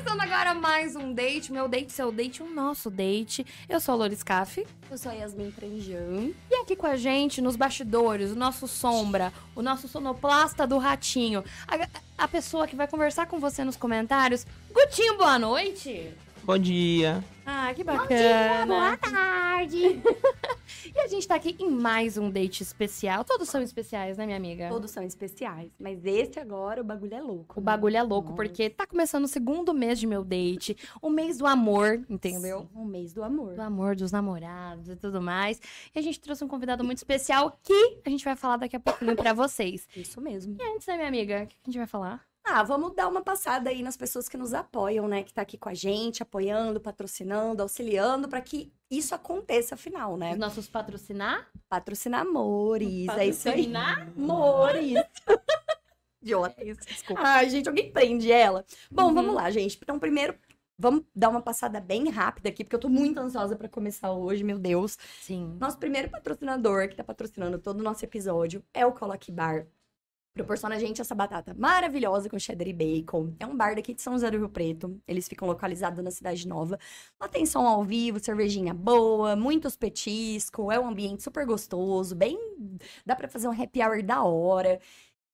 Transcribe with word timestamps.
Começando 0.00 0.20
agora 0.22 0.54
mais 0.54 0.96
um 0.96 1.12
date, 1.12 1.52
meu 1.52 1.68
date, 1.68 1.92
seu 1.92 2.10
date, 2.10 2.42
o 2.42 2.48
nosso 2.48 2.88
date. 2.88 3.46
Eu 3.68 3.78
sou 3.78 3.92
a 3.92 3.96
Loris 3.98 4.22
Caff. 4.22 4.66
Eu 4.90 4.96
sou 4.96 5.12
a 5.12 5.14
Yasmin 5.14 5.52
Franjan. 5.52 6.30
E 6.50 6.54
aqui 6.62 6.74
com 6.74 6.86
a 6.86 6.96
gente, 6.96 7.42
nos 7.42 7.54
bastidores, 7.54 8.30
o 8.30 8.34
nosso 8.34 8.66
sombra, 8.66 9.30
o 9.54 9.60
nosso 9.60 9.88
sonoplasta 9.88 10.66
do 10.66 10.78
ratinho, 10.78 11.44
a, 11.68 12.24
a 12.24 12.26
pessoa 12.26 12.66
que 12.66 12.74
vai 12.74 12.88
conversar 12.88 13.26
com 13.26 13.38
você 13.38 13.62
nos 13.62 13.76
comentários. 13.76 14.46
Gutinho, 14.72 15.18
boa 15.18 15.38
noite! 15.38 16.10
Bom 16.42 16.56
dia. 16.56 17.22
Ah, 17.44 17.70
que 17.74 17.84
bacana. 17.84 18.08
Bom 18.08 18.14
dia, 18.14 18.66
boa 18.66 18.96
tarde. 18.96 20.00
e 20.94 20.98
a 20.98 21.06
gente 21.06 21.26
tá 21.26 21.34
aqui 21.34 21.56
em 21.58 21.70
mais 21.70 22.16
um 22.16 22.30
date 22.30 22.62
especial. 22.62 23.24
Todos 23.24 23.48
são 23.48 23.62
especiais, 23.62 24.16
né, 24.16 24.24
minha 24.24 24.36
amiga? 24.36 24.68
Todos 24.68 24.90
são 24.90 25.02
especiais. 25.02 25.70
Mas 25.78 26.04
esse 26.04 26.38
agora, 26.38 26.80
o 26.80 26.84
bagulho 26.84 27.14
é 27.14 27.20
louco. 27.20 27.58
O 27.58 27.60
né? 27.60 27.64
bagulho 27.64 27.96
é 27.96 28.02
louco, 28.02 28.30
Nossa. 28.30 28.42
porque 28.42 28.70
tá 28.70 28.86
começando 28.86 29.24
o 29.24 29.28
segundo 29.28 29.74
mês 29.74 29.98
de 29.98 30.06
meu 30.06 30.24
date. 30.24 30.76
O 31.00 31.10
mês 31.10 31.38
do 31.38 31.46
amor, 31.46 32.04
entendeu? 32.08 32.60
Sim, 32.60 32.80
o 32.80 32.84
mês 32.84 33.12
do 33.12 33.22
amor. 33.22 33.54
Do 33.54 33.62
amor, 33.62 33.96
dos 33.96 34.12
namorados 34.12 34.88
e 34.88 34.96
tudo 34.96 35.20
mais. 35.20 35.60
E 35.94 35.98
a 35.98 36.02
gente 36.02 36.20
trouxe 36.20 36.44
um 36.44 36.48
convidado 36.48 36.84
muito 36.84 36.98
especial 36.98 37.58
que 37.62 38.00
a 38.04 38.10
gente 38.10 38.24
vai 38.24 38.36
falar 38.36 38.56
daqui 38.56 38.76
a 38.76 38.80
pouquinho 38.80 39.16
pra 39.16 39.32
vocês. 39.32 39.88
Isso 39.96 40.20
mesmo. 40.20 40.56
E 40.58 40.74
antes, 40.74 40.86
né, 40.86 40.96
minha 40.96 41.08
amiga? 41.08 41.42
O 41.44 41.46
que 41.46 41.56
a 41.64 41.70
gente 41.70 41.78
vai 41.78 41.86
falar? 41.86 42.29
Ah, 42.52 42.64
vamos 42.64 42.96
dar 42.96 43.06
uma 43.06 43.22
passada 43.22 43.70
aí 43.70 43.80
nas 43.80 43.96
pessoas 43.96 44.28
que 44.28 44.36
nos 44.36 44.52
apoiam, 44.52 45.06
né? 45.06 45.22
Que 45.22 45.32
tá 45.32 45.42
aqui 45.42 45.56
com 45.56 45.68
a 45.68 45.74
gente, 45.74 46.20
apoiando, 46.20 46.80
patrocinando, 46.80 47.62
auxiliando 47.62 48.28
para 48.28 48.40
que 48.40 48.72
isso 48.90 49.14
aconteça 49.14 49.76
afinal, 49.76 50.16
né? 50.16 50.32
Os 50.32 50.38
nossos 50.38 50.68
patrocinar? 50.68 51.48
Patrocinar 51.68 52.22
amores, 52.22 53.06
patrocinar? 53.06 53.20
é 53.20 53.26
isso 53.28 53.48
aí. 53.48 53.72
Amores. 54.16 54.94
Idiota 56.20 56.64
isso, 56.64 56.80
desculpa. 56.80 57.22
Ai, 57.24 57.48
gente, 57.48 57.68
alguém 57.68 57.92
prende 57.92 58.32
ela? 58.32 58.64
Bom, 58.90 59.04
uhum. 59.04 59.14
vamos 59.14 59.34
lá, 59.36 59.48
gente. 59.50 59.78
Então, 59.80 59.98
primeiro, 59.98 60.34
Vamos 60.82 61.04
dar 61.14 61.28
uma 61.28 61.42
passada 61.42 61.78
bem 61.78 62.08
rápida 62.08 62.48
aqui, 62.48 62.64
porque 62.64 62.74
eu 62.74 62.80
tô 62.80 62.88
muito 62.88 63.20
ansiosa 63.20 63.54
para 63.54 63.68
começar 63.68 64.12
hoje, 64.12 64.42
meu 64.42 64.58
Deus. 64.58 64.96
Sim. 65.20 65.58
Nosso 65.60 65.76
primeiro 65.76 66.08
patrocinador, 66.08 66.88
que 66.88 66.96
tá 66.96 67.04
patrocinando 67.04 67.58
todo 67.58 67.80
o 67.80 67.82
nosso 67.82 68.02
episódio, 68.02 68.64
é 68.72 68.86
o 68.86 68.92
Coloque 68.92 69.30
Bar 69.30 69.66
proporciona 70.32 70.76
a 70.76 70.78
gente 70.78 71.00
essa 71.00 71.14
batata 71.14 71.54
maravilhosa 71.58 72.28
com 72.28 72.38
cheddar 72.38 72.68
e 72.68 72.72
bacon. 72.72 73.34
É 73.38 73.46
um 73.46 73.56
bar 73.56 73.74
daqui 73.74 73.94
de 73.94 74.00
São 74.00 74.12
José 74.14 74.30
do 74.30 74.38
Rio 74.38 74.48
Preto. 74.48 75.00
Eles 75.06 75.28
ficam 75.28 75.46
localizados 75.48 76.02
na 76.02 76.10
Cidade 76.10 76.46
Nova. 76.46 76.78
Lá 77.20 77.28
tem 77.28 77.44
som 77.46 77.66
ao 77.66 77.84
vivo, 77.84 78.18
cervejinha 78.20 78.72
boa, 78.72 79.36
muitos 79.36 79.76
petiscos, 79.76 80.72
é 80.72 80.78
um 80.78 80.88
ambiente 80.88 81.22
super 81.22 81.44
gostoso, 81.46 82.14
bem... 82.14 82.38
Dá 83.04 83.16
para 83.16 83.28
fazer 83.28 83.48
um 83.48 83.62
happy 83.62 83.82
hour 83.82 84.02
da 84.02 84.22
hora. 84.22 84.80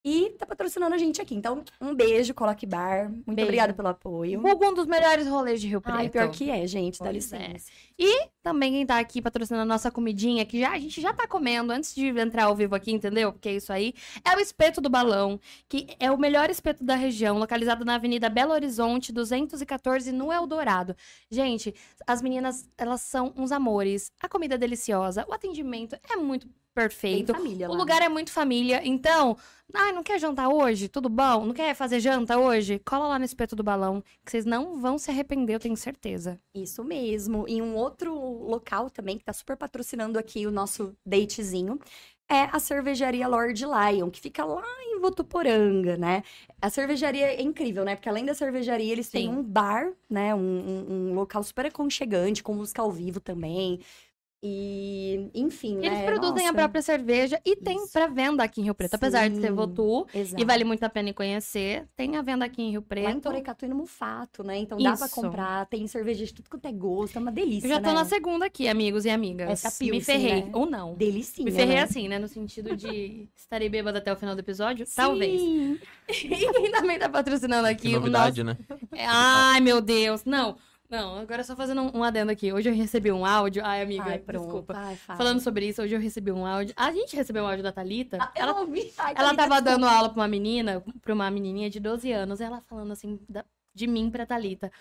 E 0.08 0.30
tá 0.38 0.46
patrocinando 0.46 0.94
a 0.94 0.98
gente 0.98 1.20
aqui. 1.20 1.34
Então, 1.34 1.64
um 1.80 1.92
beijo, 1.92 2.32
Coloque 2.32 2.64
Bar. 2.64 3.10
Muito 3.10 3.26
beijo. 3.26 3.42
obrigada 3.42 3.74
pelo 3.74 3.88
apoio. 3.88 4.40
Um 4.40 4.72
dos 4.72 4.86
melhores 4.86 5.26
rolês 5.26 5.60
de 5.60 5.66
Rio 5.66 5.80
Preto. 5.80 5.96
Ai, 5.96 6.08
pior 6.08 6.30
que 6.30 6.48
é, 6.48 6.64
gente. 6.64 7.00
Dá 7.00 7.10
licença. 7.10 7.72
É. 7.72 8.04
E 8.04 8.28
também 8.46 8.70
quem 8.70 8.86
tá 8.86 9.00
aqui 9.00 9.20
patrocinando 9.20 9.62
a 9.62 9.66
nossa 9.66 9.90
comidinha, 9.90 10.46
que 10.46 10.60
já, 10.60 10.70
a 10.70 10.78
gente 10.78 11.00
já 11.00 11.12
tá 11.12 11.26
comendo 11.26 11.72
antes 11.72 11.92
de 11.92 12.06
entrar 12.06 12.44
ao 12.44 12.54
vivo 12.54 12.76
aqui, 12.76 12.92
entendeu? 12.92 13.32
Porque 13.32 13.48
é 13.48 13.54
isso 13.56 13.72
aí. 13.72 13.92
É 14.24 14.36
o 14.36 14.38
Espeto 14.38 14.80
do 14.80 14.88
Balão, 14.88 15.40
que 15.68 15.88
é 15.98 16.12
o 16.12 16.16
melhor 16.16 16.48
espeto 16.48 16.84
da 16.84 16.94
região, 16.94 17.38
localizado 17.38 17.84
na 17.84 17.96
Avenida 17.96 18.28
Belo 18.28 18.52
Horizonte, 18.52 19.12
214, 19.12 20.12
no 20.12 20.32
Eldorado. 20.32 20.94
Gente, 21.28 21.74
as 22.06 22.22
meninas, 22.22 22.70
elas 22.78 23.00
são 23.00 23.34
uns 23.36 23.50
amores. 23.50 24.12
A 24.22 24.28
comida 24.28 24.54
é 24.54 24.58
deliciosa, 24.58 25.26
o 25.28 25.34
atendimento 25.34 25.98
é 26.08 26.14
muito 26.14 26.48
perfeito. 26.76 27.32
família, 27.32 27.70
o 27.70 27.74
lugar 27.74 28.02
é 28.02 28.08
muito 28.08 28.30
família. 28.30 28.82
Então, 28.84 29.34
ai, 29.72 29.92
não 29.92 30.02
quer 30.02 30.20
jantar 30.20 30.50
hoje? 30.50 30.88
Tudo 30.88 31.08
bom? 31.08 31.46
Não 31.46 31.54
quer 31.54 31.74
fazer 31.74 32.00
janta 32.00 32.38
hoje? 32.38 32.78
Cola 32.84 33.08
lá 33.08 33.18
no 33.18 33.24
espeto 33.24 33.56
do 33.56 33.62
balão, 33.62 34.02
que 34.22 34.30
vocês 34.30 34.44
não 34.44 34.78
vão 34.78 34.98
se 34.98 35.10
arrepender, 35.10 35.54
eu 35.54 35.60
tenho 35.60 35.76
certeza. 35.76 36.38
Isso 36.54 36.84
mesmo. 36.84 37.46
E 37.48 37.62
um 37.62 37.74
outro 37.74 38.14
local 38.36 38.90
também 38.90 39.18
que 39.18 39.24
tá 39.24 39.32
super 39.32 39.56
patrocinando 39.56 40.18
aqui 40.18 40.46
o 40.46 40.50
nosso 40.50 40.96
datezinho 41.04 41.78
é 42.28 42.48
a 42.52 42.58
cervejaria 42.58 43.28
Lord 43.28 43.64
Lion, 43.64 44.10
que 44.10 44.20
fica 44.20 44.44
lá 44.44 44.64
em 44.84 44.98
Votuporanga, 45.00 45.96
né? 45.96 46.24
A 46.60 46.68
cervejaria 46.68 47.26
é 47.26 47.42
incrível, 47.42 47.84
né? 47.84 47.94
Porque 47.94 48.08
além 48.08 48.24
da 48.24 48.34
cervejaria, 48.34 48.92
eles 48.92 49.06
Sim. 49.06 49.12
têm 49.12 49.28
um 49.28 49.42
bar, 49.42 49.92
né? 50.10 50.34
Um, 50.34 50.38
um, 50.38 50.86
um, 50.88 51.14
local 51.14 51.42
super 51.42 51.66
aconchegante, 51.66 52.42
com 52.42 52.54
música 52.54 52.82
ao 52.82 52.90
vivo 52.90 53.20
também. 53.20 53.80
E, 54.42 55.30
enfim, 55.34 55.78
Eles 55.78 55.90
né? 55.90 56.04
produzem 56.04 56.44
Nossa. 56.44 56.50
a 56.50 56.54
própria 56.54 56.82
cerveja 56.82 57.40
e 57.44 57.56
tem 57.56 57.86
para 57.88 58.06
venda 58.06 58.44
aqui 58.44 58.60
em 58.60 58.64
Rio 58.64 58.74
Preto. 58.74 58.90
Sim, 58.90 58.96
Apesar 58.96 59.28
de 59.28 59.40
ser 59.40 59.50
Votu, 59.50 60.06
exato. 60.14 60.40
e 60.40 60.44
vale 60.44 60.62
muito 60.62 60.84
a 60.84 60.90
pena 60.90 61.12
conhecer, 61.12 61.88
tem 61.96 62.16
a 62.16 62.22
venda 62.22 62.44
aqui 62.44 62.62
em 62.62 62.70
Rio 62.70 62.82
Preto. 62.82 63.04
Lá 63.04 63.10
em 63.12 63.20
Torecatu 63.20 63.64
e 63.64 63.68
no 63.68 63.76
Mufato, 63.76 64.44
né? 64.44 64.58
Então 64.58 64.78
dá 64.78 64.96
para 64.96 65.08
comprar, 65.08 65.66
tem 65.66 65.86
cerveja 65.86 66.24
de 66.24 66.34
tudo 66.34 66.50
quanto 66.50 66.66
é 66.66 66.72
gosto, 66.72 67.16
é 67.16 67.20
uma 67.20 67.32
delícia, 67.32 67.66
Eu 67.66 67.70
já 67.70 67.80
tô 67.80 67.88
né? 67.88 67.94
na 67.94 68.04
segunda 68.04 68.46
aqui, 68.46 68.68
amigos 68.68 69.04
e 69.04 69.10
amigas. 69.10 69.48
Essa 69.48 69.70
pilsen, 69.70 69.90
Me 69.98 70.00
ferrei, 70.00 70.44
né? 70.44 70.50
ou 70.52 70.66
não. 70.66 70.94
Delicinha, 70.94 71.44
Me 71.44 71.50
ferrei 71.52 71.76
né? 71.76 71.82
assim, 71.82 72.06
né? 72.06 72.18
No 72.18 72.28
sentido 72.28 72.76
de 72.76 73.28
estarei 73.34 73.68
bêbada 73.68 73.98
até 73.98 74.12
o 74.12 74.16
final 74.16 74.34
do 74.34 74.40
episódio? 74.40 74.86
Sim. 74.86 74.92
Talvez. 74.94 75.40
e 76.08 76.52
quem 76.52 76.70
também 76.70 76.98
tá 76.98 77.08
patrocinando 77.08 77.66
aqui... 77.66 77.88
Que 77.88 77.94
novidade, 77.94 78.42
o 78.42 78.44
nosso... 78.44 78.60
né? 78.92 79.06
Ai, 79.08 79.60
meu 79.60 79.80
Deus, 79.80 80.24
não... 80.24 80.56
Não, 80.88 81.18
agora 81.18 81.42
só 81.42 81.56
fazendo 81.56 81.82
um, 81.82 81.98
um 81.98 82.04
adendo 82.04 82.30
aqui. 82.30 82.52
Hoje 82.52 82.68
eu 82.68 82.74
recebi 82.74 83.10
um 83.10 83.24
áudio. 83.24 83.62
Ai, 83.64 83.82
amiga, 83.82 84.04
Ai, 84.04 84.18
desculpa. 84.18 84.74
Ai, 84.76 84.96
Falando 84.96 85.40
sobre 85.40 85.66
isso, 85.68 85.82
hoje 85.82 85.94
eu 85.94 86.00
recebi 86.00 86.30
um 86.30 86.46
áudio. 86.46 86.74
A 86.76 86.92
gente 86.92 87.16
recebeu 87.16 87.44
um 87.44 87.46
áudio 87.46 87.62
da 87.62 87.72
Thalita. 87.72 88.18
Ah, 88.20 88.32
ela, 88.34 88.60
ouvi. 88.60 88.92
Ai, 88.98 89.14
ela 89.16 89.24
Thalita, 89.26 89.36
tava 89.36 89.54
desculpa. 89.56 89.62
dando 89.62 89.86
aula 89.86 90.08
pra 90.08 90.20
uma 90.20 90.28
menina, 90.28 90.82
pra 91.02 91.14
uma 91.14 91.30
menininha 91.30 91.68
de 91.68 91.80
12 91.80 92.10
anos. 92.12 92.40
Ela 92.40 92.60
falando 92.62 92.92
assim, 92.92 93.18
da, 93.28 93.44
de 93.76 93.86
mim 93.86 94.10
pra 94.10 94.24
Thalita. 94.26 94.72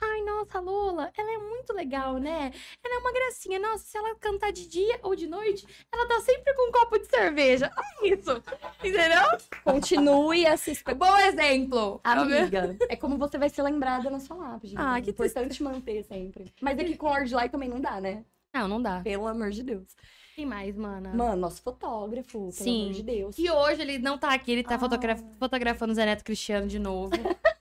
Ai, 0.00 0.22
nossa, 0.22 0.60
Lola, 0.60 1.10
ela 1.16 1.32
é 1.32 1.38
muito 1.38 1.72
legal, 1.72 2.18
né? 2.18 2.52
Ela 2.84 2.94
é 2.96 2.98
uma 2.98 3.12
gracinha. 3.12 3.58
Nossa, 3.58 3.84
se 3.84 3.96
ela 3.96 4.14
cantar 4.16 4.52
de 4.52 4.68
dia 4.68 4.98
ou 5.02 5.14
de 5.16 5.26
noite, 5.26 5.66
ela 5.92 6.06
tá 6.06 6.20
sempre 6.20 6.52
com 6.54 6.68
um 6.68 6.72
copo 6.72 6.98
de 6.98 7.06
cerveja. 7.06 7.70
É 8.04 8.08
isso. 8.08 8.42
Entendeu? 8.84 9.22
Continue 9.64 10.46
a 10.46 10.56
se 10.58 10.72
espe- 10.72 10.92
Bom 10.94 11.16
exemplo. 11.18 12.00
Amiga, 12.04 12.76
é 12.88 12.96
como 12.96 13.16
você 13.16 13.38
vai 13.38 13.48
ser 13.48 13.62
lembrada 13.62 14.10
na 14.10 14.20
sua 14.20 14.36
lápide. 14.36 14.74
Ah, 14.76 14.94
né? 14.94 15.00
que 15.02 15.10
importante 15.10 15.62
manter 15.62 16.04
sempre. 16.04 16.52
Mas 16.60 16.78
aqui 16.78 16.96
com 16.96 17.06
Lord 17.08 17.32
Light 17.34 17.50
também 17.50 17.68
não 17.68 17.80
dá, 17.80 17.98
né? 18.00 18.24
Não, 18.54 18.68
não 18.68 18.82
dá. 18.82 19.00
Pelo 19.00 19.26
amor 19.26 19.50
de 19.50 19.62
Deus. 19.62 19.96
Quem 20.34 20.44
mais, 20.44 20.76
mana? 20.76 21.14
Mano, 21.14 21.36
nosso 21.36 21.62
fotógrafo, 21.62 22.32
pelo 22.32 22.52
Sim. 22.52 22.82
amor 22.82 22.94
de 22.94 23.02
Deus. 23.04 23.38
E 23.38 23.50
hoje 23.50 23.80
ele 23.80 23.98
não 23.98 24.18
tá 24.18 24.34
aqui, 24.34 24.52
ele 24.52 24.64
tá 24.64 24.74
Ah. 24.74 24.78
fotogra- 24.78 25.16
fotografando 25.38 25.92
o 25.92 25.94
Zé 25.94 26.04
Neto 26.04 26.24
Cristiano 26.24 26.66
de 26.66 26.78
novo. 26.78 27.10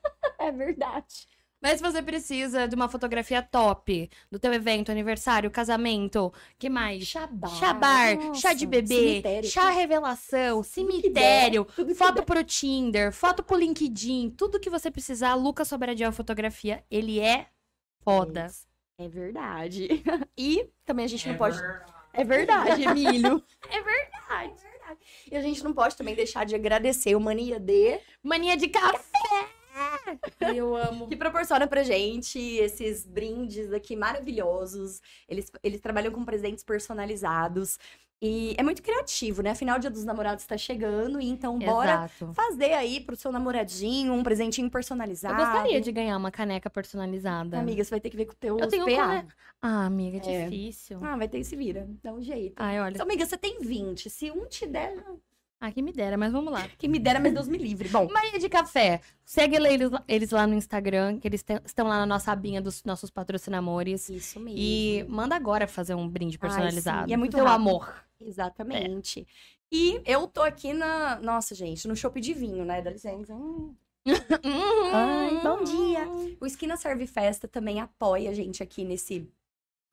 É 0.44 0.52
verdade. 0.52 1.28
Mas 1.62 1.78
se 1.78 1.82
você 1.84 2.02
precisa 2.02 2.68
de 2.68 2.76
uma 2.76 2.90
fotografia 2.90 3.42
top 3.42 4.10
do 4.30 4.38
teu 4.38 4.54
evento, 4.54 4.92
aniversário, 4.92 5.50
casamento, 5.50 6.34
que 6.60 6.70
mais? 6.70 7.06
Chabar. 7.06 7.50
Chabar, 7.52 8.18
Nossa, 8.18 8.42
chá 8.42 8.54
de 8.54 8.66
bebê, 8.66 8.88
cemitério. 9.22 9.50
chá 9.50 9.70
revelação, 9.70 10.62
cemitério, 10.62 11.64
que 11.64 11.96
foto 11.96 12.16
der. 12.16 12.26
pro 12.26 12.44
Tinder, 12.44 13.14
foto 13.14 13.42
pro 13.42 13.56
LinkedIn, 13.56 14.32
tudo 14.32 14.60
que 14.60 14.70
você 14.70 14.92
precisar, 14.92 15.36
Lucas 15.36 15.70
Sobradiel 15.70 16.12
Fotografia, 16.12 16.84
ele 16.92 17.22
é 17.22 17.48
foda. 18.04 18.48
É 18.98 19.08
verdade. 19.08 19.88
E 20.38 20.70
também 20.84 21.06
a 21.06 21.08
gente 21.08 21.30
não 21.30 21.38
pode. 21.38 21.58
É 22.12 22.26
verdade, 22.26 22.84
Emílio. 22.84 23.42
É 23.72 23.82
verdade. 23.82 24.62
E 25.32 25.38
a 25.38 25.42
gente 25.42 25.64
não 25.64 25.74
pode 25.74 25.96
também 25.96 26.14
deixar 26.14 26.46
de 26.46 26.54
agradecer 26.56 27.16
o 27.16 27.22
Mania 27.22 27.58
D, 27.58 28.02
Mania 28.22 28.58
de 28.58 28.68
café. 28.68 29.53
Eu 30.56 30.76
amo. 30.76 31.08
que 31.08 31.16
proporciona 31.16 31.68
pra 31.68 31.84
gente 31.84 32.38
esses 32.40 33.06
brindes 33.06 33.72
aqui 33.74 33.96
maravilhosos. 33.96 35.02
Eles, 35.28 35.52
eles 35.64 35.82
trabalham 35.82 36.12
com 36.12 36.24
presentes 36.26 36.64
personalizados. 36.64 37.78
E 38.26 38.56
é 38.58 38.64
muito 38.64 38.82
criativo, 38.82 39.42
né? 39.42 39.50
Afinal, 39.50 39.76
o 39.76 39.80
Dia 39.82 39.90
dos 39.90 40.06
Namorados 40.06 40.46
tá 40.46 40.56
chegando, 40.58 41.20
e 41.20 41.28
então 41.28 41.60
bora 41.60 42.06
Exato. 42.06 42.32
fazer 42.34 42.72
aí 42.72 43.02
pro 43.02 43.18
seu 43.18 43.34
namoradinho 43.34 44.14
um 44.14 44.24
presentinho 44.24 44.68
Eu 44.68 44.72
personalizado. 44.72 45.36
gostaria 45.36 45.82
de 45.82 45.92
ganhar 45.92 46.16
uma 46.16 46.32
caneca 46.32 46.70
personalizada. 46.70 47.60
Amiga, 47.60 47.84
você 47.84 47.90
vai 47.90 48.00
ter 48.00 48.10
que 48.10 48.16
ver 48.16 48.26
com 48.26 48.32
o 48.32 48.36
teu 48.36 48.58
Eu 48.58 48.68
tenho 48.70 48.86
PA. 48.86 48.96
cane- 48.96 49.28
Ah, 49.62 49.86
amiga, 49.88 50.22
é 50.26 50.34
É. 50.36 50.44
difícil. 50.46 51.00
Ah, 51.02 51.18
vai 51.18 51.28
ter 51.28 51.40
que 51.40 51.44
se 51.44 51.56
vira. 51.58 51.86
Dá 52.02 52.14
um 52.14 52.22
jeito. 52.22 52.54
Ai, 52.56 52.80
olha. 52.80 52.94
Então, 52.94 53.06
amiga, 53.06 53.26
você 53.26 53.36
tem 53.38 53.60
20. 53.60 54.10
Se 54.10 54.32
um 54.32 54.46
te 54.48 54.66
der, 54.68 55.04
Ah, 55.66 55.72
que 55.72 55.82
me 55.82 55.94
dera, 55.94 56.18
mas 56.18 56.34
vamos 56.34 56.52
lá. 56.52 56.68
quem 56.78 56.90
me 56.90 57.00
dera, 57.00 57.22
mas 57.22 57.34
Deus 57.34 57.48
me 57.48 57.58
livre. 57.58 57.88
Bom, 57.88 58.10
Maria 58.12 58.38
de 58.38 58.50
Café. 58.50 59.00
Segue 59.24 59.56
eles, 59.56 59.90
eles 60.10 60.32
lá 60.32 60.46
no 60.46 60.56
Instagram, 60.56 61.20
que 61.22 61.26
eles 61.28 61.42
te- 61.42 61.62
estão 61.64 61.88
lá 61.88 62.00
na 62.00 62.06
nossa 62.06 62.34
abinha 62.34 62.62
dos 62.62 62.84
nossos 62.84 63.10
patrocinamores. 63.10 64.10
isso 64.10 64.42
mesmo. 64.42 64.60
E 64.60 65.06
manda 65.08 65.36
agora 65.38 65.66
fazer 65.66 65.96
um 65.96 66.06
brinde 66.06 66.38
Ai, 66.42 66.50
personalizado. 66.50 67.06
sim, 67.06 67.12
e 67.12 67.14
é 67.14 67.18
muito 67.18 67.38
Teu 67.38 67.46
rápido. 67.46 67.62
amor. 67.70 68.04
Exatamente. 68.20 69.26
E 69.72 70.02
eu 70.06 70.28
tô 70.28 70.42
aqui 70.42 70.74
na. 70.74 71.16
Nossa, 71.22 71.56
gente, 71.56 71.88
no 71.88 71.96
shopping 71.96 72.20
de 72.22 72.34
vinho, 72.34 72.66
né? 72.66 72.82
Dá 72.82 72.92
licença. 72.92 73.34
Hum. 73.34 73.74
Ai, 74.94 75.40
bom 75.42 75.64
dia. 75.64 76.06
O 76.42 76.46
Esquina 76.46 76.76
Serve 76.76 77.08
Festa 77.08 77.48
também 77.48 77.80
apoia 77.80 78.30
a 78.30 78.34
gente 78.34 78.62
aqui 78.62 78.84
nesse 78.84 79.30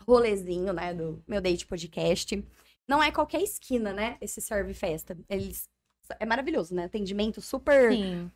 rolezinho, 0.06 0.73
né? 0.73 0.93
Do 0.93 1.23
meu 1.28 1.40
date 1.40 1.64
podcast. 1.66 2.44
Não 2.90 3.00
é 3.00 3.12
qualquer 3.12 3.40
esquina, 3.40 3.92
né? 3.92 4.16
Esse 4.20 4.40
Serve 4.40 4.75
Festa. 4.75 5.16
Eles. 5.28 5.69
É 6.19 6.26
maravilhoso, 6.26 6.75
né? 6.75 6.84
Atendimento 6.87 7.40
super 7.40 7.92
Sim. 7.92 8.28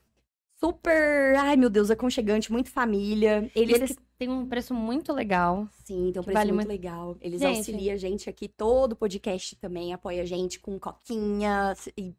super, 0.55 1.35
ai 1.37 1.57
meu 1.57 1.69
Deus, 1.69 1.91
aconchegante, 1.91 2.53
muito 2.53 2.71
família. 2.71 3.51
Eles, 3.53 3.75
eles 3.81 3.97
têm 4.17 4.29
um 4.31 4.47
preço 4.47 4.73
muito 4.73 5.13
legal. 5.13 5.67
sim, 5.85 6.13
tem 6.13 6.21
um 6.21 6.23
que 6.23 6.31
preço 6.31 6.33
vale 6.39 6.53
muito 6.53 6.69
muito- 6.69 6.69
legal. 6.69 7.17
Eles 7.21 7.41
Gente. 7.41 7.57
auxiliam 7.57 7.95
a 7.95 7.97
gente 7.97 8.31
aqui, 8.31 8.47
todo 8.47 8.93
o 8.93 8.97
podcast 8.97 9.57
também 9.57 9.93
apoia 9.93 10.23
a 10.23 10.25
gente 10.25 10.61
com 10.61 10.79
coquinha 10.79 11.75
e 11.99 12.15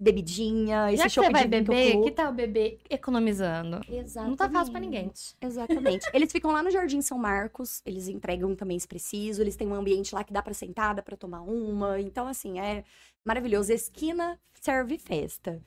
bebidinha, 0.00 0.90
esse 0.92 1.02
Já 1.02 1.08
você 1.10 1.30
vai 1.30 1.42
de 1.42 1.48
beber, 1.48 2.02
que 2.02 2.10
tal 2.10 2.32
beber 2.32 2.78
economizando? 2.88 3.80
Exatamente. 3.88 4.30
Não 4.30 4.36
tá 4.36 4.48
fácil 4.50 4.72
pra 4.72 4.80
ninguém. 4.80 5.12
Exatamente. 5.40 6.06
eles 6.14 6.32
ficam 6.32 6.50
lá 6.52 6.62
no 6.62 6.70
Jardim 6.70 7.02
São 7.02 7.18
Marcos, 7.18 7.82
eles 7.84 8.08
entregam 8.08 8.54
também 8.56 8.78
se 8.78 8.88
preciso, 8.88 9.42
eles 9.42 9.56
têm 9.56 9.68
um 9.68 9.74
ambiente 9.74 10.14
lá 10.14 10.24
que 10.24 10.32
dá 10.32 10.42
pra 10.42 10.54
sentar, 10.54 10.94
dá 10.94 11.02
pra 11.02 11.16
tomar 11.16 11.42
uma. 11.42 12.00
Então, 12.00 12.26
assim, 12.26 12.58
é 12.58 12.82
maravilhoso. 13.24 13.72
Esquina 13.72 14.40
serve 14.54 14.96
festa. 14.98 15.62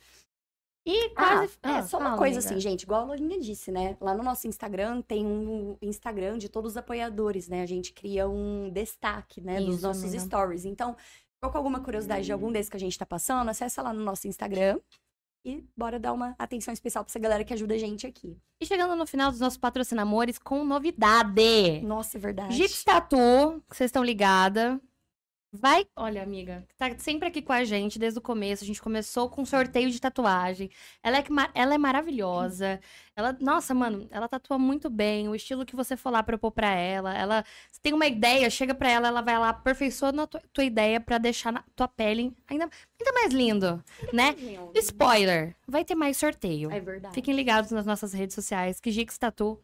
E 0.86 1.06
Ah, 1.16 1.38
quase. 1.38 1.54
é, 1.64 1.70
Ah, 1.70 1.84
só 1.84 1.98
uma 1.98 2.18
coisa 2.18 2.40
amiga. 2.40 2.52
assim, 2.56 2.60
gente, 2.60 2.84
igual 2.84 3.04
a 3.04 3.06
Lolinha 3.06 3.40
disse, 3.40 3.72
né? 3.72 3.96
Lá 4.02 4.14
no 4.14 4.22
nosso 4.22 4.50
Instagram 4.50 5.02
tem 5.02 5.26
um 5.26 5.78
Instagram 5.82 6.38
de 6.38 6.50
todos 6.50 6.72
os 6.72 6.78
apoiadores, 6.78 7.48
né? 7.48 7.62
A 7.62 7.66
gente 7.66 7.94
cria 7.94 8.28
um 8.28 8.70
destaque, 8.70 9.40
né, 9.40 9.62
dos 9.62 9.76
Isso, 9.76 9.88
nossos 9.88 10.04
amiga. 10.04 10.20
stories. 10.20 10.66
Então, 10.66 10.94
ficou 11.44 11.52
com 11.52 11.58
alguma 11.58 11.82
curiosidade 11.82 12.26
de 12.26 12.32
algum 12.32 12.52
desses 12.52 12.70
que 12.70 12.78
a 12.78 12.80
gente 12.80 12.98
tá 12.98 13.06
passando, 13.06 13.50
acessa 13.50 13.82
lá 13.82 13.92
no 13.92 14.02
nosso 14.02 14.28
Instagram 14.28 14.80
e 15.46 15.62
bora 15.76 16.00
dar 16.00 16.14
uma 16.14 16.36
atenção 16.40 16.74
especial 16.74 17.04
pra 17.04 17.12
essa 17.12 17.20
galera 17.20 17.44
que 17.44 17.54
ajuda 17.54 17.74
a 17.74 17.78
gente 17.78 18.08
aqui. 18.08 18.38
E 18.62 18.66
chegando 18.66 18.96
no 18.96 19.06
final 19.06 19.30
dos 19.30 19.42
nossos 19.42 19.58
patrocinadores 19.58 20.38
com 20.38 20.64
novidade. 20.64 21.82
Nossa, 21.84 22.18
é 22.18 22.22
verdade. 22.22 22.56
Gix 22.56 22.86
Tatu, 22.86 23.62
que 23.70 23.76
vocês 23.76 23.90
estão 23.90 24.06
ligadas. 24.06 24.80
Vai. 25.56 25.86
Olha, 25.96 26.24
amiga, 26.24 26.66
tá 26.76 26.98
sempre 26.98 27.28
aqui 27.28 27.40
com 27.40 27.54
a 27.54 27.64
gente 27.64 28.00
desde 28.00 28.18
o 28.18 28.22
começo. 28.22 28.64
A 28.64 28.68
gente 28.68 28.82
começou 28.82 29.30
com 29.30 29.46
sorteio 29.46 29.92
de 29.92 30.02
tatuagem. 30.02 30.72
Ela 31.04 31.20
é, 31.20 31.24
ela 31.54 31.76
é 31.76 31.78
maravilhosa. 31.78 32.80
Ela, 33.16 33.38
nossa, 33.40 33.72
mano, 33.72 34.08
ela 34.10 34.28
tatua 34.28 34.58
muito 34.58 34.90
bem. 34.90 35.30
O 35.30 35.36
estilo 35.36 35.64
que 35.64 35.76
você 35.76 35.96
for 35.96 36.10
lá 36.10 36.24
propor 36.24 36.50
pra 36.50 36.74
ela. 36.74 37.16
Ela 37.16 37.46
você 37.72 37.80
tem 37.84 37.94
uma 37.94 38.08
ideia, 38.08 38.50
chega 38.50 38.74
pra 38.74 38.90
ela, 38.90 39.10
ela 39.10 39.22
vai 39.22 39.38
lá 39.38 39.50
aperfeiçoando 39.50 40.22
a 40.22 40.28
tua, 40.28 40.42
tua 40.52 40.64
ideia 40.64 41.00
pra 41.00 41.20
deixar 41.20 41.52
na 41.52 41.64
tua 41.76 41.88
pele 41.88 42.36
ainda, 42.50 42.68
ainda 43.00 43.14
mais 43.14 43.32
lindo, 43.32 43.84
né? 44.12 44.36
Spoiler, 44.74 45.56
vai 45.68 45.86
ter 45.86 45.94
mais 45.94 46.18
sorteio. 46.18 46.72
É 46.72 46.80
verdade. 46.80 47.14
Fiquem 47.14 47.36
ligados 47.36 47.70
nas 47.70 47.86
nossas 47.86 48.12
redes 48.12 48.34
sociais, 48.34 48.80
que 48.80 48.90
Gix 48.90 49.20
Tatu 49.20 49.60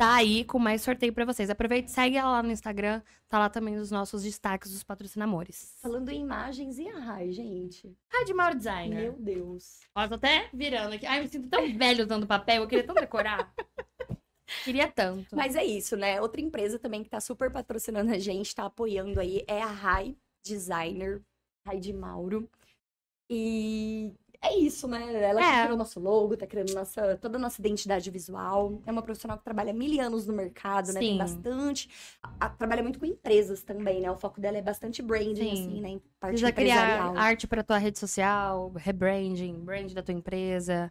tá 0.00 0.14
aí 0.14 0.44
com 0.44 0.58
mais 0.58 0.80
sorteio 0.80 1.12
pra 1.12 1.26
vocês. 1.26 1.50
Aproveite 1.50 1.90
e 1.90 1.92
segue 1.92 2.16
ela 2.16 2.30
lá 2.30 2.42
no 2.42 2.50
Instagram, 2.50 3.02
tá 3.28 3.38
lá 3.38 3.50
também 3.50 3.76
os 3.76 3.90
nossos 3.90 4.22
destaques 4.22 4.72
dos 4.72 4.82
patrocinadores. 4.82 5.76
Falando 5.82 6.08
em 6.08 6.22
imagens 6.22 6.78
e 6.78 6.88
a 6.88 6.98
Rai, 6.98 7.30
gente. 7.30 7.94
Rádio 8.10 8.34
Mauro 8.34 8.56
Designer. 8.56 9.02
Meu 9.02 9.12
Deus. 9.12 9.80
Ó, 9.94 10.08
tô 10.08 10.14
até 10.14 10.48
virando 10.54 10.94
aqui. 10.94 11.04
Ai, 11.04 11.18
eu 11.18 11.24
me 11.24 11.28
sinto 11.28 11.50
tão 11.50 11.70
velho 11.76 12.06
usando 12.06 12.26
papel, 12.26 12.62
eu 12.62 12.66
queria 12.66 12.86
tanto 12.86 12.98
decorar. 12.98 13.52
queria 14.64 14.88
tanto. 14.88 15.36
Mas 15.36 15.54
é 15.54 15.62
isso, 15.62 15.98
né? 15.98 16.18
Outra 16.18 16.40
empresa 16.40 16.78
também 16.78 17.02
que 17.02 17.10
tá 17.10 17.20
super 17.20 17.52
patrocinando 17.52 18.10
a 18.10 18.18
gente, 18.18 18.54
tá 18.54 18.64
apoiando 18.64 19.20
aí, 19.20 19.44
é 19.46 19.60
a 19.60 19.66
Rai 19.66 20.16
Designer, 20.42 21.20
Rai 21.66 21.78
de 21.78 21.92
Mauro. 21.92 22.48
E 23.28 24.14
é 24.42 24.56
isso, 24.58 24.88
né? 24.88 25.22
Ela 25.22 25.40
que 25.40 25.46
É. 25.46 25.62
criou 25.64 25.76
nosso 25.76 26.00
logo, 26.00 26.36
tá 26.36 26.46
criando 26.46 26.72
nossa, 26.72 27.16
toda 27.18 27.36
a 27.36 27.40
nossa 27.40 27.60
identidade 27.60 28.10
visual. 28.10 28.80
É 28.86 28.90
uma 28.92 29.02
profissional 29.02 29.36
que 29.38 29.44
trabalha 29.44 29.72
mil 29.72 30.00
anos 30.00 30.26
no 30.26 30.32
mercado, 30.32 30.92
né? 30.92 31.00
Tem 31.00 31.12
Sim. 31.12 31.18
bastante. 31.18 31.90
a- 32.22 32.46
a- 32.46 32.48
trabalha 32.48 32.82
muito 32.82 32.98
com 32.98 33.06
empresas 33.06 33.62
também, 33.62 34.00
né? 34.00 34.10
O 34.10 34.16
foco 34.16 34.40
dela 34.40 34.56
é 34.58 34.62
bastante 34.62 35.02
branding, 35.02 35.34
Sim. 35.34 35.52
assim, 35.52 35.80
né? 35.80 35.88
Em 35.90 35.98
parte 36.18 36.32
Precisa 36.32 36.52
criar 36.52 37.16
arte 37.16 37.46
pra 37.46 37.62
tua 37.62 37.78
rede 37.78 37.98
social, 37.98 38.72
rebranding, 38.76 39.54
brand 39.60 39.92
da 39.92 40.02
tua 40.02 40.14
empresa, 40.14 40.90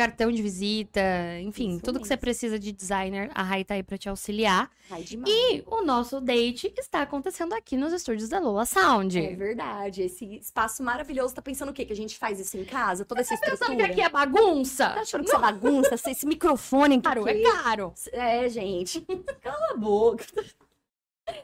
cartão 0.00 0.32
de 0.32 0.40
visita, 0.42 1.00
enfim, 1.42 1.72
Isso 1.72 1.80
tudo 1.82 2.00
que 2.00 2.06
você 2.06 2.14
mesmo. 2.14 2.20
precisa 2.22 2.58
de 2.58 2.72
designer, 2.72 3.30
a 3.34 3.42
Rai 3.42 3.64
tá 3.64 3.74
aí 3.74 3.82
pra 3.82 3.98
te 3.98 4.08
auxiliar. 4.08 4.70
Rai 4.88 5.02
de 5.02 5.16
Mauro. 5.16 5.30
E 5.30 5.62
o 5.66 5.82
nosso 5.82 6.20
date 6.20 6.72
está 6.78 7.02
acontecendo 7.02 7.52
aqui 7.52 7.76
nos 7.76 7.92
estúdios 7.92 8.28
da 8.30 8.38
Lola 8.38 8.64
Sound. 8.64 9.18
É 9.18 9.34
verdade. 9.36 10.02
Esse 10.02 10.24
espaço 10.36 10.82
maravilhoso. 10.82 11.34
Tá 11.34 11.42
pensando 11.42 11.68
o 11.68 11.72
quê? 11.72 11.84
Que 11.84 11.92
a 11.92 11.96
gente 11.96 12.16
faz 12.18 12.40
isso 12.40 12.56
em 12.56 12.64
casa? 12.64 13.04
Toda 13.04 13.20
essa 13.20 13.34
estrutura? 13.34 13.58
Pensando 13.58 13.76
que 13.76 13.82
aqui 13.92 14.00
é 14.00 14.08
bagunça? 14.08 14.88
Tá 14.88 15.00
achando 15.02 15.24
que 15.24 15.30
você 15.30 15.38
bagunça? 15.38 15.94
Esse- 15.94 16.26
microfone 16.26 16.94
aqui. 16.94 17.02
Caro, 17.02 17.28
é 17.28 17.42
caro. 17.42 17.92
É, 18.12 18.48
gente. 18.48 19.00
Cala 19.42 19.72
a 19.72 19.76
boca. 19.76 20.24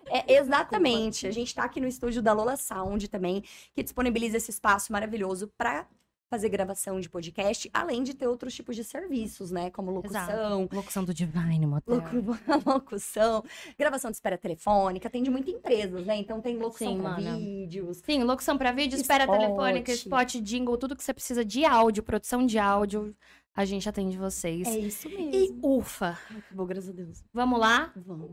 É, 0.07 0.35
exatamente. 0.39 1.27
A 1.27 1.31
gente 1.31 1.55
tá 1.55 1.65
aqui 1.65 1.81
no 1.81 1.87
estúdio 1.87 2.23
da 2.23 2.33
Lola 2.33 2.57
Sound 2.57 3.07
também, 3.09 3.43
que 3.75 3.83
disponibiliza 3.83 4.37
esse 4.39 4.51
espaço 4.51 4.93
maravilhoso 4.93 5.49
pra 5.57 5.87
fazer 6.29 6.49
gravação 6.49 6.99
de 7.01 7.09
podcast, 7.09 7.71
além 7.73 8.03
de 8.03 8.13
ter 8.15 8.27
outros 8.27 8.53
tipos 8.55 8.75
de 8.75 8.83
serviços, 8.83 9.51
né? 9.51 9.71
Como 9.71 9.91
locução, 9.93 10.69
Locução 10.73 11.05
do 11.05 11.15
Divine 11.15 11.67
Motel. 11.67 11.97
locu- 11.97 12.39
locução, 12.67 13.45
gravação 13.79 14.11
de 14.11 14.17
espera 14.17 14.37
telefônica, 14.37 15.07
atende 15.07 15.31
muitas 15.31 15.55
empresas, 15.55 16.05
né? 16.05 16.17
Então 16.17 16.41
tem 16.41 16.57
locução 16.57 16.95
Sim, 16.97 17.01
pra 17.01 17.11
mana. 17.11 17.37
vídeos. 17.39 17.99
Sim, 17.99 18.23
locução 18.25 18.59
pra 18.59 18.73
vídeo, 18.73 18.97
espera 18.97 19.25
Spot. 19.25 19.39
telefônica, 19.39 19.93
spot, 19.93 20.35
jingle, 20.41 20.77
tudo 20.77 20.97
que 20.97 21.05
você 21.05 21.15
precisa 21.15 21.45
de 21.45 21.65
áudio, 21.65 22.03
produção 22.03 22.45
de 22.45 22.59
áudio, 22.59 23.15
a 23.55 23.65
gente 23.65 23.89
atende 23.89 24.19
vocês. 24.19 24.67
É 24.67 24.79
isso 24.79 25.09
mesmo. 25.09 25.33
E 25.35 25.59
ufa, 25.63 26.19
Ai, 26.31 26.43
que 26.49 26.55
bom, 26.55 26.67
graças 26.67 26.91
a 26.91 26.93
Deus. 26.93 27.25
vamos 27.33 27.59
lá? 27.61 27.93
Vamos. 27.97 28.31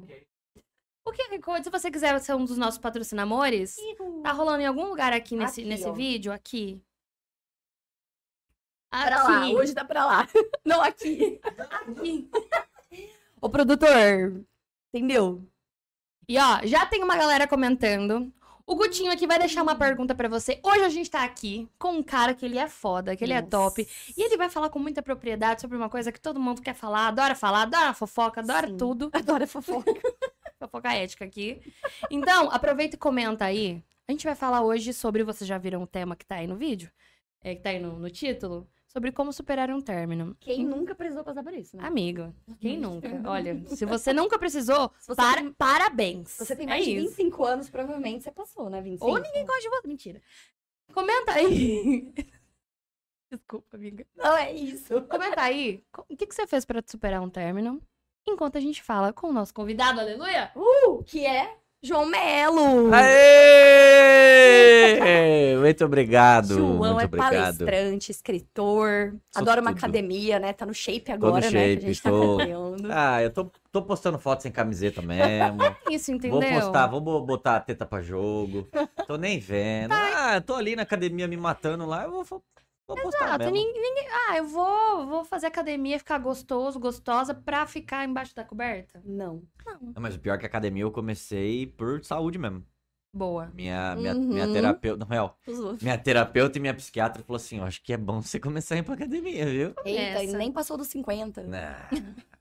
O 1.06 1.12
que 1.12 1.24
se 1.64 1.70
você 1.70 1.92
quiser 1.92 2.18
ser 2.22 2.34
um 2.34 2.46
dos 2.46 2.58
nossos 2.58 2.80
patrocinadores, 2.80 3.76
tá 4.24 4.32
rolando 4.32 4.62
em 4.62 4.66
algum 4.66 4.86
lugar 4.88 5.12
aqui 5.14 5.36
nesse, 5.36 5.60
Aqui, 5.62 5.70
nesse 5.70 5.86
ó. 5.86 5.92
vídeo? 5.92 6.32
Aqui. 6.32 6.82
Pra 9.02 9.24
lá, 9.24 9.50
hoje 9.50 9.74
tá 9.74 9.84
pra 9.84 10.06
lá. 10.06 10.28
Não 10.64 10.82
aqui. 10.82 11.42
Aqui. 11.88 12.30
Ô, 13.42 13.50
produtor, 13.50 14.46
entendeu? 14.94 15.42
E 16.28 16.38
ó, 16.38 16.60
já 16.64 16.86
tem 16.86 17.04
uma 17.04 17.18
galera 17.18 17.48
comentando. 17.48 18.32
O 18.66 18.76
Gutinho 18.76 19.12
aqui 19.12 19.28
vai 19.28 19.38
deixar 19.38 19.62
uma 19.62 19.76
pergunta 19.76 20.16
pra 20.16 20.30
você. 20.30 20.60
Hoje 20.64 20.84
a 20.84 20.90
gente 20.90 21.12
tá 21.12 21.24
aqui 21.24 21.68
com 21.78 21.94
um 21.94 22.04
cara 22.04 22.34
que 22.34 22.46
ele 22.46 22.58
é 22.58 22.70
foda, 22.70 23.16
que 23.16 23.24
ele 23.24 23.34
é 23.34 23.42
Nossa. 23.42 23.50
top. 23.50 23.88
E 24.16 24.22
ele 24.22 24.38
vai 24.38 24.50
falar 24.50 24.70
com 24.70 24.80
muita 24.80 25.02
propriedade 25.02 25.60
sobre 25.60 25.76
uma 25.76 25.90
coisa 25.90 26.12
que 26.12 26.22
todo 26.22 26.40
mundo 26.40 26.62
quer 26.62 26.74
falar, 26.74 27.08
adora 27.08 27.36
falar, 27.36 27.64
adora 27.64 27.94
fofoca, 27.94 28.40
adora 28.40 28.68
Sim. 28.68 28.78
tudo. 28.78 29.10
Adoro 29.14 29.48
fofoca. 29.48 29.92
Fofoca 30.58 30.94
ética 30.94 31.26
aqui. 31.26 31.62
Então, 32.10 32.50
aproveita 32.50 32.96
e 32.96 33.00
comenta 33.00 33.44
aí. 33.44 33.84
A 34.08 34.14
gente 34.14 34.24
vai 34.24 34.34
falar 34.34 34.62
hoje 34.62 34.94
sobre, 34.94 35.22
vocês 35.22 35.46
já 35.46 35.58
viram 35.58 35.84
o 35.84 35.88
tema 35.88 36.16
que 36.16 36.26
tá 36.26 36.36
aí 36.36 36.48
no 36.48 36.56
vídeo? 36.56 36.90
É, 37.42 37.54
que 37.54 37.62
tá 37.62 37.72
aí 37.72 37.80
no, 37.80 38.00
no 38.00 38.10
título? 38.10 38.66
Sobre 38.96 39.12
como 39.12 39.34
superar 39.34 39.72
um 39.72 39.82
término. 39.82 40.38
Quem 40.40 40.64
nunca 40.64 40.94
precisou 40.94 41.24
passar 41.24 41.44
por 41.44 41.52
isso, 41.54 41.76
né? 41.76 41.84
Amigo, 41.84 42.32
quem 42.60 42.78
nunca? 42.78 43.08
Olha, 43.28 43.60
se 43.68 43.86
você 43.86 44.14
nunca 44.14 44.38
precisou, 44.38 44.92
você 45.02 45.16
para- 45.16 45.42
tem- 45.42 45.52
parabéns. 45.54 46.30
Você 46.38 46.56
tem 46.56 46.68
É 46.68 46.70
mais 46.70 46.86
de 46.86 46.92
isso. 46.98 47.10
25 47.16 47.44
anos, 47.44 47.70
provavelmente 47.72 48.24
você 48.24 48.32
passou, 48.32 48.70
né? 48.70 48.80
25. 48.82 49.10
Ou 49.10 49.18
ninguém 49.20 49.46
gosta 49.46 49.62
de 49.62 49.70
você. 49.70 49.88
Mentira. 49.88 50.22
Comenta 50.94 51.32
aí. 51.34 52.14
Desculpa, 53.32 53.78
amiga. 53.78 54.06
Não, 54.16 54.38
é 54.38 54.54
isso. 54.54 55.02
Comenta 55.04 55.42
aí. 55.42 55.84
O 56.08 56.16
que, 56.16 56.28
que 56.28 56.36
você 56.36 56.46
fez 56.46 56.64
pra 56.64 56.80
superar 56.86 57.20
um 57.20 57.30
término? 57.32 57.82
Enquanto 58.28 58.60
a 58.60 58.62
gente 58.62 58.84
fala 58.84 59.12
com 59.12 59.28
o 59.30 59.34
nosso 59.34 59.52
convidado, 59.56 60.00
aleluia. 60.00 60.52
Uh, 60.56 61.04
que 61.04 61.26
é 61.26 61.58
João 61.84 62.06
Melo. 62.06 62.94
Aê! 62.94 63.24
Muito 65.60 65.84
obrigado. 65.86 66.56
João 66.56 66.76
muito 66.78 67.00
é 67.02 67.06
obrigado. 67.06 67.32
palestrante, 67.32 68.12
escritor, 68.12 69.16
Sou 69.32 69.42
adora 69.42 69.62
uma 69.62 69.72
academia, 69.72 70.40
né? 70.40 70.54
Tá 70.54 70.66
no 70.66 70.74
shape 70.74 71.10
no 71.10 71.16
agora, 71.16 71.36
né? 71.36 71.42
Que 71.42 71.48
a 71.48 71.52
shape, 71.52 71.82
gente 71.88 72.02
tô. 72.04 72.38
tá. 72.38 72.44
Ah, 72.92 73.22
eu 73.24 73.30
tô, 73.32 73.52
tô 73.72 73.82
postando 73.82 74.18
foto 74.20 74.44
sem 74.44 74.52
camiseta 74.52 75.02
mesmo. 75.02 75.58
Isso, 75.90 76.12
entendeu? 76.12 76.40
vou 76.40 76.50
postar, 76.62 76.88
vou 76.88 77.02
bo- 77.02 77.22
botar 77.22 77.56
a 77.58 77.60
teta 77.60 77.86
pra 77.86 78.02
jogo. 78.02 78.68
Tô 79.08 79.18
nem 79.18 79.40
vendo. 79.40 79.92
Ah, 79.94 80.36
eu 80.36 80.42
tô 80.42 80.56
ali 80.56 80.76
na 80.76 80.84
academia 80.84 81.28
me 81.28 81.38
matando 81.38 81.86
lá, 81.86 82.04
eu 82.04 82.24
vou, 82.24 82.44
vou 82.88 82.96
postar 83.02 83.26
Exato, 83.26 83.40
mesmo. 83.52 83.56
nin- 83.56 83.74
ninguém... 83.74 84.08
Ah, 84.30 84.38
eu 84.38 84.48
vou, 84.48 85.08
vou 85.08 85.24
fazer 85.26 85.48
academia, 85.48 85.98
ficar 86.00 86.18
gostoso, 86.20 86.80
gostosa, 86.80 87.34
pra 87.34 87.66
ficar 87.66 88.06
embaixo 88.06 88.36
da 88.36 88.44
coberta? 88.44 89.02
Não. 89.06 89.44
Não, 89.66 89.94
Mas 90.02 90.16
o 90.16 90.20
pior 90.20 90.36
é 90.36 90.38
que 90.38 90.46
a 90.46 90.48
academia 90.48 90.84
eu 90.84 90.92
comecei 90.92 91.68
por 91.68 92.04
saúde 92.04 92.38
mesmo. 92.38 92.66
Boa. 93.16 93.52
Minha, 93.54 93.96
minha, 93.96 94.16
Uhum. 94.16 94.28
minha 94.34 94.52
terapeuta, 94.52 94.98
não, 94.98 95.08
real, 95.08 95.38
minha 95.80 95.98
terapeuta 96.00 96.58
e 96.58 96.62
minha 96.62 96.74
psiquiatra 96.74 97.22
falou 97.24 97.38
assim, 97.38 97.60
ó, 97.60 97.66
acho 97.66 97.82
que 97.84 97.94
é 97.94 97.98
bom 97.98 98.20
você 98.22 98.40
começar 98.40 98.74
a 98.74 98.80
ir 98.80 98.84
pra 98.84 98.96
academia, 98.96 99.46
viu? 99.46 99.74
Eita, 99.86 100.02
Essa. 100.02 100.24
e 100.24 100.34
nem 100.34 100.52
passou 100.52 100.78
dos 100.78 100.88
50. 100.88 101.44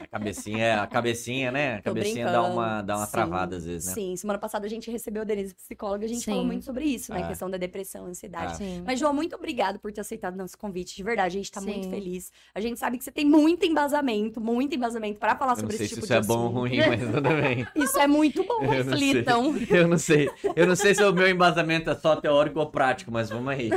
Nah. 0.00 0.06
cabecinha, 0.08 0.64
é, 0.64 0.74
a 0.74 0.86
cabecinha, 0.86 1.52
né? 1.52 1.74
A 1.76 1.82
cabecinha 1.82 2.26
dá 2.30 2.42
uma, 2.42 2.82
dá 2.82 2.96
uma 2.96 3.06
Sim, 3.06 3.12
travada 3.12 3.56
às 3.56 3.64
vezes, 3.64 3.86
né? 3.88 3.94
Sim, 3.94 4.16
semana 4.16 4.38
passada 4.38 4.66
a 4.66 4.68
gente 4.70 4.90
recebeu 4.90 5.22
a 5.22 5.24
Denise 5.24 5.54
psicóloga, 5.54 6.04
a 6.04 6.08
gente 6.08 6.20
Sim. 6.22 6.30
falou 6.32 6.44
muito 6.46 6.64
sobre 6.64 6.84
isso, 6.84 7.12
né? 7.12 7.22
É. 7.22 7.28
Questão 7.28 7.50
da 7.50 7.56
depressão, 7.56 8.06
ansiedade. 8.06 8.52
Ah. 8.52 8.56
Sim. 8.56 8.82
Mas, 8.86 8.98
João, 8.98 9.12
muito 9.12 9.36
obrigado 9.36 9.78
por 9.78 9.92
ter 9.92 10.00
aceitado 10.00 10.36
nosso 10.36 10.56
convite. 10.58 10.96
De 10.96 11.02
verdade, 11.02 11.36
a 11.36 11.40
gente 11.40 11.50
tá 11.52 11.60
muito 11.60 11.84
Sim. 11.84 11.90
feliz. 11.90 12.32
A 12.54 12.60
gente 12.60 12.78
sabe 12.78 12.98
que 12.98 13.04
você 13.04 13.12
tem 13.12 13.24
muito 13.24 13.64
embasamento, 13.66 14.40
muito 14.40 14.74
embasamento 14.74 15.18
pra 15.18 15.36
falar 15.36 15.52
Eu 15.52 15.56
não 15.56 15.60
sobre 15.62 15.76
sei 15.76 15.86
esse 15.86 15.94
se 15.94 16.00
tipo 16.00 16.06
isso 16.06 16.20
de 16.20 16.24
é 16.24 16.26
bom 16.26 16.40
ou 16.40 16.46
assunto. 16.46 16.58
ruim, 16.60 16.78
mas 16.78 17.00
tudo 17.00 17.28
bem. 17.42 17.66
Isso 17.76 17.98
é 17.98 18.06
muito 18.06 18.44
bom. 18.44 18.62
Eu 18.62 18.84
não 18.84 18.96
sei. 18.98 19.12
Reflitam. 19.12 19.54
Eu 19.70 19.88
não 19.88 19.98
sei. 19.98 20.30
Eu 20.56 20.66
não 20.66 20.76
sei 20.76 20.94
se 20.94 21.02
o 21.04 21.12
meu 21.12 21.28
embasamento 21.28 21.90
é 21.90 21.94
só 21.94 22.16
teórico 22.16 22.58
ou 22.60 22.66
prático, 22.70 23.10
mas 23.10 23.30
vamos 23.30 23.48
aí. 23.48 23.70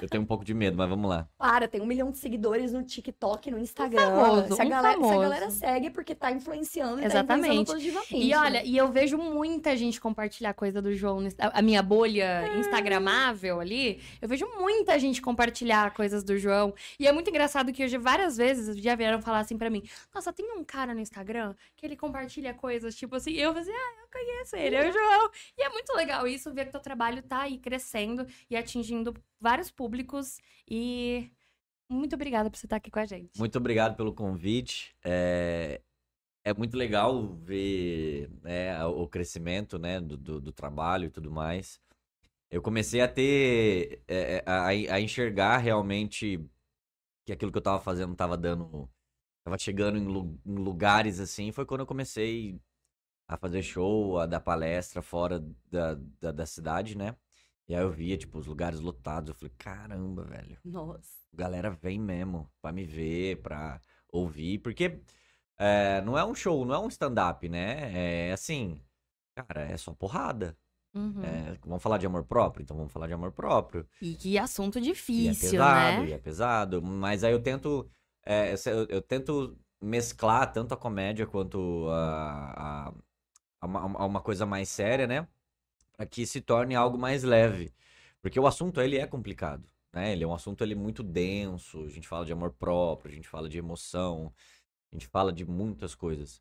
Eu 0.00 0.08
tenho 0.08 0.22
um 0.22 0.26
pouco 0.26 0.44
de 0.44 0.54
medo, 0.54 0.76
mas 0.76 0.88
vamos 0.88 1.08
lá. 1.08 1.28
Para, 1.38 1.68
tem 1.68 1.80
um 1.80 1.86
milhão 1.86 2.10
de 2.10 2.18
seguidores 2.18 2.72
no 2.72 2.82
TikTok, 2.82 3.50
no 3.50 3.58
Instagram. 3.58 4.02
famoso, 4.02 4.54
se, 4.54 4.62
a 4.62 4.64
um 4.64 4.68
galera, 4.68 4.98
se 4.98 5.04
a 5.04 5.08
famoso. 5.08 5.41
Galera 5.46 5.50
segue 5.50 5.86
é 5.86 5.90
porque 5.90 6.14
tá 6.14 6.30
influenciando 6.30 7.00
e 7.00 7.04
Exatamente. 7.04 7.66
tá 7.66 7.72
positivamente. 7.72 8.16
E 8.16 8.28
né? 8.30 8.36
olha, 8.36 8.64
e 8.64 8.76
eu 8.76 8.90
vejo 8.90 9.16
muita 9.18 9.76
gente 9.76 10.00
compartilhar 10.00 10.54
coisa 10.54 10.80
do 10.82 10.92
João, 10.94 11.18
a 11.38 11.62
minha 11.62 11.82
bolha 11.82 12.40
Ah. 12.44 12.58
instagramável 12.58 13.60
ali, 13.60 14.00
eu 14.20 14.28
vejo 14.28 14.46
muita 14.58 14.98
gente 14.98 15.20
compartilhar 15.22 15.92
coisas 15.94 16.22
do 16.24 16.36
João. 16.38 16.74
E 16.98 17.06
é 17.06 17.12
muito 17.12 17.30
engraçado 17.30 17.72
que 17.72 17.84
hoje 17.84 17.98
várias 17.98 18.36
vezes 18.36 18.76
já 18.76 18.94
vieram 18.94 19.20
falar 19.20 19.40
assim 19.40 19.56
pra 19.58 19.70
mim: 19.70 19.82
"Nossa, 20.14 20.32
tem 20.32 20.50
um 20.52 20.64
cara 20.64 20.94
no 20.94 21.00
Instagram 21.00 21.54
que 21.76 21.84
ele 21.86 21.96
compartilha 21.96 22.54
coisas 22.54 22.94
tipo 22.94 23.16
assim". 23.16 23.32
Eu 23.32 23.52
falei: 23.52 23.72
"Ah, 23.72 23.94
eu 24.02 24.08
conheço 24.12 24.56
ele, 24.56 24.76
é 24.76 24.88
o 24.88 24.92
João". 24.92 25.30
E 25.58 25.62
é 25.62 25.68
muito 25.68 25.92
legal 25.94 26.26
isso 26.26 26.52
ver 26.52 26.66
que 26.66 26.72
teu 26.72 26.80
trabalho 26.80 27.22
tá 27.22 27.42
aí 27.42 27.58
crescendo 27.58 28.26
e 28.50 28.56
atingindo 28.56 29.14
vários 29.40 29.70
públicos 29.70 30.38
e 30.68 31.30
muito 31.92 32.14
obrigada 32.14 32.50
por 32.50 32.56
você 32.56 32.66
estar 32.66 32.76
aqui 32.76 32.90
com 32.90 32.98
a 32.98 33.06
gente. 33.06 33.38
Muito 33.38 33.56
obrigado 33.58 33.96
pelo 33.96 34.12
convite. 34.14 34.94
É, 35.04 35.80
é 36.44 36.54
muito 36.54 36.76
legal 36.76 37.34
ver 37.36 38.30
né, 38.42 38.84
o 38.86 39.06
crescimento 39.08 39.78
né, 39.78 40.00
do, 40.00 40.16
do, 40.16 40.40
do 40.40 40.52
trabalho 40.52 41.06
e 41.06 41.10
tudo 41.10 41.30
mais. 41.30 41.80
Eu 42.50 42.62
comecei 42.62 43.00
a 43.00 43.08
ter, 43.08 44.02
é, 44.08 44.42
a, 44.46 44.66
a 44.68 45.00
enxergar 45.00 45.58
realmente 45.58 46.38
que 47.26 47.32
aquilo 47.32 47.52
que 47.52 47.58
eu 47.58 47.60
estava 47.60 47.80
fazendo 47.80 48.12
estava 48.12 48.36
dando, 48.36 48.88
estava 49.40 49.58
chegando 49.58 49.98
em, 49.98 50.04
lu- 50.06 50.38
em 50.46 50.54
lugares 50.56 51.20
assim. 51.20 51.52
Foi 51.52 51.66
quando 51.66 51.80
eu 51.82 51.86
comecei 51.86 52.60
a 53.28 53.36
fazer 53.36 53.62
show, 53.62 54.18
a 54.18 54.26
dar 54.26 54.40
palestra 54.40 55.02
fora 55.02 55.40
da, 55.70 55.94
da, 56.20 56.32
da 56.32 56.46
cidade, 56.46 56.96
né? 56.96 57.16
E 57.68 57.74
aí 57.74 57.82
eu 57.82 57.90
via, 57.90 58.16
tipo, 58.16 58.38
os 58.38 58.46
lugares 58.46 58.80
lotados. 58.80 59.28
Eu 59.30 59.34
falei, 59.34 59.54
caramba, 59.56 60.24
velho 60.24 60.58
Nossa. 60.64 61.22
a 61.32 61.36
galera 61.36 61.70
vem 61.70 61.98
mesmo 61.98 62.50
pra 62.60 62.72
me 62.72 62.84
ver, 62.84 63.40
pra 63.40 63.80
ouvir, 64.08 64.58
porque 64.58 65.00
é, 65.58 66.00
não 66.02 66.18
é 66.18 66.24
um 66.24 66.34
show, 66.34 66.64
não 66.64 66.74
é 66.74 66.78
um 66.78 66.88
stand-up, 66.88 67.48
né? 67.48 68.28
É 68.28 68.32
assim, 68.32 68.80
cara, 69.34 69.62
é 69.62 69.76
só 69.76 69.92
porrada. 69.94 70.56
Uhum. 70.94 71.22
É, 71.22 71.56
vamos 71.64 71.82
falar 71.82 71.98
de 71.98 72.06
amor 72.06 72.24
próprio? 72.24 72.62
Então 72.62 72.76
vamos 72.76 72.92
falar 72.92 73.06
de 73.06 73.14
amor 73.14 73.32
próprio. 73.32 73.86
E 74.00 74.14
que 74.14 74.36
assunto 74.38 74.78
E 74.78 74.82
é 74.82 74.84
difícil, 74.84 75.52
pesado, 75.52 76.02
né? 76.02 76.08
e 76.08 76.12
é 76.12 76.18
pesado, 76.18 76.82
mas 76.82 77.24
aí 77.24 77.32
eu 77.32 77.40
tento, 77.40 77.88
é, 78.26 78.54
eu, 78.66 78.86
eu 78.88 79.02
tento 79.02 79.56
mesclar 79.80 80.52
tanto 80.52 80.74
a 80.74 80.76
comédia 80.76 81.26
quanto 81.26 81.88
a, 81.90 82.88
a, 82.88 82.94
a 83.60 83.66
uma, 83.66 83.80
a 83.80 84.06
uma 84.06 84.20
coisa 84.20 84.44
mais 84.44 84.68
séria, 84.68 85.06
né? 85.06 85.26
Que 86.06 86.26
se 86.26 86.40
torne 86.40 86.74
algo 86.74 86.98
mais 86.98 87.22
leve. 87.22 87.72
Porque 88.20 88.38
o 88.38 88.46
assunto, 88.46 88.80
ele 88.80 88.98
é 88.98 89.06
complicado, 89.06 89.68
né? 89.92 90.12
Ele 90.12 90.24
é 90.24 90.26
um 90.26 90.34
assunto, 90.34 90.62
ele 90.62 90.74
é 90.74 90.76
muito 90.76 91.02
denso, 91.02 91.84
a 91.84 91.88
gente 91.88 92.06
fala 92.08 92.24
de 92.24 92.32
amor 92.32 92.52
próprio, 92.52 93.12
a 93.12 93.14
gente 93.14 93.28
fala 93.28 93.48
de 93.48 93.58
emoção, 93.58 94.32
a 94.92 94.94
gente 94.94 95.06
fala 95.08 95.32
de 95.32 95.44
muitas 95.44 95.94
coisas. 95.94 96.40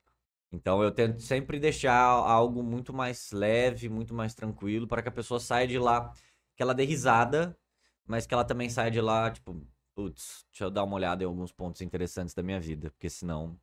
Então 0.52 0.84
eu 0.84 0.92
tento 0.92 1.22
sempre 1.22 1.60
deixar 1.60 1.96
algo 1.96 2.62
muito 2.62 2.94
mais 2.94 3.32
leve, 3.32 3.90
muito 3.90 4.14
mais 4.14 4.36
tranquilo, 4.36 4.88
para 4.88 5.02
que 5.02 5.10
a 5.10 5.12
pessoa 5.12 5.40
saia 5.40 5.68
de 5.68 5.80
lá, 5.80 6.14
que 6.56 6.62
ela 6.62 6.74
dê 6.76 6.84
risada, 6.84 7.58
mas 8.06 8.28
que 8.28 8.34
ela 8.34 8.44
também 8.44 8.70
saia 8.70 8.92
de 8.92 9.02
lá, 9.02 9.32
tipo, 9.32 9.66
putz, 9.96 10.46
deixa 10.52 10.66
eu 10.66 10.72
dar 10.72 10.84
uma 10.84 10.96
olhada 10.96 11.24
em 11.24 11.28
alguns 11.28 11.52
pontos 11.52 11.82
interessantes 11.82 12.34
da 12.34 12.44
minha 12.44 12.60
vida, 12.60 12.92
porque 12.92 13.10
senão. 13.10 13.58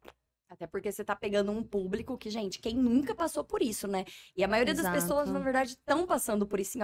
Até 0.48 0.66
porque 0.66 0.90
você 0.90 1.04
tá 1.04 1.14
pegando 1.14 1.52
um 1.52 1.62
público 1.62 2.16
que, 2.16 2.30
gente, 2.30 2.58
quem 2.58 2.74
nunca 2.74 3.14
passou 3.14 3.44
por 3.44 3.60
isso, 3.62 3.86
né? 3.86 4.04
E 4.36 4.42
a 4.42 4.48
maioria 4.48 4.72
das 4.74 4.84
Exato. 4.84 4.94
pessoas, 5.00 5.30
na 5.30 5.38
verdade, 5.40 5.70
estão 5.72 6.06
passando 6.06 6.46
por 6.46 6.58
isso 6.58 6.78
em, 6.78 6.82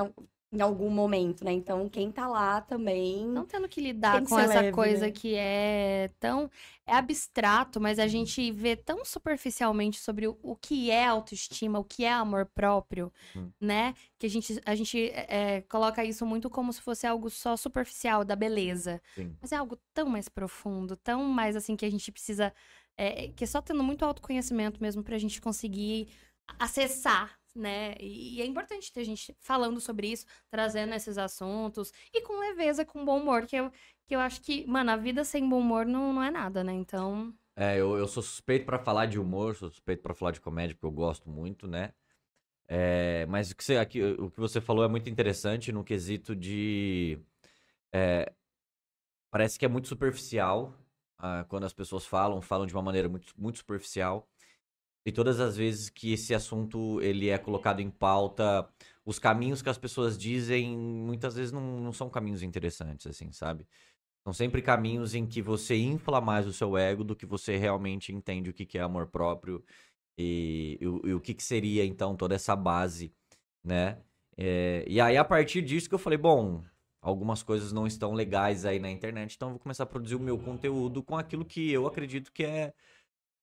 em 0.53 0.61
algum 0.61 0.91
momento, 0.91 1.43
né? 1.45 1.51
Então, 1.53 1.89
quem 1.89 2.13
tá 2.13 2.29
lá 2.29 2.61
também. 2.61 3.27
Não 3.27 3.47
tendo 3.47 3.67
que 3.67 3.81
lidar 3.81 4.21
que 4.23 4.29
com 4.29 4.39
essa 4.39 4.61
leve, 4.61 4.73
coisa 4.73 5.07
né? 5.07 5.13
que 5.13 5.35
é 5.35 6.11
tão. 6.21 6.51
É 6.87 6.93
abstrato, 6.95 7.81
mas 7.81 7.99
a 7.99 8.07
gente 8.07 8.53
vê 8.53 8.77
tão 8.77 9.03
superficialmente 9.03 9.99
sobre 9.99 10.29
o, 10.29 10.39
o 10.43 10.55
que 10.55 10.91
é 10.91 11.07
autoestima, 11.07 11.79
o 11.79 11.85
que 11.85 12.05
é 12.05 12.13
amor 12.13 12.45
próprio, 12.45 13.11
Hum. 13.35 13.51
né? 13.59 13.95
Que 14.19 14.27
a 14.27 14.31
gente, 14.31 14.61
a 14.67 14.75
gente 14.75 15.11
é, 15.11 15.63
coloca 15.63 16.05
isso 16.05 16.27
muito 16.27 16.51
como 16.51 16.71
se 16.71 16.83
fosse 16.83 17.07
algo 17.07 17.31
só 17.31 17.57
superficial, 17.57 18.23
da 18.27 18.37
beleza. 18.37 19.01
Sim. 19.15 19.35
Mas 19.41 19.53
é 19.53 19.57
algo 19.57 19.79
tão 19.95 20.07
mais 20.07 20.29
profundo, 20.29 20.97
tão 20.97 21.25
mais 21.25 21.57
assim 21.57 21.75
que 21.75 21.87
a 21.87 21.91
gente 21.91 22.13
precisa. 22.13 22.53
É, 22.97 23.29
que 23.29 23.45
é 23.45 23.47
só 23.47 23.61
tendo 23.61 23.83
muito 23.83 24.05
autoconhecimento 24.05 24.81
mesmo 24.83 25.03
pra 25.03 25.19
gente 25.19 25.41
conseguir 25.41 26.09
acessar, 26.59 27.39
né? 27.55 27.95
E, 28.01 28.41
é 28.41 28.47
importante 28.47 28.93
ter 28.93 29.05
gente 29.05 29.35
falando 29.41 29.81
sobre 29.81 30.09
isso, 30.09 30.27
trazendo 30.51 30.95
esses 30.95 31.19
assuntos 31.19 31.93
e 32.13 32.21
com 32.23 32.39
leveza, 32.39 32.85
com 32.85 33.05
bom 33.05 33.21
humor, 33.21 33.47
que 33.47 33.57
eu, 33.57 33.71
que 34.07 34.15
eu 34.15 34.21
acho 34.21 34.41
que, 34.41 34.67
mano, 34.67 34.91
a 34.91 34.97
vida 34.97 35.25
sem 35.25 35.49
bom 35.49 35.61
humor 35.61 35.87
não, 35.87 36.13
não 36.13 36.23
é 36.23 36.31
nada, 36.31 36.63
né? 36.63 36.73
Então. 36.73 37.35
É, 37.57 37.77
eu, 37.79 37.97
eu 37.97 38.09
sou 38.09 38.23
suspeito 38.23 38.67
pra 38.67 38.79
falar 38.79 39.07
de 39.07 39.19
humor, 39.19 39.55
sou 39.55 39.71
suspeito 39.71 40.03
pra 40.03 40.15
falar 40.15 40.33
de 40.33 40.41
comédia, 40.41 40.75
porque 40.75 40.87
eu 40.87 40.93
gosto 40.93 41.29
muito, 41.29 41.67
né? 41.67 41.93
É, 42.67 43.27
mas 43.27 43.51
o 43.51 43.57
que, 43.57 43.63
você, 43.63 43.77
aqui, 43.77 44.03
o 44.03 44.31
que 44.31 44.41
você 44.41 44.61
falou 44.61 44.85
é 44.85 44.89
muito 44.89 45.09
interessante 45.09 45.71
no 45.71 45.85
quesito 45.85 46.35
de. 46.35 47.19
é, 47.93 48.33
parece 49.31 49.59
que 49.59 49.65
é 49.65 49.69
muito 49.69 49.89
superficial 49.89 50.75
ah, 51.25 51.45
quando 51.49 51.65
as 51.65 51.73
pessoas 51.73 52.05
falam, 52.05 52.43
falam 52.43 52.67
de 52.67 52.75
uma 52.75 52.83
maneira 52.83 53.09
muito, 53.09 53.33
muito 53.39 53.59
superficial. 53.59 54.29
E 55.07 55.13
todas 55.13 55.41
as 55.41 55.57
vezes 55.57 55.89
que 55.89 56.13
esse 56.13 56.35
assunto 56.35 57.01
ele 57.01 57.31
é 57.31 57.39
colocado 57.39 57.81
em 57.81 57.91
pauta, 57.91 58.69
os 59.07 59.19
caminhos 59.19 59.63
que 59.63 59.71
as 59.71 59.79
pessoas 59.79 60.19
dizem 60.19 60.77
muitas 60.77 61.35
vezes 61.35 61.53
não, 61.53 61.81
não 61.81 61.93
são 61.93 62.11
caminhos 62.11 62.43
interessantes, 62.43 63.07
assim, 63.07 63.33
sabe? 63.33 63.67
São 64.25 64.33
sempre 64.35 64.63
caminhos 64.63 65.15
em 65.15 65.27
que 65.27 65.43
você 65.43 65.77
infla 65.77 66.21
mais 66.21 66.47
o 66.47 66.53
seu 66.53 66.77
ego 66.77 67.05
do 67.05 67.17
que 67.17 67.27
você 67.27 67.57
realmente 67.57 68.13
entende 68.13 68.51
o 68.51 68.55
que 68.55 68.67
que 68.67 68.79
é 68.79 68.83
amor 68.83 69.07
próprio 69.09 69.65
e, 70.19 70.79
e 70.81 71.09
e 71.11 71.15
o 71.15 71.21
que, 71.21 71.35
que 71.35 71.43
seria, 71.43 71.85
então, 71.85 72.17
toda 72.17 72.35
essa 72.35 72.57
base, 72.57 73.15
né? 73.65 73.99
É, 74.37 74.85
e 74.89 75.01
aí, 75.01 75.17
a 75.17 75.25
partir 75.25 75.63
disso 75.63 75.89
que 75.89 75.95
eu 75.95 75.99
falei, 75.99 76.19
bom, 76.19 76.65
algumas 77.05 77.43
coisas 77.43 77.71
não 77.71 77.87
estão 77.87 78.15
legais 78.15 78.65
aí 78.65 78.81
na 78.81 78.91
internet, 78.91 79.35
então 79.35 79.49
eu 79.49 79.53
vou 79.53 79.61
começar 79.61 79.85
a 79.85 79.87
produzir 79.87 80.15
o 80.15 80.21
meu 80.21 80.39
conteúdo 80.39 81.03
com 81.03 81.19
aquilo 81.19 81.45
que 81.45 81.71
eu 81.71 81.87
acredito 81.87 82.33
que 82.33 82.45
é 82.45 82.73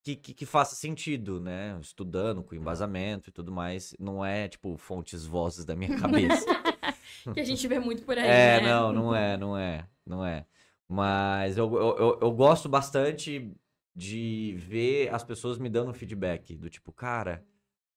que, 0.04 0.16
que, 0.16 0.34
que 0.34 0.46
faça 0.48 0.74
sentido, 0.76 1.40
né? 1.40 1.78
Estudando, 1.80 2.42
com 2.42 2.56
embasamento 2.56 3.30
e 3.30 3.32
tudo 3.32 3.52
mais. 3.52 3.96
Não 4.00 4.26
é, 4.26 4.48
tipo, 4.48 4.76
fontes, 4.76 5.28
vozes 5.28 5.64
da 5.64 5.76
minha 5.76 5.96
cabeça. 6.00 6.46
Que 7.36 7.40
a 7.40 7.44
gente 7.44 7.68
vê 7.68 7.78
muito 7.78 8.04
por 8.04 8.18
aí. 8.18 8.26
É, 8.26 8.62
né? 8.62 8.68
não, 8.68 8.92
não 8.92 9.16
é, 9.16 9.38
não 9.38 9.56
é, 9.56 9.88
não 10.04 10.26
é. 10.26 10.44
Mas 10.88 11.56
eu, 11.56 11.72
eu, 11.76 11.98
eu, 11.98 12.20
eu 12.20 12.32
gosto 12.32 12.68
bastante 12.68 13.54
de 13.96 14.56
ver 14.58 15.14
as 15.14 15.24
pessoas 15.24 15.60
me 15.60 15.70
dando 15.70 15.94
feedback, 15.94 16.56
do 16.56 16.68
tipo, 16.68 16.92
cara, 16.92 17.46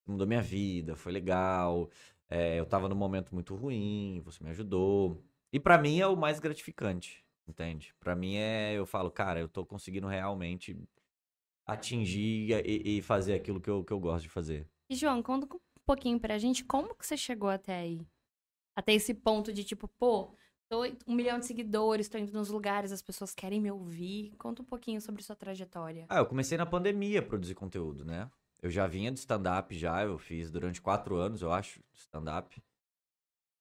mudou 0.06 0.26
minha 0.26 0.42
vida, 0.42 0.94
foi 0.94 1.11
legal, 1.11 1.88
é, 2.28 2.61
eu 2.61 2.66
tava 2.66 2.87
num 2.88 2.94
momento 2.97 3.33
muito 3.35 3.54
ruim, 3.54 4.21
você 4.25 4.44
me 4.44 4.50
ajudou. 4.50 5.25
E 5.54 5.61
pra 5.61 5.78
mim 5.78 6.00
é 6.00 6.06
o 6.08 6.16
mais 6.16 6.40
gratificante, 6.40 7.25
entende? 7.46 7.94
Pra 8.00 8.16
mim 8.16 8.34
é, 8.34 8.73
eu 8.75 8.84
falo, 8.84 9.08
cara, 9.08 9.38
eu 9.38 9.49
tô 9.49 9.64
conseguindo 9.64 10.08
realmente 10.08 10.76
atingir 11.64 12.50
e, 12.66 12.99
e 12.99 13.02
fazer 13.02 13.34
aquilo 13.34 13.61
que 13.61 13.70
eu, 13.70 13.84
que 13.84 13.92
eu 13.92 14.00
gosto 14.00 14.25
de 14.25 14.28
fazer. 14.28 14.68
E, 14.90 14.96
João, 14.96 15.23
conta 15.23 15.46
um 15.54 15.61
pouquinho 15.87 16.18
pra 16.18 16.38
gente 16.38 16.64
como 16.64 16.92
que 16.92 17.06
você 17.06 17.16
chegou 17.16 17.49
até 17.49 17.76
aí? 17.76 18.04
Até 18.75 18.94
esse 18.94 19.14
ponto 19.14 19.52
de 19.52 19.62
tipo, 19.62 19.87
pô, 19.87 20.34
tô 20.68 20.82
um 21.06 21.14
milhão 21.14 21.38
de 21.38 21.46
seguidores, 21.46 22.08
tô 22.08 22.18
indo 22.18 22.32
nos 22.32 22.49
lugares, 22.50 22.90
as 22.90 23.00
pessoas 23.00 23.32
querem 23.32 23.61
me 23.61 23.70
ouvir. 23.70 24.34
Conta 24.37 24.61
um 24.61 24.64
pouquinho 24.64 25.00
sobre 25.00 25.23
sua 25.23 25.37
trajetória. 25.37 26.06
Ah, 26.08 26.18
eu 26.18 26.26
comecei 26.26 26.58
na 26.58 26.66
pandemia 26.66 27.20
a 27.20 27.23
produzir 27.23 27.54
conteúdo, 27.54 28.04
né? 28.04 28.28
Eu 28.61 28.70
já 28.70 28.88
vinha 28.88 29.12
de 29.12 29.20
stand-up 29.20 29.73
já, 29.78 30.02
eu 30.02 30.18
fiz 30.18 30.50
durante 30.50 30.82
quatro 30.82 31.14
anos, 31.14 31.42
eu 31.42 31.52
acho, 31.52 31.80
stand-up. 31.92 32.61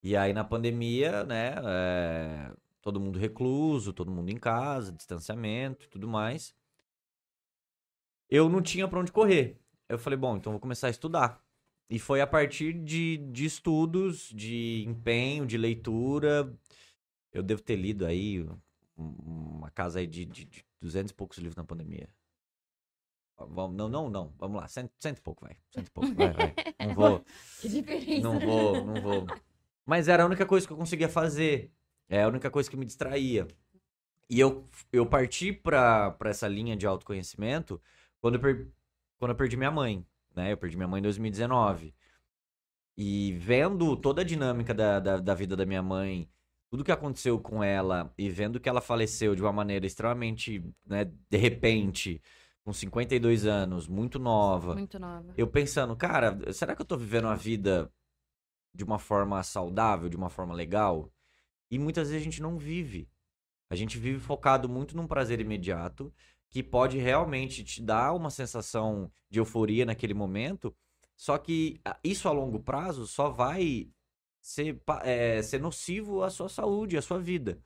E 0.04 0.18
aí 0.18 0.34
na 0.34 0.44
pandemia, 0.44 1.24
né, 1.24 1.56
é, 1.66 2.54
todo 2.82 3.00
mundo 3.00 3.18
recluso, 3.18 3.94
todo 3.94 4.12
mundo 4.12 4.30
em 4.30 4.38
casa, 4.38 4.92
distanciamento 4.92 5.86
e 5.86 5.90
tudo 5.90 6.08
mais. 6.08 6.54
Eu 8.30 8.50
não 8.50 8.62
tinha 8.62 8.88
pra 8.88 9.00
onde 9.00 9.12
correr. 9.12 9.60
Eu 9.88 9.98
falei, 9.98 10.18
bom, 10.18 10.36
então 10.38 10.52
vou 10.52 10.60
começar 10.60 10.88
a 10.88 10.90
estudar. 10.92 11.42
E 11.90 12.00
foi 12.00 12.20
a 12.22 12.28
partir 12.28 12.74
de, 12.74 13.18
de 13.18 13.46
estudos, 13.46 14.30
de 14.30 14.84
empenho, 14.88 15.46
de 15.46 15.58
leitura. 15.58 16.52
Eu 17.32 17.44
devo 17.44 17.62
ter 17.62 17.76
lido 17.76 18.06
aí 18.06 18.42
um- 18.98 19.16
uma 19.58 19.70
casa 19.72 20.00
aí 20.00 20.08
de, 20.08 20.26
de, 20.26 20.46
de 20.46 20.66
200 20.82 21.12
e 21.12 21.14
poucos 21.14 21.38
livros 21.38 21.56
na 21.56 21.64
pandemia. 21.64 22.10
Vamos, 23.38 23.76
não, 23.76 23.90
não, 23.90 24.10
não. 24.10 24.34
Vamos 24.38 24.60
lá. 24.62 24.68
Senta, 24.68 24.92
senta 25.00 25.20
um 25.20 25.24
pouco, 25.24 25.46
vai. 25.46 25.58
Senta 25.70 25.90
um 25.90 25.94
pouco, 25.94 26.14
vai, 26.16 26.32
vai. 26.34 26.54
Não 26.88 26.94
vou. 26.96 27.26
Que 27.62 27.70
diferença. 27.70 28.22
Não 28.22 28.40
vou, 28.40 28.86
não 28.86 29.02
vou. 29.02 29.26
Mas 29.86 30.08
era 30.08 30.24
a 30.24 30.26
única 30.26 30.46
coisa 30.46 30.66
que 30.66 30.74
eu 30.74 30.78
conseguia 30.78 31.10
fazer. 31.10 31.72
É 32.10 32.24
a 32.24 32.28
única 32.28 32.50
coisa 32.50 32.70
que 32.70 32.78
me 32.78 32.86
distraía. 32.86 33.48
E 34.30 34.40
eu, 34.40 34.68
eu 34.92 35.06
parti 35.06 35.52
pra, 35.52 36.12
pra 36.12 36.30
essa 36.30 36.48
linha 36.48 36.76
de 36.76 36.88
autoconhecimento 36.88 37.82
quando 38.20 38.36
eu, 38.36 38.42
per- 38.42 38.68
quando 39.20 39.32
eu 39.32 39.36
perdi 39.38 39.58
minha 39.58 39.72
mãe. 39.72 40.06
Né? 40.36 40.52
Eu 40.54 40.58
perdi 40.58 40.76
minha 40.78 40.88
mãe 40.88 41.00
em 41.00 41.04
2019. 41.04 41.94
E 42.98 43.34
vendo 43.40 43.96
toda 43.96 44.22
a 44.22 44.26
dinâmica 44.26 44.74
da, 44.74 45.00
da, 45.00 45.18
da 45.18 45.34
vida 45.34 45.56
da 45.56 45.66
minha 45.66 45.82
mãe, 45.82 46.30
tudo 46.70 46.84
que 46.84 46.92
aconteceu 46.92 47.40
com 47.40 47.64
ela, 47.64 48.14
e 48.18 48.30
vendo 48.30 48.60
que 48.60 48.70
ela 48.70 48.82
faleceu 48.82 49.36
de 49.36 49.42
uma 49.42 49.52
maneira 49.52 49.86
extremamente, 49.86 50.64
né, 50.86 51.06
de 51.30 51.38
repente, 51.38 52.22
com 52.64 52.72
52 52.72 53.46
anos, 53.46 53.88
muito 53.88 54.20
nova. 54.20 54.76
Muito 54.76 55.00
nova. 55.00 55.34
Eu 55.36 55.48
pensando, 55.48 55.96
cara, 55.96 56.38
será 56.54 56.76
que 56.76 56.82
eu 56.82 56.86
tô 56.86 56.96
vivendo 56.96 57.28
a 57.28 57.36
vida 57.36 57.92
de 58.74 58.84
uma 58.84 59.00
forma 59.00 59.42
saudável, 59.44 60.10
de 60.10 60.18
uma 60.18 60.30
forma 60.30 60.54
legal? 60.54 61.12
E 61.70 61.78
muitas 61.80 62.10
vezes 62.10 62.22
a 62.22 62.24
gente 62.24 62.42
não 62.42 62.58
vive. 62.58 63.10
A 63.70 63.76
gente 63.76 63.98
vive 63.98 64.20
focado 64.20 64.70
muito 64.70 64.96
num 64.96 65.08
prazer 65.08 65.40
imediato, 65.40 66.14
que 66.50 66.62
pode 66.62 67.00
realmente 67.00 67.64
te 67.64 67.82
dar 67.82 68.14
uma 68.14 68.30
sensação 68.30 69.12
de 69.30 69.40
euforia 69.40 69.86
naquele 69.86 70.14
momento, 70.14 70.76
só 71.16 71.38
que 71.38 71.80
ah, 71.84 71.98
isso 72.04 72.28
a 72.28 72.32
longo 72.32 72.60
prazo 72.60 73.08
só 73.08 73.30
vai 73.30 73.90
ser, 74.40 74.80
é, 75.04 75.42
ser 75.42 75.60
nocivo 75.60 76.22
à 76.22 76.30
sua 76.30 76.50
saúde, 76.50 76.98
à 76.98 77.02
sua 77.02 77.20
vida. 77.20 77.60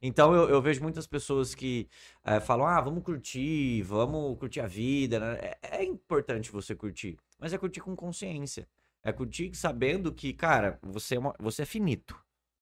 Então 0.00 0.34
eu, 0.34 0.48
eu 0.48 0.62
vejo 0.62 0.82
muitas 0.82 1.06
pessoas 1.06 1.54
que 1.54 1.88
eh, 2.24 2.40
falam, 2.40 2.66
ah, 2.66 2.80
vamos 2.80 3.04
curtir, 3.04 3.82
vamos 3.82 4.36
curtir 4.38 4.60
a 4.60 4.66
vida, 4.66 5.20
né? 5.20 5.38
É, 5.62 5.78
é 5.78 5.84
importante 5.84 6.50
você 6.50 6.74
curtir, 6.74 7.16
mas 7.38 7.52
é 7.52 7.58
curtir 7.58 7.80
com 7.80 7.94
consciência. 7.94 8.66
É 9.04 9.12
curtir 9.12 9.54
sabendo 9.54 10.12
que, 10.12 10.32
cara, 10.32 10.78
você 10.82 11.16
é, 11.16 11.18
uma- 11.18 11.34
você 11.38 11.62
é 11.62 11.66
finito. 11.66 12.18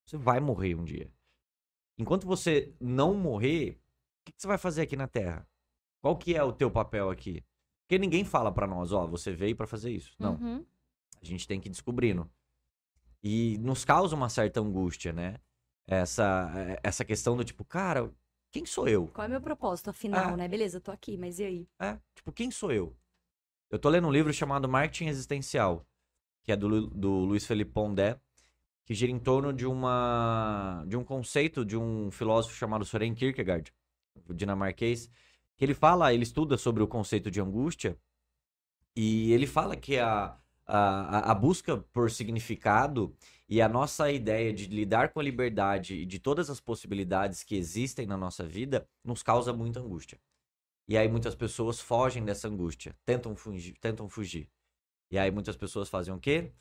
Você 0.07 0.17
vai 0.17 0.41
morrer 0.41 0.75
um 0.75 0.85
dia. 0.85 1.11
Enquanto 1.99 2.27
você 2.27 2.75
não 2.81 3.15
morrer, 3.15 3.73
o 3.73 4.25
que, 4.25 4.33
que 4.33 4.41
você 4.41 4.49
vai 4.49 4.57
fazer 4.59 4.83
aqui 4.83 4.97
na 4.97 5.07
Terra? 5.07 5.47
Qual 6.03 6.17
que 6.17 6.35
é 6.35 6.43
o 6.43 6.53
teu 6.53 6.71
papel 6.71 7.11
aqui? 7.11 7.45
Porque 7.83 7.99
ninguém 7.99 8.25
fala 8.25 8.51
pra 8.51 8.67
nós, 8.67 8.91
ó, 8.93 9.07
você 9.07 9.33
veio 9.33 9.55
pra 9.55 9.67
fazer 9.67 9.91
isso. 9.91 10.15
Não. 10.19 10.35
Uhum. 10.37 10.65
A 11.21 11.25
gente 11.25 11.47
tem 11.47 11.61
que 11.61 11.69
ir 11.69 11.71
descobrindo. 11.71 12.31
E 13.23 13.59
nos 13.59 13.85
causa 13.85 14.17
uma 14.17 14.31
certa 14.31 14.61
angústia, 14.61 15.13
né? 15.13 15.37
Essa, 15.87 16.79
essa 16.83 17.05
questão 17.05 17.37
do 17.37 17.45
tipo, 17.45 17.65
cara, 17.65 18.11
quem 18.51 18.65
sou 18.65 18.89
eu? 18.89 19.09
Qual 19.09 19.25
é 19.25 19.29
o 19.29 19.31
meu 19.31 19.41
propósito, 19.41 19.91
afinal, 19.91 20.31
Ah. 20.33 20.37
né? 20.37 20.49
Beleza, 20.49 20.81
tô 20.81 20.91
aqui, 20.91 21.19
mas 21.19 21.39
e 21.39 21.45
aí? 21.45 21.69
É, 21.79 21.99
tipo, 22.15 22.33
quem 22.33 22.51
sou 22.51 22.73
eu? 22.73 22.97
Eu 23.69 23.79
tô 23.79 23.89
lendo 23.91 24.09
um 24.09 24.13
livro 24.13 24.33
chamado 24.33 24.69
Marketing 24.69 25.07
Existencial, 25.09 25.87
que 26.51 26.53
é 26.53 26.57
do, 26.57 26.89
do 26.89 27.11
Luiz 27.21 27.47
Felipe 27.47 27.71
Pondé, 27.73 28.19
que 28.85 28.93
gira 28.93 29.13
em 29.13 29.19
torno 29.21 29.53
de 29.53 29.67
uma 29.67 30.85
de 30.89 30.97
um 30.97 31.05
conceito 31.05 31.65
de 31.65 31.77
um 31.77 32.11
filósofo 32.11 32.57
chamado 32.57 32.85
Soren 32.85 33.15
Kierkegaard, 33.15 33.73
dinamarquês, 34.35 35.09
que 35.57 35.65
ele 35.65 35.75
fala, 35.75 36.13
ele 36.13 36.25
estuda 36.25 36.57
sobre 36.59 36.83
o 36.83 36.89
conceito 36.89 37.31
de 37.31 37.41
angústia, 37.41 37.97
e 38.97 39.33
ele 39.33 39.47
fala 39.47 39.77
que 39.77 39.99
a, 39.99 40.37
a- 40.67 41.31
a 41.31 41.35
busca 41.35 41.79
por 41.93 42.11
significado 42.11 43.15
e 43.49 43.63
a 43.63 43.69
nossa 43.69 44.11
ideia 44.11 44.53
de 44.53 44.67
lidar 44.67 45.13
com 45.13 45.21
a 45.21 45.23
liberdade 45.23 45.95
e 45.95 46.07
de 46.07 46.19
todas 46.19 46.51
as 46.51 46.61
possibilidades 46.61 47.45
que 47.45 47.57
existem 47.57 48.07
na 48.07 48.17
nossa 48.17 48.45
vida 48.47 48.89
nos 49.05 49.23
causa 49.23 49.53
muita 49.53 49.81
angústia. 49.81 50.19
E 50.89 50.99
aí 50.99 51.09
muitas 51.09 51.35
pessoas 51.37 51.81
fogem 51.81 52.25
dessa 52.25 52.49
angústia, 52.49 52.97
tentam 53.07 53.37
fugir, 53.37 53.75
tentam 53.81 54.09
fugir. 54.09 54.49
E 55.11 55.19
aí 55.19 55.31
muitas 55.31 55.57
pessoas 55.57 55.89
fazem 55.89 56.15
o 56.15 56.19
quê? 56.21 56.53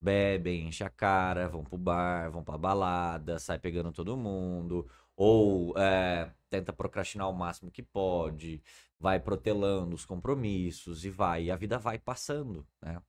Bebem, 0.00 0.68
enchem 0.68 0.86
a 0.86 0.90
cara, 0.90 1.48
vão 1.48 1.64
pro 1.64 1.78
bar, 1.78 2.30
vão 2.30 2.44
pra 2.44 2.58
balada, 2.58 3.38
sai 3.38 3.58
pegando 3.58 3.92
todo 3.92 4.16
mundo, 4.16 4.88
ou 5.16 5.76
é, 5.78 6.32
tenta 6.50 6.72
procrastinar 6.72 7.28
o 7.30 7.32
máximo 7.32 7.70
que 7.70 7.82
pode, 7.82 8.62
vai 8.98 9.18
protelando 9.20 9.94
os 9.94 10.04
compromissos 10.04 11.04
e 11.04 11.10
vai, 11.10 11.44
e 11.44 11.50
a 11.50 11.56
vida 11.56 11.78
vai 11.78 11.98
passando, 11.98 12.66
né? 12.82 13.00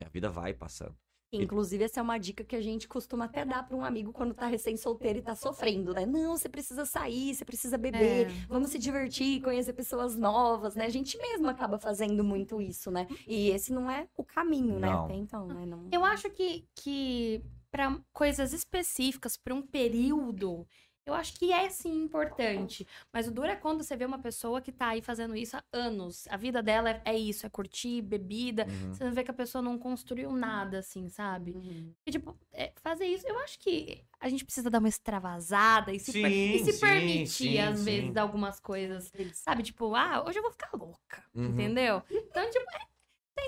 E 0.00 0.04
a 0.04 0.08
vida 0.08 0.30
vai 0.30 0.54
passando. 0.54 0.96
Inclusive, 1.42 1.84
essa 1.84 2.00
é 2.00 2.02
uma 2.02 2.18
dica 2.18 2.44
que 2.44 2.56
a 2.56 2.60
gente 2.60 2.86
costuma 2.88 3.24
até 3.26 3.44
dar 3.44 3.66
para 3.66 3.76
um 3.76 3.84
amigo 3.84 4.12
quando 4.12 4.34
tá 4.34 4.46
recém-solteiro 4.46 5.18
e 5.18 5.22
tá 5.22 5.34
sofrendo, 5.34 5.92
né? 5.92 6.06
Não, 6.06 6.36
você 6.36 6.48
precisa 6.48 6.84
sair, 6.84 7.34
você 7.34 7.44
precisa 7.44 7.76
beber, 7.76 8.28
É. 8.28 8.46
vamos 8.48 8.70
se 8.70 8.78
divertir, 8.78 9.40
conhecer 9.42 9.72
pessoas 9.72 10.16
novas, 10.16 10.74
né? 10.74 10.86
A 10.86 10.90
gente 10.90 11.16
mesmo 11.18 11.48
acaba 11.48 11.78
fazendo 11.78 12.22
muito 12.24 12.60
isso, 12.60 12.90
né? 12.90 13.06
E 13.26 13.50
esse 13.50 13.72
não 13.72 13.90
é 13.90 14.06
o 14.16 14.24
caminho, 14.24 14.78
né? 14.78 14.88
Não. 14.88 15.04
Até 15.04 15.14
então, 15.14 15.46
né? 15.46 15.66
Não... 15.66 15.88
Eu 15.90 16.04
acho 16.04 16.30
que, 16.30 16.66
que 16.74 17.42
para 17.70 17.98
coisas 18.12 18.52
específicas, 18.52 19.36
para 19.36 19.52
um 19.52 19.60
período, 19.60 20.64
eu 21.06 21.12
acho 21.14 21.34
que 21.38 21.52
é 21.52 21.68
sim 21.68 22.04
importante. 22.04 22.86
Mas 23.12 23.28
o 23.28 23.30
duro 23.30 23.48
é 23.48 23.56
quando 23.56 23.82
você 23.82 23.96
vê 23.96 24.04
uma 24.04 24.18
pessoa 24.18 24.60
que 24.60 24.72
tá 24.72 24.88
aí 24.88 25.02
fazendo 25.02 25.36
isso 25.36 25.56
há 25.56 25.62
anos. 25.72 26.26
A 26.28 26.36
vida 26.36 26.62
dela 26.62 26.90
é, 26.90 27.02
é 27.04 27.16
isso, 27.18 27.44
é 27.46 27.50
curtir, 27.50 28.00
bebida. 28.02 28.66
Uhum. 28.66 28.94
Você 28.94 29.10
vê 29.10 29.22
que 29.22 29.30
a 29.30 29.34
pessoa 29.34 29.60
não 29.60 29.78
construiu 29.78 30.32
nada, 30.32 30.78
assim, 30.78 31.08
sabe? 31.08 31.52
Uhum. 31.52 31.92
E, 32.06 32.10
tipo, 32.10 32.36
é, 32.52 32.72
fazer 32.76 33.04
isso, 33.06 33.26
eu 33.28 33.38
acho 33.40 33.58
que 33.58 34.02
a 34.18 34.28
gente 34.28 34.44
precisa 34.44 34.70
dar 34.70 34.78
uma 34.78 34.88
extravasada 34.88 35.92
e 35.92 35.98
se, 36.00 36.12
per- 36.12 36.30
Sim, 36.30 36.52
e 36.54 36.58
se 36.64 36.72
sim, 36.72 36.80
permitir, 36.80 37.28
sim, 37.28 37.58
às 37.58 37.78
sim. 37.78 37.84
vezes, 37.84 38.16
algumas 38.16 38.58
coisas. 38.58 39.12
Sabe? 39.34 39.62
Tipo, 39.62 39.94
ah, 39.94 40.24
hoje 40.26 40.38
eu 40.38 40.42
vou 40.42 40.52
ficar 40.52 40.70
louca. 40.72 41.22
Uhum. 41.34 41.46
Entendeu? 41.46 42.02
Então, 42.10 42.50
tipo, 42.50 42.64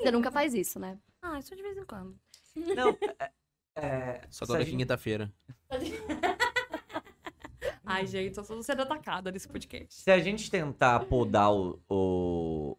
Você 0.03 0.11
nunca 0.11 0.31
faz 0.31 0.53
isso, 0.55 0.79
né? 0.79 0.99
ah, 1.23 1.39
isso 1.39 1.57
de 1.57 1.63
vez 1.63 1.77
em 1.77 1.85
quando. 1.85 2.19
Não, 2.55 2.91
é, 3.19 3.33
é, 3.77 4.21
Só 4.31 4.45
toda 4.47 4.63
gente- 4.65 4.77
quinta-feira. 4.77 5.33
Ai, 7.89 8.05
gente, 8.07 8.37
eu 8.37 8.45
tô 8.45 8.63
sendo 8.63 8.83
atacada 8.83 9.31
nesse 9.31 9.47
podcast. 9.47 10.03
Se 10.03 10.11
a 10.11 10.19
gente 10.19 10.51
tentar 10.51 11.07
podar 11.07 11.53
o, 11.53 11.81
o- 11.89 12.77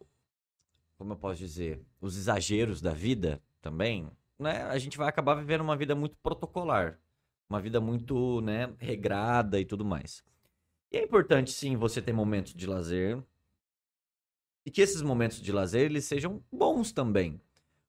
Como 0.98 1.12
eu 1.14 1.16
posso 1.16 1.38
dizer? 1.38 1.80
Os 2.00 2.16
exageros 2.16 2.82
da 2.82 2.92
vida 2.92 3.42
também, 3.62 4.10
né? 4.38 4.64
A 4.64 4.76
gente 4.78 4.98
vai 4.98 5.08
acabar 5.08 5.34
vivendo 5.34 5.62
uma 5.62 5.76
vida 5.76 5.94
muito 5.94 6.14
protocolar. 6.22 7.00
Uma 7.48 7.58
vida 7.60 7.80
muito, 7.80 8.42
né, 8.42 8.74
regrada 8.78 9.58
e 9.58 9.64
tudo 9.64 9.82
mais. 9.82 10.22
E 10.92 10.98
é 10.98 11.02
importante, 11.02 11.50
sim, 11.50 11.76
você 11.76 12.02
ter 12.02 12.12
momentos 12.12 12.52
de 12.52 12.66
lazer. 12.66 13.22
E 14.66 14.70
que 14.70 14.82
esses 14.82 15.00
momentos 15.00 15.40
de 15.40 15.50
lazer, 15.50 15.86
eles 15.86 16.04
sejam 16.04 16.44
bons 16.52 16.92
também. 16.92 17.40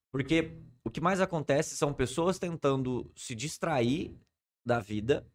Porque 0.09 0.57
o 0.85 0.89
que 0.89 1.01
mais 1.01 1.19
acontece 1.19 1.75
são 1.75 1.93
pessoas 1.93 2.39
tentando 2.39 3.11
se 3.17 3.35
distrair 3.35 4.15
da 4.65 4.79
vida, 4.79 5.27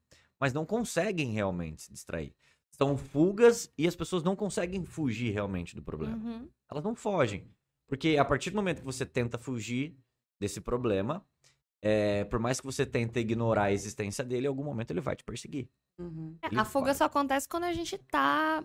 mas 0.44 0.52
não 0.52 0.66
conseguem 0.66 1.32
realmente 1.32 1.84
se 1.84 1.90
distrair. 1.90 2.34
São 2.70 2.98
fugas 2.98 3.72
e 3.78 3.88
as 3.88 3.96
pessoas 3.96 4.22
não 4.22 4.36
conseguem 4.36 4.84
fugir 4.84 5.32
realmente 5.32 5.74
do 5.74 5.82
problema. 5.82 6.18
Uhum. 6.18 6.46
Elas 6.70 6.84
não 6.84 6.94
fogem. 6.94 7.48
Porque 7.86 8.18
a 8.18 8.24
partir 8.26 8.50
do 8.50 8.56
momento 8.56 8.80
que 8.80 8.84
você 8.84 9.06
tenta 9.06 9.38
fugir 9.38 9.96
desse 10.38 10.60
problema, 10.60 11.24
é, 11.80 12.24
por 12.24 12.38
mais 12.38 12.60
que 12.60 12.66
você 12.66 12.84
tente 12.84 13.18
ignorar 13.18 13.64
a 13.64 13.72
existência 13.72 14.22
dele, 14.22 14.44
em 14.44 14.48
algum 14.48 14.62
momento 14.62 14.90
ele 14.90 15.00
vai 15.00 15.16
te 15.16 15.24
perseguir. 15.24 15.66
Uhum. 15.98 16.36
É, 16.42 16.54
a 16.58 16.64
fuga 16.66 16.88
vai. 16.88 16.94
só 16.94 17.04
acontece 17.06 17.48
quando 17.48 17.64
a 17.64 17.72
gente 17.72 17.96
tá 17.96 18.62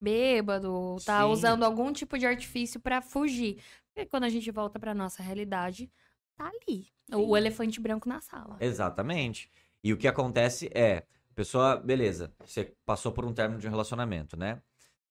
bêbado, 0.00 0.98
tá 1.04 1.22
Sim. 1.22 1.32
usando 1.32 1.64
algum 1.64 1.92
tipo 1.92 2.16
de 2.16 2.26
artifício 2.26 2.78
pra 2.78 3.02
fugir. 3.02 3.60
Porque 3.92 4.08
quando 4.08 4.22
a 4.22 4.28
gente 4.28 4.48
volta 4.52 4.78
pra 4.78 4.94
nossa 4.94 5.20
realidade, 5.20 5.90
tá 6.36 6.48
ali. 6.48 6.86
O 7.12 7.36
elefante 7.36 7.80
branco 7.80 8.08
na 8.08 8.20
sala. 8.20 8.56
Exatamente. 8.60 9.50
E 9.82 9.92
o 9.92 9.96
que 9.96 10.08
acontece 10.08 10.70
é, 10.74 10.98
a 11.30 11.34
pessoa, 11.34 11.76
beleza, 11.76 12.32
você 12.44 12.74
passou 12.84 13.12
por 13.12 13.24
um 13.24 13.32
término 13.32 13.60
de 13.60 13.66
um 13.66 13.70
relacionamento, 13.70 14.36
né? 14.36 14.60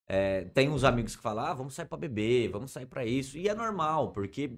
É, 0.07 0.45
tem 0.45 0.69
uns 0.69 0.83
amigos 0.83 1.15
que 1.15 1.21
falam, 1.21 1.45
ah, 1.45 1.53
vamos 1.53 1.73
sair 1.73 1.85
pra 1.85 1.97
beber, 1.97 2.49
vamos 2.49 2.71
sair 2.71 2.85
pra 2.85 3.05
isso. 3.05 3.37
E 3.37 3.49
é 3.49 3.53
normal, 3.53 4.11
porque 4.11 4.57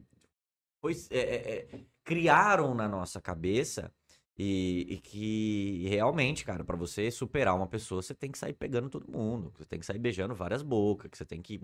foi, 0.80 0.93
é, 1.10 1.19
é, 1.19 1.58
é, 1.76 1.86
criaram 2.04 2.74
na 2.74 2.88
nossa 2.88 3.19
cabeça 3.19 3.91
e, 4.38 4.86
e 4.89 4.98
que 5.00 5.88
realmente, 5.89 6.45
cara, 6.45 6.63
pra 6.63 6.78
você 6.78 7.12
superar 7.12 7.56
uma 7.56 7.67
pessoa, 7.67 8.02
você 8.02 8.13
tem 8.13 8.32
que 8.32 8.38
sair 8.38 8.54
pegando 8.54 8.89
todo 8.89 9.12
mundo, 9.12 9.52
você 9.58 9.65
tem 9.65 9.80
que 9.80 9.86
sair 9.86 10.00
beijando 10.00 10.34
várias 10.34 10.62
bocas, 10.62 11.10
que 11.12 11.17
você 11.17 11.26
tem 11.26 11.41
que 11.41 11.62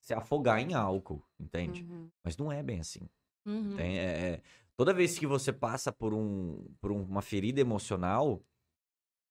se 0.00 0.14
afogar 0.14 0.60
em 0.60 0.74
álcool, 0.74 1.22
entende? 1.38 1.82
Uhum. 1.82 2.08
Mas 2.22 2.36
não 2.36 2.50
é 2.50 2.62
bem 2.62 2.80
assim. 2.80 3.08
Uhum. 3.44 3.76
Tem, 3.76 3.98
é, 3.98 4.02
é, 4.02 4.42
toda 4.76 4.94
vez 4.94 5.18
que 5.18 5.26
você 5.26 5.52
passa 5.52 5.92
por, 5.92 6.12
um, 6.14 6.64
por 6.80 6.90
um- 6.92 7.02
uma 7.02 7.22
ferida 7.22 7.60
emocional, 7.60 8.42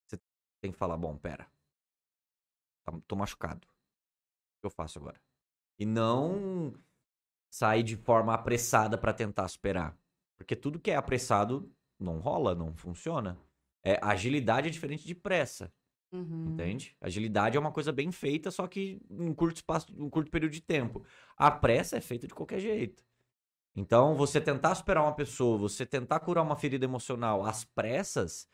você 0.06 0.20
tem 0.62 0.72
que 0.72 0.78
falar, 0.78 0.98
bom, 0.98 1.18
pera. 1.18 1.48
Tá- 2.86 3.00
Tô 3.08 3.16
machucado. 3.16 3.66
O 3.68 4.62
que 4.62 4.66
eu 4.68 4.70
faço 4.70 5.00
agora? 5.00 5.20
E 5.80 5.86
não 5.86 6.74
sair 7.50 7.84
de 7.84 7.96
forma 7.96 8.34
apressada 8.34 8.98
pra 8.98 9.14
tentar 9.14 9.48
superar. 9.48 9.98
Porque 10.38 10.56
tudo 10.56 10.80
que 10.80 10.92
é 10.92 10.96
apressado 10.96 11.72
não 12.00 12.20
rola, 12.20 12.56
não 12.56 12.76
funciona. 12.76 13.38
É, 13.84 14.00
agilidade 14.02 14.68
é 14.68 14.72
diferente 14.72 15.06
de 15.06 15.16
pressa. 15.16 15.72
Uhum. 16.12 16.52
Entende? 16.54 16.96
Agilidade 17.02 17.58
é 17.58 17.60
uma 17.60 17.72
coisa 17.72 17.92
bem 17.92 18.12
feita, 18.12 18.52
só 18.52 18.68
que 18.68 19.02
em 19.10 19.30
um 19.30 19.34
curto 19.34 19.58
espaço, 19.58 19.94
um 19.98 20.10
curto 20.10 20.30
período 20.30 20.52
de 20.54 20.62
tempo. 20.62 21.04
A 21.36 21.50
pressa 21.50 21.98
é 21.98 22.02
feita 22.02 22.28
de 22.28 22.34
qualquer 22.34 22.60
jeito. 22.60 23.04
Então, 23.76 24.16
você 24.16 24.40
tentar 24.40 24.76
superar 24.76 25.04
uma 25.04 25.16
pessoa, 25.16 25.58
você 25.58 25.86
tentar 25.86 26.20
curar 26.20 26.44
uma 26.44 26.56
ferida 26.56 26.86
emocional 26.86 27.44
às 27.44 27.64
pressas, 27.64 28.48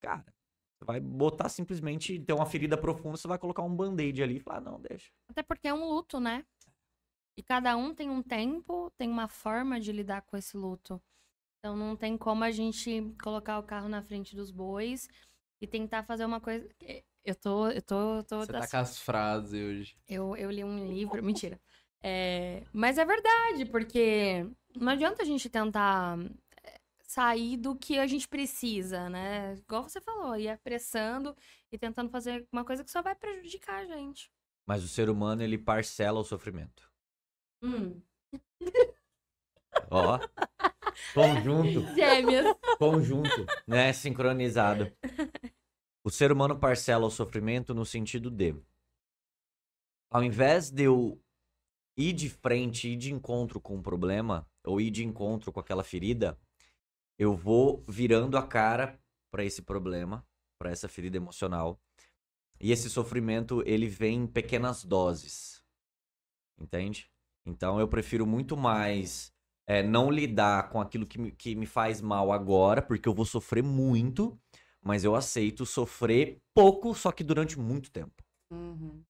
cara, 0.00 0.24
você 0.76 0.84
vai 0.84 1.00
botar 1.00 1.48
simplesmente, 1.48 2.18
ter 2.18 2.32
uma 2.32 2.46
ferida 2.46 2.76
profunda, 2.76 3.16
você 3.16 3.28
vai 3.28 3.38
colocar 3.38 3.62
um 3.62 3.74
band-aid 3.74 4.22
ali 4.22 4.36
e 4.36 4.40
falar, 4.40 4.60
não, 4.60 4.80
deixa. 4.80 5.10
Até 5.30 5.42
porque 5.42 5.68
é 5.68 5.74
um 5.74 5.88
luto, 5.88 6.18
né? 6.18 6.44
E 7.36 7.42
cada 7.42 7.76
um 7.76 7.94
tem 7.94 8.10
um 8.10 8.22
tempo, 8.22 8.90
tem 8.96 9.08
uma 9.08 9.28
forma 9.28 9.80
de 9.80 9.92
lidar 9.92 10.22
com 10.22 10.36
esse 10.36 10.56
luto. 10.56 11.00
Então 11.58 11.76
não 11.76 11.96
tem 11.96 12.16
como 12.16 12.44
a 12.44 12.50
gente 12.50 13.14
colocar 13.22 13.58
o 13.58 13.62
carro 13.62 13.88
na 13.88 14.02
frente 14.02 14.36
dos 14.36 14.50
bois 14.50 15.08
e 15.60 15.66
tentar 15.66 16.04
fazer 16.04 16.24
uma 16.24 16.40
coisa. 16.40 16.68
Eu 17.24 17.34
tô. 17.34 17.68
Eu 17.68 17.82
tô. 17.82 18.22
tô 18.22 18.40
Você 18.40 18.52
tá 18.52 18.68
com 18.68 18.76
as 18.76 18.98
frases 18.98 19.52
hoje. 19.52 19.96
eu, 20.06 20.36
eu 20.36 20.50
li 20.50 20.62
um 20.62 20.86
livro. 20.86 21.22
Mentira. 21.24 21.60
É, 22.02 22.62
mas 22.70 22.98
é 22.98 23.04
verdade, 23.04 23.64
porque 23.64 24.46
não 24.76 24.92
adianta 24.92 25.22
a 25.22 25.24
gente 25.24 25.48
tentar 25.48 26.18
é, 26.62 26.80
sair 27.02 27.56
do 27.56 27.76
que 27.76 27.98
a 27.98 28.06
gente 28.06 28.28
precisa, 28.28 29.08
né? 29.08 29.54
Igual 29.54 29.84
você 29.84 30.00
falou, 30.00 30.36
ir 30.36 30.48
apressando 30.48 31.36
e 31.70 31.78
tentando 31.78 32.10
fazer 32.10 32.46
uma 32.52 32.64
coisa 32.64 32.84
que 32.84 32.90
só 32.90 33.02
vai 33.02 33.14
prejudicar 33.14 33.80
a 33.80 33.86
gente. 33.86 34.30
Mas 34.66 34.82
o 34.82 34.88
ser 34.88 35.10
humano, 35.10 35.42
ele 35.42 35.58
parcela 35.58 36.20
o 36.20 36.24
sofrimento. 36.24 36.90
Hum. 37.62 38.00
Ó. 39.90 40.18
conjunto, 41.12 41.94
Gêmeas. 41.94 42.56
conjunto, 42.78 43.46
né? 43.66 43.92
Sincronizado. 43.92 44.92
O 46.02 46.10
ser 46.10 46.30
humano 46.30 46.58
parcela 46.58 47.06
o 47.06 47.10
sofrimento 47.10 47.74
no 47.74 47.84
sentido 47.84 48.30
de, 48.30 48.54
ao 50.10 50.22
invés 50.22 50.70
de 50.70 50.84
eu 50.84 51.20
ir 51.96 52.12
de 52.12 52.28
frente, 52.28 52.88
ir 52.88 52.96
de 52.96 53.12
encontro 53.12 53.60
com 53.60 53.78
o 53.78 53.82
problema, 53.82 54.46
ou 54.64 54.80
ir 54.80 54.90
de 54.90 55.04
encontro 55.04 55.52
com 55.52 55.60
aquela 55.60 55.84
ferida, 55.84 56.38
eu 57.18 57.34
vou 57.36 57.84
virando 57.88 58.36
a 58.36 58.46
cara 58.46 58.98
para 59.30 59.44
esse 59.44 59.62
problema, 59.62 60.26
para 60.58 60.70
essa 60.70 60.88
ferida 60.88 61.16
emocional. 61.16 61.80
E 62.60 62.72
esse 62.72 62.88
sofrimento, 62.88 63.62
ele 63.66 63.86
vem 63.86 64.22
em 64.22 64.26
pequenas 64.26 64.84
doses. 64.84 65.62
Entende? 66.58 67.10
Então 67.44 67.78
eu 67.78 67.88
prefiro 67.88 68.26
muito 68.26 68.56
mais 68.56 69.32
é, 69.66 69.82
não 69.82 70.10
lidar 70.10 70.70
com 70.70 70.80
aquilo 70.80 71.06
que 71.06 71.18
me, 71.18 71.32
que 71.32 71.54
me 71.54 71.66
faz 71.66 72.00
mal 72.00 72.32
agora, 72.32 72.80
porque 72.80 73.08
eu 73.08 73.14
vou 73.14 73.24
sofrer 73.24 73.62
muito, 73.62 74.38
mas 74.82 75.04
eu 75.04 75.14
aceito 75.14 75.66
sofrer 75.66 76.40
pouco, 76.54 76.94
só 76.94 77.10
que 77.10 77.24
durante 77.24 77.58
muito 77.58 77.90
tempo. 77.90 78.22
Uhum. 78.50 79.02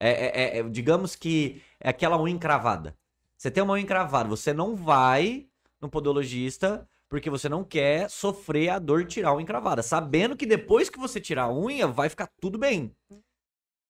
É, 0.00 0.10
é- 0.10 0.58
é- 0.58 0.68
digamos 0.68 1.16
que 1.16 1.62
é 1.80 1.88
aquela 1.88 2.20
unha 2.20 2.34
encravada. 2.34 2.96
Você 3.44 3.50
tem 3.50 3.62
uma 3.62 3.74
unha 3.74 3.82
encravada, 3.82 4.26
você 4.26 4.54
não 4.54 4.74
vai 4.74 5.46
no 5.78 5.90
podologista 5.90 6.88
porque 7.10 7.28
você 7.28 7.46
não 7.46 7.62
quer 7.62 8.08
sofrer 8.08 8.70
a 8.70 8.78
dor 8.78 9.04
de 9.04 9.10
tirar 9.10 9.28
a 9.28 9.34
unha 9.34 9.42
encravada, 9.42 9.82
sabendo 9.82 10.34
que 10.34 10.46
depois 10.46 10.88
que 10.88 10.98
você 10.98 11.20
tirar 11.20 11.42
a 11.42 11.52
unha 11.52 11.86
vai 11.86 12.08
ficar 12.08 12.26
tudo 12.40 12.56
bem. 12.56 12.96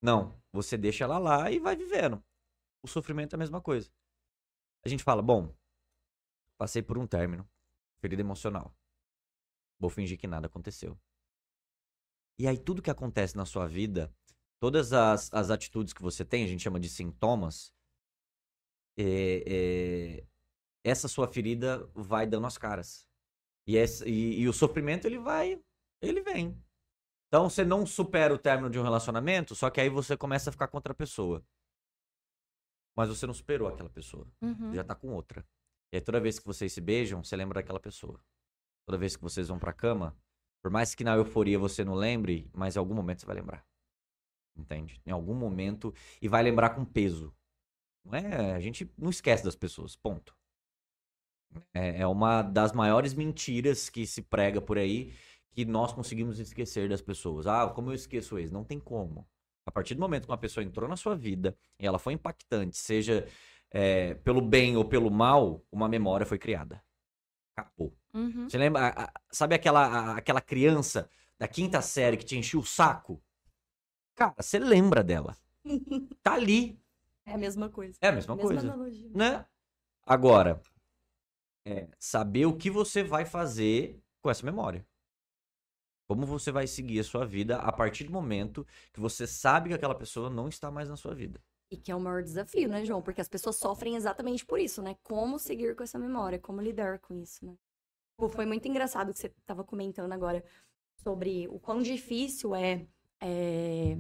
Não, 0.03 0.37
você 0.53 0.77
deixa 0.77 1.05
ela 1.05 1.19
lá 1.19 1.53
e 1.53 1.61
vai 1.61 1.77
vivendo. 1.77 2.21
O 2.83 2.88
sofrimento 2.88 3.35
é 3.35 3.37
a 3.37 3.38
mesma 3.38 3.61
coisa. 3.61 3.88
A 4.85 4.88
gente 4.88 5.05
fala, 5.05 5.23
bom, 5.23 5.55
passei 6.59 6.83
por 6.83 6.99
um 6.99 7.07
término, 7.07 7.49
ferida 8.01 8.23
emocional. 8.23 8.75
Vou 9.79 9.88
fingir 9.88 10.19
que 10.19 10.27
nada 10.27 10.49
aconteceu. 10.49 10.99
E 12.40 12.49
aí 12.49 12.59
tudo 12.59 12.83
que 12.83 12.90
acontece 12.90 13.37
na 13.37 13.47
sua 13.47 13.69
vida 13.69 14.12
todas 14.59 14.93
as, 14.93 15.33
as 15.33 15.51
atitudes 15.51 15.93
que 15.93 16.01
você 16.01 16.25
tem, 16.25 16.43
a 16.43 16.47
gente 16.49 16.62
chama 16.62 16.81
de 16.81 16.88
sintomas, 16.88 17.74
é, 18.96 19.44
é, 20.20 20.24
essa 20.85 21.09
sua 21.09 21.26
ferida 21.26 21.88
vai 21.94 22.26
dando 22.26 22.46
as 22.46 22.59
caras. 22.59 23.07
E, 23.66 23.76
esse- 23.76 24.04
e- 24.09 24.40
e 24.40 24.48
o 24.48 24.52
sofrimento, 24.52 25.07
ele 25.07 25.18
vai, 25.18 25.61
ele 26.02 26.20
vem. 26.22 26.57
Então, 27.28 27.48
você 27.48 27.64
não 27.64 27.85
supera 27.87 28.33
o 28.35 28.38
término 28.38 28.70
de 28.70 28.78
um 28.78 28.83
relacionamento, 28.83 29.54
só 29.54 29.70
que 29.70 29.80
aí 29.80 29.88
você 29.88 30.16
começa 30.16 30.50
a 30.50 30.52
ficar 30.52 30.68
com 30.68 30.76
outra 30.76 30.94
pessoa. 30.94 31.44
Mas 32.96 33.09
você 33.09 33.26
não 33.26 33.35
superou 33.35 33.66
aquela 33.68 33.90
pessoa. 33.90 34.26
Uhum. 34.40 34.72
Já 34.72 34.85
tá 34.85 34.94
com 34.94 35.09
outra. 35.12 35.44
E 35.92 35.96
aí 35.96 36.00
toda 36.00 36.20
vez 36.20 36.38
que 36.38 36.46
vocês 36.46 36.72
se 36.72 36.80
beijam, 36.80 37.24
você 37.24 37.35
lembra 37.37 37.61
daquela 37.61 37.80
pessoa. 37.80 38.20
Toda 38.87 38.98
vez 38.98 39.16
que 39.16 39.22
vocês 39.22 39.48
vão 39.48 39.59
pra 39.59 39.72
cama, 39.72 40.16
por 40.62 40.70
mais 40.70 40.94
que 40.94 41.02
na 41.02 41.14
euforia 41.16 41.59
você 41.59 41.85
não 41.85 41.94
lembre, 41.94 42.48
mas 42.52 42.76
em 42.76 42.78
algum 42.78 42.94
momento 42.94 43.20
você 43.20 43.26
vai 43.26 43.35
lembrar. 43.37 43.66
Entende? 44.57 45.00
Em 45.04 45.11
algum 45.11 45.35
momento. 45.35 45.92
E 46.22 46.28
vai 46.28 46.42
lembrar 46.42 46.70
com 46.70 46.85
peso. 46.85 47.35
Não 48.05 48.14
é, 48.19 48.53
a 48.55 48.61
gente 48.61 48.90
não 48.99 49.11
esquece 49.11 49.45
das 49.45 49.57
pessoas. 49.57 49.97
Ponto. 49.97 50.35
É, 51.73 52.01
é 52.01 52.07
uma 52.07 52.43
das 52.43 52.73
maiores 52.73 53.14
mentiras 53.14 53.88
que 53.88 54.07
se 54.07 54.23
prega 54.23 54.61
por 54.61 54.79
aí 54.79 55.12
que 55.53 55.64
nós 55.64 55.93
conseguimos 55.93 56.38
esquecer 56.40 56.88
das 56.88 57.01
pessoas. 57.01 57.47
Ah, 57.47 57.69
como 57.69 57.90
eu 57.90 57.95
esqueço 57.95 58.37
eles? 58.38 58.51
Não 58.51 58.64
tem 58.64 58.81
como. 58.81 59.27
A 59.67 59.71
partir 59.71 59.95
do 59.95 60.01
momento 60.01 60.25
que 60.25 60.31
uma 60.31 60.37
pessoa 60.38 60.64
entrou 60.64 60.88
na 60.88 60.97
sua 60.97 61.14
vida 61.14 61.57
e 61.79 61.87
ela 61.87 61.99
foi 61.99 62.12
impactante, 62.12 62.77
seja 62.77 63.27
é, 63.71 64.14
pelo 64.14 64.40
bem 64.43 64.77
ou 64.77 64.85
pelo 64.85 65.11
mal, 65.11 65.64
uma 65.71 65.88
memória 65.88 66.27
foi 66.27 66.38
criada. 66.38 66.83
Acabou. 67.57 67.97
Uhum. 68.14 68.49
Você 68.49 68.59
lembra? 68.59 68.88
a- 68.88 69.05
a- 69.05 69.12
sabe 69.31 69.55
aquela, 69.55 69.87
a- 69.87 70.17
aquela 70.19 70.40
criança 70.40 71.09
da 71.38 71.49
quinta 71.49 71.83
série 71.83 72.17
que 72.17 72.25
te 72.25 72.37
enchia 72.37 72.61
o 72.61 72.64
saco? 72.64 73.23
Cara, 74.14 74.35
você 74.40 74.59
lembra 74.59 75.03
dela. 75.05 75.37
Tá 76.23 76.35
ali. 76.35 76.81
É 77.27 77.33
a 77.35 77.39
mesma 77.39 77.69
coisa. 77.69 77.99
É 78.01 78.09
a 78.09 78.13
mesma 78.13 78.37
Mesma 78.37 78.51
coisa. 78.51 78.69
analogia. 78.73 79.11
Né? 79.15 79.47
Agora, 80.07 80.61
é 81.67 81.89
saber 81.99 82.47
o 82.47 82.57
que 82.57 82.71
você 82.71 83.03
vai 83.03 83.25
fazer 83.25 84.03
com 84.23 84.31
essa 84.31 84.45
memória. 84.45 84.87
Como 86.07 86.27
você 86.27 86.53
vai 86.53 86.67
seguir 86.67 87.01
a 87.01 87.05
sua 87.05 87.25
vida 87.25 87.57
a 87.57 87.73
partir 87.73 88.05
do 88.05 88.13
momento 88.13 88.67
que 88.93 89.01
você 89.01 89.27
sabe 89.27 89.71
que 89.71 89.75
aquela 89.75 89.95
pessoa 89.95 90.29
não 90.29 90.49
está 90.49 90.71
mais 90.71 90.89
na 90.89 90.97
sua 90.97 91.15
vida. 91.15 91.41
E 91.71 91.79
que 91.79 91.91
é 91.91 91.97
o 91.97 92.01
maior 92.01 92.23
desafio, 92.23 92.69
né, 92.69 92.85
João? 92.85 93.01
Porque 93.01 93.23
as 93.23 93.29
pessoas 93.29 93.57
sofrem 93.57 93.97
exatamente 93.97 94.45
por 94.45 94.61
isso, 94.61 94.83
né? 94.83 94.97
Como 95.03 95.39
seguir 95.39 95.75
com 95.75 95.83
essa 95.83 95.99
memória, 95.99 96.39
como 96.39 96.61
lidar 96.61 96.99
com 96.99 97.15
isso, 97.15 97.45
né? 97.47 97.57
Pô, 98.19 98.29
foi 98.29 98.45
muito 98.45 98.69
engraçado 98.69 99.13
que 99.13 99.19
você 99.19 99.27
estava 99.27 99.65
comentando 99.65 100.13
agora 100.13 100.45
sobre 101.03 101.49
o 101.49 101.59
quão 101.59 101.83
difícil 101.83 102.55
é, 102.55 102.87
é, 103.21 103.97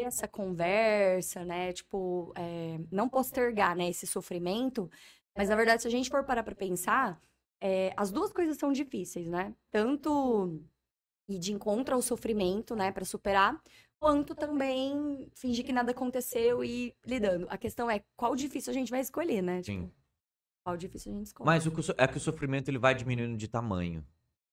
ter 0.00 0.02
essa 0.06 0.26
conversa, 0.28 1.44
né? 1.44 1.72
Tipo, 1.72 2.32
é, 2.36 2.78
não 2.90 3.08
postergar, 3.08 3.76
né, 3.76 3.88
esse 3.88 4.06
sofrimento. 4.06 4.90
Mas, 5.36 5.48
na 5.48 5.56
verdade, 5.56 5.82
se 5.82 5.88
a 5.88 5.90
gente 5.90 6.10
for 6.10 6.24
parar 6.24 6.42
pra 6.42 6.54
pensar, 6.54 7.20
é, 7.60 7.92
as 7.96 8.10
duas 8.10 8.32
coisas 8.32 8.56
são 8.58 8.72
difíceis, 8.72 9.26
né? 9.26 9.54
Tanto 9.70 10.60
ir 11.28 11.38
de 11.38 11.52
encontro 11.52 11.94
ao 11.94 12.02
sofrimento, 12.02 12.74
né, 12.74 12.90
Pra 12.92 13.04
superar, 13.04 13.60
quanto 14.00 14.34
também 14.34 15.30
fingir 15.34 15.64
que 15.64 15.72
nada 15.72 15.92
aconteceu 15.92 16.64
e 16.64 16.88
ir 16.88 16.94
lidando. 17.06 17.46
A 17.48 17.56
questão 17.56 17.90
é 17.90 18.02
qual 18.16 18.34
difícil 18.34 18.70
a 18.70 18.74
gente 18.74 18.90
vai 18.90 19.00
escolher, 19.00 19.40
né? 19.42 19.62
Sim. 19.62 19.82
Tipo, 19.86 19.92
qual 20.64 20.76
difícil 20.76 21.12
a 21.12 21.14
gente 21.16 21.26
escolhe. 21.26 21.46
Mas 21.46 21.66
o 21.66 21.70
o 21.70 21.94
é 21.96 22.06
que 22.08 22.16
o 22.16 22.20
sofrimento 22.20 22.68
ele 22.68 22.78
vai 22.78 22.94
diminuindo 22.94 23.36
de 23.36 23.48
tamanho. 23.48 24.04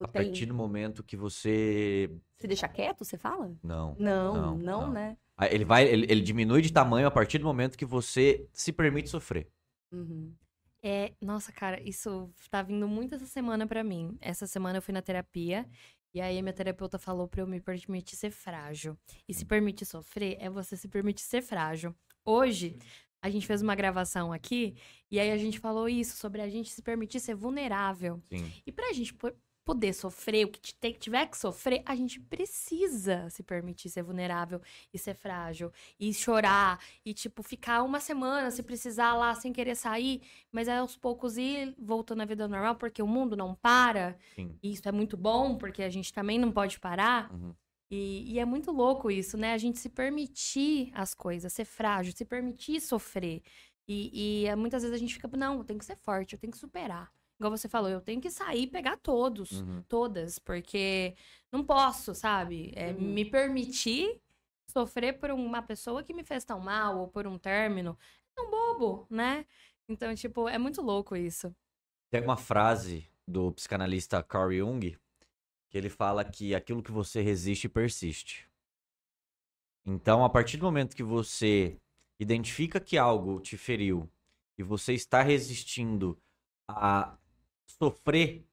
A 0.01 0.07
Tem- 0.07 0.23
partir 0.23 0.45
do 0.45 0.53
momento 0.53 1.03
que 1.03 1.17
você. 1.17 2.09
Se 2.37 2.47
deixar 2.47 2.69
quieto, 2.69 3.03
você 3.03 3.17
fala? 3.17 3.51
Não. 3.61 3.95
Não, 3.99 4.33
Não, 4.33 4.57
não, 4.57 4.81
não. 4.83 4.91
né? 4.93 5.17
Ele 5.49 5.65
vai. 5.65 5.87
Ele, 5.87 6.05
ele 6.09 6.21
diminui 6.21 6.61
de 6.61 6.71
tamanho 6.73 7.07
a 7.07 7.11
partir 7.11 7.37
do 7.37 7.45
momento 7.45 7.77
que 7.77 7.85
você 7.85 8.47
se 8.51 8.71
permite 8.71 9.09
sofrer. 9.09 9.47
Uhum. 9.91 10.33
É, 10.81 11.13
nossa, 11.21 11.51
cara, 11.51 11.81
isso 11.81 12.29
tá 12.49 12.61
vindo 12.61 12.87
muito 12.87 13.15
essa 13.15 13.25
semana 13.25 13.67
pra 13.67 13.83
mim. 13.83 14.17
Essa 14.21 14.47
semana 14.47 14.77
eu 14.77 14.81
fui 14.81 14.93
na 14.93 15.01
terapia 15.01 15.67
e 16.13 16.21
aí 16.21 16.37
a 16.37 16.41
minha 16.41 16.53
terapeuta 16.53 16.97
falou 16.97 17.27
pra 17.27 17.41
eu 17.41 17.47
me 17.47 17.59
permitir 17.59 18.15
ser 18.15 18.31
frágil. 18.31 18.97
E 19.27 19.33
se 19.33 19.45
permitir 19.45 19.85
sofrer 19.85 20.37
é 20.39 20.49
você 20.49 20.77
se 20.77 20.87
permitir 20.87 21.23
ser 21.23 21.41
frágil. 21.41 21.93
Hoje 22.25 22.77
a 23.21 23.29
gente 23.29 23.45
fez 23.45 23.61
uma 23.61 23.75
gravação 23.75 24.31
aqui 24.31 24.75
e 25.11 25.19
aí 25.19 25.31
a 25.31 25.37
gente 25.37 25.59
falou 25.59 25.89
isso 25.89 26.15
sobre 26.15 26.41
a 26.41 26.49
gente 26.49 26.69
se 26.69 26.81
permitir 26.81 27.19
ser 27.19 27.35
vulnerável. 27.35 28.21
Sim. 28.29 28.51
E 28.65 28.71
pra 28.71 28.93
gente 28.93 29.13
poder 29.69 29.93
sofrer, 29.93 30.45
o 30.45 30.49
que 30.49 30.73
tiver 30.93 31.27
que 31.27 31.37
sofrer, 31.37 31.83
a 31.85 31.95
gente 31.95 32.19
precisa 32.19 33.29
se 33.29 33.43
permitir 33.43 33.87
ser 33.87 34.01
vulnerável 34.01 34.59
e 34.91 34.97
ser 34.97 35.13
frágil. 35.13 35.71
E 35.99 36.11
chorar. 36.11 36.79
E, 37.05 37.13
tipo, 37.13 37.43
ficar 37.43 37.83
uma 37.83 37.99
semana 37.99 38.49
se 38.49 38.63
precisar 38.63 39.13
lá 39.13 39.35
sem 39.35 39.53
querer 39.53 39.75
sair. 39.75 40.23
Mas 40.51 40.67
aí 40.67 40.79
aos 40.79 40.97
poucos 40.97 41.37
ir 41.37 41.75
voltando 41.77 42.21
à 42.23 42.25
vida 42.25 42.47
normal, 42.47 42.77
porque 42.77 42.99
o 42.99 43.05
mundo 43.05 43.37
não 43.37 43.53
para. 43.53 44.17
Sim. 44.35 44.57
E 44.63 44.71
isso 44.71 44.89
é 44.89 44.91
muito 44.91 45.15
bom, 45.15 45.55
porque 45.55 45.83
a 45.83 45.89
gente 45.89 46.11
também 46.11 46.39
não 46.39 46.51
pode 46.51 46.79
parar. 46.79 47.31
Uhum. 47.31 47.53
E, 47.91 48.33
e 48.33 48.39
é 48.39 48.45
muito 48.45 48.71
louco 48.71 49.11
isso, 49.11 49.37
né? 49.37 49.53
A 49.53 49.57
gente 49.59 49.77
se 49.77 49.89
permitir 49.89 50.89
as 50.95 51.13
coisas, 51.13 51.53
ser 51.53 51.65
frágil, 51.65 52.11
se 52.11 52.25
permitir 52.25 52.81
sofrer. 52.81 53.43
E, 53.87 54.41
e, 54.41 54.47
eh, 54.47 54.55
muitas 54.55 54.81
vezes 54.81 54.95
a 54.95 54.99
gente 54.99 55.13
fica, 55.13 55.27
não, 55.37 55.59
eu 55.59 55.63
tenho 55.63 55.77
que 55.77 55.85
ser 55.85 55.95
forte, 55.97 56.33
eu 56.33 56.39
tenho 56.39 56.51
que 56.51 56.57
superar. 56.57 57.11
Igual 57.39 57.51
você 57.55 57.69
falou, 57.69 57.89
eu 57.89 58.01
tenho 58.01 58.19
que 58.21 58.29
sair 58.29 58.63
e 58.63 58.67
pegar 58.67 58.97
todos, 58.97 59.61
Uhum. 59.61 59.83
todas, 59.87 60.37
porque 60.39 61.15
não 61.51 61.63
posso, 61.63 62.13
sabe? 62.13 62.71
É, 62.75 62.91
Uhum. 62.91 62.99
Me 62.99 63.25
permitir 63.25 64.21
sofrer 64.67 65.19
por 65.19 65.31
uma 65.31 65.61
pessoa 65.61 66.03
que 66.03 66.13
me 66.13 66.23
fez 66.23 66.43
tão 66.45 66.59
mal 66.59 66.99
ou 66.99 67.07
por 67.07 67.25
um 67.25 67.37
término 67.39 67.97
é 68.31 68.35
tão 68.35 68.51
bobo, 68.51 69.07
né? 69.09 69.45
Então, 69.87 70.13
tipo, 70.13 70.47
é 70.47 70.57
muito 70.57 70.81
louco 70.81 71.15
isso. 71.15 71.55
Tem 72.11 72.21
uma 72.21 72.37
frase 72.37 73.09
do 73.27 73.51
psicanalista 73.53 74.21
Carl 74.21 74.51
Jung 74.51 74.97
que 75.69 75.77
ele 75.77 75.89
fala 75.89 76.23
que 76.25 76.53
aquilo 76.53 76.83
que 76.83 76.91
você 76.91 77.21
resiste 77.21 77.69
persiste. 77.69 78.47
Então, 79.85 80.23
a 80.23 80.29
partir 80.29 80.57
do 80.57 80.65
momento 80.65 80.95
que 80.95 81.03
você 81.03 81.77
identifica 82.19 82.79
que 82.79 82.97
algo 82.97 83.39
te 83.39 83.57
feriu 83.57 84.09
e 84.57 84.63
você 84.63 84.93
está 84.93 85.21
resistindo 85.21 86.17
a 86.67 87.17
sofrer, 87.71 88.45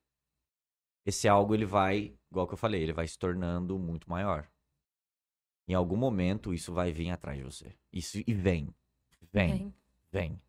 esse 1.05 1.29
algo 1.29 1.55
ele 1.55 1.65
vai, 1.65 2.17
igual 2.31 2.47
que 2.47 2.55
eu 2.55 2.59
falei, 2.59 2.83
ele 2.83 2.93
vai 2.93 3.07
se 3.07 3.19
tornando 3.19 3.79
muito 3.79 4.09
maior. 4.09 4.49
Em 5.69 5.75
algum 5.75 5.97
momento 5.97 6.55
isso 6.55 6.73
vai 6.73 6.93
vir 6.93 7.11
atrás 7.11 7.39
de 7.39 7.45
você. 7.45 7.75
Isso 7.93 8.23
e 8.27 8.35
vem. 8.35 8.75
Vem. 9.33 9.51
Vem. 9.51 9.75
Vem. 10.13 10.43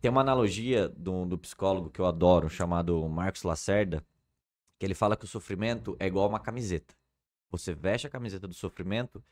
Tem 0.00 0.10
uma 0.10 0.20
analogia 0.20 0.88
do, 0.88 1.24
do 1.26 1.38
psicólogo 1.38 1.90
que 1.90 2.00
eu 2.00 2.06
adoro, 2.06 2.48
chamado 2.48 3.08
Marcos 3.08 3.42
Lacerda, 3.42 4.06
que 4.78 4.86
ele 4.86 4.94
fala 4.94 5.16
que 5.16 5.24
o 5.24 5.28
sofrimento 5.28 5.96
é 5.98 6.06
igual 6.06 6.28
uma 6.28 6.40
camiseta. 6.40 6.94
Você 7.50 7.74
veste 7.74 8.06
a 8.06 8.10
camiseta 8.10 8.46
do 8.46 8.54
sofrimento 8.54 9.22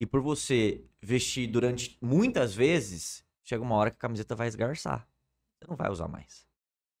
e 0.00 0.06
por 0.06 0.20
você 0.20 0.84
vestir 1.00 1.46
durante 1.46 1.98
muitas 2.02 2.54
vezes, 2.54 3.24
chega 3.42 3.62
uma 3.62 3.76
hora 3.76 3.90
que 3.90 3.96
a 3.96 4.00
camiseta 4.00 4.34
vai 4.34 4.48
esgarçar. 4.48 5.08
Você 5.58 5.68
não 5.68 5.76
vai 5.76 5.90
usar 5.90 6.08
mais. 6.08 6.46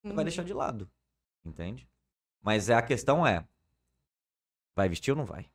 Você 0.02 0.12
vai 0.12 0.24
deixar 0.24 0.44
de 0.44 0.54
lado. 0.54 0.90
Entende? 1.46 1.88
Mas 2.42 2.68
é, 2.68 2.74
a 2.74 2.82
questão 2.82 3.26
é, 3.26 3.46
vai 4.74 4.88
vestir 4.88 5.12
ou 5.12 5.16
não 5.16 5.24
vai? 5.24 5.48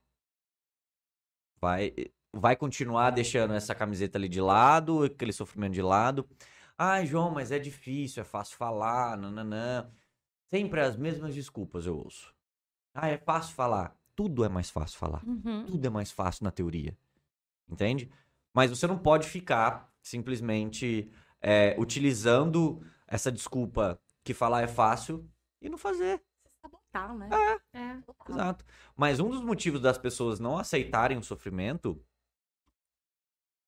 Vai, 1.59 1.93
vai 2.33 2.55
continuar 2.55 3.11
deixando 3.11 3.53
essa 3.53 3.75
camiseta 3.75 4.17
ali 4.17 4.29
de 4.29 4.41
lado, 4.41 5.03
aquele 5.03 5.33
sofrimento 5.33 5.73
de 5.73 5.81
lado. 5.81 6.27
Ai, 6.77 7.05
João, 7.05 7.29
mas 7.29 7.51
é 7.51 7.59
difícil, 7.59 8.21
é 8.21 8.23
fácil 8.23 8.57
falar, 8.57 9.17
nananã. 9.17 9.91
Sempre 10.49 10.81
as 10.81 10.95
mesmas 10.97 11.35
desculpas 11.35 11.85
eu 11.85 11.97
ouço. 11.97 12.33
Ah, 12.93 13.09
é 13.09 13.17
fácil 13.17 13.53
falar. 13.53 13.95
Tudo 14.15 14.43
é 14.43 14.49
mais 14.49 14.69
fácil 14.69 14.97
falar. 14.97 15.23
Uhum. 15.25 15.65
Tudo 15.65 15.85
é 15.85 15.89
mais 15.89 16.11
fácil 16.11 16.43
na 16.43 16.51
teoria. 16.51 16.97
Entende? 17.69 18.11
Mas 18.53 18.69
você 18.69 18.87
não 18.87 18.97
pode 18.97 19.27
ficar 19.29 19.93
simplesmente 20.01 21.11
é, 21.41 21.75
utilizando 21.77 22.83
essa 23.07 23.31
desculpa 23.31 23.99
que 24.23 24.33
falar 24.33 24.61
é 24.61 24.67
fácil 24.67 25.30
e 25.61 25.69
não 25.69 25.77
fazer. 25.77 26.21
Sabotar, 26.61 27.15
né? 27.15 27.29
É. 27.73 28.01
Total. 28.01 28.35
Exato. 28.35 28.65
Mas 28.95 29.19
um 29.19 29.29
dos 29.29 29.41
motivos 29.41 29.81
das 29.81 29.97
pessoas 29.97 30.39
não 30.39 30.57
aceitarem 30.57 31.17
o 31.17 31.23
sofrimento 31.23 32.03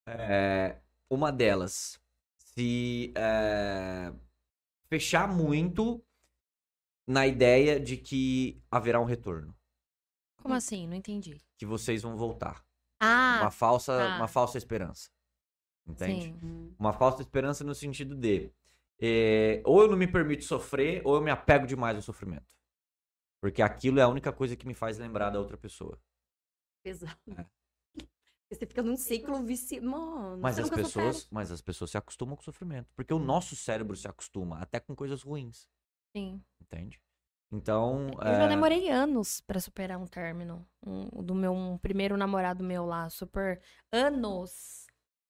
é 0.08 0.79
uma 1.10 1.32
delas 1.32 1.99
se 2.38 3.13
é, 3.15 4.13
fechar 4.89 5.27
muito 5.27 6.03
na 7.08 7.25
ideia 7.27 7.79
de 7.79 7.97
que 7.97 8.62
haverá 8.71 8.99
um 8.99 9.06
retorno, 9.06 9.56
Como 10.41 10.53
assim? 10.53 10.88
Não 10.88 10.95
entendi. 10.95 11.41
que 11.58 11.65
vocês 11.65 12.01
vão 12.01 12.15
voltar. 12.15 12.63
Ah, 12.99 13.39
uma 13.41 13.51
falsa, 13.51 13.97
tá. 13.97 14.15
uma 14.17 14.27
falsa 14.27 14.58
esperança. 14.58 15.10
Entende? 15.86 16.34
sim. 16.39 16.75
Uma 16.79 16.93
falsa 16.93 17.21
esperança 17.21 17.63
no 17.63 17.75
sentido 17.75 18.15
de 18.15 18.51
é, 18.99 19.62
ou 19.65 19.82
eu 19.82 19.88
não 19.89 19.97
me 19.97 20.08
permito 20.08 20.43
sofrer, 20.43 21.01
ou 21.06 21.15
eu 21.15 21.21
me 21.21 21.32
apego 21.32 21.65
demais 21.67 21.95
ao 21.95 22.01
sofrimento. 22.01 22.45
Porque 23.41 23.62
aquilo 23.62 23.99
é 23.99 24.03
a 24.03 24.08
única 24.08 24.32
coisa 24.32 24.56
que 24.56 24.65
me 24.67 24.73
faz 24.73 24.97
lembrar 24.97 25.29
da 25.29 25.39
outra 25.39 25.58
pessoa. 25.58 25.99
Pesado. 26.84 27.17
É. 27.38 27.45
Você 28.51 28.65
fica 28.67 28.84
num 28.84 28.95
ciclo 28.95 29.43
vicioso. 29.43 29.86
Mano, 29.86 30.38
Mas 30.41 30.60
as 30.60 30.69
pessoas, 30.69 31.27
mas 31.32 31.51
as 31.51 31.60
pessoas 31.62 31.89
se 31.89 31.97
acostumam 31.97 32.36
com 32.36 32.41
o 32.41 32.45
sofrimento, 32.45 32.93
porque 32.95 33.13
o 33.13 33.17
nosso 33.19 33.56
cérebro 33.56 33.95
se 33.95 34.08
acostuma 34.08 34.60
até 34.60 34.79
com 34.79 34.95
coisas 34.95 35.23
ruins, 35.23 35.67
Sim. 36.15 36.39
entende? 36.62 37.01
Então, 37.51 38.08
Eu 38.13 38.36
já 38.36 38.43
é, 38.45 38.47
demorei 38.47 38.89
anos 38.89 39.39
pra 39.41 39.60
superar 39.60 39.99
um 39.99 40.08
término. 40.08 40.67
Um- 40.86 41.23
do 41.23 41.36
meu 41.36 41.51
um 41.53 41.77
primeiro 41.77 42.17
namorado 42.17 42.63
meu 42.63 42.86
lá. 42.86 43.10
Super. 43.10 43.62
Anos. 43.91 44.88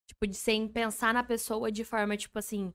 Tipo, 0.08 0.28
de 0.28 0.36
sem 0.36 0.68
pensar 0.68 1.14
na 1.14 1.24
pessoa 1.24 1.72
de 1.72 1.84
forma, 1.84 2.16
tipo 2.16 2.40
assim. 2.40 2.74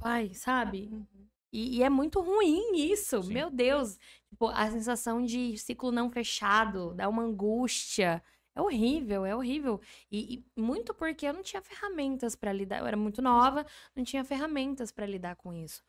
Pai, 0.00 0.32
sabe? 0.34 0.88
Uhum. 0.92 1.06
E, 1.52 1.78
e 1.78 1.82
é 1.82 1.90
muito 1.90 2.20
ruim 2.20 2.76
isso. 2.76 3.22
Sim. 3.22 3.34
Meu 3.34 3.50
Deus. 3.50 3.98
Tipo, 4.28 4.46
a 4.48 4.70
sensação 4.70 5.24
de 5.24 5.56
ciclo 5.58 5.90
não 5.92 6.10
fechado, 6.10 6.94
dá 6.94 7.08
uma 7.08 7.22
angústia. 7.22 8.22
É 8.54 8.60
horrível, 8.60 9.24
é 9.24 9.34
horrível. 9.34 9.80
E, 10.10 10.44
e 10.56 10.60
muito 10.60 10.94
porque 10.94 11.26
eu 11.26 11.32
não 11.32 11.42
tinha 11.42 11.62
ferramentas 11.62 12.34
pra 12.34 12.52
lidar. 12.52 12.78
Eu 12.78 12.86
era 12.86 12.96
muito 12.96 13.22
nova, 13.22 13.64
não 13.94 14.04
tinha 14.04 14.24
ferramentas 14.24 14.90
pra 14.90 15.06
lidar 15.06 15.36
com 15.36 15.52
isso. 15.52 15.82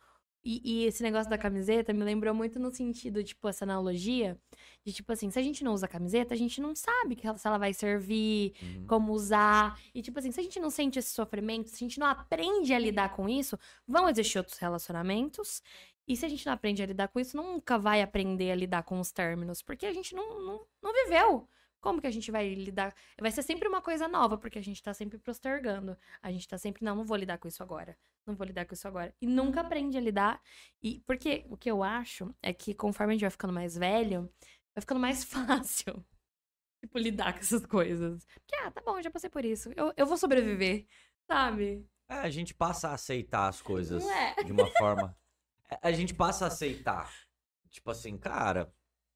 E, 0.44 0.62
e 0.64 0.86
esse 0.86 1.04
negócio 1.04 1.30
da 1.30 1.38
camiseta 1.38 1.94
me 1.94 2.04
lembrou 2.04 2.34
muito 2.34 2.60
no 2.60 2.72
sentido, 2.72 3.24
tipo, 3.24 3.48
essa 3.48 3.64
analogia 3.64 4.36
de 4.84 4.92
tipo 4.92 5.12
assim, 5.12 5.30
se 5.30 5.38
a 5.38 5.42
gente 5.44 5.64
não 5.64 5.74
usa 5.74 5.88
camiseta, 5.88 6.34
a 6.34 6.38
gente 6.38 6.60
não 6.60 6.76
sabe 6.76 7.16
que 7.16 7.28
ela- 7.28 7.38
se 7.38 7.48
ela 7.48 7.58
vai 7.60 7.74
servir, 7.74 8.54
uhum, 8.62 8.86
como 8.88 9.14
usar. 9.14 9.80
E, 9.94 10.02
tipo 10.02 10.18
assim, 10.18 10.32
se 10.32 10.40
a 10.40 10.44
gente 10.44 10.60
não 10.60 10.70
sente 10.72 10.98
esse 10.98 11.12
sofrimento, 11.14 11.70
se 11.70 11.76
a 11.76 11.88
gente 11.88 12.00
não 12.00 12.08
aprende 12.08 12.74
a 12.74 12.80
lidar 12.80 13.10
com 13.16 13.30
isso, 13.30 13.58
vão 13.88 14.10
existir 14.10 14.40
outros 14.40 14.58
relacionamentos. 14.58 15.62
E 16.08 16.18
se 16.18 16.26
a 16.26 16.30
gente 16.30 16.46
não 16.46 16.54
aprende 16.54 16.82
a 16.82 16.86
lidar 16.86 17.08
com 17.10 17.20
isso, 17.20 17.38
nunca 17.38 17.78
vai 17.78 18.02
aprender 18.02 18.52
a 18.52 18.56
lidar 18.56 18.84
com 18.84 19.00
os 19.00 19.12
términos, 19.12 19.62
porque 19.62 19.86
a 19.86 19.94
gente 19.94 20.16
não, 20.16 20.44
não, 20.44 20.66
não 20.82 20.94
viveu. 20.94 21.48
Como 21.82 22.00
que 22.00 22.08
a 22.08 22.12
gente 22.12 22.32
vai 22.32 22.54
lidar? 22.54 22.94
Vai 23.20 23.32
ser 23.32 23.42
sempre 23.42 23.68
uma 23.68 23.82
coisa 23.82 24.08
nova, 24.08 24.38
porque 24.38 24.60
a 24.60 24.64
gente 24.64 24.82
tá 24.82 24.94
sempre 24.94 25.18
postergando. 25.18 25.98
A 26.22 26.32
gente 26.32 26.48
tá 26.48 26.58
sempre, 26.58 26.86
não, 26.86 26.96
não 26.96 27.04
vou 27.04 27.18
lidar 27.18 27.40
com 27.40 27.48
isso 27.48 27.62
agora. 27.64 27.98
Não 28.26 28.36
vou 28.36 28.46
lidar 28.46 28.66
com 28.66 28.74
isso 28.74 28.88
agora. 28.88 29.14
E 29.20 29.26
nunca 29.26 29.62
aprende 29.62 29.98
a 29.98 30.02
lidar. 30.02 30.42
E 30.82 31.02
porque 31.08 31.44
o 31.50 31.58
que 31.58 31.70
eu 31.70 31.84
acho 31.84 32.34
é 32.42 32.54
que 32.54 32.74
conforme 32.74 33.14
a 33.14 33.16
gente 33.16 33.22
vai 33.22 33.32
ficando 33.32 33.52
mais 33.52 33.76
velho, 33.76 34.32
vai 34.76 34.82
ficando 34.82 35.00
mais 35.00 35.24
fácil. 35.26 36.06
Tipo, 36.82 36.98
lidar 36.98 37.34
com 37.34 37.40
essas 37.40 37.66
coisas. 37.66 38.26
Porque, 38.26 38.56
ah, 38.56 38.72
tá 38.72 38.82
bom, 38.82 39.02
já 39.02 39.10
passei 39.12 39.30
por 39.30 39.44
isso. 39.44 39.72
Eu, 39.76 39.92
eu 39.98 40.06
vou 40.06 40.18
sobreviver, 40.18 40.86
sabe? 41.28 41.86
é, 42.12 42.16
a 42.16 42.30
gente 42.30 42.54
passa 42.54 42.90
a 42.90 42.94
aceitar 42.94 43.48
as 43.48 43.62
coisas 43.62 44.06
é? 44.06 44.44
de 44.44 44.52
uma 44.52 44.68
forma. 44.78 45.18
A 45.82 45.90
gente 45.94 46.14
passa 46.14 46.44
a 46.44 46.48
aceitar. 46.50 47.10
Tipo 47.70 47.92
assim, 47.92 48.18
cara, 48.18 48.70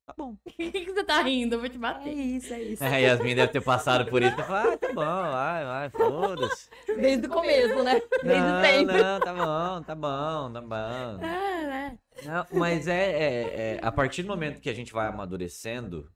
tá 0.06 0.14
bom. 0.18 0.36
Por 0.44 0.54
que, 0.54 0.72
que 0.72 0.86
você 0.94 1.04
tá 1.04 1.22
rindo? 1.22 1.56
Eu 1.56 1.60
vou 1.60 1.70
te 1.70 1.76
É 1.76 1.80
bater. 1.80 2.14
isso, 2.14 2.54
é 2.54 2.62
isso. 2.62 2.84
A 2.84 2.98
Yasmin 2.98 3.36
deve 3.36 3.52
ter 3.52 3.62
passado 3.64 4.10
por 4.10 4.22
isso. 4.22 4.34
e 4.40 4.44
fala, 4.44 4.74
Ah, 4.74 4.78
tá 4.78 4.88
bom, 4.94 4.96
vai, 5.04 5.66
vai, 5.66 5.90
foda-se. 5.90 6.70
Desde 6.88 7.28
o 7.28 7.30
começo, 7.30 7.84
né? 7.84 8.02
Desde 8.24 8.42
Não, 8.42 8.64
sempre. 8.64 9.02
não, 9.04 9.20
tá 9.20 9.34
bom, 9.34 9.84
tá 9.84 9.96
bom, 9.96 10.54
tá 10.54 10.62
bom. 10.62 11.26
Ah, 11.26 11.62
né? 11.68 12.00
Não, 12.24 12.46
mas 12.60 12.88
é, 12.88 13.12
é- 13.12 13.76
é, 13.76 13.80
a 13.82 13.92
partir 13.92 14.22
do 14.24 14.30
momento 14.30 14.62
que 14.62 14.70
a 14.70 14.74
gente 14.74 14.94
vai 14.94 15.08
amadurecendo, 15.08 16.12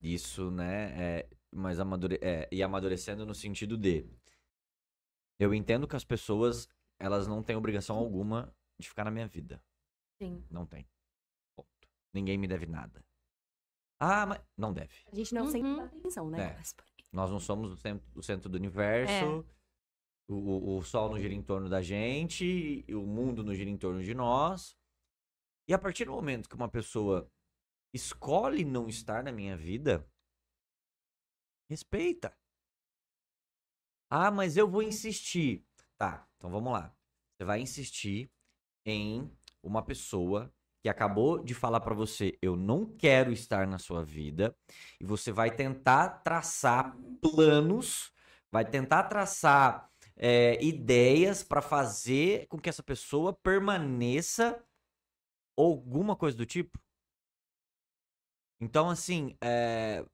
isso, 0.00 0.50
né, 0.50 0.92
é, 0.96 1.28
mas 1.52 1.78
amadure, 1.80 2.18
é, 2.22 2.48
e 2.52 2.62
amadurecendo 2.62 3.24
no 3.26 3.34
sentido 3.34 3.76
de, 3.76 4.06
eu 5.38 5.52
entendo 5.54 5.86
que 5.88 5.96
as 5.96 6.04
pessoas, 6.04 6.68
elas 6.98 7.26
não 7.26 7.42
têm 7.42 7.56
obrigação 7.56 7.96
alguma 7.96 8.54
de 8.78 8.88
ficar 8.88 9.04
na 9.04 9.10
minha 9.10 9.26
vida. 9.26 9.62
Sim. 10.20 10.44
Não 10.50 10.64
tem. 10.66 10.86
Ponto. 11.56 11.68
Ninguém 12.12 12.38
me 12.38 12.46
deve 12.46 12.66
nada. 12.66 13.04
Ah, 14.06 14.26
mas 14.26 14.40
não 14.56 14.72
deve. 14.72 14.90
A 15.10 15.14
gente 15.14 15.34
não 15.34 15.44
Uhum. 15.44 15.50
sempre 15.50 15.76
dá 15.76 15.84
atenção, 15.84 16.28
né? 16.30 16.42
É. 16.42 16.62
Nós 17.10 17.30
não 17.30 17.40
somos 17.40 17.70
o 17.72 17.76
centro, 17.76 18.06
o 18.14 18.22
centro 18.22 18.48
do 18.50 18.56
universo. 18.56 19.44
O, 20.28 20.34
o, 20.34 20.78
o 20.78 20.82
sol 20.82 21.10
não 21.10 21.18
gira 21.20 21.32
em 21.34 21.42
torno 21.42 21.68
da 21.68 21.80
gente, 21.82 22.84
e 22.86 22.94
o 22.94 23.02
mundo 23.06 23.42
não 23.44 23.54
gira 23.54 23.70
em 23.70 23.76
torno 23.78 24.02
de 24.02 24.14
nós. 24.14 24.76
E 25.68 25.72
a 25.72 25.78
partir 25.78 26.04
do 26.04 26.12
momento 26.12 26.48
que 26.48 26.54
uma 26.54 26.68
pessoa 26.68 27.30
escolhe 27.94 28.64
não 28.64 28.88
estar 28.88 29.22
na 29.22 29.32
minha 29.32 29.56
vida, 29.56 30.06
respeita. 31.70 32.36
Ah, 34.10 34.30
mas 34.30 34.56
eu 34.56 34.68
vou 34.68 34.82
insistir. 34.82 35.64
Tá, 35.96 36.28
então 36.36 36.50
vamos 36.50 36.72
lá. 36.72 36.94
Você 37.36 37.44
vai 37.44 37.60
insistir 37.60 38.30
em 38.84 39.30
uma 39.62 39.82
pessoa 39.82 40.52
que 40.84 40.88
acabou 40.90 41.42
de 41.42 41.54
falar 41.54 41.80
pra 41.80 41.94
você, 41.94 42.36
eu 42.42 42.56
não 42.56 42.84
quero 42.84 43.32
estar 43.32 43.66
na 43.66 43.78
sua 43.78 44.04
vida, 44.04 44.54
e 45.00 45.04
você 45.06 45.32
vai 45.32 45.50
tentar 45.50 46.22
traçar 46.22 46.94
planos, 47.22 48.12
vai 48.52 48.66
tentar 48.66 49.04
traçar 49.04 49.90
é, 50.14 50.62
ideias 50.62 51.42
pra 51.42 51.62
fazer 51.62 52.46
com 52.48 52.58
que 52.58 52.68
essa 52.68 52.82
pessoa 52.82 53.32
permaneça 53.32 54.62
alguma 55.56 56.14
coisa 56.14 56.36
do 56.36 56.44
tipo. 56.44 56.78
Então, 58.60 58.90
assim, 58.90 59.38
é, 59.42 60.04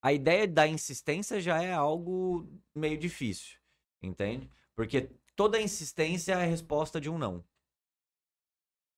a 0.00 0.14
ideia 0.14 0.48
da 0.48 0.66
insistência 0.66 1.42
já 1.42 1.62
é 1.62 1.74
algo 1.74 2.48
meio 2.74 2.96
difícil, 2.96 3.58
entende? 4.02 4.50
Porque 4.74 5.10
toda 5.36 5.60
insistência 5.60 6.32
é 6.32 6.36
a 6.36 6.46
resposta 6.46 6.98
de 6.98 7.10
um 7.10 7.18
não. 7.18 7.44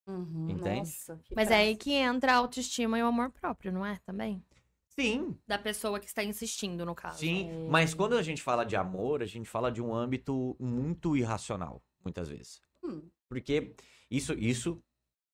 Uhum, 0.09 0.57
Entende? 0.57 0.59
Nossa, 0.59 1.21
Mas 1.35 1.51
é 1.51 1.57
aí 1.57 1.77
que 1.77 1.93
entra 1.93 2.33
a 2.33 2.37
autoestima 2.37 2.99
e 2.99 3.03
o 3.03 3.07
amor 3.07 3.31
próprio, 3.31 3.71
não 3.73 3.85
é? 3.87 3.99
Também? 4.07 4.43
Sim, 4.89 5.39
Da 5.49 5.59
pessoa 5.59 6.01
que 6.01 6.07
está 6.07 6.23
insistindo, 6.25 6.87
no 6.87 6.95
caso. 6.95 7.27
sim. 7.27 7.63
Mas 7.67 7.95
quando 7.95 8.17
a 8.17 8.23
gente 8.23 8.43
fala 8.43 8.65
de 8.65 8.77
amor, 8.77 9.23
a 9.23 9.27
gente 9.27 9.49
fala 9.49 9.71
de 9.71 9.83
um 9.83 9.95
âmbito 9.95 10.57
muito 10.61 11.17
irracional, 11.17 11.83
muitas 12.05 12.29
vezes. 12.29 12.61
Hum. 12.83 13.11
Porque 13.29 13.75
isso, 14.11 14.35
isso 14.35 14.83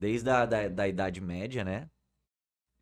desde 0.01 0.31
a 0.31 0.47
da, 0.47 0.69
da 0.69 0.89
Idade 0.89 1.21
Média, 1.21 1.65
né? 1.65 1.91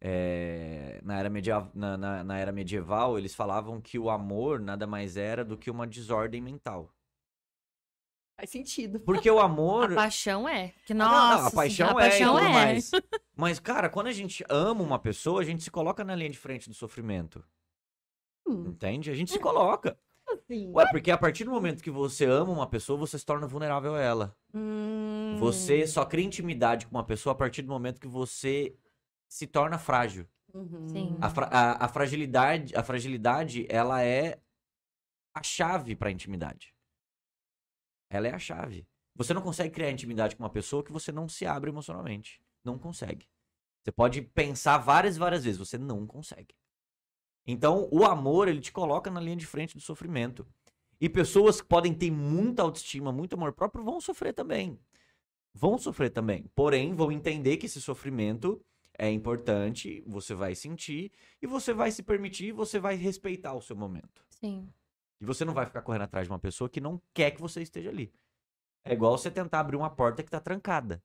É, 0.00 1.00
na, 1.04 1.18
era 1.18 1.30
medieval, 1.30 1.70
na, 1.74 1.96
na- 1.96 2.24
na 2.24 2.38
era 2.38 2.52
medieval, 2.52 3.18
eles 3.18 3.34
falavam 3.34 3.80
que 3.80 3.98
o 3.98 4.10
amor 4.10 4.60
nada 4.60 4.86
mais 4.86 5.16
era 5.16 5.44
do 5.44 5.56
que 5.58 5.70
uma 5.70 5.86
desordem 5.86 6.40
mental. 6.40 6.92
Faz 8.42 8.50
sentido. 8.50 8.98
Porque 8.98 9.30
o 9.30 9.38
A 9.38 9.44
amor. 9.44 9.94
paixão 9.94 10.48
é. 10.48 10.74
Que, 10.84 10.92
Ah, 10.92 10.96
não, 10.96 11.08
nossa, 11.08 11.42
não, 11.42 11.46
a 11.46 11.50
paixão 11.52 11.86
a 11.86 11.90
é 11.90 12.08
paixão 12.10 12.34
e 12.36 12.40
tudo 12.40 12.48
é. 12.48 12.52
mais. 12.52 12.90
Mas, 13.36 13.60
cara, 13.60 13.88
quando 13.88 14.08
a 14.08 14.12
gente 14.12 14.44
ama 14.48 14.82
uma 14.82 14.98
pessoa, 14.98 15.40
a 15.40 15.44
gente 15.44 15.62
se 15.62 15.70
coloca 15.70 16.02
na 16.02 16.14
linha 16.16 16.28
de 16.30 16.36
frente 16.38 16.68
do 16.68 16.74
sofrimento. 16.74 17.44
Hum, 18.44 18.64
Entende? 18.70 19.10
A 19.10 19.14
gente 19.14 19.30
se 19.30 19.38
coloca. 19.38 19.96
assim. 20.28 20.72
Ué, 20.74 20.84
porque 20.90 21.12
a 21.12 21.16
partir 21.16 21.44
do 21.44 21.52
momento 21.52 21.84
que 21.84 21.90
você 21.90 22.24
ama 22.24 22.50
uma 22.52 22.66
pessoa, 22.66 22.98
você 22.98 23.16
se 23.16 23.24
torna 23.24 23.46
vulnerável 23.46 23.94
a 23.94 24.00
ela. 24.00 24.36
Hum, 24.52 25.36
Você 25.38 25.86
só 25.86 26.04
cria 26.04 26.24
intimidade 26.24 26.86
com 26.88 26.96
uma 26.96 27.04
pessoa 27.04 27.32
a 27.34 27.36
partir 27.36 27.62
do 27.62 27.68
momento 27.68 28.00
que 28.00 28.08
você 28.08 28.74
se 29.28 29.46
torna 29.46 29.78
frágil. 29.78 30.26
uhum. 30.52 30.88
Sim. 30.88 31.16
A, 31.20 31.30
fra- 31.30 31.48
a- 31.52 31.84
a 31.84 31.88
fragilidade, 31.88 32.74
a 32.76 32.82
fragilidade, 32.82 33.66
ela 33.70 34.02
é 34.02 34.40
a 35.32 35.42
chave 35.44 35.94
para 35.94 36.10
intimidade. 36.10 36.71
Ela 38.12 38.28
é 38.28 38.34
a 38.34 38.38
chave. 38.38 38.86
Você 39.16 39.32
não 39.32 39.40
consegue 39.40 39.74
criar 39.74 39.90
intimidade 39.90 40.36
com 40.36 40.42
uma 40.42 40.50
pessoa 40.50 40.84
que 40.84 40.92
você 40.92 41.10
não 41.10 41.26
se 41.26 41.46
abre 41.46 41.70
emocionalmente. 41.70 42.42
Não 42.62 42.78
consegue. 42.78 43.26
Você 43.82 43.90
pode 43.90 44.20
pensar 44.20 44.76
várias 44.76 45.16
e 45.16 45.18
várias 45.18 45.44
vezes, 45.44 45.58
você 45.58 45.78
não 45.78 46.06
consegue. 46.06 46.54
Então, 47.46 47.88
o 47.90 48.04
amor, 48.04 48.48
ele 48.48 48.60
te 48.60 48.70
coloca 48.70 49.10
na 49.10 49.18
linha 49.18 49.36
de 49.36 49.46
frente 49.46 49.74
do 49.74 49.80
sofrimento. 49.80 50.46
E 51.00 51.08
pessoas 51.08 51.60
que 51.60 51.66
podem 51.66 51.94
ter 51.94 52.10
muita 52.10 52.62
autoestima, 52.62 53.10
muito 53.10 53.34
amor 53.34 53.54
próprio, 53.54 53.82
vão 53.82 53.98
sofrer 53.98 54.34
também. 54.34 54.78
Vão 55.54 55.78
sofrer 55.78 56.10
também. 56.10 56.44
Porém, 56.54 56.94
vão 56.94 57.10
entender 57.10 57.56
que 57.56 57.66
esse 57.66 57.80
sofrimento 57.80 58.62
é 58.96 59.10
importante, 59.10 60.04
você 60.06 60.34
vai 60.34 60.54
sentir, 60.54 61.10
e 61.40 61.46
você 61.46 61.72
vai 61.72 61.90
se 61.90 62.02
permitir, 62.02 62.52
você 62.52 62.78
vai 62.78 62.94
respeitar 62.94 63.54
o 63.54 63.62
seu 63.62 63.74
momento. 63.74 64.24
Sim. 64.28 64.68
E 65.22 65.24
você 65.24 65.44
não 65.44 65.54
vai 65.54 65.64
ficar 65.64 65.82
correndo 65.82 66.02
atrás 66.02 66.26
de 66.26 66.32
uma 66.32 66.38
pessoa 66.40 66.68
que 66.68 66.80
não 66.80 67.00
quer 67.14 67.30
que 67.30 67.40
você 67.40 67.62
esteja 67.62 67.90
ali. 67.90 68.12
É 68.84 68.92
igual 68.92 69.16
você 69.16 69.30
tentar 69.30 69.60
abrir 69.60 69.76
uma 69.76 69.88
porta 69.88 70.22
que 70.22 70.30
tá 70.30 70.40
trancada. 70.40 71.00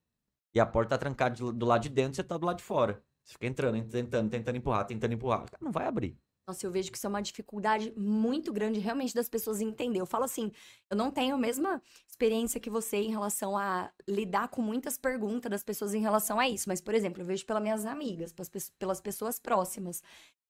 E 0.55 0.59
a 0.59 0.65
porta 0.65 0.89
tá 0.89 0.97
trancada 0.97 1.35
do 1.53 1.65
lado 1.65 1.83
de 1.83 1.89
dentro, 1.89 2.15
você 2.15 2.23
tá 2.23 2.35
do 2.37 2.45
lado 2.45 2.57
de 2.57 2.63
fora. 2.63 3.03
Você 3.23 3.33
fica 3.33 3.45
entrando, 3.45 3.87
tentando, 3.87 4.29
tentando 4.29 4.57
empurrar, 4.57 4.87
tentando 4.87 5.13
empurrar. 5.13 5.45
Não 5.61 5.71
vai 5.71 5.85
abrir. 5.85 6.17
Nossa, 6.47 6.65
eu 6.65 6.71
vejo 6.71 6.89
que 6.89 6.97
isso 6.97 7.05
é 7.05 7.09
uma 7.09 7.21
dificuldade 7.21 7.93
muito 7.97 8.53
grande 8.53 8.79
realmente 8.79 9.13
das 9.13 9.27
pessoas 9.27 9.59
entender. 9.59 9.99
Eu 9.99 10.05
falo 10.05 10.23
assim, 10.23 10.49
eu 10.89 10.95
não 10.95 11.11
tenho 11.11 11.35
a 11.35 11.37
mesma 11.37 11.81
experiência 12.09 12.59
que 12.59 12.69
você 12.69 12.97
em 12.97 13.11
relação 13.11 13.57
a 13.57 13.91
lidar 14.07 14.47
com 14.47 14.61
muitas 14.61 14.97
perguntas 14.97 15.51
das 15.51 15.61
pessoas 15.63 15.93
em 15.93 15.99
relação 15.99 16.39
a 16.39 16.47
isso. 16.47 16.69
Mas, 16.69 16.79
por 16.79 16.95
exemplo, 16.95 17.21
eu 17.21 17.25
vejo 17.25 17.45
pelas 17.45 17.61
minhas 17.61 17.85
amigas, 17.85 18.31
pelas 18.31 18.47
pe- 18.49 18.71
pelas 18.79 19.01
pessoas 19.01 19.37
próximas. 19.37 20.01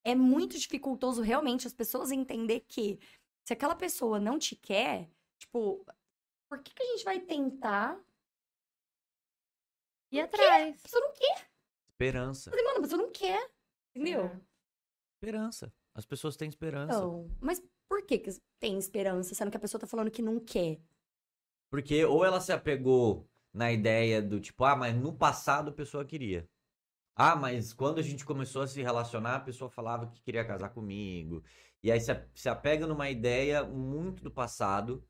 É 0.06 0.13
muito 0.13 0.58
dificultoso 0.58 1.21
realmente 1.23 1.65
as 1.65 1.73
pessoas 1.73 2.12
entender 2.12 2.62
que 2.67 2.99
se 3.48 3.54
aquela 3.54 3.76
pessoa 3.76 4.20
não 4.20 4.38
te 4.38 4.58
quer, 4.58 5.10
tipo, 5.40 5.86
por 6.50 6.62
que, 6.62 6.74
que 6.74 6.84
a 6.84 6.86
gente 6.88 7.06
vai 7.06 7.18
tentar? 7.18 7.98
E 10.12 10.20
atrás. 10.20 10.78
A 10.78 10.82
pessoa 10.82 11.02
não 11.02 11.14
quer. 11.14 11.50
Esperança. 11.88 12.52
Mas, 12.54 12.62
Mano, 12.62 12.80
a 12.80 12.82
pessoa 12.82 13.02
não 13.02 13.10
quer. 13.10 13.50
Entendeu? 13.96 14.26
É. 14.26 14.42
Esperança. 15.16 15.74
As 15.96 16.06
pessoas 16.06 16.36
têm 16.36 16.50
esperança. 16.50 16.94
Então, 16.94 17.32
mas 17.40 17.64
por 17.88 18.06
que, 18.06 18.20
que 18.20 18.32
tem 18.60 18.78
esperança, 18.78 19.34
sendo 19.34 19.50
que 19.50 19.56
a 19.56 19.62
pessoa 19.62 19.80
tá 19.80 19.88
falando 19.88 20.12
que 20.12 20.22
não 20.22 20.42
quer? 20.42 20.82
Porque 21.70 22.04
ou 22.04 22.26
ela 22.26 22.42
se 22.42 22.52
apegou 22.52 23.30
na 23.54 23.72
ideia 23.72 24.22
do 24.22 24.42
tipo, 24.42 24.66
ah, 24.66 24.76
mas 24.76 24.94
no 24.94 25.14
passado 25.14 25.70
a 25.70 25.74
pessoa 25.74 26.04
queria. 26.04 26.50
Ah, 27.16 27.36
mas 27.36 27.74
quando 27.74 27.98
a 27.98 28.04
gente 28.04 28.26
começou 28.26 28.62
a 28.62 28.68
se 28.68 28.80
relacionar, 28.82 29.38
a 29.38 29.40
pessoa 29.40 29.72
falava 29.72 30.06
que 30.06 30.22
queria 30.22 30.46
casar 30.46 30.70
comigo. 30.70 31.42
E 31.84 31.92
aí 31.92 32.00
a- 32.00 32.26
se 32.36 32.50
apega 32.50 32.88
numa 32.88 33.10
ideia 33.10 33.63
muito 33.63 34.24
do 34.24 34.32
passado, 34.32 35.04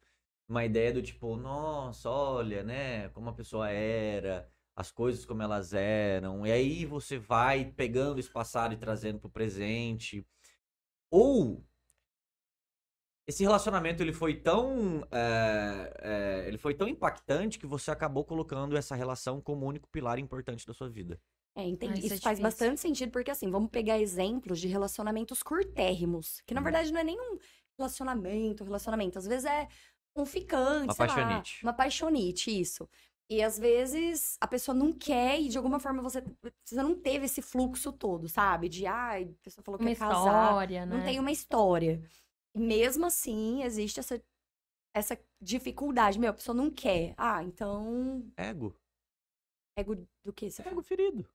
uma 0.48 0.66
ideia 0.66 0.94
do 0.94 1.02
tipo, 1.02 1.38
nossa, 1.38 2.10
olha, 2.10 2.64
né, 2.64 3.10
como 3.10 3.30
a 3.30 3.34
pessoa 3.34 3.70
era, 3.70 4.50
as 4.76 4.92
coisas 4.92 5.26
como 5.26 5.44
elas 5.44 5.74
eram. 5.74 6.46
E 6.48 6.52
aí 6.52 6.86
você 6.86 7.18
vai 7.20 7.66
pegando 7.66 8.20
esse 8.20 8.32
passado 8.32 8.74
e 8.74 8.78
trazendo 8.78 9.20
pro 9.20 9.30
presente. 9.30 10.26
Ou 11.12 11.66
esse 13.26 13.44
relacionamento 13.44 14.02
ele 14.02 14.14
foi 14.14 14.36
tão 14.36 15.02
é, 15.12 15.94
é, 16.44 16.48
ele 16.48 16.58
foi 16.58 16.74
tão 16.74 16.88
impactante 16.88 17.60
que 17.60 17.68
você 17.68 17.92
acabou 17.92 18.24
colocando 18.26 18.78
essa 18.78 18.96
relação 18.96 19.42
como 19.42 19.66
o 19.66 19.70
único 19.70 19.88
pilar 19.90 20.18
importante 20.20 20.66
da 20.66 20.74
sua 20.74 20.90
vida. 20.90 21.20
É, 21.58 21.64
entendi. 21.64 21.94
Ah, 21.94 21.98
isso 21.98 22.06
isso 22.08 22.14
é 22.16 22.20
faz 22.20 22.40
bastante 22.40 22.80
sentido, 22.80 23.12
porque 23.12 23.32
assim, 23.32 23.50
vamos 23.50 23.72
pegar 23.72 23.98
exemplos 23.98 24.60
de 24.60 24.68
relacionamentos 24.68 25.42
curtérrimos, 25.42 26.40
que 26.46 26.54
na 26.54 26.62
Hum. 26.62 26.64
verdade 26.66 26.94
não 26.94 27.00
é 27.02 27.04
nenhum 27.04 27.40
relacionamento, 27.80 28.64
relacionamento. 28.64 29.18
Às 29.18 29.26
vezes 29.26 29.46
é 29.46 29.68
um 30.16 30.26
ficante, 30.26 30.86
Uma 30.86 30.94
sei 30.94 31.08
lá, 31.08 31.16
paixonite. 31.16 31.60
uma 31.64 31.74
paixonite, 31.74 32.60
isso. 32.62 32.88
E 33.30 33.42
às 33.42 33.58
vezes 33.58 34.38
a 34.40 34.48
pessoa 34.48 34.76
não 34.76 34.94
quer 34.94 35.42
e 35.42 35.50
de 35.50 35.58
alguma 35.58 35.80
forma 35.80 36.02
você, 36.02 36.24
você 36.64 36.76
não 36.82 36.96
teve 36.96 37.26
esse 37.26 37.42
fluxo 37.42 37.92
todo, 37.92 38.28
sabe? 38.30 38.70
De, 38.70 38.86
ai, 38.86 39.24
a 39.24 39.44
pessoa 39.44 39.64
falou 39.64 39.78
que 39.80 39.84
Uma 39.84 39.92
quer 39.92 40.00
casar. 40.00 40.18
história, 40.18 40.86
né? 40.86 40.96
Não 40.96 41.04
tem 41.04 41.20
uma 41.20 41.32
história. 41.32 42.02
E 42.56 42.60
mesmo 42.60 43.06
assim, 43.06 43.64
existe 43.64 44.00
essa, 44.00 44.24
essa 44.96 45.20
dificuldade. 45.42 46.20
Meu, 46.20 46.30
a 46.30 46.34
pessoa 46.34 46.56
não 46.56 46.70
quer. 46.72 47.14
Ah, 47.18 47.44
então. 47.44 48.24
Ego. 48.38 48.74
Ego 49.78 50.08
do 50.24 50.32
que? 50.34 50.50
Você 50.50 50.62
Ego 50.62 50.82
ferido. 50.82 51.28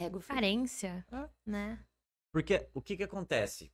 Ego. 0.00 0.20
Carência, 0.20 1.04
É. 1.12 1.28
né? 1.46 1.78
Porque 2.32 2.68
o 2.74 2.80
que 2.80 2.96
que 2.96 3.02
acontece? 3.02 3.72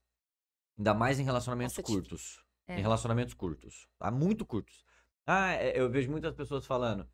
Ainda 0.79 0.93
mais 0.95 1.19
em 1.21 1.25
relacionamentos 1.25 1.77
Nossa, 1.77 1.83
curtos. 1.87 2.43
É. 2.67 2.79
Em 2.79 2.83
relacionamentos 2.83 3.35
curtos. 3.35 3.87
Tá? 3.99 4.11
Muito 4.11 4.45
curtos. 4.45 4.85
Ah, 5.27 5.53
é, 5.53 5.79
eu 5.79 5.89
vejo 5.91 6.11
muitas 6.11 6.35
pessoas 6.35 6.67
falando. 6.67 7.09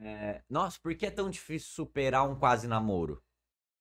é, 0.00 0.42
Nossa, 0.50 0.78
por 0.80 0.94
que 0.94 1.06
é 1.06 1.10
tão 1.10 1.30
difícil 1.30 1.68
superar 1.70 2.28
um 2.28 2.34
quase 2.36 2.66
namoro? 2.66 3.22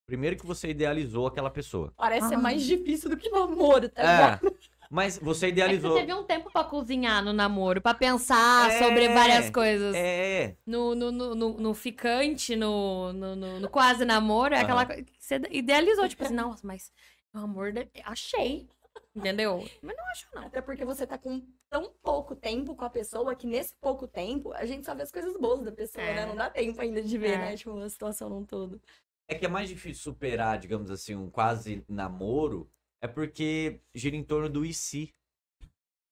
Primeiro 0.06 0.38
que 0.38 0.46
você 0.46 0.70
idealizou 0.70 1.28
aquela 1.28 1.50
pessoa. 1.50 1.92
Parece 1.98 2.30
ser 2.30 2.36
Ah. 2.36 2.40
mais 2.40 2.63
difícil 2.63 3.10
do 3.10 3.18
que 3.18 3.30
namoro, 3.30 3.90
tá 3.90 4.02
É. 4.02 4.40
Mas 4.89 5.17
você 5.17 5.45
É 5.45 5.50
que 5.50 5.54
idealizou. 5.54 5.91
você 5.93 6.00
teve 6.00 6.13
um 6.13 6.23
tempo 6.23 6.52
pra 6.52 6.63
cozinhar 6.63 7.23
no 7.23 7.34
namoro, 7.34 7.82
pra 7.82 7.93
pensar 7.93 8.71
É, 8.71 8.80
sobre 8.80 9.10
várias 9.10 9.50
coisas. 9.50 9.93
É. 9.95 10.56
No, 10.65 10.95
no, 10.95 11.12
no, 11.12 11.36
no, 11.36 11.54
no 11.54 11.73
ficante, 11.73 12.56
no, 12.56 13.12
no, 13.13 13.36
no, 13.36 13.60
no 13.60 13.69
quase 13.69 14.06
namoro, 14.06 14.54
é 14.54 14.62
aquela 14.62 14.86
coisa 14.86 15.04
que 15.04 15.12
você 15.19 15.41
idealizou, 15.52 16.08
tipo 16.08 16.23
assim, 16.23 16.34
nossa, 16.34 16.65
mas 16.65 16.91
o 17.34 17.39
amor, 17.39 17.71
de- 17.71 17.89
achei, 18.04 18.67
entendeu? 19.15 19.63
Mas 19.82 19.95
não 19.97 20.06
acho, 20.12 20.28
não. 20.34 20.43
Até 20.43 20.62
porque 20.62 20.86
você 20.86 21.06
tá 21.06 21.17
com 21.17 21.41
tão 21.69 21.91
pouco 22.02 22.36
tempo 22.36 22.73
com 22.76 22.86
a 22.86 22.89
pessoa 22.89 23.36
que 23.36 23.45
nesse 23.45 23.76
pouco 23.82 24.08
tempo 24.08 24.54
a 24.54 24.65
gente 24.65 24.86
só 24.86 24.95
vê 24.95 25.04
as 25.04 25.12
coisas 25.12 25.36
boas 25.38 25.62
da 25.62 25.71
pessoa, 25.71 26.04
É. 26.06 26.15
né? 26.15 26.26
Não 26.26 26.36
dá 26.36 26.50
tempo 26.50 26.80
ainda 26.80 27.02
de 27.02 27.17
ver, 27.17 27.32
É. 27.34 27.38
né? 27.38 27.58
Tipo, 27.58 27.78
a 27.78 27.89
situação 27.89 28.30
num 28.30 28.45
todo. 28.45 28.82
É 29.30 29.36
que 29.36 29.45
é 29.45 29.50
mais 29.50 29.67
difícil 29.67 30.02
superar, 30.02 30.58
digamos 30.58 30.89
assim, 30.89 31.13
um 31.13 31.30
quase 31.30 31.84
namoro, 31.89 32.69
é 33.01 33.07
porque 33.07 33.81
gira 33.93 34.15
em 34.15 34.23
torno 34.23 34.49
do 34.49 34.65
e 34.65 34.73
se. 34.73 35.13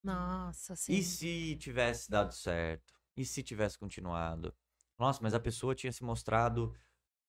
Nossa, 0.04 0.76
sim. 0.76 0.94
E 0.94 1.04
se 1.04 1.56
tivesse 1.58 2.10
dado 2.10 2.34
certo? 2.34 2.94
E 3.18 3.26
se 3.26 3.42
tivesse 3.42 3.78
continuado? 3.78 4.54
Nossa, 4.98 5.20
mas 5.22 5.34
a 5.34 5.40
pessoa 5.40 5.76
tinha 5.76 5.92
se 5.92 6.04
mostrado 6.04 6.74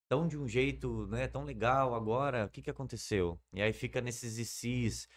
tão 0.09 0.29
de 0.29 0.39
um 0.39 0.47
jeito, 0.47 1.07
né, 1.09 1.27
tão 1.27 1.45
legal 1.45 1.95
agora, 1.95 2.47
o 2.47 2.49
que 2.49 2.63
que 2.63 2.71
aconteceu? 2.71 3.41
E 3.53 3.61
aí 3.63 3.73
fica 3.73 4.01
nesses 4.01 4.39
e 4.39 4.45
se's. 4.45 5.09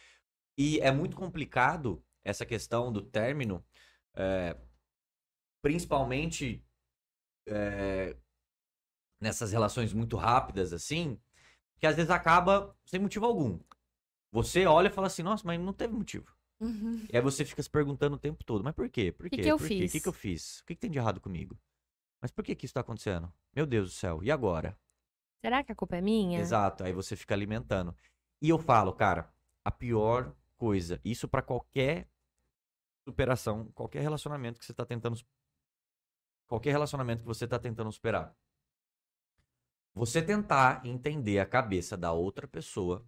E 0.57 0.79
é 0.79 0.91
muito 0.91 1.15
complicado 1.15 2.03
essa 2.23 2.45
questão 2.45 2.91
do 2.91 3.01
término, 3.01 3.63
é, 4.15 4.57
principalmente 5.61 6.65
é, 7.47 8.15
nessas 9.19 9.51
relações 9.51 9.93
muito 9.93 10.17
rápidas 10.17 10.73
assim, 10.73 11.19
que 11.79 11.87
às 11.87 11.95
vezes 11.95 12.11
acaba 12.11 12.75
sem 12.85 12.99
motivo 12.99 13.25
algum. 13.25 13.59
Você 14.31 14.65
olha 14.65 14.87
e 14.87 14.91
fala 14.91 15.07
assim, 15.07 15.23
nossa, 15.23 15.45
mas 15.45 15.59
não 15.59 15.73
teve 15.73 15.93
motivo. 15.93 16.31
Uhum. 16.59 17.05
E 17.11 17.15
aí 17.15 17.21
você 17.21 17.45
fica 17.45 17.63
se 17.63 17.69
perguntando 17.69 18.15
o 18.15 18.19
tempo 18.19 18.43
todo, 18.43 18.63
mas 18.63 18.75
por 18.75 18.89
quê? 18.89 19.11
Por 19.11 19.29
Que 19.29 19.37
quê? 19.37 19.43
que 19.43 19.47
eu 19.47 19.57
por 19.57 19.67
quê? 19.67 19.75
O 19.75 19.79
fiz? 19.79 19.91
que, 19.91 20.01
que 20.01 20.07
eu 20.09 20.13
fiz? 20.13 20.59
O 20.59 20.65
que, 20.65 20.75
que 20.75 20.81
tem 20.81 20.91
de 20.91 20.97
errado 20.99 21.19
comigo? 21.21 21.57
Mas 22.21 22.31
por 22.31 22.43
que, 22.43 22.55
que 22.55 22.65
isso 22.65 22.73
tá 22.73 22.81
acontecendo? 22.81 23.31
Meu 23.55 23.65
Deus 23.65 23.89
do 23.89 23.93
céu, 23.95 24.21
e 24.23 24.29
agora? 24.29 24.77
Será 25.41 25.63
que 25.63 25.71
a 25.71 25.75
culpa 25.75 25.95
é 25.95 26.01
minha? 26.01 26.39
Exato, 26.39 26.83
aí 26.83 26.91
você 26.91 27.15
fica 27.15 27.33
alimentando. 27.33 27.95
E 28.41 28.49
eu 28.49 28.59
falo, 28.59 28.93
cara, 28.93 29.33
a 29.63 29.71
pior 29.71 30.35
coisa, 30.57 30.99
isso 31.03 31.27
pra 31.27 31.41
qualquer 31.41 32.09
superação, 33.07 33.71
qualquer 33.71 34.01
relacionamento 34.01 34.59
que 34.59 34.65
você 34.65 34.73
tá 34.73 34.85
tentando. 34.85 35.17
Qualquer 36.45 36.71
relacionamento 36.71 37.21
que 37.21 37.27
você 37.27 37.47
tá 37.47 37.57
tentando 37.57 37.91
superar. 37.91 38.35
Você 39.93 40.21
tentar 40.21 40.85
entender 40.85 41.39
a 41.39 41.45
cabeça 41.45 41.95
da 41.95 42.11
outra 42.11 42.47
pessoa 42.47 43.05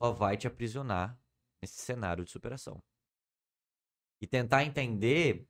só 0.00 0.12
vai 0.12 0.36
te 0.36 0.46
aprisionar 0.46 1.18
nesse 1.60 1.80
cenário 1.80 2.24
de 2.24 2.30
superação. 2.30 2.82
E 4.20 4.26
tentar 4.26 4.64
entender 4.64 5.46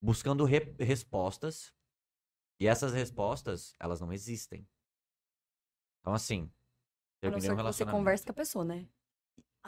buscando 0.00 0.44
re- 0.44 0.74
respostas. 0.78 1.74
E 2.58 2.66
essas 2.66 2.92
respostas, 2.92 3.74
elas 3.78 4.00
não 4.00 4.12
existem. 4.12 4.66
Então, 6.00 6.14
assim. 6.14 6.50
A 7.22 7.30
não 7.30 7.40
ser 7.40 7.52
um 7.52 7.56
que 7.56 7.62
você 7.62 7.84
conversa 7.84 8.24
com 8.24 8.32
a 8.32 8.34
pessoa, 8.34 8.64
né? 8.64 8.86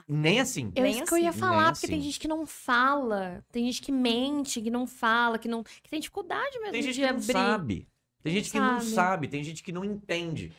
Nem 0.07 0.39
assim. 0.39 0.71
Eu, 0.75 0.83
Nem 0.83 0.93
isso 0.95 1.05
que 1.05 1.13
eu 1.13 1.17
ia 1.19 1.29
assim, 1.29 1.39
falar, 1.39 1.63
nem 1.65 1.71
porque 1.73 1.87
tem 1.87 1.97
assim. 1.99 2.05
gente 2.05 2.19
que 2.19 2.27
não 2.27 2.47
fala, 2.47 3.45
tem 3.51 3.65
gente 3.65 3.81
que 3.81 3.91
mente, 3.91 4.59
que 4.59 4.71
não 4.71 4.87
fala, 4.87 5.37
que 5.37 5.47
não. 5.47 5.63
que 5.63 5.89
tem 5.89 5.99
dificuldade 5.99 6.57
mesmo 6.59 6.71
Tem 6.71 6.81
gente 6.81 6.95
de 6.95 7.01
que 7.01 7.07
não 7.07 7.13
abrir. 7.15 7.33
sabe. 7.33 7.89
Tem 8.23 8.33
Não 8.33 8.39
gente 8.39 8.51
que 8.51 8.59
não 8.59 8.81
sabe, 8.81 9.27
tem 9.27 9.43
gente 9.43 9.63
que 9.63 9.71
não 9.71 9.85
entende. 9.85 10.51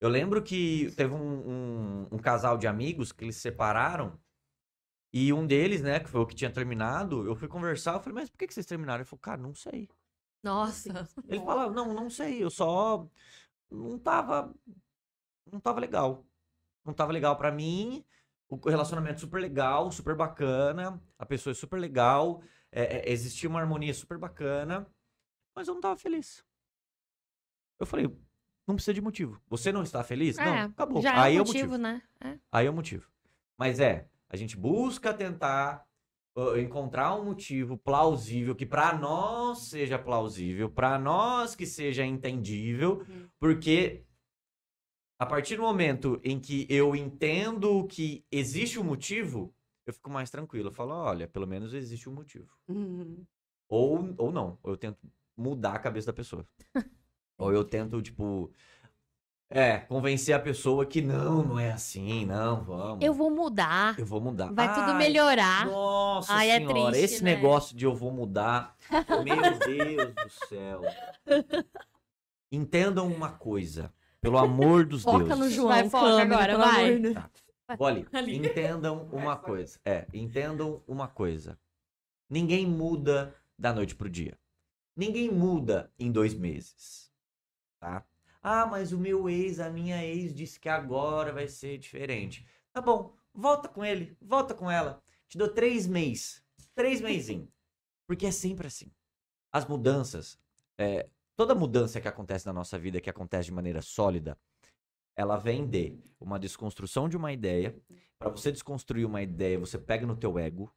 Eu 0.00 0.08
lembro 0.08 0.42
que 0.42 0.90
teve 0.96 1.14
um, 1.14 2.02
um- 2.04 2.08
um 2.12 2.18
casal 2.18 2.56
de 2.56 2.66
amigos 2.66 3.12
que 3.12 3.24
eles 3.24 3.36
se 3.36 3.42
separaram. 3.42 4.18
E 5.12 5.32
um 5.32 5.46
deles, 5.46 5.82
né, 5.82 6.00
que 6.00 6.08
foi 6.08 6.20
o 6.20 6.26
que 6.26 6.34
tinha 6.34 6.52
terminado, 6.52 7.26
eu 7.26 7.34
fui 7.34 7.48
conversar, 7.48 7.94
eu 7.94 8.00
falei, 8.00 8.14
mas 8.14 8.30
por 8.30 8.36
que 8.38 8.46
que 8.46 8.54
vocês 8.54 8.66
terminaram? 8.66 9.00
Ele 9.00 9.08
falou, 9.08 9.20
cara, 9.20 9.40
não 9.40 9.54
sei. 9.54 9.88
Nossa. 10.42 10.88
Ele 11.26 11.40
falava, 11.40 11.72
não, 11.72 11.94
não 11.94 12.10
sei, 12.10 12.42
eu 12.44 12.50
só 12.50 13.08
não 13.70 13.98
tava 13.98 14.54
não 15.50 15.60
tava 15.60 15.80
legal. 15.80 16.26
Não 16.84 16.92
tava 16.94 17.12
legal 17.12 17.36
pra 17.36 17.50
mim. 17.50 18.04
O 18.48 18.56
relacionamento 18.68 19.20
super 19.20 19.40
legal, 19.40 19.90
super 19.92 20.14
bacana, 20.16 21.02
a 21.18 21.26
pessoa 21.26 21.52
é 21.52 21.54
super 21.54 21.78
legal, 21.78 22.42
é, 22.72 23.08
é, 23.08 23.12
existia 23.12 23.48
uma 23.48 23.60
harmonia 23.60 23.92
super 23.92 24.16
bacana, 24.18 24.86
mas 25.54 25.68
eu 25.68 25.74
não 25.74 25.82
tava 25.82 25.96
feliz. 25.98 26.44
Eu 27.78 27.86
falei, 27.86 28.06
não 28.68 28.74
precisa 28.76 28.94
de 28.94 29.00
motivo. 29.00 29.40
Você 29.48 29.72
não 29.72 29.82
está 29.82 30.04
feliz? 30.04 30.36
não, 30.36 30.44
É, 30.44 30.60
acabou. 30.62 31.02
Já 31.02 31.20
Aí 31.22 31.34
é 31.34 31.38
é 31.38 31.42
o 31.42 31.46
motivo. 31.46 31.70
motivo, 31.70 31.78
né? 31.82 32.02
É. 32.20 32.38
Aí 32.52 32.66
é 32.66 32.70
o 32.70 32.74
motivo. 32.74 33.08
Mas 33.58 33.80
é, 33.80 34.06
a 34.28 34.36
gente 34.36 34.56
busca 34.56 35.12
tentar 35.12 35.84
uh, 36.36 36.56
encontrar 36.58 37.14
um 37.16 37.24
motivo 37.24 37.76
plausível 37.76 38.54
que 38.54 38.66
pra 38.66 38.96
nós 38.96 39.68
seja 39.70 39.98
plausível, 39.98 40.70
pra 40.70 40.98
nós 40.98 41.54
que 41.56 41.66
seja 41.66 42.04
entendível, 42.04 42.98
Uhum. 43.08 43.28
porque 43.40 44.04
a 45.18 45.26
partir 45.26 45.56
do 45.56 45.62
momento 45.62 46.20
em 46.22 46.38
que 46.38 46.64
eu 46.68 46.94
entendo 46.94 47.84
que 47.88 48.24
existe 48.30 48.78
um 48.78 48.84
motivo, 48.84 49.52
eu 49.84 49.92
fico 49.92 50.08
mais 50.10 50.30
tranquilo. 50.30 50.68
Eu 50.68 50.72
falo, 50.72 50.92
olha, 50.94 51.26
pelo 51.26 51.46
menos 51.46 51.74
existe 51.74 52.08
um 52.08 52.12
motivo. 52.14 52.54
Uhum. 52.68 53.24
Ou, 53.68 54.14
ou 54.18 54.30
não, 54.30 54.58
eu 54.64 54.76
tento 54.76 54.98
mudar 55.36 55.72
a 55.74 55.78
cabeça 55.78 56.06
da 56.08 56.12
pessoa. 56.12 56.46
ou 57.38 57.52
eu 57.52 57.64
tento, 57.64 58.02
tipo, 58.02 58.52
é, 59.50 59.78
convencer 59.78 60.34
a 60.34 60.38
pessoa 60.38 60.84
que 60.84 61.00
não, 61.00 61.42
não 61.42 61.58
é 61.58 61.70
assim, 61.72 62.26
não, 62.26 62.62
vamos. 62.62 63.02
Eu 63.02 63.14
vou 63.14 63.30
mudar. 63.30 63.98
Eu 63.98 64.04
vou 64.04 64.20
mudar. 64.20 64.52
Vai 64.52 64.68
tudo 64.74 64.90
Ai, 64.90 64.98
melhorar. 64.98 65.66
Nossa 65.66 66.34
Ai, 66.34 66.50
é 66.50 66.58
senhora, 66.58 66.74
triste, 66.90 67.04
esse 67.04 67.24
né? 67.24 67.34
negócio 67.34 67.74
de 67.74 67.86
eu 67.86 67.94
vou 67.94 68.12
mudar. 68.12 68.76
Meu 69.24 69.36
Deus 69.66 70.14
do 70.14 70.46
céu. 70.48 70.82
Entendam 72.52 73.06
uma 73.06 73.30
coisa. 73.30 73.92
Pelo 74.20 74.36
amor 74.36 74.84
dos 74.84 75.02
Foca 75.02 75.24
deuses. 75.24 75.38
no 75.38 75.50
João. 75.50 75.68
Vai, 75.68 75.88
foca 75.88 76.06
câmera, 76.16 76.24
agora, 76.24 76.52
pelo 76.52 76.72
vai. 76.72 76.98
Deus. 76.98 77.16
Olha, 77.78 78.06
Ali. 78.12 78.36
entendam 78.36 79.08
uma 79.12 79.36
coisa. 79.36 79.78
É, 79.84 80.06
entendam 80.12 80.82
uma 80.86 81.06
coisa. 81.06 81.58
Ninguém 82.28 82.66
muda 82.66 83.34
da 83.58 83.72
noite 83.72 83.94
pro 83.94 84.10
dia. 84.10 84.38
Ninguém 84.96 85.30
muda 85.30 85.90
em 85.98 86.10
dois 86.10 86.34
meses. 86.34 87.07
Tá? 87.80 88.04
Ah, 88.42 88.66
mas 88.66 88.92
o 88.92 88.98
meu 88.98 89.28
ex, 89.28 89.60
a 89.60 89.70
minha 89.70 90.04
ex, 90.04 90.34
disse 90.34 90.58
que 90.60 90.68
agora 90.68 91.32
vai 91.32 91.48
ser 91.48 91.78
diferente. 91.78 92.46
Tá 92.72 92.80
bom, 92.80 93.14
volta 93.34 93.68
com 93.68 93.84
ele, 93.84 94.16
volta 94.20 94.54
com 94.54 94.70
ela. 94.70 95.02
Te 95.28 95.36
dou 95.36 95.48
três 95.48 95.86
meses. 95.86 96.42
Três 96.74 97.00
mesinhos. 97.00 97.48
Porque 98.06 98.26
é 98.26 98.30
sempre 98.30 98.66
assim. 98.66 98.90
As 99.52 99.66
mudanças, 99.66 100.38
é, 100.78 101.08
toda 101.36 101.54
mudança 101.54 102.00
que 102.00 102.08
acontece 102.08 102.46
na 102.46 102.52
nossa 102.52 102.78
vida, 102.78 103.00
que 103.00 103.10
acontece 103.10 103.46
de 103.46 103.52
maneira 103.52 103.82
sólida, 103.82 104.38
ela 105.16 105.36
vem 105.36 105.66
de 105.66 105.98
uma 106.20 106.38
desconstrução 106.38 107.08
de 107.08 107.16
uma 107.16 107.32
ideia. 107.32 107.76
Para 108.18 108.30
você 108.30 108.52
desconstruir 108.52 109.04
uma 109.04 109.22
ideia, 109.22 109.58
você 109.58 109.78
pega 109.78 110.06
no 110.06 110.16
teu 110.16 110.38
ego, 110.38 110.72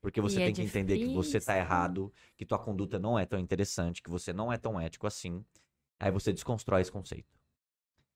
porque 0.00 0.20
você 0.20 0.38
E 0.38 0.42
é 0.42 0.46
tem 0.46 0.54
que 0.54 0.62
entender 0.62 0.98
que 0.98 1.08
você 1.08 1.40
tá 1.40 1.54
difícil. 1.54 1.56
errado, 1.56 2.12
que 2.36 2.44
tua 2.44 2.58
conduta 2.58 2.98
não 2.98 3.18
é 3.18 3.26
tão 3.26 3.38
interessante, 3.38 4.02
que 4.02 4.10
você 4.10 4.32
não 4.32 4.52
é 4.52 4.56
tão 4.58 4.80
ético 4.80 5.06
assim. 5.06 5.44
Aí 6.00 6.10
você 6.10 6.32
desconstrói 6.32 6.82
esse 6.82 6.92
conceito. 6.92 7.38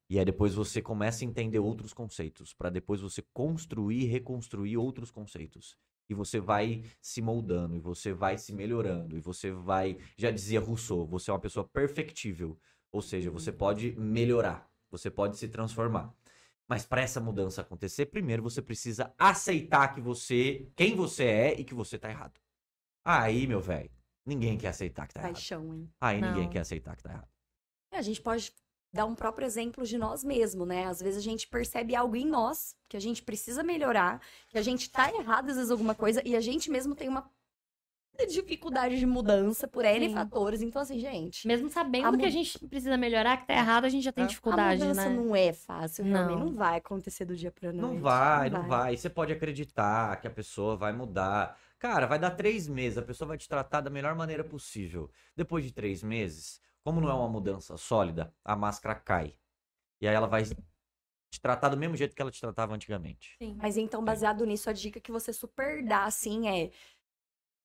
E 0.08 0.18
aí 0.18 0.24
depois 0.24 0.54
você 0.54 0.82
começa 0.82 1.24
a 1.24 1.26
entender 1.26 1.58
outros 1.58 1.94
conceitos, 1.94 2.52
para 2.52 2.68
depois 2.70 3.00
você 3.00 3.22
construir 3.32 4.02
e 4.02 4.06
reconstruir 4.06 4.76
outros 4.76 5.10
conceitos. 5.10 5.76
E 6.08 6.14
você 6.14 6.38
vai 6.38 6.84
se 7.00 7.22
moldando, 7.22 7.74
e 7.74 7.80
você 7.80 8.12
vai 8.12 8.36
se 8.36 8.52
melhorando, 8.52 9.16
e 9.16 9.20
você 9.20 9.50
vai, 9.50 9.96
já 10.16 10.30
dizia 10.30 10.60
Rousseau, 10.60 11.06
você 11.06 11.30
é 11.30 11.34
uma 11.34 11.40
pessoa 11.40 11.66
perfectível, 11.66 12.58
ou 12.90 13.00
seja, 13.00 13.30
você 13.30 13.50
pode 13.50 13.92
melhorar, 13.98 14.70
você 14.90 15.10
pode 15.10 15.38
se 15.38 15.48
transformar. 15.48 16.14
Mas 16.68 16.84
para 16.84 17.00
essa 17.00 17.20
mudança 17.20 17.62
acontecer, 17.62 18.06
primeiro 18.06 18.42
você 18.42 18.60
precisa 18.60 19.14
aceitar 19.18 19.94
que 19.94 20.00
você, 20.00 20.70
quem 20.76 20.94
você 20.94 21.24
é 21.24 21.60
e 21.60 21.64
que 21.64 21.74
você 21.74 21.98
tá 21.98 22.10
errado. 22.10 22.38
Aí, 23.04 23.46
meu 23.46 23.60
velho, 23.60 23.90
ninguém 24.26 24.58
quer 24.58 24.68
aceitar 24.68 25.08
que 25.08 25.14
tá 25.14 25.20
errado. 25.20 25.32
Paixão, 25.32 25.74
hein? 25.74 25.90
Aí 26.00 26.20
ninguém 26.20 26.44
Não. 26.44 26.50
quer 26.50 26.60
aceitar 26.60 26.96
que 26.96 27.02
tá 27.02 27.10
errado. 27.10 27.31
É, 27.92 27.98
a 27.98 28.02
gente 28.02 28.20
pode 28.20 28.52
dar 28.92 29.04
um 29.06 29.14
próprio 29.14 29.46
exemplo 29.46 29.84
de 29.86 29.96
nós 29.96 30.24
mesmos, 30.24 30.66
né? 30.66 30.86
Às 30.86 31.00
vezes 31.00 31.18
a 31.18 31.22
gente 31.22 31.46
percebe 31.46 31.94
algo 31.94 32.16
em 32.16 32.26
nós 32.26 32.74
que 32.88 32.96
a 32.96 33.00
gente 33.00 33.22
precisa 33.22 33.62
melhorar, 33.62 34.20
que 34.48 34.58
a 34.58 34.62
gente 34.62 34.90
tá 34.90 35.12
errado 35.14 35.50
às 35.50 35.56
vezes 35.56 35.70
alguma 35.70 35.94
coisa 35.94 36.20
e 36.26 36.34
a 36.34 36.40
gente 36.40 36.70
mesmo 36.70 36.94
tem 36.94 37.08
uma 37.08 37.30
dificuldade 38.28 38.98
de 38.98 39.06
mudança 39.06 39.66
por 39.66 39.84
N 39.84 40.08
Sim. 40.08 40.14
fatores. 40.14 40.62
Então, 40.62 40.80
assim, 40.82 40.98
gente, 40.98 41.46
Mesmo 41.46 41.68
sabendo 41.68 42.08
A 42.08 42.10
que 42.12 42.18
mu- 42.18 42.24
a 42.26 42.30
gente 42.30 42.58
precisa 42.68 42.96
melhorar, 42.96 43.38
que 43.38 43.46
tá 43.46 43.54
errado, 43.54 43.84
a 43.84 43.88
gente 43.88 44.04
já 44.04 44.12
tem 44.12 44.22
É. 44.22 44.24
a 44.26 44.28
dificuldade, 44.28 44.80
mudança 44.82 45.08
né? 45.08 45.16
não 45.16 45.34
é 45.34 45.52
fácil, 45.52 46.04
realmente. 46.04 46.38
Não. 46.38 46.46
Não 46.46 46.54
vai 46.54 46.76
acontecer 46.78 47.24
do 47.24 47.34
dia 47.34 47.50
pra 47.50 47.72
noite. 47.72 47.94
Não 47.94 48.00
vai, 48.00 48.48
não 48.50 48.62
vai. 48.68 48.96
Você 48.96 49.08
pode 49.10 49.32
acreditar 49.32 50.20
que 50.20 50.26
a 50.28 50.30
pessoa 50.30 50.76
vai 50.76 50.92
mudar. 50.92 51.58
Cara, 51.78 52.06
vai 52.06 52.18
dar 52.18 52.30
três 52.32 52.68
meses, 52.68 52.96
a 52.98 53.02
pessoa 53.02 53.26
vai 53.26 53.38
te 53.38 53.48
tratar 53.48 53.80
da 53.80 53.90
melhor 53.90 54.14
maneira 54.14 54.44
possível. 54.44 55.10
Depois 55.34 55.64
de 55.64 55.72
três 55.72 56.02
meses, 56.02 56.60
como 56.84 57.00
não 57.00 57.08
é 57.08 57.14
uma 57.14 57.28
mudança 57.28 57.76
sólida, 57.76 58.34
a 58.44 58.56
máscara 58.56 58.94
cai. 58.94 59.34
E 60.00 60.08
aí 60.08 60.14
ela 60.14 60.26
vai 60.26 60.44
te 60.44 61.40
tratar 61.40 61.68
do 61.68 61.76
mesmo 61.76 61.96
jeito 61.96 62.14
que 62.14 62.20
ela 62.20 62.30
te 62.30 62.40
tratava 62.40 62.74
antigamente. 62.74 63.36
Sim. 63.38 63.56
Mas 63.56 63.76
então, 63.76 64.04
baseado 64.04 64.44
nisso, 64.44 64.68
a 64.68 64.72
dica 64.72 65.00
que 65.00 65.12
você 65.12 65.32
super 65.32 65.84
dá, 65.84 66.04
assim, 66.04 66.48
é... 66.48 66.70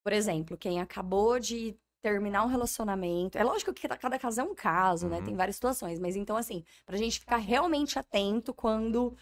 Por 0.04 0.12
exemplo, 0.12 0.56
quem 0.56 0.80
acabou 0.80 1.38
de 1.38 1.76
terminar 2.00 2.44
um 2.44 2.48
relacionamento... 2.48 3.36
É 3.36 3.44
lógico 3.44 3.74
que 3.74 3.86
cada 3.88 4.18
caso 4.18 4.40
é 4.40 4.44
um 4.44 4.54
caso, 4.54 5.08
né? 5.08 5.18
Uhum. 5.18 5.24
Tem 5.24 5.36
várias 5.36 5.56
situações. 5.56 5.98
Mas 5.98 6.16
então, 6.16 6.36
assim, 6.36 6.64
pra 6.86 6.96
gente 6.96 7.20
ficar 7.20 7.36
realmente 7.36 7.98
atento 7.98 8.54
quando 8.54 9.16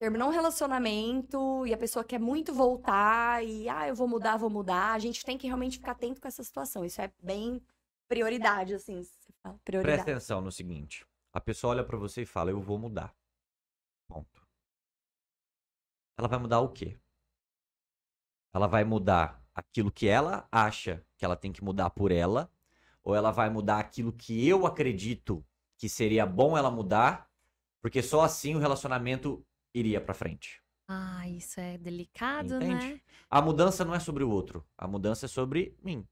terminou 0.00 0.28
um 0.28 0.32
relacionamento 0.32 1.66
e 1.66 1.72
a 1.72 1.78
pessoa 1.78 2.04
quer 2.04 2.18
muito 2.18 2.52
voltar 2.52 3.44
e, 3.44 3.68
ah, 3.68 3.86
eu 3.86 3.94
vou 3.94 4.08
mudar, 4.08 4.36
vou 4.38 4.50
mudar. 4.50 4.92
A 4.94 4.98
gente 4.98 5.24
tem 5.24 5.38
que 5.38 5.46
realmente 5.46 5.78
ficar 5.78 5.92
atento 5.92 6.20
com 6.20 6.26
essa 6.26 6.42
situação. 6.42 6.84
Isso 6.84 7.00
é 7.00 7.12
bem 7.22 7.62
prioridade, 8.08 8.74
assim. 8.74 9.02
Você 9.02 9.32
fala, 9.42 9.54
Presta 9.54 9.64
prioridade. 9.64 10.00
atenção 10.02 10.40
no 10.40 10.52
seguinte: 10.52 11.06
a 11.32 11.40
pessoa 11.40 11.72
olha 11.72 11.84
pra 11.84 11.96
você 11.96 12.22
e 12.22 12.26
fala, 12.26 12.50
eu 12.50 12.60
vou 12.60 12.78
mudar. 12.78 13.14
Ponto. 14.08 14.46
Ela 16.18 16.28
vai 16.28 16.38
mudar 16.38 16.60
o 16.60 16.68
quê? 16.68 16.98
Ela 18.52 18.66
vai 18.66 18.84
mudar 18.84 19.42
aquilo 19.54 19.90
que 19.90 20.06
ela 20.06 20.46
acha 20.50 21.04
que 21.16 21.24
ela 21.24 21.36
tem 21.36 21.52
que 21.52 21.62
mudar 21.64 21.90
por 21.90 22.12
ela, 22.12 22.50
ou 23.02 23.14
ela 23.14 23.30
vai 23.30 23.50
mudar 23.50 23.78
aquilo 23.78 24.12
que 24.12 24.46
eu 24.48 24.66
acredito 24.66 25.44
que 25.76 25.88
seria 25.88 26.24
bom 26.24 26.56
ela 26.56 26.70
mudar, 26.70 27.28
porque 27.82 28.02
só 28.02 28.22
assim 28.22 28.54
o 28.54 28.58
relacionamento 28.58 29.44
iria 29.74 30.00
pra 30.00 30.14
frente. 30.14 30.62
Ah, 30.86 31.28
isso 31.28 31.58
é 31.58 31.78
delicado, 31.78 32.56
Entende? 32.56 32.94
né? 32.94 33.00
A 33.28 33.40
mudança 33.42 33.84
não 33.84 33.94
é 33.94 33.98
sobre 34.00 34.22
o 34.22 34.30
outro, 34.30 34.64
a 34.76 34.86
mudança 34.86 35.26
é 35.26 35.28
sobre 35.28 35.76
mim. 35.82 36.06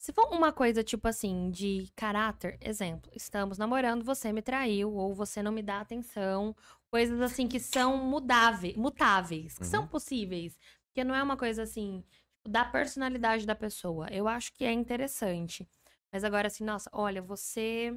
Se 0.00 0.14
for 0.14 0.32
uma 0.32 0.50
coisa 0.50 0.82
tipo 0.82 1.06
assim, 1.06 1.50
de 1.50 1.92
caráter, 1.94 2.56
exemplo, 2.62 3.12
estamos 3.14 3.58
namorando, 3.58 4.02
você 4.02 4.32
me 4.32 4.40
traiu, 4.40 4.94
ou 4.94 5.14
você 5.14 5.42
não 5.42 5.52
me 5.52 5.62
dá 5.62 5.78
atenção, 5.78 6.56
coisas 6.90 7.20
assim 7.20 7.46
que 7.46 7.60
são 7.60 7.98
mudáveis, 7.98 8.74
mutáveis, 8.76 9.58
que 9.58 9.66
são 9.66 9.82
Uhum. 9.82 9.88
possíveis. 9.88 10.58
Porque 10.86 11.04
não 11.04 11.14
é 11.14 11.22
uma 11.22 11.36
coisa 11.36 11.64
assim, 11.64 12.02
tipo, 12.34 12.48
da 12.48 12.64
personalidade 12.64 13.44
da 13.44 13.54
pessoa. 13.54 14.08
Eu 14.10 14.26
acho 14.26 14.54
que 14.54 14.64
é 14.64 14.72
interessante. 14.72 15.68
Mas 16.10 16.24
agora 16.24 16.46
assim, 16.46 16.64
nossa, 16.64 16.88
olha, 16.94 17.20
você 17.20 17.94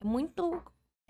é 0.00 0.04
muito 0.06 0.62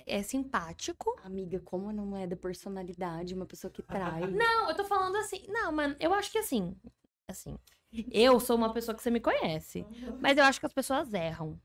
é 0.07 0.23
simpático. 0.23 1.15
Amiga, 1.23 1.61
como 1.61 1.93
não 1.93 2.17
é 2.17 2.27
da 2.27 2.35
personalidade 2.35 3.35
uma 3.35 3.45
pessoa 3.45 3.71
que 3.71 3.83
trai? 3.83 4.23
Não, 4.31 4.71
eu 4.71 4.75
tô 4.75 4.85
falando 4.85 5.17
assim. 5.17 5.45
Não, 5.49 5.71
mano, 5.71 5.95
eu 6.01 6.15
acho 6.15 6.33
que 6.33 6.39
assim. 6.39 6.75
Assim. 7.29 7.59
Eu 8.11 8.39
sou 8.39 8.57
uma 8.57 8.73
pessoa 8.73 8.95
que 8.95 9.03
você 9.03 9.11
me 9.11 9.21
conhece. 9.21 9.87
Mas 10.21 10.37
eu 10.37 10.45
acho 10.45 10.61
que 10.61 10.67
as 10.67 10.73
pessoas 10.73 11.13
erram. 11.13 11.59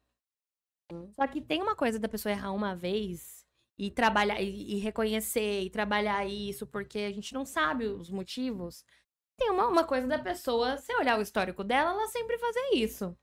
Só 1.16 1.28
que 1.28 1.42
tem 1.42 1.62
uma 1.62 1.76
coisa 1.76 2.00
da 2.00 2.08
pessoa 2.08 2.32
errar 2.32 2.52
uma 2.52 2.76
vez 2.76 3.46
e 3.78 3.90
trabalhar 3.90 4.42
e, 4.42 4.76
e 4.76 4.80
reconhecer 4.80 5.62
e 5.62 5.70
trabalhar 5.70 6.26
isso 6.26 6.68
porque 6.68 7.00
a 7.00 7.12
gente 7.12 7.34
não 7.34 7.46
sabe 7.46 7.86
os 7.86 8.10
motivos. 8.10 8.86
Tem 9.38 9.50
uma, 9.50 9.68
uma 9.68 9.84
coisa 9.84 10.08
da 10.08 10.20
pessoa, 10.20 10.78
se 10.78 10.94
olhar 10.96 11.18
o 11.18 11.22
histórico 11.22 11.64
dela, 11.64 11.92
ela 11.92 12.08
sempre 12.08 12.38
fazer 12.38 12.70
isso. 12.74 13.18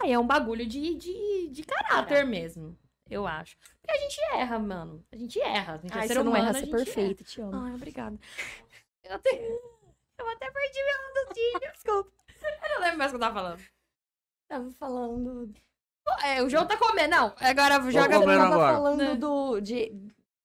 Aí 0.00 0.12
é 0.12 0.18
um 0.18 0.26
bagulho 0.26 0.66
de, 0.66 0.94
de, 0.94 1.48
de 1.48 1.62
caráter 1.62 2.24
mesmo, 2.24 2.76
eu 3.08 3.26
acho. 3.26 3.56
Porque 3.80 3.90
a 3.90 4.00
gente 4.02 4.20
erra, 4.34 4.58
mano. 4.58 5.04
A 5.12 5.16
gente 5.16 5.40
erra. 5.40 5.74
A 5.74 5.78
gente 5.78 5.92
é 5.92 5.96
Ai, 5.96 6.06
ser 6.08 6.14
você 6.14 6.22
não 6.22 6.30
humano, 6.30 6.44
erra, 6.44 6.52
você 6.54 6.64
é 6.64 6.70
perfeito, 6.70 7.24
te 7.24 7.40
amo. 7.40 7.54
Ai, 7.54 7.74
obrigada. 7.74 8.18
Eu 9.02 9.14
até, 9.14 9.60
eu 10.20 10.28
até 10.30 10.50
perdi 10.50 10.78
meu 10.84 10.96
raciocínio. 10.96 11.60
Desculpa. 11.74 12.10
Eu 12.62 12.68
não 12.74 12.80
lembro 12.80 12.98
mais 12.98 13.10
o 13.10 13.12
que 13.12 13.16
eu 13.16 13.20
tava 13.20 13.34
falando. 13.34 13.60
Tava 14.48 14.70
falando. 14.72 15.52
É, 16.24 16.42
o 16.42 16.48
João 16.48 16.66
tá 16.66 16.76
comendo. 16.76 17.10
Não, 17.10 17.34
agora 17.38 17.74
joga 17.90 18.18
comendo 18.18 18.32
Eu 18.32 18.38
tava 18.38 18.54
agora. 18.54 18.72
falando 18.74 18.98
Né? 18.98 19.14
do, 19.14 19.60
de, 19.60 19.92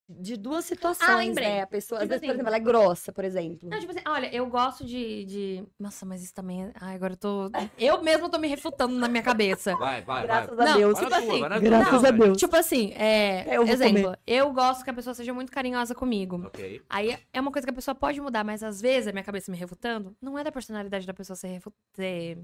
de 0.08 0.38
duas 0.38 0.66
situações, 0.66 1.10
Ah, 1.10 1.16
lembrei. 1.16 1.48
né? 1.48 1.62
A 1.64 1.68
pessoa, 1.68 1.98
às 2.00 2.04
Tipo 2.04 2.10
vezes, 2.10 2.22
por 2.22 2.26
assim- 2.26 2.34
exemplo, 2.36 2.48
ela 2.48 2.58
é 2.58 2.60
grossa, 2.60 3.12
por 3.12 3.24
exemplo. 3.26 3.68
Não, 3.70 3.80
tipo 3.80 3.92
assim, 3.92 4.02
olha, 4.08 4.34
eu 4.36 4.46
gosto 4.48 4.86
de, 4.86 5.26
de. 5.26 5.64
Nossa, 5.80 6.06
mas 6.06 6.24
isso 6.24 6.34
também. 6.34 6.66
é- 6.66 6.72
Ai, 6.80 6.96
agora 6.96 7.14
eu 7.14 7.18
tô. 7.18 7.50
Eu 7.80 8.04
mesmo 8.04 8.30
tô 8.30 8.38
me 8.38 8.48
refutando 8.48 8.96
na 9.00 9.08
minha 9.08 9.24
cabeça. 9.24 9.76
Vai, 9.78 10.04
vai, 10.04 10.24
Graças 10.24 10.56
vai. 10.56 10.68
a 10.68 10.78
Deus. 10.78 10.98
Tipo 11.00 11.10
tua, 11.10 11.18
assim, 11.18 11.40
graças 11.62 12.04
a. 12.04 12.12
Deus. 12.12 12.38
Tipo 12.38 12.56
assim, 12.56 12.94
é. 12.94 13.46
Eu 13.58 13.66
vou 13.66 13.74
exemplo, 13.74 14.16
eu 14.28 14.54
gosto 14.54 14.84
que 14.84 14.90
a 14.92 14.94
pessoa 14.94 15.14
seja 15.16 15.34
muito 15.34 15.52
carinhosa 15.52 15.96
comigo. 15.96 16.44
Ok. 16.46 16.82
Aí 16.90 17.18
é 17.34 17.42
uma 17.42 17.52
coisa 17.52 17.66
que 17.66 17.72
a 17.72 17.76
pessoa 17.76 17.96
pode 17.96 18.22
mudar, 18.22 18.44
mas 18.44 18.62
às 18.62 18.80
vezes 18.80 19.08
a 19.08 19.12
minha 19.12 19.24
cabeça 19.24 19.52
me 19.52 19.58
refutando, 19.58 20.16
não 20.22 20.38
é 20.38 20.44
da 20.44 20.52
personalidade 20.52 21.08
da 21.08 21.14
pessoa 21.16 21.36
ser, 21.36 21.48
refu- 21.48 21.74
ser, 21.96 22.38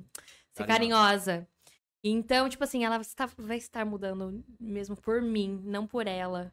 ser 0.53 0.65
carinhosa. 0.65 1.47
Então, 2.03 2.49
tipo 2.49 2.63
assim, 2.63 2.83
ela 2.83 2.97
está- 2.97 3.29
vai 3.37 3.57
estar 3.57 3.85
mudando 3.85 4.43
mesmo 4.59 4.95
por 4.95 5.21
mim, 5.21 5.61
não 5.63 5.85
por 5.85 6.07
ela. 6.07 6.51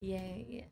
E 0.00 0.12
é. 0.12 0.70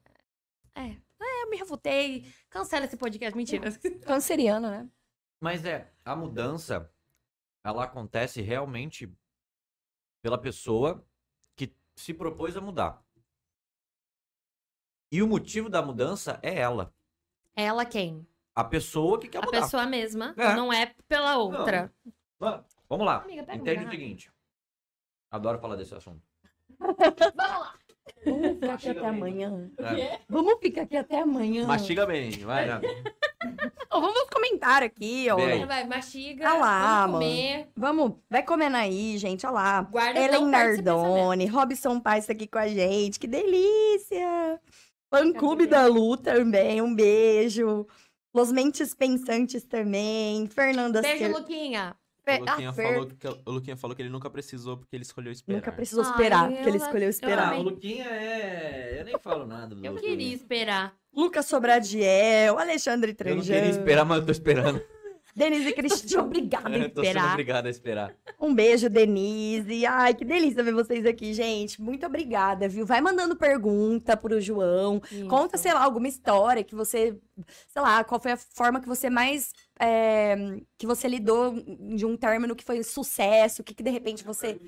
É, 0.74 0.90
é 0.90 1.42
eu 1.44 1.50
me 1.50 1.56
refutei. 1.56 2.32
Cancela 2.50 2.84
esse 2.86 2.96
podcast. 2.96 3.36
Mentira. 3.36 3.70
Canceriana, 4.06 4.70
né? 4.82 4.90
Mas 5.40 5.64
é, 5.64 5.92
a 6.04 6.14
mudança, 6.14 6.90
ela 7.64 7.84
acontece 7.84 8.40
realmente 8.40 9.12
pela 10.22 10.38
pessoa 10.38 11.04
que 11.56 11.74
se 11.96 12.14
propôs 12.14 12.56
a 12.56 12.60
mudar. 12.60 13.02
E 15.10 15.22
o 15.22 15.26
motivo 15.26 15.68
da 15.68 15.82
mudança 15.82 16.38
é 16.42 16.58
ela. 16.58 16.94
Ela 17.54 17.84
quem? 17.84 18.26
A 18.54 18.64
pessoa 18.64 19.18
que 19.20 19.28
quer 19.28 19.38
A 19.38 19.46
mudar. 19.46 19.60
pessoa 19.62 19.86
mesma. 19.86 20.34
É. 20.38 20.54
Não 20.54 20.72
é 20.72 20.94
pela 21.08 21.36
outra. 21.36 21.92
Va- 22.38 22.64
Vamos 22.88 23.06
lá. 23.06 23.22
Amiga, 23.22 23.46
um 23.50 23.54
Entende 23.54 23.84
o 23.86 23.90
seguinte. 23.90 24.32
Adoro 25.30 25.58
falar 25.58 25.76
desse 25.76 25.94
assunto. 25.94 26.22
Vamos 26.78 27.36
lá. 27.36 27.78
Vamos 28.24 28.50
ficar 28.54 28.74
aqui 28.74 28.88
até 28.90 29.00
bem. 29.00 29.08
amanhã. 29.08 29.70
É. 29.78 30.18
Vamos 30.28 30.54
ficar 30.60 30.82
aqui 30.82 30.96
até 30.96 31.20
amanhã. 31.20 31.66
Mastiga 31.66 32.06
bem, 32.06 32.30
vai. 32.40 32.66
né? 32.66 32.80
Vamos 33.90 34.24
comentar 34.32 34.82
aqui, 34.82 35.26
ó. 35.30 35.36
Aí. 35.38 35.64
Vai, 35.66 35.84
mastiga. 35.86 36.48
Ah 36.48 36.54
lá, 36.56 37.06
vamos 37.06 37.20
comer. 37.20 37.68
Vamos, 37.76 38.12
vai 38.30 38.42
comendo 38.42 38.76
aí, 38.76 39.18
gente, 39.18 39.44
olha 39.46 39.54
lá. 39.54 39.82
Guarda 39.82 40.18
Ellen. 40.20 40.46
Nardoni, 40.46 41.46
Robson 41.46 42.00
Paz 42.00 42.26
tá 42.26 42.32
aqui 42.32 42.46
com 42.46 42.58
a 42.58 42.68
gente, 42.68 43.18
que 43.20 43.26
delícia! 43.26 44.58
Fã 45.10 45.30
Clube 45.32 45.66
da 45.66 45.86
Lu 45.86 46.16
também, 46.16 46.80
um 46.80 46.94
beijo. 46.94 47.86
Los 48.34 48.50
Mentes 48.50 48.94
Pensantes 48.94 49.62
também, 49.62 50.46
Fernanda 50.46 51.02
Beijo, 51.02 51.18
Cer- 51.18 51.32
Luquinha. 51.36 51.94
Fe- 52.24 52.36
O 52.36 52.44
Luquinha, 52.44 52.70
ah, 52.70 52.72
falou 52.72 53.06
que, 53.06 53.28
o 53.28 53.50
Luquinha 53.50 53.76
falou 53.76 53.96
que 53.96 54.02
ele 54.02 54.08
nunca 54.08 54.30
precisou 54.30 54.76
porque 54.76 54.94
ele 54.94 55.02
escolheu 55.02 55.32
esperar. 55.32 55.56
Nunca 55.56 55.72
precisou 55.72 56.04
Ai, 56.04 56.10
esperar, 56.10 56.44
eu- 56.50 56.56
porque 56.56 56.68
ele 56.68 56.76
eu- 56.78 56.82
escolheu 56.82 57.02
eu 57.04 57.10
esperar. 57.10 57.48
amei. 57.48 57.58
o 57.58 57.62
Luquinha 57.62 58.04
é. 58.06 58.96
Eu 59.00 59.04
nem 59.04 59.18
falo 59.18 59.44
nada 59.46 59.74
do 59.74 59.84
Eu 59.84 59.92
Luquinha. 59.92 60.10
queria 60.10 60.34
esperar. 60.34 60.94
Lucas 61.12 61.46
Sobradiel, 61.46 62.58
Alexandre 62.58 63.14
Eu 63.24 63.36
não 63.36 63.42
queria 63.42 63.68
esperar, 63.68 64.04
mas 64.04 64.18
eu 64.20 64.26
tô 64.26 64.32
esperando. 64.32 64.80
Denise 65.34 65.72
Cristina, 65.74 66.22
obrigada 66.22 66.68
em 66.76 66.82
Eu 66.82 66.90
tô 66.90 67.00
sendo 67.00 67.06
esperar. 67.16 67.30
obrigado 67.32 67.66
a 67.66 67.70
esperar. 67.70 68.14
Um 68.38 68.54
beijo, 68.54 68.88
Denise. 68.90 69.86
Ai, 69.86 70.12
que 70.14 70.24
delícia 70.26 70.62
ver 70.62 70.74
vocês 70.74 71.06
aqui, 71.06 71.32
gente. 71.32 71.80
Muito 71.80 72.04
obrigada, 72.06 72.68
viu? 72.68 72.84
Vai 72.84 73.00
mandando 73.00 73.34
pergunta 73.34 74.14
pro 74.16 74.40
João. 74.40 75.00
Conta, 75.28 75.56
sei 75.56 75.72
lá, 75.72 75.82
alguma 75.84 76.06
história 76.06 76.62
que 76.62 76.74
você, 76.74 77.18
sei 77.68 77.80
lá, 77.82 78.04
qual 78.04 78.20
foi 78.20 78.32
a 78.32 78.36
forma 78.36 78.78
que 78.80 78.86
você 78.86 79.08
mais, 79.08 79.52
é, 79.82 80.36
que 80.78 80.86
você 80.86 81.08
lidou 81.08 81.54
de 81.96 82.06
um 82.06 82.16
término 82.16 82.54
que 82.54 82.64
foi 82.64 82.82
sucesso, 82.82 83.62
o 83.62 83.64
que 83.64 83.74
que 83.74 83.82
de 83.82 83.90
repente 83.90 84.24
você... 84.24 84.60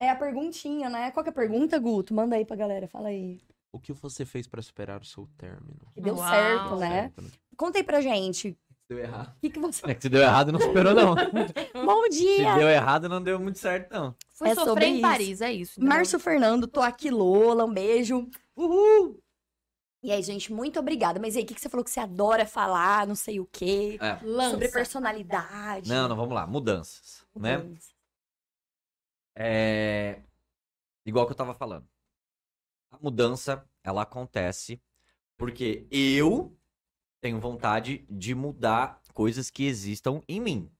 É 0.00 0.10
a 0.10 0.16
perguntinha, 0.16 0.90
né? 0.90 1.10
Qual 1.12 1.22
que 1.24 1.30
é 1.30 1.32
a 1.32 1.34
pergunta, 1.34 1.78
Guto? 1.78 2.12
Manda 2.12 2.36
aí 2.36 2.44
pra 2.44 2.56
galera, 2.56 2.86
fala 2.86 3.08
aí. 3.08 3.40
O 3.72 3.80
que 3.80 3.92
você 3.92 4.24
fez 4.24 4.46
pra 4.46 4.60
superar 4.60 5.00
o 5.00 5.04
seu 5.04 5.26
término? 5.38 5.80
Que 5.94 6.00
deu 6.00 6.16
Uau. 6.16 6.28
certo, 6.28 6.76
né? 6.76 7.02
Certo, 7.02 7.22
né? 7.22 7.30
Conta 7.56 7.78
aí 7.78 7.84
pra 7.84 8.00
gente. 8.00 8.56
Deu 8.88 8.98
errado. 8.98 9.32
O 9.36 9.40
que 9.40 9.50
que 9.50 9.58
você... 9.58 9.90
É 9.90 9.94
que 9.94 10.02
se 10.02 10.08
deu 10.10 10.20
errado, 10.20 10.52
não 10.52 10.60
superou, 10.60 10.92
não. 10.94 11.14
Bom 11.86 12.02
Se 12.04 12.10
dia! 12.20 12.54
deu 12.56 12.68
errado, 12.68 13.08
não 13.08 13.22
deu 13.22 13.40
muito 13.40 13.58
certo, 13.58 13.92
não. 13.92 14.14
Fui 14.34 14.48
É 14.48 14.54
sofrer 14.54 14.68
sobre 14.68 14.86
em 14.86 14.92
isso. 14.94 15.02
Paris, 15.02 15.40
é 15.40 15.52
isso. 15.52 15.82
Márcio 15.82 16.18
Fernando, 16.18 16.66
tô 16.68 16.80
aqui, 16.82 17.10
Lola, 17.10 17.64
um 17.64 17.72
beijo. 17.72 18.28
Uhul! 18.54 19.18
E 20.04 20.12
aí, 20.12 20.22
gente, 20.22 20.52
muito 20.52 20.78
obrigada. 20.78 21.18
Mas 21.18 21.34
e 21.34 21.38
aí, 21.38 21.44
o 21.44 21.46
que, 21.46 21.54
que 21.54 21.60
você 21.62 21.68
falou 21.70 21.82
que 21.82 21.90
você 21.90 21.98
adora 21.98 22.44
falar, 22.44 23.06
não 23.06 23.14
sei 23.14 23.40
o 23.40 23.46
quê? 23.46 23.98
É. 23.98 24.22
Lança. 24.22 24.50
Sobre 24.50 24.68
personalidade. 24.68 25.88
Não, 25.88 26.06
não, 26.06 26.14
vamos 26.14 26.34
lá. 26.34 26.46
Mudanças, 26.46 27.26
né? 27.34 27.56
Mudança. 27.56 27.88
É... 29.34 30.20
Igual 31.06 31.24
que 31.24 31.32
eu 31.32 31.36
tava 31.36 31.54
falando. 31.54 31.88
A 32.90 32.98
mudança, 32.98 33.66
ela 33.82 34.02
acontece 34.02 34.78
porque 35.38 35.86
eu 35.90 36.54
tenho 37.22 37.40
vontade 37.40 38.04
de 38.10 38.34
mudar 38.34 39.00
coisas 39.14 39.48
que 39.48 39.64
existam 39.64 40.20
em 40.28 40.38
mim. 40.38 40.70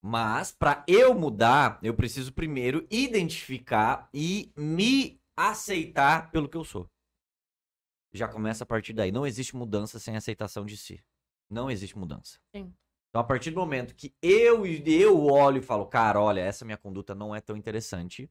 Mas 0.00 0.52
para 0.52 0.84
eu 0.86 1.12
mudar, 1.18 1.80
eu 1.82 1.94
preciso 1.94 2.32
primeiro 2.32 2.86
identificar 2.92 4.08
e 4.14 4.52
me 4.56 5.20
aceitar 5.36 6.30
pelo 6.30 6.48
que 6.48 6.56
eu 6.56 6.62
sou. 6.62 6.88
Já 8.12 8.28
começa 8.28 8.64
a 8.64 8.66
partir 8.66 8.92
daí. 8.92 9.12
Não 9.12 9.26
existe 9.26 9.56
mudança 9.56 9.98
sem 9.98 10.16
aceitação 10.16 10.64
de 10.64 10.76
si. 10.76 11.02
Não 11.50 11.70
existe 11.70 11.96
mudança. 11.96 12.38
Sim. 12.54 12.74
Então, 13.08 13.20
a 13.22 13.24
partir 13.24 13.50
do 13.50 13.60
momento 13.60 13.94
que 13.94 14.14
eu, 14.20 14.66
eu 14.66 15.26
olho 15.26 15.58
e 15.58 15.62
falo, 15.62 15.86
cara, 15.86 16.20
olha, 16.20 16.40
essa 16.40 16.64
minha 16.64 16.76
conduta 16.76 17.14
não 17.14 17.34
é 17.34 17.40
tão 17.40 17.56
interessante. 17.56 18.30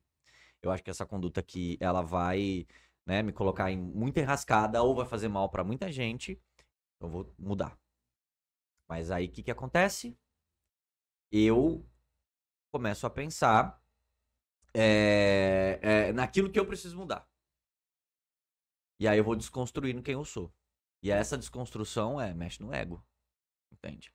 Eu 0.62 0.72
acho 0.72 0.84
que 0.84 0.90
essa 0.90 1.06
conduta 1.06 1.40
aqui, 1.40 1.78
ela 1.80 2.02
vai 2.02 2.68
né, 3.06 3.24
me 3.24 3.32
colocar 3.32 3.72
em 3.72 3.78
muita 3.78 4.20
enrascada 4.20 4.82
ou 4.84 4.96
vai 4.96 5.06
fazer 5.06 5.28
mal 5.28 5.50
pra 5.50 5.64
muita 5.64 5.92
gente. 5.92 6.40
Eu 7.00 7.10
vou 7.10 7.34
mudar. 7.40 7.78
Mas 8.88 9.12
aí, 9.12 9.26
o 9.26 9.32
que 9.32 9.44
que 9.44 9.52
acontece? 9.52 10.18
Eu 11.32 11.86
começo 12.72 13.06
a 13.06 13.10
pensar 13.10 13.82
é, 14.74 15.80
é, 15.82 16.14
naquilo 16.14 16.52
que 16.52 16.60
eu 16.60 16.66
preciso 16.66 16.98
mudar. 16.98 17.28
E 19.00 19.08
aí 19.08 19.18
eu 19.18 19.24
vou 19.24 19.36
desconstruindo 19.36 20.02
quem 20.02 20.14
eu 20.14 20.26
sou. 20.26 20.52
E 21.02 21.12
essa 21.12 21.38
desconstrução 21.38 22.20
é, 22.20 22.34
mexe 22.34 22.62
no 22.62 22.74
ego. 22.74 23.04
Entende? 23.72 24.12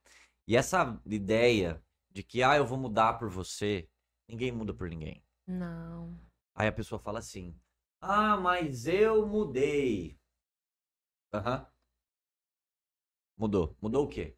E 0.46 0.56
essa 0.56 1.00
ideia 1.06 1.82
de 2.10 2.22
que, 2.22 2.42
ah, 2.42 2.56
eu 2.56 2.66
vou 2.66 2.78
mudar 2.78 3.14
por 3.14 3.28
você, 3.28 3.88
ninguém 4.28 4.50
muda 4.52 4.74
por 4.74 4.88
ninguém. 4.88 5.22
Não. 5.46 6.18
Aí 6.54 6.68
a 6.68 6.72
pessoa 6.72 6.98
fala 6.98 7.18
assim, 7.20 7.58
ah, 8.00 8.36
mas 8.36 8.86
eu 8.86 9.26
mudei. 9.26 10.18
Aham. 11.32 11.66
Mudou. 13.36 13.76
Mudou 13.80 14.04
o 14.04 14.08
quê? 14.08 14.36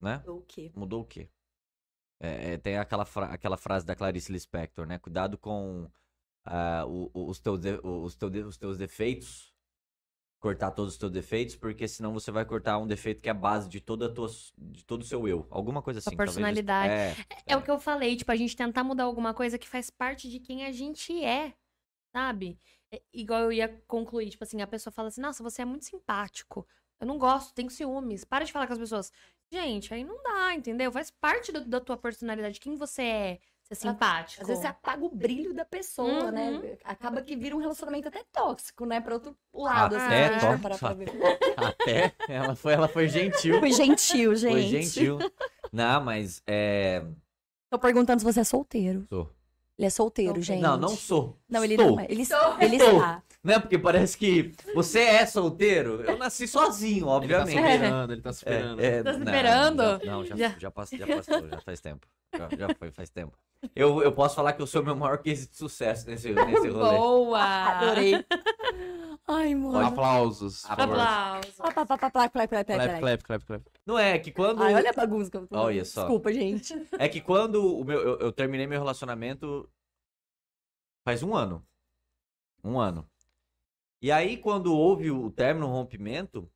Né? 0.00 0.22
O 0.26 0.42
quê? 0.42 0.72
Mudou 0.76 1.02
o 1.02 1.04
quê? 1.04 1.30
É, 2.20 2.52
é, 2.54 2.58
tem 2.58 2.76
aquela, 2.76 3.04
fra- 3.04 3.32
aquela 3.32 3.56
frase 3.56 3.86
da 3.86 3.94
Clarice 3.94 4.32
Lispector, 4.32 4.86
né? 4.86 4.98
Cuidado 4.98 5.38
com 5.38 5.90
o- 6.86 7.10
os, 7.28 7.38
teus 7.40 7.60
os, 7.82 8.14
teu 8.16 8.30
de- 8.30 8.40
os 8.42 8.56
teus 8.56 8.78
defeitos. 8.78 9.52
Cortar 10.40 10.70
todos 10.70 10.92
os 10.92 10.98
teus 10.98 11.10
defeitos, 11.10 11.56
porque 11.56 11.88
senão 11.88 12.12
você 12.12 12.30
vai 12.30 12.44
cortar 12.44 12.78
um 12.78 12.86
defeito 12.86 13.20
que 13.20 13.28
é 13.28 13.32
a 13.32 13.34
base 13.34 13.68
de, 13.68 13.80
toda 13.80 14.06
a 14.06 14.08
tua, 14.08 14.28
de 14.56 14.84
todo 14.84 15.02
o 15.02 15.04
seu 15.04 15.26
eu. 15.26 15.48
Alguma 15.50 15.82
coisa 15.82 15.98
assim. 15.98 16.10
Sua 16.10 16.16
talvez- 16.16 16.34
personalidade. 16.36 16.92
É, 16.92 17.14
É 17.44 17.56
o 17.56 17.62
que 17.62 17.68
eu 17.70 17.80
falei, 17.80 18.14
tipo, 18.14 18.30
a 18.30 18.36
gente 18.36 18.56
tentar 18.56 18.84
mudar 18.84 19.02
alguma 19.02 19.34
coisa 19.34 19.58
que 19.58 19.68
faz 19.68 19.90
parte 19.90 20.30
de 20.30 20.38
quem 20.38 20.64
a 20.64 20.70
gente 20.70 21.24
é, 21.24 21.54
sabe? 22.14 22.56
É, 22.92 23.02
igual 23.12 23.42
eu 23.42 23.52
ia 23.52 23.68
concluir, 23.88 24.30
tipo 24.30 24.44
assim, 24.44 24.62
a 24.62 24.66
pessoa 24.68 24.92
fala 24.92 25.08
assim, 25.08 25.20
nossa, 25.20 25.42
você 25.42 25.62
é 25.62 25.64
muito 25.64 25.84
simpático. 25.86 26.64
Eu 27.00 27.06
não 27.08 27.18
gosto, 27.18 27.52
tenho 27.52 27.68
ciúmes. 27.68 28.22
Para 28.24 28.44
de 28.44 28.52
falar 28.52 28.68
com 28.68 28.74
as 28.74 28.78
pessoas. 28.78 29.12
Gente, 29.52 29.92
aí 29.92 30.04
não 30.04 30.22
dá, 30.22 30.54
entendeu? 30.54 30.92
Faz 30.92 31.10
parte 31.10 31.50
do- 31.50 31.64
da 31.64 31.80
tua 31.80 31.96
personalidade. 31.96 32.60
Quem 32.60 32.76
você 32.76 33.02
é? 33.02 33.38
Ser 33.70 33.74
simpático. 33.74 34.40
Às 34.42 34.48
vezes 34.48 34.62
você 34.62 34.68
apaga 34.68 35.04
o 35.04 35.10
brilho 35.14 35.52
da 35.52 35.64
pessoa, 35.64 36.24
Uhum. 36.24 36.30
né? 36.30 36.76
Acaba 36.84 37.20
que 37.20 37.36
vira 37.36 37.54
um 37.54 37.58
relacionamento 37.58 38.08
até 38.08 38.24
tóxico, 38.32 38.86
né? 38.86 38.98
Pra 38.98 39.14
outro 39.14 39.36
lado, 39.52 39.94
assim, 39.94 40.06
Até 40.06 40.28
se 40.28 40.46
a 40.46 40.50
gente 40.52 40.60
for 40.62 40.70
tóxico. 40.70 40.78
parar 40.78 40.78
pra 40.78 40.94
ver. 40.94 41.10
Até 41.56 42.14
ela 42.28 42.54
foi, 42.56 42.72
ela 42.72 42.88
foi 42.88 43.08
gentil. 43.08 43.58
Fui 43.60 43.70
gentil, 43.72 44.34
gente. 44.34 44.52
Foi 44.52 44.62
gentil. 44.62 45.18
Não, 45.70 46.02
mas 46.02 46.42
é. 46.46 47.04
Tô 47.70 47.78
perguntando 47.78 48.20
se 48.20 48.24
você 48.24 48.40
é 48.40 48.44
solteiro. 48.44 49.04
Sou. 49.10 49.30
Ele 49.78 49.86
é 49.86 49.90
solteiro, 49.90 50.40
gente. 50.40 50.62
Não, 50.62 50.76
não 50.78 50.88
sou. 50.88 51.36
Não, 51.48 51.62
ele 51.62 51.74
Estou. 51.74 51.90
não 51.92 52.00
é. 52.00 52.04
Ele, 52.06 52.14
ele 52.60 52.76
Estou. 52.76 52.96
está. 52.96 53.22
Né? 53.44 53.58
Porque 53.60 53.78
parece 53.78 54.16
que 54.16 54.52
você 54.74 55.00
é 55.00 55.26
solteiro. 55.26 56.02
Eu 56.02 56.16
nasci 56.16 56.48
sozinho, 56.48 56.96
Ele 56.96 57.04
tá 57.04 57.10
obviamente. 57.12 57.54
superando, 57.62 58.12
ele 58.12 58.22
tá 58.22 58.32
superando. 58.32 58.80
É, 58.80 58.86
é, 58.86 59.02
Tá 59.02 59.12
não, 59.12 59.18
esperando? 59.18 59.82
já- 59.82 59.98
Não, 60.10 60.24
já, 60.24 60.36
Já. 60.36 60.54
já. 60.58 60.70
passou, 60.70 60.98
já 60.98 61.06
passou, 61.06 61.48
já 61.48 61.60
faz 61.60 61.80
tempo. 61.80 62.06
Já, 62.34 62.48
já 62.56 62.74
foi, 62.74 62.90
faz 62.90 63.10
tempo. 63.10 63.36
Eu, 63.74 64.02
eu 64.02 64.12
posso 64.12 64.36
falar 64.36 64.52
que 64.52 64.62
eu 64.62 64.66
sou 64.66 64.82
o 64.82 64.84
meu 64.84 64.94
maior 64.94 65.18
case 65.18 65.48
de 65.48 65.56
sucesso 65.56 66.08
nesse, 66.08 66.32
nesse 66.32 66.68
rolê. 66.68 66.96
Boa! 66.96 67.42
Adorei. 67.42 68.24
Ai, 69.26 69.54
mano. 69.54 69.78
Aplausos. 69.78 70.64
Aplausos. 70.64 71.56
Clap, 71.56 71.74
clap, 71.74 73.24
clap, 73.24 73.44
clap. 73.44 73.64
Não 73.84 73.98
é, 73.98 74.18
que 74.18 74.30
quando. 74.32 74.62
Ai, 74.62 74.74
olha 74.74 74.90
a 74.90 74.92
bagunça 74.92 75.30
que 75.30 75.36
eu 75.36 75.46
tô. 75.46 75.58
Olha 75.58 75.84
só. 75.84 76.02
Desculpa, 76.02 76.32
gente. 76.32 76.74
É 76.98 77.08
que 77.08 77.20
quando 77.20 77.78
o 77.78 77.84
meu, 77.84 78.00
eu, 78.00 78.18
eu 78.20 78.32
terminei 78.32 78.66
meu 78.66 78.78
relacionamento 78.78 79.68
faz 81.04 81.22
um 81.22 81.34
ano. 81.34 81.66
Um 82.64 82.78
ano. 82.78 83.08
E 84.00 84.12
aí, 84.12 84.36
quando 84.36 84.72
houve 84.72 85.10
o 85.10 85.30
término, 85.30 85.66
o 85.66 85.70
rompimento, 85.70 86.50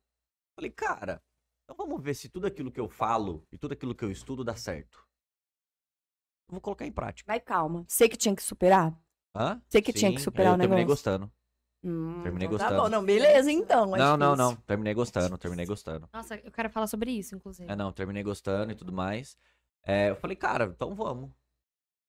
falei, 0.55 0.71
cara, 0.71 1.21
então 1.63 1.75
vamos 1.75 2.01
ver 2.01 2.13
se 2.13 2.29
tudo 2.29 2.47
aquilo 2.47 2.71
que 2.71 2.79
eu 2.79 2.87
falo 2.87 3.45
e 3.51 3.57
tudo 3.57 3.73
aquilo 3.73 3.93
que 3.93 4.05
eu 4.05 4.11
estudo 4.11 4.43
dá 4.43 4.55
certo. 4.55 5.05
Eu 6.53 6.55
vou 6.55 6.61
colocar 6.61 6.85
em 6.85 6.91
prática. 6.91 7.25
Vai, 7.31 7.39
calma. 7.39 7.83
Sei 7.87 8.07
que 8.07 8.15
tinha 8.15 8.35
que 8.35 8.43
superar? 8.43 8.95
Hã? 9.35 9.59
Sei 9.67 9.81
que 9.81 9.91
tinha 9.91 10.11
que 10.13 10.19
Sim, 10.19 10.23
superar 10.25 10.51
eu 10.51 10.55
o 10.55 10.57
terminei 10.59 10.83
negócio. 10.83 11.03
gostando. 11.03 11.31
Hum, 11.83 12.21
Terminei 12.21 12.45
então 12.47 12.59
Tá 12.59 12.65
gostando. 12.65 12.83
bom, 12.83 12.89
não, 12.89 13.03
beleza 13.03 13.51
então. 13.51 13.95
é 13.95 13.97
não, 13.99 14.15
não, 14.15 14.35
não. 14.35 14.55
Terminei 14.57 14.93
gostando, 14.93 15.35
terminei 15.37 15.65
gostando. 15.65 16.07
Nossa, 16.13 16.35
eu 16.35 16.51
quero 16.51 16.69
falar 16.69 16.85
sobre 16.85 17.09
isso, 17.11 17.35
inclusive. 17.35 17.71
É, 17.71 17.75
não, 17.75 17.91
terminei 17.91 18.21
gostando 18.21 18.71
e 18.71 18.75
tudo 18.75 18.93
mais. 18.93 19.35
É, 19.83 20.11
eu 20.11 20.15
falei, 20.15 20.35
cara, 20.35 20.65
então 20.65 20.93
vamos. 20.93 21.31
O 21.31 21.33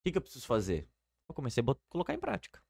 que, 0.04 0.12
que 0.12 0.18
eu 0.18 0.22
preciso 0.22 0.46
fazer? 0.46 0.86
Eu 1.26 1.34
comecei 1.34 1.64
a 1.66 1.74
colocar 1.88 2.12
em 2.12 2.20
prática. 2.20 2.62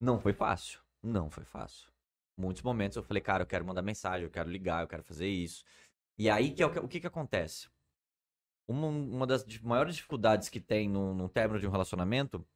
Não 0.00 0.18
foi 0.18 0.32
fácil. 0.32 0.80
Não 1.00 1.30
foi 1.30 1.44
fácil. 1.44 1.88
Muitos 2.36 2.62
momentos 2.62 2.96
eu 2.96 3.04
falei, 3.04 3.22
cara, 3.22 3.44
eu 3.44 3.46
quero 3.46 3.64
mandar 3.64 3.82
mensagem, 3.82 4.24
eu 4.24 4.30
quero 4.30 4.50
ligar, 4.50 4.82
eu 4.82 4.88
quero 4.88 5.04
fazer 5.04 5.28
isso. 5.28 5.62
E 6.18 6.28
aí, 6.28 6.50
que 6.52 6.60
é 6.62 6.66
o, 6.66 6.72
que, 6.72 6.78
o 6.80 6.88
que, 6.88 7.00
que 7.00 7.06
acontece? 7.06 7.68
Uma, 8.66 8.86
uma 8.88 9.26
das 9.26 9.44
maiores 9.60 9.96
dificuldades 9.96 10.48
que 10.48 10.60
tem 10.60 10.88
no, 10.88 11.14
no 11.14 11.28
término 11.28 11.60
de 11.60 11.66
um 11.66 11.70
relacionamento 11.70 12.46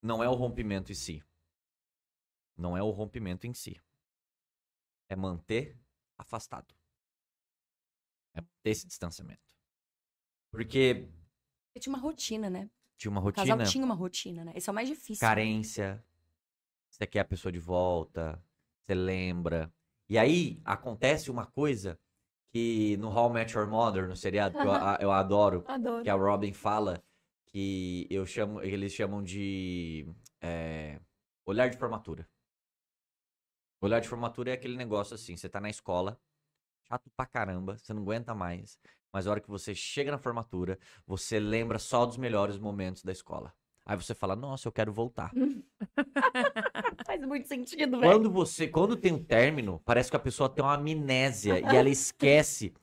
não 0.00 0.22
é 0.22 0.28
o 0.28 0.34
rompimento 0.34 0.92
em 0.92 0.94
si. 0.94 1.24
Não 2.56 2.76
é 2.76 2.82
o 2.82 2.90
rompimento 2.90 3.46
em 3.46 3.54
si. 3.54 3.80
É 5.08 5.16
manter 5.16 5.78
afastado. 6.16 6.74
É 8.34 8.40
manter 8.40 8.70
esse 8.70 8.86
distanciamento. 8.86 9.42
Porque 10.50 11.08
Porque 11.66 11.80
tinha 11.80 11.94
uma 11.94 12.02
rotina, 12.02 12.48
né? 12.48 12.70
tinha 12.96 13.10
uma 13.10 13.20
O 13.20 13.32
casal 13.32 13.56
rotina, 13.56 13.64
tinha 13.64 13.84
uma 13.84 13.94
rotina, 13.94 14.44
né? 14.44 14.52
Esse 14.54 14.68
é 14.68 14.72
o 14.72 14.74
mais 14.74 14.88
difícil. 14.88 15.20
carência, 15.20 16.04
você 16.88 17.06
quer 17.06 17.20
a 17.20 17.24
pessoa 17.24 17.50
de 17.50 17.58
volta, 17.58 18.42
você 18.84 18.94
lembra. 18.94 19.72
E 20.08 20.16
aí 20.16 20.60
acontece 20.64 21.30
uma 21.30 21.46
coisa 21.46 21.98
que 22.54 22.96
no 22.98 23.08
How 23.08 23.30
I 23.30 23.32
Met 23.32 23.52
Your 23.52 23.66
Mother, 23.66 24.06
no 24.06 24.14
seriado, 24.14 24.56
que 24.56 24.64
eu, 24.64 24.70
eu 25.00 25.10
adoro, 25.10 25.64
Adoro. 25.66 26.04
que 26.04 26.08
a 26.08 26.14
Robin 26.14 26.52
fala, 26.52 27.02
que 27.46 28.06
eu 28.08 28.24
chamo, 28.24 28.62
eles 28.62 28.92
chamam 28.92 29.24
de 29.24 30.08
é, 30.40 31.00
olhar 31.44 31.68
de 31.68 31.76
formatura. 31.76 32.28
Olhar 33.80 33.98
de 33.98 34.08
formatura 34.08 34.50
é 34.50 34.52
aquele 34.54 34.76
negócio 34.76 35.16
assim, 35.16 35.36
você 35.36 35.48
tá 35.48 35.60
na 35.60 35.68
escola, 35.68 36.16
chato 36.84 37.10
pra 37.16 37.26
caramba, 37.26 37.76
você 37.76 37.92
não 37.92 38.02
aguenta 38.02 38.36
mais, 38.36 38.78
mas 39.12 39.26
a 39.26 39.32
hora 39.32 39.40
que 39.40 39.50
você 39.50 39.74
chega 39.74 40.12
na 40.12 40.18
formatura, 40.18 40.78
você 41.04 41.40
lembra 41.40 41.80
só 41.80 42.06
dos 42.06 42.16
melhores 42.16 42.56
momentos 42.56 43.02
da 43.02 43.10
escola. 43.10 43.52
Aí 43.84 43.96
você 43.96 44.14
fala, 44.14 44.36
nossa, 44.36 44.68
eu 44.68 44.72
quero 44.72 44.92
voltar. 44.92 45.32
Faz 47.14 47.26
muito 47.28 47.46
sentido, 47.46 48.00
velho. 48.00 48.12
Quando 48.12 48.30
você, 48.30 48.66
quando 48.66 48.96
tem 48.96 49.12
um 49.12 49.22
término, 49.22 49.80
parece 49.84 50.10
que 50.10 50.16
a 50.16 50.20
pessoa 50.20 50.48
tem 50.48 50.64
uma 50.64 50.74
amnésia 50.74 51.60
e 51.60 51.76
ela 51.76 51.88
esquece 51.88 52.74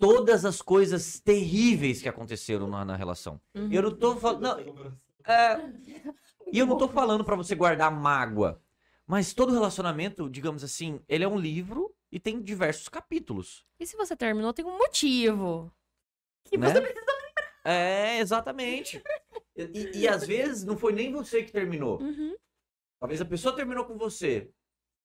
todas 0.00 0.44
as 0.44 0.60
coisas 0.60 1.20
terríveis 1.20 2.02
que 2.02 2.08
aconteceram 2.08 2.66
na, 2.66 2.84
na 2.84 2.96
relação. 2.96 3.40
Uhum. 3.54 3.68
Eu 3.72 3.82
não 3.82 3.94
tô 3.96 4.16
falando. 4.16 4.98
é, 5.24 5.60
e 6.52 6.58
eu 6.58 6.66
não 6.66 6.76
tô 6.76 6.88
falando 6.88 7.24
pra 7.24 7.36
você 7.36 7.54
guardar 7.54 7.90
mágoa. 7.90 8.60
Mas 9.06 9.32
todo 9.32 9.52
relacionamento, 9.52 10.28
digamos 10.28 10.64
assim, 10.64 11.00
ele 11.08 11.22
é 11.22 11.28
um 11.28 11.38
livro 11.38 11.94
e 12.10 12.18
tem 12.18 12.42
diversos 12.42 12.88
capítulos. 12.88 13.64
E 13.78 13.86
se 13.86 13.96
você 13.96 14.16
terminou, 14.16 14.52
tem 14.52 14.64
um 14.64 14.76
motivo. 14.76 15.72
Que 16.44 16.58
né? 16.58 16.66
você 16.68 16.80
precisa 16.80 17.00
lembrar. 17.12 17.52
É, 17.64 18.18
exatamente. 18.18 19.00
E, 19.56 19.62
e- 19.62 19.98
e 20.00 20.08
às 20.08 20.26
vezes 20.26 20.64
não 20.64 20.76
foi 20.76 20.92
nem 20.92 21.12
você 21.12 21.42
que 21.44 21.52
terminou. 21.52 22.00
Uhum. 22.00 22.34
Talvez 23.02 23.20
a 23.20 23.24
pessoa 23.24 23.52
terminou 23.56 23.84
com 23.84 23.98
você. 23.98 24.48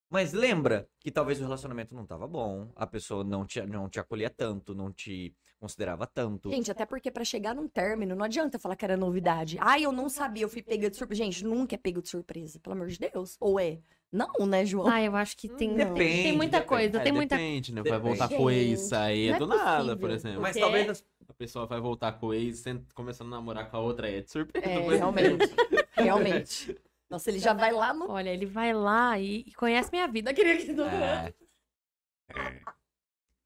Mas 0.08 0.32
lembra 0.32 0.88
que 1.00 1.10
talvez 1.10 1.40
o 1.40 1.44
relacionamento 1.44 1.96
não 1.96 2.06
tava 2.06 2.28
bom, 2.28 2.72
a 2.76 2.86
pessoa 2.86 3.24
não 3.24 3.44
te, 3.44 3.60
não 3.66 3.90
te 3.90 4.00
acolhia 4.00 4.30
tanto, 4.30 4.76
não 4.76 4.94
te 4.94 5.34
considerava 5.60 6.06
tanto. 6.06 6.52
Gente, 6.52 6.70
até 6.70 6.86
porque 6.86 7.10
pra 7.10 7.26
chegar 7.26 7.56
num 7.56 7.68
término, 7.68 8.16
não 8.16 8.24
adianta 8.24 8.60
falar 8.60 8.76
que 8.76 8.86
era 8.86 8.96
novidade. 8.96 9.58
Ai, 9.60 9.84
eu 9.84 9.92
não 9.92 10.10
sabia, 10.10 10.44
eu 10.44 10.48
fui 10.50 10.62
pega 10.62 10.92
de 10.92 10.96
surpresa. 10.96 11.24
Gente, 11.24 11.44
nunca 11.44 11.74
é 11.74 11.78
pego 11.80 12.00
de 12.00 12.08
surpresa, 12.08 12.60
pelo 12.60 12.76
amor 12.76 12.88
de 12.88 13.00
Deus. 13.00 13.36
Ou 13.40 13.60
é? 13.60 13.80
Não, 14.12 14.46
né, 14.46 14.64
João? 14.64 14.88
Ah, 14.88 15.02
eu 15.02 15.16
acho 15.16 15.36
que 15.36 15.50
tem, 15.50 15.74
Depende, 15.76 16.22
tem 16.24 16.38
muita 16.38 16.60
depende. 16.60 16.70
coisa, 16.70 16.98
É, 17.00 17.04
tem 17.04 17.12
muita 17.12 17.36
depende, 17.36 17.74
né? 17.74 17.82
Depende. 17.82 18.00
Vai 18.04 18.10
voltar 18.16 18.30
com 18.30 18.44
o 18.44 18.52
ex, 18.52 18.94
aí 18.94 19.28
é 19.30 19.32
é 19.32 19.40
do 19.40 19.48
nada, 19.48 19.78
possível. 19.78 19.98
por 19.98 20.10
exemplo. 20.12 20.42
Mas 20.42 20.56
talvez 20.56 20.88
as- 20.90 21.04
A 21.28 21.34
pessoa 21.34 21.66
vai 21.66 21.82
voltar 21.82 22.14
com 22.14 22.28
o 22.28 22.34
ex, 22.36 22.64
começando 22.94 23.28
a 23.34 23.38
namorar 23.38 23.70
com 23.70 23.76
a 23.76 23.80
outra, 23.82 24.08
é 24.10 24.22
de 24.22 24.32
surpresa. 24.32 24.66
É, 24.68 24.86
mas- 24.86 25.00
realmente. 25.00 25.44
realmente. 25.98 26.78
Nossa, 27.10 27.30
ele 27.30 27.40
já 27.40 27.54
vai 27.54 27.72
lá 27.72 27.94
no. 27.94 28.10
Olha, 28.10 28.30
ele 28.30 28.46
vai 28.46 28.74
lá 28.74 29.18
e, 29.18 29.40
e 29.48 29.54
conhece 29.54 29.90
minha 29.92 30.08
vida. 30.08 30.34
Queria 30.36 30.58
que 30.58 30.72
É, 30.82 31.34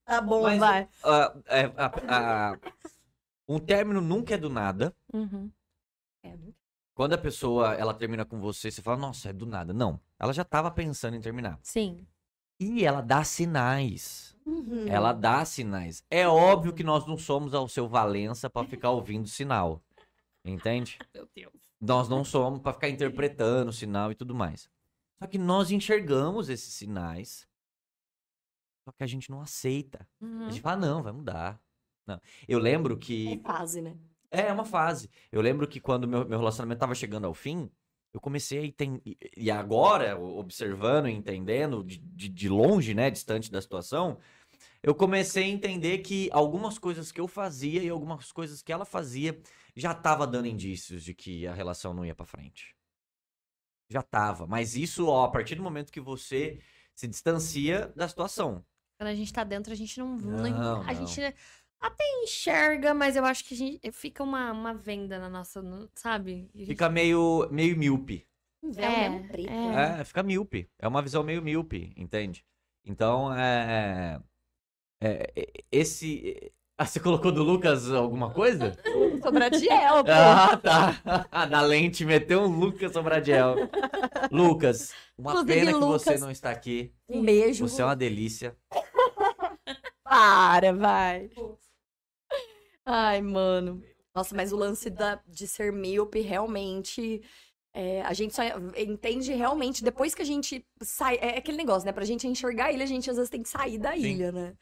Tá 0.04 0.20
bom, 0.20 0.42
Mas- 0.42 0.58
vai. 0.58 0.88
é, 1.46 1.64
a- 1.76 2.50
a- 2.52 2.58
um 3.48 3.58
término 3.58 4.00
nunca 4.00 4.34
é 4.34 4.38
do 4.38 4.50
nada. 4.50 4.94
Uhum. 5.12 5.50
É, 6.24 6.36
Quando 6.94 7.14
a 7.14 7.18
pessoa 7.18 7.74
ela 7.74 7.94
termina 7.94 8.24
com 8.24 8.38
você, 8.40 8.70
você 8.70 8.82
fala, 8.82 8.96
nossa, 8.98 9.30
é 9.30 9.32
do 9.32 9.46
nada. 9.46 9.72
Não. 9.72 9.98
Ela 10.18 10.32
já 10.32 10.44
tava 10.44 10.70
pensando 10.70 11.16
em 11.16 11.20
terminar. 11.20 11.58
Sim. 11.62 12.06
E 12.60 12.84
ela 12.84 13.00
dá 13.00 13.24
sinais. 13.24 14.36
Uhum. 14.44 14.86
Ela 14.88 15.12
dá 15.12 15.44
sinais. 15.44 16.04
É 16.10 16.26
óbvio 16.28 16.72
que 16.72 16.84
nós 16.84 17.06
não 17.06 17.16
somos 17.16 17.54
ao 17.54 17.66
seu 17.68 17.88
Valença 17.88 18.50
pra 18.50 18.64
ficar 18.64 18.90
ouvindo 18.90 19.26
sinal. 19.28 19.80
Entende? 20.44 20.98
Meu 21.14 21.28
Deus. 21.34 21.71
Nós 21.82 22.08
não 22.08 22.24
somos 22.24 22.60
pra 22.60 22.72
ficar 22.72 22.88
interpretando 22.88 23.68
o 23.70 23.72
sinal 23.72 24.12
e 24.12 24.14
tudo 24.14 24.34
mais. 24.34 24.70
Só 25.20 25.26
que 25.26 25.36
nós 25.36 25.70
enxergamos 25.72 26.48
esses 26.48 26.72
sinais. 26.74 27.46
Só 28.84 28.92
que 28.92 29.02
a 29.02 29.06
gente 29.06 29.30
não 29.30 29.40
aceita. 29.40 30.06
A 30.20 30.24
Uhum. 30.24 30.50
gente 30.50 30.60
fala, 30.60 30.76
não, 30.76 31.02
vai 31.02 31.12
mudar. 31.12 31.60
Não. 32.06 32.20
Eu 32.48 32.58
lembro 32.58 32.94
É 32.94 32.98
que. 32.98 33.40
fase, 33.44 33.80
né? 33.82 33.96
É, 34.30 34.42
é 34.42 34.52
uma 34.52 34.64
fase. 34.64 35.10
Eu 35.30 35.40
lembro 35.42 35.66
que 35.68 35.80
quando 35.80 36.06
meu, 36.08 36.26
meu 36.26 36.38
relacionamento 36.38 36.80
tava 36.80 36.94
chegando 36.94 37.26
ao 37.26 37.34
fim, 37.34 37.70
eu 38.12 38.20
comecei 38.20 38.58
a 38.60 38.64
entender. 38.64 39.16
E 39.36 39.50
agora, 39.50 40.18
observando 40.18 41.08
e 41.08 41.12
entendendo, 41.12 41.82
de, 41.84 41.98
de, 41.98 42.28
de 42.28 42.48
longe, 42.48 42.94
né, 42.94 43.10
distante 43.10 43.50
da 43.50 43.60
situação, 43.60 44.18
eu 44.82 44.94
comecei 44.94 45.44
a 45.44 45.48
entender 45.48 45.98
que 45.98 46.28
algumas 46.32 46.78
coisas 46.78 47.12
que 47.12 47.20
eu 47.20 47.28
fazia 47.28 47.82
e 47.82 47.88
algumas 47.88 48.32
coisas 48.32 48.62
que 48.62 48.72
ela 48.72 48.84
fazia 48.84 49.40
já 49.74 49.94
tava 49.94 50.26
dando 50.26 50.46
indícios 50.46 51.02
de 51.02 51.14
que 51.14 51.46
a 51.46 51.54
relação 51.54 51.94
não 51.94 52.04
ia 52.04 52.14
pra 52.14 52.26
frente. 52.26 52.74
Já 53.88 54.02
tava. 54.02 54.46
Mas 54.46 54.76
isso, 54.76 55.06
ó, 55.06 55.24
a 55.24 55.30
partir 55.30 55.54
do 55.54 55.62
momento 55.62 55.92
que 55.92 56.00
você 56.00 56.60
se 56.94 57.06
distancia 57.08 57.88
da 57.96 58.08
situação. 58.08 58.64
Quando 58.98 59.08
a 59.08 59.14
gente 59.14 59.32
tá 59.32 59.44
dentro, 59.44 59.72
a 59.72 59.76
gente 59.76 59.98
não. 59.98 60.16
Não, 60.16 60.44
a 60.82 60.92
não. 60.92 60.94
gente 60.94 61.20
até 61.80 62.04
enxerga, 62.22 62.94
mas 62.94 63.16
eu 63.16 63.24
acho 63.24 63.44
que 63.44 63.54
a 63.54 63.56
gente 63.56 63.92
fica 63.92 64.22
uma, 64.22 64.52
uma 64.52 64.72
venda 64.74 65.18
na 65.18 65.28
nossa. 65.28 65.60
no- 65.60 65.90
Sabe? 65.94 66.48
Gente- 66.54 66.66
Fica 66.68 66.88
meio, 66.88 67.48
meio 67.50 67.76
míope. 67.76 68.26
É, 68.76 68.82
é. 68.84 69.08
né? 69.10 70.00
É, 70.00 70.04
fica 70.04 70.22
míope. 70.22 70.70
É 70.78 70.86
uma 70.86 71.02
visão 71.02 71.24
meio 71.24 71.42
míope, 71.42 71.92
entende? 71.96 72.44
Então, 72.84 73.34
é. 73.34 74.20
é, 75.00 75.32
é, 75.34 75.52
esse. 75.70 76.52
Ah, 76.82 76.84
você 76.84 76.98
colocou 76.98 77.30
do 77.30 77.44
Lucas 77.44 77.88
alguma 77.92 78.32
coisa? 78.32 78.76
Sobradiel, 79.22 80.02
pô. 80.04 80.10
Ah, 80.10 80.56
tá. 80.56 81.46
Na 81.46 81.60
lente 81.62 82.04
meteu 82.04 82.40
um 82.40 82.48
Lucas 82.58 82.92
Sobradiel. 82.92 83.54
Lucas, 84.32 84.92
uma 85.16 85.30
Inclusive, 85.30 85.54
pena 85.60 85.72
que 85.74 85.78
você 85.78 86.08
Lucas- 86.10 86.20
não 86.20 86.30
está 86.32 86.50
aqui. 86.50 86.92
Um 87.08 87.22
beijo. 87.22 87.68
Você 87.68 87.80
é 87.82 87.84
uma 87.84 87.94
delícia. 87.94 88.56
Para, 90.02 90.72
vai. 90.72 91.30
Ai, 92.84 93.22
mano. 93.22 93.80
Nossa, 94.12 94.34
mas 94.34 94.52
o 94.52 94.56
lance 94.56 94.90
da, 94.90 95.20
de 95.28 95.46
ser 95.46 95.72
míope 95.72 96.20
realmente. 96.20 97.22
é, 97.72 98.02
a 98.02 98.12
gente 98.12 98.34
só 98.34 98.42
entende 98.76 99.32
realmente 99.32 99.84
depois 99.84 100.16
que 100.16 100.22
a 100.22 100.26
gente 100.26 100.66
sai. 100.82 101.16
É 101.22 101.38
aquele 101.38 101.58
negócio, 101.58 101.86
né? 101.86 101.92
Pra 101.92 102.04
gente 102.04 102.26
enxergar 102.26 102.66
a 102.66 102.72
ilha, 102.72 102.82
a 102.82 102.88
gente 102.88 103.08
às 103.08 103.16
vezes 103.16 103.30
tem 103.30 103.40
que 103.42 103.48
sair 103.48 103.78
da 103.78 103.92
Sim. 103.92 104.00
ilha, 104.00 104.32
né? 104.32 104.54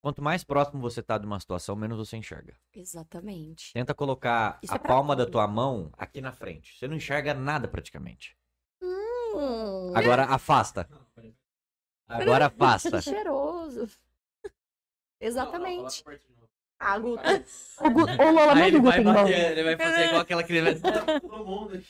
Quanto 0.00 0.22
mais 0.22 0.44
próximo 0.44 0.80
você 0.80 1.02
tá 1.02 1.18
de 1.18 1.26
uma 1.26 1.40
situação, 1.40 1.74
menos 1.74 1.98
você 1.98 2.16
enxerga. 2.16 2.54
Exatamente. 2.74 3.72
Tenta 3.72 3.92
colocar 3.94 4.58
Isso 4.62 4.72
a 4.72 4.76
é 4.76 4.78
palma 4.78 5.16
da 5.16 5.24
tudo. 5.24 5.32
tua 5.32 5.48
mão 5.48 5.90
aqui 5.98 6.20
na 6.20 6.32
frente. 6.32 6.78
Você 6.78 6.86
não 6.86 6.96
enxerga 6.96 7.34
nada 7.34 7.66
praticamente. 7.66 8.36
Hum, 8.80 9.92
Agora 9.94 10.24
afasta. 10.30 10.88
Agora 12.06 12.46
afasta. 12.48 12.98
que 12.98 13.02
cheiroso. 13.10 13.88
Exatamente. 15.20 16.04
Ah, 16.80 16.96
Guto. 16.96 17.22
O, 17.80 17.90
Gu... 17.90 18.00
o 18.02 18.30
Lola 18.32 18.54
não 18.54 18.62
é 18.62 18.70
do 18.70 18.76
ele 18.76 18.80
vai, 18.80 18.98
Gutenberg. 18.98 19.14
bater, 19.32 19.50
ele 19.58 19.64
vai 19.64 19.76
fazer 19.76 20.04
igual 20.06 20.20
aquela 20.20 20.44
criança. 20.44 20.80
Todo 21.20 21.44
mundo. 21.44 21.82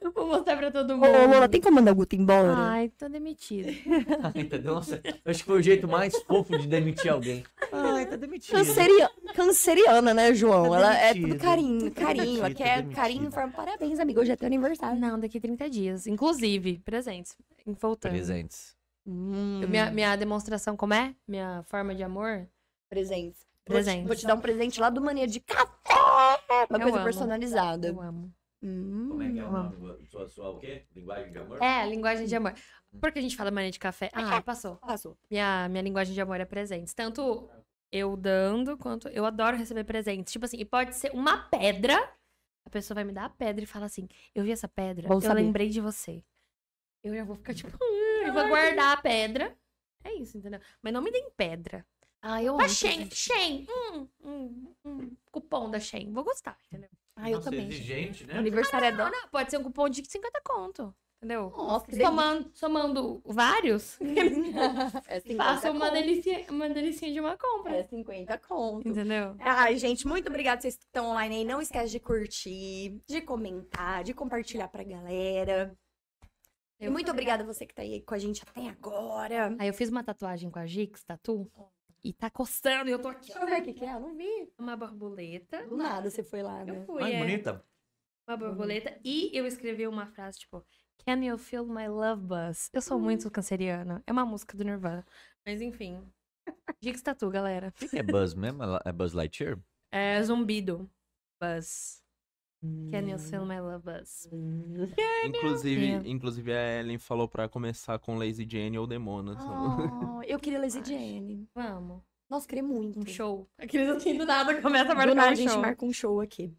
Eu 0.00 0.10
vou 0.12 0.26
mostrar 0.26 0.56
pra 0.56 0.70
todo 0.70 0.96
mundo. 0.96 1.06
ô, 1.08 1.26
Lola, 1.26 1.48
tem 1.48 1.60
como 1.60 1.76
mandar 1.76 1.92
o 1.92 1.94
Guto 1.94 2.16
embora? 2.16 2.54
Ai, 2.56 2.88
tô 2.96 3.08
demitida. 3.08 3.70
Entendeu? 4.34 4.74
Nossa, 4.74 5.00
eu 5.04 5.30
acho 5.30 5.40
que 5.40 5.44
foi 5.44 5.58
o 5.58 5.62
jeito 5.62 5.86
mais 5.86 6.16
fofo 6.22 6.56
de 6.58 6.66
demitir 6.66 7.10
alguém. 7.12 7.44
Ai, 7.70 8.06
tá 8.06 8.16
demitido. 8.16 8.54
Canceria... 8.56 9.10
Canceriana, 9.34 10.14
né, 10.14 10.32
João? 10.34 10.70
Tá 10.70 10.76
Ela 10.76 10.96
é 10.98 11.14
tudo 11.14 11.36
carinho, 11.38 11.90
Tá 11.90 12.00
carinho. 12.06 12.44
Aqui 12.44 12.54
tá 12.62 12.68
é 12.68 12.76
demitido. 12.76 12.96
carinho 12.96 13.26
em 13.26 13.30
forma. 13.30 13.52
Parabéns, 13.52 14.00
amigo. 14.00 14.20
Hoje 14.20 14.32
é 14.32 14.36
teu 14.36 14.46
aniversário. 14.46 14.98
Não, 14.98 15.18
daqui 15.20 15.36
a 15.38 15.40
30 15.40 15.68
dias. 15.68 16.06
Inclusive, 16.06 16.78
presentes. 16.78 17.36
Voltando. 17.66 18.12
Presentes. 18.12 18.74
Hum, 19.06 19.60
Minha, 19.68 19.90
minha 19.90 20.16
demonstração, 20.16 20.76
como 20.76 20.94
é? 20.94 21.14
Minha 21.28 21.62
forma 21.68 21.94
de 21.94 22.02
amor? 22.02 22.46
presentes. 22.88 23.46
Presentes. 23.64 24.06
Vou 24.06 24.06
te, 24.06 24.06
vou 24.08 24.16
te 24.16 24.26
dar 24.26 24.34
um 24.34 24.40
presente 24.40 24.80
lá 24.80 24.90
do 24.90 25.00
Mania 25.00 25.26
de 25.26 25.38
Café. 25.40 25.68
Uma 26.68 26.78
Eu 26.78 26.80
coisa 26.80 26.96
amo. 26.96 27.04
personalizada. 27.04 27.88
Eu 27.88 28.00
amo. 28.00 28.32
Hum. 28.62 29.08
Como 29.08 29.22
é 29.22 29.32
que 29.32 29.38
é 29.40 29.44
o 29.44 29.50
nome? 29.50 30.06
Sua, 30.06 30.28
sua 30.28 30.50
o 30.50 30.58
quê? 30.60 30.84
Linguagem 30.94 31.30
de 31.30 31.38
amor? 31.38 31.62
É, 31.62 31.86
linguagem 31.86 32.26
de 32.26 32.36
amor. 32.36 32.54
Por 33.00 33.12
que 33.12 33.18
a 33.18 33.22
gente 33.22 33.36
fala 33.36 33.50
mania 33.50 33.70
de 33.70 33.78
café? 33.78 34.10
Ah, 34.12 34.42
passou. 34.42 34.76
Passou. 34.76 35.16
Minha, 35.30 35.68
minha 35.68 35.82
linguagem 35.82 36.12
de 36.12 36.20
amor 36.20 36.40
é 36.40 36.44
presentes. 36.44 36.92
Tanto 36.92 37.48
eu 37.90 38.16
dando, 38.16 38.76
quanto 38.76 39.08
eu 39.08 39.24
adoro 39.24 39.56
receber 39.56 39.84
presentes. 39.84 40.32
Tipo 40.32 40.44
assim, 40.44 40.58
e 40.58 40.64
pode 40.64 40.94
ser 40.94 41.10
uma 41.12 41.38
pedra. 41.48 41.96
A 42.66 42.70
pessoa 42.70 42.94
vai 42.96 43.04
me 43.04 43.12
dar 43.12 43.24
a 43.24 43.30
pedra 43.30 43.64
e 43.64 43.66
fala 43.66 43.86
assim: 43.86 44.06
Eu 44.34 44.44
vi 44.44 44.50
essa 44.52 44.68
pedra, 44.68 45.08
Bom 45.08 45.14
eu 45.16 45.20
saber. 45.22 45.42
lembrei 45.42 45.68
de 45.70 45.80
você. 45.80 46.22
Eu 47.02 47.14
já 47.14 47.24
vou 47.24 47.34
ficar 47.36 47.54
tipo, 47.54 47.70
"Hum", 47.82 48.26
eu 48.26 48.32
vou 48.34 48.46
guardar 48.48 48.98
a 48.98 49.00
pedra. 49.00 49.56
É 50.04 50.12
isso, 50.14 50.36
entendeu? 50.36 50.60
Mas 50.82 50.92
não 50.92 51.00
me 51.02 51.10
deem 51.10 51.30
pedra. 51.30 51.86
Ah, 52.22 52.42
eu 52.42 52.52
amo. 52.52 52.58
Mas 52.62 52.78
presente. 52.78 53.16
Shein, 53.16 53.66
hum, 53.68 54.08
hum, 54.22 54.74
hum, 54.84 55.16
cupom 55.32 55.70
da 55.70 55.80
Shein. 55.80 56.12
Vou 56.12 56.22
gostar, 56.22 56.58
entendeu? 56.66 56.90
Ah, 57.22 57.30
eu 57.30 57.36
Nossa, 57.36 57.50
também. 57.50 57.68
exigente, 57.68 58.24
né? 58.26 58.38
aniversário 58.38 58.86
é 58.86 58.90
Não, 58.90 59.04
dona. 59.06 59.16
pode 59.30 59.50
ser 59.50 59.58
um 59.58 59.62
cupom 59.62 59.88
de 59.88 60.04
50 60.08 60.40
conto. 60.44 60.94
Entendeu? 61.22 61.50
Nossa, 61.50 61.84
que 61.84 61.90
delícia. 61.90 62.08
Somando, 62.08 62.50
somando 62.54 63.22
vários, 63.26 63.98
É 65.06 65.20
50 65.20 65.44
faça 65.44 65.70
uma, 65.70 65.90
conto. 65.90 65.92
delícia, 65.92 66.46
uma 66.48 66.68
delicinha 66.70 67.12
de 67.12 67.20
uma 67.20 67.36
compra. 67.36 67.76
É 67.76 67.82
50 67.84 68.38
conto. 68.38 68.88
Entendeu? 68.88 69.36
Ai, 69.38 69.76
gente, 69.76 70.06
muito 70.06 70.28
obrigada 70.28 70.62
vocês 70.62 70.76
que 70.78 70.84
estão 70.84 71.10
online 71.10 71.36
aí. 71.36 71.44
Não 71.44 71.60
esquece 71.60 71.90
de 71.92 72.00
curtir, 72.00 72.98
de 73.06 73.20
comentar, 73.20 74.02
de 74.02 74.14
compartilhar 74.14 74.68
pra 74.68 74.82
galera. 74.82 75.76
E 76.80 76.86
Eu- 76.86 76.90
muito 76.92 77.10
obrigada 77.10 77.44
você 77.44 77.66
que 77.66 77.74
tá 77.74 77.82
aí 77.82 78.00
com 78.00 78.14
a 78.14 78.18
gente 78.18 78.42
até 78.42 78.66
agora. 78.68 79.54
Aí 79.58 79.68
eu 79.68 79.74
fiz 79.74 79.90
uma 79.90 80.02
tatuagem 80.02 80.50
com 80.50 80.58
a 80.58 80.66
Gix, 80.66 81.04
tatu, 81.04 81.46
e 82.02 82.12
tá 82.12 82.30
coçando 82.30 82.88
e 82.88 82.92
eu 82.92 82.98
tô 82.98 83.08
aqui. 83.08 83.26
Deixa 83.26 83.38
eu 83.38 83.46
ver 83.46 83.60
o 83.60 83.64
que 83.64 83.72
que 83.72 83.84
é, 83.84 83.94
eu 83.94 84.00
não 84.00 84.16
vi. 84.16 84.52
Uma 84.58 84.76
borboleta. 84.76 85.66
Do 85.66 85.76
nada 85.76 86.10
você 86.10 86.22
foi 86.22 86.42
lá, 86.42 86.64
né? 86.64 86.76
Eu 86.78 86.82
fui, 86.84 87.02
Ai, 87.02 87.14
é. 87.14 87.18
bonita. 87.18 87.64
Uma 88.28 88.36
borboleta. 88.36 88.98
E 89.04 89.30
eu 89.36 89.46
escrevi 89.46 89.86
uma 89.86 90.06
frase, 90.06 90.38
tipo, 90.38 90.64
Can 91.06 91.24
you 91.24 91.38
feel 91.38 91.66
my 91.66 91.88
love 91.88 92.22
buzz? 92.22 92.70
Eu 92.72 92.82
sou 92.82 92.98
muito 92.98 93.30
canceriana. 93.30 94.02
É 94.06 94.12
uma 94.12 94.26
música 94.26 94.56
do 94.56 94.64
Nirvana. 94.64 95.04
Mas 95.46 95.60
enfim. 95.62 96.06
Gix 96.82 97.02
Tatu, 97.02 97.30
galera. 97.30 97.68
O 97.68 97.72
que 97.72 97.88
que 97.88 97.98
é 97.98 98.02
Buzz 98.02 98.34
mesmo? 98.34 98.62
É 98.84 98.92
Buzz 98.92 99.12
Lightyear? 99.12 99.58
É 99.90 100.22
zumbido. 100.22 100.90
Buzz. 101.40 102.02
Can 102.62 103.08
you 103.08 103.18
feel 103.18 103.46
my 103.46 103.58
love 103.60 103.82
buzz? 103.84 104.28
Inclusive, 105.24 105.80
Yeah. 105.82 106.08
inclusive 106.08 106.52
a 106.52 106.78
Ellen 106.80 106.98
falou 106.98 107.26
pra 107.28 107.48
começar 107.48 107.98
com 107.98 108.16
Lazy 108.18 108.46
Jane 108.48 108.78
ou 108.78 108.86
Demona. 108.86 109.36
Oh, 109.40 110.22
eu 110.22 110.38
queria 110.38 110.58
Lazy 110.60 110.82
Jane. 110.84 111.48
Vamos. 111.54 112.02
Nossa, 112.28 112.46
queria 112.46 112.62
muito. 112.62 112.98
Um 113.00 113.06
show. 113.06 113.48
Aqueles 113.58 113.88
assim 113.88 114.16
do 114.16 114.26
nada 114.26 114.54
começa 114.62 114.92
a 114.92 114.94
Do 114.94 114.96
marcar 114.98 115.14
nada 115.14 115.28
um 115.28 115.32
a 115.32 115.34
gente 115.34 115.50
show. 115.50 115.60
marca 115.60 115.84
um 115.86 115.92
show 115.92 116.20
aqui. 116.20 116.54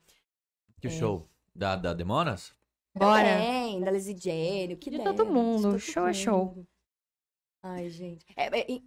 Que 0.79 0.87
É. 0.87 0.89
show? 0.89 1.29
Da, 1.55 1.75
da 1.75 1.93
Demonas? 1.93 2.53
Bora. 2.97 3.23
Tem, 3.23 3.79
da 3.79 3.91
Lazy 3.91 4.15
Jane, 4.17 4.73
o 4.73 4.77
que 4.77 4.89
De 4.89 4.97
der, 4.97 5.03
todo 5.03 5.25
mundo, 5.25 5.57
de 5.57 5.63
todo 5.73 5.79
show 5.79 6.07
é 6.07 6.13
show. 6.13 6.45
mundo. 6.47 6.67
Ai, 7.63 7.89
gente. 7.89 8.25
É, 8.35 8.59
é, 8.59 8.65
e 8.71 8.83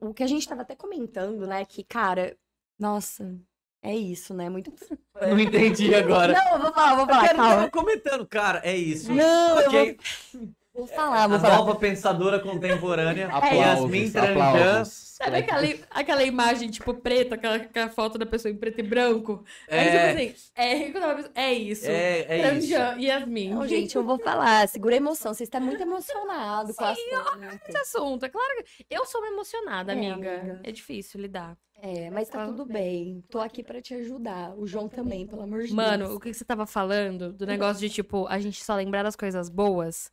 o 0.00 0.12
que 0.12 0.22
a 0.22 0.26
gente 0.26 0.46
tava 0.46 0.62
até 0.62 0.76
comentando, 0.76 1.46
né? 1.46 1.64
Que, 1.64 1.82
cara, 1.82 2.36
nossa, 2.78 3.40
é 3.82 3.94
isso, 3.94 4.34
né? 4.34 4.48
Muito. 4.48 4.72
Não 5.20 5.38
entendi 5.38 5.94
agora. 5.94 6.32
Não, 6.32 6.52
eu 6.56 6.62
vou 6.62 6.72
falar, 6.72 6.94
vou 6.96 7.06
falar, 7.06 7.22
eu 7.30 7.36
tava 7.36 7.54
calma. 7.54 7.70
comentando, 7.70 8.26
cara, 8.26 8.60
é 8.64 8.76
isso. 8.76 9.12
Não, 9.12 9.60
eu 9.60 9.66
Ok. 9.68 9.98
vou, 10.32 10.48
vou 10.74 10.86
falar, 10.86 11.24
A 11.24 11.28
vou 11.28 11.40
falar. 11.40 11.56
nova 11.58 11.74
pensadora 11.74 12.38
contemporânea, 12.38 13.26
Aplausos, 13.32 13.92
Yasmin 13.92 14.10
Tranjan. 14.12 14.84
Sabe 14.84 15.38
aquela, 15.38 15.62
aquela 15.90 16.22
imagem, 16.22 16.70
tipo, 16.70 16.94
preta, 16.94 17.34
aquela, 17.34 17.56
aquela 17.56 17.88
foto 17.88 18.16
da 18.16 18.24
pessoa 18.24 18.52
em 18.52 18.56
preto 18.56 18.78
e 18.78 18.82
branco? 18.84 19.44
Aí, 19.68 19.88
É, 19.88 19.90
tipo 19.90 20.06
assim, 20.06 20.34
é, 20.54 21.40
a 21.40 21.42
é 21.42 21.52
isso. 21.54 21.86
é, 21.90 22.20
é 22.28 22.52
isso. 22.56 22.68
Tranjan, 22.68 23.00
Yasmin. 23.00 23.50
Não, 23.50 23.66
gente, 23.66 23.96
eu 23.96 24.04
vou 24.04 24.20
falar. 24.20 24.68
Segura 24.68 24.94
a 24.94 24.98
emoção. 24.98 25.34
Você 25.34 25.42
está 25.42 25.58
muito 25.58 25.82
emocionado 25.82 26.72
com 26.72 26.84
a 26.84 26.90
assunto. 26.90 27.58
Esse 27.68 27.78
assunto, 27.78 28.24
é 28.24 28.28
claro 28.28 28.62
que 28.64 28.86
eu 28.88 29.04
sou 29.04 29.20
uma 29.20 29.32
emocionada, 29.32 29.90
É, 29.92 29.96
amiga. 29.96 30.36
amiga. 30.38 30.60
É 30.62 30.70
difícil 30.70 31.20
lidar. 31.20 31.58
É, 31.80 32.10
mas 32.10 32.28
tá 32.28 32.44
tudo 32.46 32.66
bem. 32.66 33.22
Tô 33.30 33.38
aqui 33.40 33.62
pra 33.62 33.80
te 33.80 33.94
ajudar. 33.94 34.52
O 34.58 34.66
João 34.66 34.88
também, 34.88 35.26
pelo 35.26 35.42
amor 35.42 35.62
de 35.62 35.72
Mano, 35.72 36.06
Deus. 36.06 36.16
o 36.16 36.20
que 36.20 36.32
você 36.34 36.44
tava 36.44 36.66
falando 36.66 37.32
do 37.32 37.46
negócio 37.46 37.80
de, 37.80 37.88
tipo, 37.94 38.26
a 38.26 38.38
gente 38.40 38.64
só 38.64 38.74
lembrar 38.74 39.04
das 39.04 39.14
coisas 39.14 39.48
boas? 39.48 40.12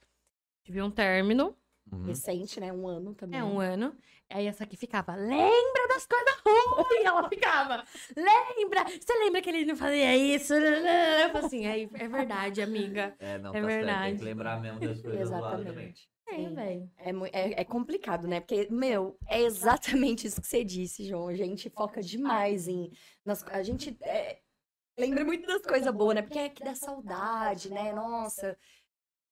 Tive 0.63 0.82
um 0.82 0.91
término, 0.91 1.55
Uhum. 1.91 2.03
Recente, 2.05 2.59
né? 2.59 2.74
Um 2.74 2.88
ano 2.88 3.13
também. 3.13 3.39
é 3.39 3.43
um 3.43 3.59
ano. 3.59 3.95
Aí 4.32 4.47
essa 4.47 4.63
aqui 4.63 4.76
ficava, 4.76 5.13
lembra 5.16 5.88
das 5.88 6.07
coisas 6.07 6.36
ruins? 6.43 6.88
E 6.99 7.05
ela 7.05 7.30
ficava, 7.30 7.84
lembra? 8.18 8.86
Você 8.86 9.13
lembra 9.20 9.39
que 9.39 9.49
ele 9.51 9.66
não 9.66 9.76
fazia 9.76 10.18
isso? 10.18 10.55
Eu 10.55 11.30
falei 11.30 11.45
assim, 11.45 11.68
é, 11.68 11.84
é 11.84 12.07
verdade, 12.07 12.59
amiga. 12.63 13.16
É, 13.20 13.38
não, 13.38 13.51
É 13.53 13.61
tá 13.61 13.68
certo. 13.68 13.68
Tem 13.68 13.86
verdade. 13.86 14.18
que 14.18 14.24
lembrar 14.24 14.59
mesmo 14.59 14.80
das 14.80 14.99
coisas 14.99 15.30
do 15.30 15.39
lado 15.39 15.63
também. 15.63 15.93
É, 16.28 16.36
Sim. 16.36 16.55
velho. 16.55 16.91
É, 16.97 17.09
é, 17.39 17.61
é 17.61 17.65
complicado, 17.65 18.28
né? 18.28 18.39
Porque, 18.39 18.67
meu, 18.71 19.17
é 19.28 19.41
exatamente 19.41 20.28
isso 20.28 20.41
que 20.41 20.47
você 20.47 20.63
disse, 20.63 21.05
João. 21.07 21.28
A 21.28 21.36
gente 21.36 21.69
foca 21.69 22.01
demais 22.01 22.67
em. 22.67 22.91
nas- 23.23 23.43
a 23.43 23.61
gente 23.63 23.95
é, 24.01 24.39
lembra 24.97 25.23
muito 25.26 25.45
das 25.47 25.61
coisas 25.63 25.93
boas, 25.93 26.15
né? 26.15 26.21
Porque 26.21 26.39
é 26.39 26.49
que 26.49 26.63
dá 26.63 26.76
saudade, 26.76 27.69
né? 27.71 27.93
Nossa. 27.93 28.57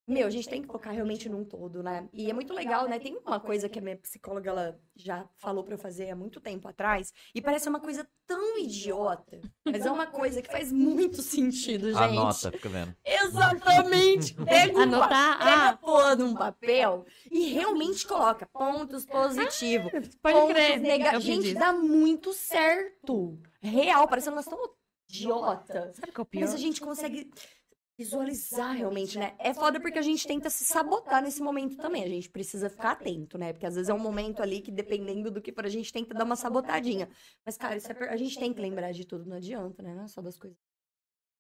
Meu, 0.06 0.28
a 0.28 0.30
gente 0.30 0.50
tem 0.50 0.62
que 0.62 0.68
focar 0.68 0.94
realmente 0.94 1.30
num 1.30 1.46
todo, 1.46 1.82
né? 1.82 2.10
E 2.12 2.30
é 2.30 2.34
muito 2.34 2.54
legal, 2.54 2.90
né? 2.90 3.00
Tem 3.00 3.18
uma 3.26 3.40
coisa 3.40 3.70
que 3.70 3.80
a 3.80 3.82
minha 3.82 3.96
psicóloga 3.96 4.50
ela 4.50 4.80
já 4.96 5.26
falou 5.38 5.64
pra 5.64 5.76
eu 5.76 5.78
fazer 5.78 6.10
há 6.10 6.16
muito 6.16 6.42
tempo 6.42 6.68
atrás, 6.68 7.14
e 7.34 7.42
parece 7.42 7.70
uma 7.70 7.80
coisa 7.80 8.06
tão 8.28 8.58
idiota, 8.60 9.40
mas 9.66 9.86
é 9.86 9.92
uma 9.92 10.06
coisa 10.08 10.42
que 10.42 10.52
faz 10.52 10.74
muito 10.74 11.22
sentido, 11.22 11.88
gente. 11.88 11.98
Anota, 12.02 12.52
fica 12.52 12.68
vendo. 12.68 12.94
Exatamente. 13.06 14.34
Pega 14.44 14.78
um 14.78 14.82
Anotar, 14.82 15.10
pa- 15.40 15.46
pega 15.46 15.62
ah. 15.62 15.70
a 15.70 15.78
porra 15.78 16.16
de 16.18 16.24
um 16.24 16.34
papel 16.34 17.06
e 17.32 17.54
realmente 17.54 18.06
coloca 18.06 18.46
pontos 18.46 19.06
positivos. 19.06 19.92
Pode 20.22 20.38
pontos 20.38 20.54
crer. 20.54 20.80
nega- 20.80 21.20
Gente, 21.22 21.54
dá 21.54 21.72
muito 21.72 22.34
certo. 22.34 23.40
Real, 23.62 24.06
parecendo 24.08 24.36
nós 24.36 24.46
estamos 24.46 24.70
idiota. 25.10 25.92
Sabe 25.94 26.10
o 26.10 26.14
que 26.14 26.20
é 26.20 26.24
o 26.24 26.26
pior? 26.26 26.42
Mas 26.42 26.54
a 26.54 26.58
gente 26.58 26.82
consegue 26.82 27.30
visualizar 27.98 28.76
realmente, 28.76 29.18
né? 29.20 29.36
É 29.40 29.54
foda 29.54 29.80
porque 29.80 30.00
a 30.00 30.02
gente 30.02 30.26
tenta 30.28 30.50
se 30.50 30.66
sabotar 30.66 31.22
nesse 31.22 31.42
momento 31.42 31.78
também. 31.78 32.04
A 32.04 32.08
gente 32.10 32.30
precisa 32.30 32.70
ficar 32.70 32.92
atento, 32.92 33.38
né? 33.38 33.54
Porque 33.54 33.66
às 33.66 33.76
vezes 33.76 33.90
é 33.90 33.94
um 33.94 34.00
momento 34.00 34.42
ali 34.42 34.62
que, 34.62 34.72
dependendo 34.72 35.30
do 35.32 35.42
que 35.42 35.52
for, 35.54 35.66
a 35.66 35.70
gente 35.70 35.92
tenta 35.94 36.14
dar 36.14 36.24
uma 36.26 36.36
sabotadinha. 36.36 37.08
Mas, 37.46 37.58
cara, 37.58 37.76
isso 37.78 37.92
é 37.92 37.94
per- 37.94 38.10
a 38.12 38.18
gente 38.18 38.38
tem 38.40 38.54
que 38.54 38.62
lembrar 38.62 38.92
de 38.92 39.06
tudo, 39.06 39.26
não 39.26 39.38
adianta, 39.38 39.84
né? 39.84 39.94
Não 39.94 40.04
é 40.04 40.08
só 40.08 40.22
das 40.22 40.38
coisas. 40.38 40.58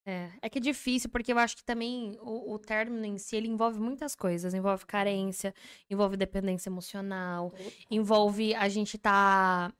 É, 0.05 0.31
é 0.41 0.49
que 0.49 0.57
é 0.57 0.61
difícil, 0.61 1.09
porque 1.09 1.31
eu 1.31 1.37
acho 1.39 1.55
que 1.55 1.63
também 1.63 2.17
o, 2.21 2.53
o 2.53 2.59
término 2.59 3.05
em 3.05 3.17
si, 3.17 3.37
ele 3.37 3.47
envolve 3.47 3.79
muitas 3.79 4.13
coisas. 4.15 4.53
Envolve 4.53 4.85
carência, 4.85 5.53
envolve 5.89 6.17
dependência 6.17 6.69
emocional, 6.69 7.53
envolve 7.89 8.53
a 8.53 8.67
gente 8.69 8.97
tá... 8.97 9.73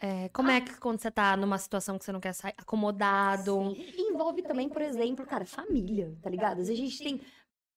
é, 0.00 0.28
como 0.30 0.50
é 0.50 0.60
que 0.60 0.78
quando 0.78 1.00
você 1.00 1.10
tá 1.10 1.36
numa 1.36 1.58
situação 1.58 1.98
que 1.98 2.04
você 2.04 2.12
não 2.12 2.20
quer 2.20 2.32
sair, 2.32 2.54
acomodado... 2.56 3.72
E 3.76 4.00
envolve 4.10 4.42
também, 4.42 4.68
por 4.68 4.82
exemplo, 4.82 5.26
cara, 5.26 5.44
família, 5.44 6.16
tá 6.22 6.30
ligado? 6.30 6.60
Às 6.60 6.68
vezes 6.68 6.80
a 6.80 6.84
gente 6.84 7.02
tem 7.02 7.20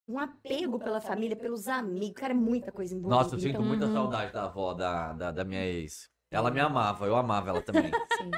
um 0.08 0.20
apego 0.20 0.78
pela 0.78 1.00
família, 1.00 1.36
pelos 1.36 1.68
amigos, 1.68 2.14
cara, 2.20 2.34
é 2.34 2.36
muita 2.36 2.72
coisa 2.72 2.94
envolvida. 2.94 3.24
Nossa, 3.24 3.36
eu 3.36 3.40
sinto 3.40 3.50
então, 3.52 3.64
muita 3.64 3.86
Uhum. 3.86 3.94
saudade 3.94 4.34
da 4.34 4.44
avó 4.44 4.74
da, 4.74 5.14
da, 5.14 5.32
da 5.32 5.44
minha 5.44 5.66
ex. 5.66 6.11
Ela 6.32 6.50
me 6.50 6.62
amava, 6.62 7.06
eu 7.06 7.16
amava 7.18 7.50
ela 7.50 7.62
também. 7.62 7.92
sim. 8.18 8.32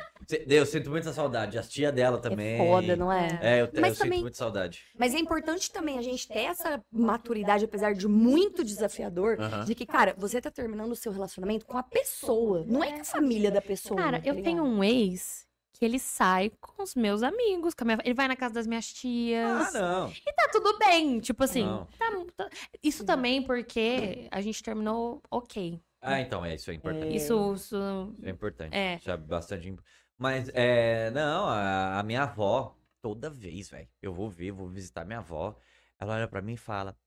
Eu 0.48 0.66
sinto 0.66 0.90
muita 0.90 1.14
saudade. 1.14 1.60
As 1.60 1.70
tia 1.70 1.92
dela 1.92 2.18
também. 2.18 2.56
É 2.56 2.58
foda, 2.68 2.96
não 2.96 3.12
é? 3.12 3.40
É, 3.42 3.62
eu, 3.62 3.66
eu 3.72 3.86
sinto 3.86 3.98
também- 4.00 4.22
muita 4.22 4.36
saudade. 4.38 4.84
Mas 4.98 5.14
é 5.14 5.20
importante 5.20 5.72
também 5.72 6.00
a 6.00 6.02
gente 6.02 6.28
ter 6.28 6.40
essa 6.46 6.84
maturidade, 6.92 7.66
apesar 7.66 7.94
de 7.94 8.08
muito 8.08 8.64
desafiador, 8.64 9.38
Aham. 9.40 9.64
de 9.66 9.76
que, 9.76 9.86
cara, 9.86 10.16
você 10.18 10.42
tá 10.42 10.50
terminando 10.50 10.92
o 10.92 10.96
seu 10.96 11.12
relacionamento 11.12 11.68
com 11.68 11.78
a 11.78 11.84
pessoa, 11.84 12.66
não 12.68 12.84
é 12.84 12.94
com 12.94 13.02
a 13.02 13.06
família 13.06 13.52
da 13.52 13.62
pessoa. 13.62 14.00
Cara, 14.02 14.20
tá 14.20 14.28
eu 14.28 14.42
tenho 14.42 14.64
um 14.64 14.84
ex 14.84 15.46
que 15.74 15.86
ele 15.86 16.00
sai 16.00 16.52
com 16.62 16.82
os 16.82 16.96
meus 16.96 17.22
amigos, 17.22 17.74
com 17.76 17.84
a 17.84 17.86
minha- 17.86 18.00
ele 18.04 18.14
vai 18.16 18.28
na 18.28 18.36
casa 18.36 18.54
das 18.56 18.66
minhas 18.66 18.86
Ah, 18.90 18.94
tias. 19.00 19.74
não. 19.74 20.10
e 20.10 20.34
tá 20.34 20.50
tudo 20.52 20.78
bem. 20.80 21.20
Tipo 21.20 21.44
assim, 21.44 21.66
tá- 22.00 22.26
tá- 22.38 22.50
isso 22.82 23.04
também 23.06 23.42
porque 23.44 24.28
a 24.32 24.40
gente 24.42 24.64
terminou 24.64 25.22
ok. 25.30 25.80
Ah, 26.04 26.20
então, 26.20 26.44
é 26.46 26.56
isso 26.56 26.70
é 26.70 26.74
importante. 26.74 27.16
Isso, 27.16 27.54
isso 27.54 27.76
Isso 27.76 28.16
é 28.24 28.30
importante. 28.30 28.76
É. 28.76 28.96
Isso 28.98 29.10
é 29.10 29.18
bastante. 29.18 29.76
Mas, 30.18 30.50
é. 30.54 31.10
Não, 31.12 31.46
a, 31.48 32.00
a 32.00 32.04
minha 32.04 32.24
avó, 32.24 32.76
toda 33.02 33.30
vez, 33.30 33.70
velho, 33.70 33.88
eu 34.02 34.14
vou 34.14 34.30
ver, 34.30 34.52
vou 34.52 34.68
visitar 34.68 35.06
minha 35.06 35.20
avó. 35.20 35.58
Ela 36.00 36.16
olha 36.16 36.28
pra 36.28 36.42
mim 36.42 36.54
e 36.54 36.58
fala: 36.58 36.98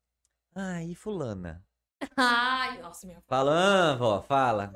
Ah, 0.54 0.82
e 0.82 0.94
Fulana? 0.94 1.62
Ai, 2.16 2.78
nossa, 2.80 3.06
minha 3.06 3.20
Fala, 3.26 3.52
ah, 3.92 3.96
vó, 3.96 4.22
fala. 4.22 4.72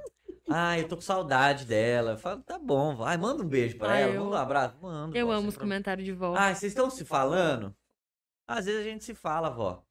Ah, 0.49 0.79
eu 0.79 0.89
tô 0.89 0.97
com 0.97 1.03
saudade 1.03 1.65
dela. 1.65 2.13
Eu 2.13 2.19
falo, 2.19 2.43
tá 2.43 2.59
bom, 2.59 2.95
vó. 2.97 3.05
Ai, 3.05 3.17
manda 3.17 3.43
um 3.43 3.47
beijo 3.49 3.77
pra 3.79 3.91
Ai, 3.91 4.03
ela, 4.03 4.15
eu- 4.15 4.25
manda 4.25 4.37
um 4.37 4.39
abraço. 4.39 4.77
Manda, 4.81 5.17
Eu 5.17 5.27
vó, 5.27 5.33
amo 5.35 5.49
os 5.49 5.55
problema. 5.55 5.77
comentários 5.77 6.05
de 6.05 6.13
volta. 6.13 6.41
Ah, 6.41 6.55
vocês 6.55 6.73
estão 6.73 6.91
se 6.91 7.05
falando? 7.05 7.75
Às 8.49 8.65
vezes 8.67 8.81
a 8.81 8.85
gente 8.85 9.05
se 9.05 9.15
fala, 9.15 9.49
vó. 9.51 9.85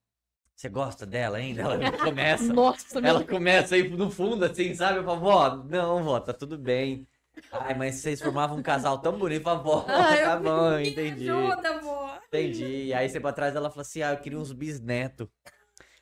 Você 0.60 0.68
gosta 0.68 1.05
dela 1.05 1.38
ainda? 1.38 1.62
Ela 1.62 1.89
começa. 1.97 2.53
Nossa, 2.53 2.99
Ela 2.99 3.24
começa 3.24 3.76
aí 3.76 3.88
no 3.88 4.12
fundo, 4.12 4.43
assim, 4.43 4.76
sabe? 4.76 4.99
Eu 4.99 5.05
falo, 5.05 5.22
vó, 5.22 5.55
não, 5.64 6.03
vó, 6.03 6.20
tá 6.20 6.34
tudo 6.34 6.57
bem. 6.57 7.07
Ai, 7.49 7.74
mas 7.76 7.95
vocês 7.95 8.22
formavam 8.22 8.57
um 8.57 8.62
casal 8.62 8.97
tão 8.99 9.18
bonito. 9.18 9.41
Falo, 9.41 9.64
vó, 9.64 9.86
Ai, 9.88 10.22
tá 10.22 10.36
bom, 10.36 10.76
Me 10.76 10.89
entendi. 10.89 11.30
ajuda, 11.30 11.80
vó. 11.80 12.20
Entendi. 12.28 12.88
E 12.88 12.93
aí 12.93 13.07
você 13.07 13.22
pra 13.22 13.32
trás 13.32 13.55
ela 13.55 13.70
falou 13.70 13.84
assim: 13.84 14.01
ah, 14.01 14.12
eu 14.12 14.18
queria 14.18 14.38
uns 14.38 14.51
bisnetos. 14.51 15.30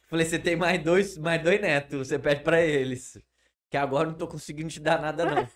Falei, 0.09 0.25
você 0.25 0.39
tem 0.39 0.55
mais 0.55 0.83
dois, 0.83 1.19
mais 1.19 1.43
dois 1.43 1.61
netos, 1.61 2.07
você 2.07 2.17
pede 2.17 2.41
pra 2.41 2.59
eles. 2.59 3.15
Que 3.69 3.77
agora 3.77 4.07
eu 4.07 4.11
não 4.13 4.17
tô 4.17 4.27
conseguindo 4.27 4.69
te 4.69 4.79
dar 4.79 4.99
nada, 4.99 5.23
não. 5.23 5.47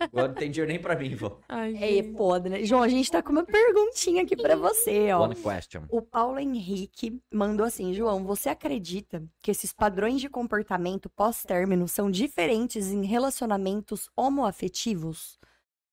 Agora 0.00 0.28
não 0.28 0.34
tem 0.34 0.50
dinheiro 0.50 0.70
nem 0.72 0.80
pra 0.80 0.96
mim, 0.96 1.14
vó. 1.14 1.38
Ai, 1.48 1.98
É 1.98 2.02
foda, 2.14 2.48
né? 2.48 2.64
João, 2.64 2.82
a 2.82 2.88
gente 2.88 3.10
tá 3.10 3.22
com 3.22 3.30
uma 3.30 3.44
perguntinha 3.44 4.22
aqui 4.22 4.34
pra 4.36 4.56
você, 4.56 5.12
ó. 5.12 5.22
One 5.24 5.34
question. 5.34 5.84
O 5.90 6.00
Paulo 6.00 6.38
Henrique 6.38 7.20
mandou 7.32 7.66
assim: 7.66 7.92
João, 7.92 8.24
você 8.24 8.48
acredita 8.48 9.22
que 9.42 9.50
esses 9.50 9.72
padrões 9.72 10.20
de 10.20 10.28
comportamento 10.28 11.10
pós-término 11.10 11.86
são 11.86 12.10
diferentes 12.10 12.86
em 12.88 13.04
relacionamentos 13.04 14.08
homoafetivos? 14.16 15.38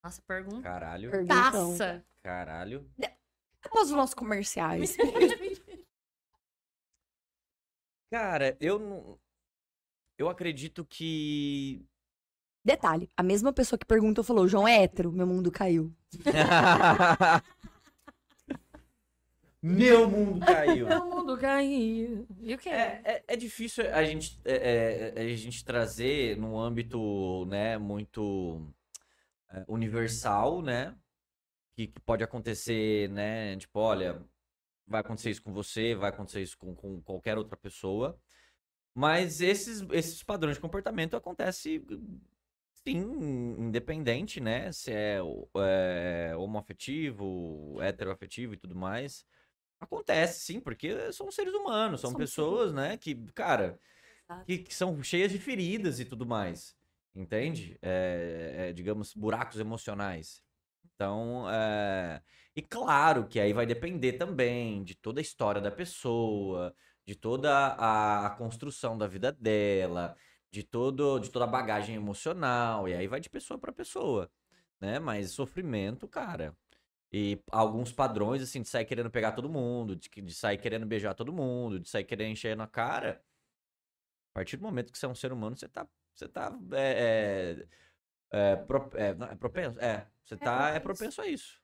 Nossa, 0.04 0.22
pergunta. 0.22 0.62
Caralho, 0.62 1.12
Perguntão. 1.12 1.72
Taça. 1.72 2.06
caralho. 2.22 2.90
Após 3.64 3.90
os 3.90 3.96
nossos 3.96 4.14
comerciais. 4.14 4.96
Cara, 8.12 8.56
eu 8.60 8.78
não. 8.80 9.20
Eu 10.18 10.30
acredito 10.30 10.86
que. 10.86 11.86
Detalhe: 12.64 13.09
a 13.18 13.24
mesma 13.24 13.51
pessoa 13.51 13.78
que 13.78 13.86
perguntou 13.86 14.24
falou: 14.24 14.47
João 14.47 14.68
é 14.68 14.84
hétero, 14.84 15.11
meu 15.11 15.28
mundo 15.28 15.51
caiu. 15.51 15.93
Meu 19.66 20.09
mundo 20.09 20.45
caiu. 20.45 20.88
Meu 20.89 21.05
mundo 21.05 21.38
caiu. 21.38 22.28
E 22.41 22.53
o 22.53 22.57
quê? 22.57 22.68
É, 22.68 23.01
é, 23.05 23.24
é 23.30 23.36
difícil 23.38 23.89
a 23.93 24.03
gente, 24.03 24.38
é, 24.43 25.14
é, 25.16 25.22
a 25.22 25.36
gente 25.38 25.64
trazer 25.64 26.38
num 26.38 26.59
âmbito, 26.59 27.45
né, 27.45 27.78
muito 27.78 28.61
é, 29.49 29.64
universal, 29.70 30.61
né? 30.61 30.93
Que, 31.76 31.88
que 31.88 31.99
pode 32.01 32.22
acontecer, 32.22 33.07
né? 33.09 33.55
Tipo, 33.55 33.80
olha, 33.80 34.22
vai 34.86 34.99
acontecer 34.99 35.30
isso 35.30 35.41
com 35.41 35.53
você, 35.53 35.95
vai 35.95 36.09
acontecer 36.09 36.41
isso 36.41 36.57
com, 36.57 36.76
com 36.76 37.01
qualquer 37.01 37.38
outra 37.38 37.55
pessoa. 37.55 38.20
Mas 38.93 39.39
esses, 39.39 39.82
esses 39.91 40.22
padrões 40.24 40.57
de 40.57 40.61
comportamento 40.61 41.16
acontecem, 41.16 41.82
sim, 42.88 43.56
independente, 43.60 44.40
né? 44.40 44.72
Se 44.72 44.92
é, 44.92 45.20
é 45.58 46.36
homoafetivo, 46.36 47.82
heteroafetivo 47.82 48.54
e 48.54 48.58
tudo 48.58 48.76
mais. 48.76 49.26
Acontece, 49.80 50.40
sim, 50.40 50.60
porque 50.62 51.12
são 51.12 51.30
seres 51.32 51.54
humanos, 51.54 52.02
são 52.02 52.12
São 52.12 52.20
pessoas, 52.20 52.74
né, 52.74 52.98
que, 52.98 53.16
cara, 53.34 53.78
que, 54.46 54.60
que 54.60 54.74
são 54.74 55.04
cheias 55.04 55.32
de 55.32 55.40
feridas 55.40 56.00
e 56.00 56.06
tudo 56.06 56.26
mais, 56.26 56.76
entende? 57.14 57.78
É, 57.82 58.70
é, 58.70 58.74
digamos, 58.74 59.14
buracos 59.14 59.60
emocionais. 59.60 60.42
Então, 60.96 61.50
é... 61.50 62.22
e 62.56 62.62
claro 62.62 63.28
que 63.28 63.40
aí 63.40 63.52
vai 63.52 63.66
depender 63.66 64.14
também 64.14 64.84
de 64.84 64.96
toda 64.96 65.20
a 65.20 65.22
história 65.22 65.62
da 65.62 65.72
pessoa, 65.72 66.74
de 67.06 67.16
toda 67.16 67.52
a, 67.52 68.28
a 68.28 68.30
construção 68.32 68.98
da 68.98 69.08
vida 69.08 69.32
dela, 69.32 70.16
de, 70.54 70.64
todo, 70.64 71.18
de 71.20 71.32
toda 71.32 71.45
a 71.45 71.47
bagagem 71.47 71.95
emocional, 71.95 72.88
e 72.88 72.93
aí 72.93 73.08
vai 73.08 73.20
de 73.20 73.28
pessoa 73.30 73.58
para 73.60 73.74
pessoa, 73.74 74.32
né? 74.80 74.99
Mas 74.99 75.32
sofrimento, 75.32 76.08
cara. 76.08 76.56
E 77.12 77.39
alguns 77.51 77.91
padrões, 77.91 78.41
assim, 78.43 78.62
de 78.62 78.70
sair 78.70 78.86
querendo 78.86 79.10
pegar 79.12 79.34
todo 79.34 79.49
mundo, 79.49 79.95
de, 79.95 80.10
de 80.10 80.36
sair 80.36 80.58
querendo 80.60 80.86
beijar 80.86 81.16
todo 81.16 81.34
mundo, 81.34 81.80
de 81.80 81.89
sair 81.89 82.04
querendo 82.06 82.32
encher 82.34 82.58
na 82.58 82.68
cara. 82.68 83.24
A 84.32 84.34
partir 84.34 84.58
do 84.58 84.64
momento 84.64 84.91
que 84.91 84.97
você 84.97 85.06
é 85.06 85.10
um 85.10 85.16
ser 85.16 85.32
humano, 85.32 85.56
você 85.56 85.68
tá. 85.68 85.88
Você 86.14 86.28
tá. 86.28 86.56
É, 86.74 87.66
é, 88.32 88.51
é, 88.54 88.56
pro- 88.58 88.91
é, 88.95 89.16
não, 89.16 89.28
é 89.28 89.36
propenso? 89.36 89.80
É. 89.80 90.08
Você 90.26 90.38
tá. 90.38 90.70
É 90.70 90.80
propenso 90.80 91.22
a 91.22 91.28
isso. 91.28 91.62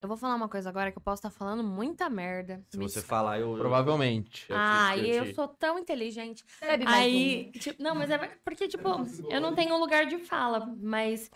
Eu 0.00 0.06
vou 0.08 0.16
falar 0.16 0.36
uma 0.36 0.48
coisa 0.48 0.68
agora 0.68 0.92
que 0.92 0.98
eu 0.98 1.02
posso 1.02 1.18
estar 1.18 1.30
falando 1.30 1.62
muita 1.64 2.08
merda. 2.08 2.64
Se 2.70 2.78
Me 2.78 2.88
você 2.88 3.02
falar, 3.02 3.40
eu. 3.40 3.50
eu- 3.52 3.58
Provavelmente. 3.58 4.46
eu 4.48 4.56
Ah, 4.56 4.96
eu 4.96 5.04
eu 5.06 5.24
te- 5.26 5.34
sou 5.34 5.48
tão 5.48 5.78
inteligente. 5.78 6.44
Bebe 6.60 6.84
mais 6.84 6.96
Aí, 7.04 7.50
tipo, 7.52 7.82
não, 7.82 7.96
mas 7.96 8.08
é 8.10 8.18
porque, 8.44 8.68
tipo, 8.68 8.88
eu 9.28 9.40
não 9.40 9.54
tenho 9.54 9.76
lugar 9.76 10.06
de 10.06 10.18
fala, 10.18 10.72
mas 10.80 11.28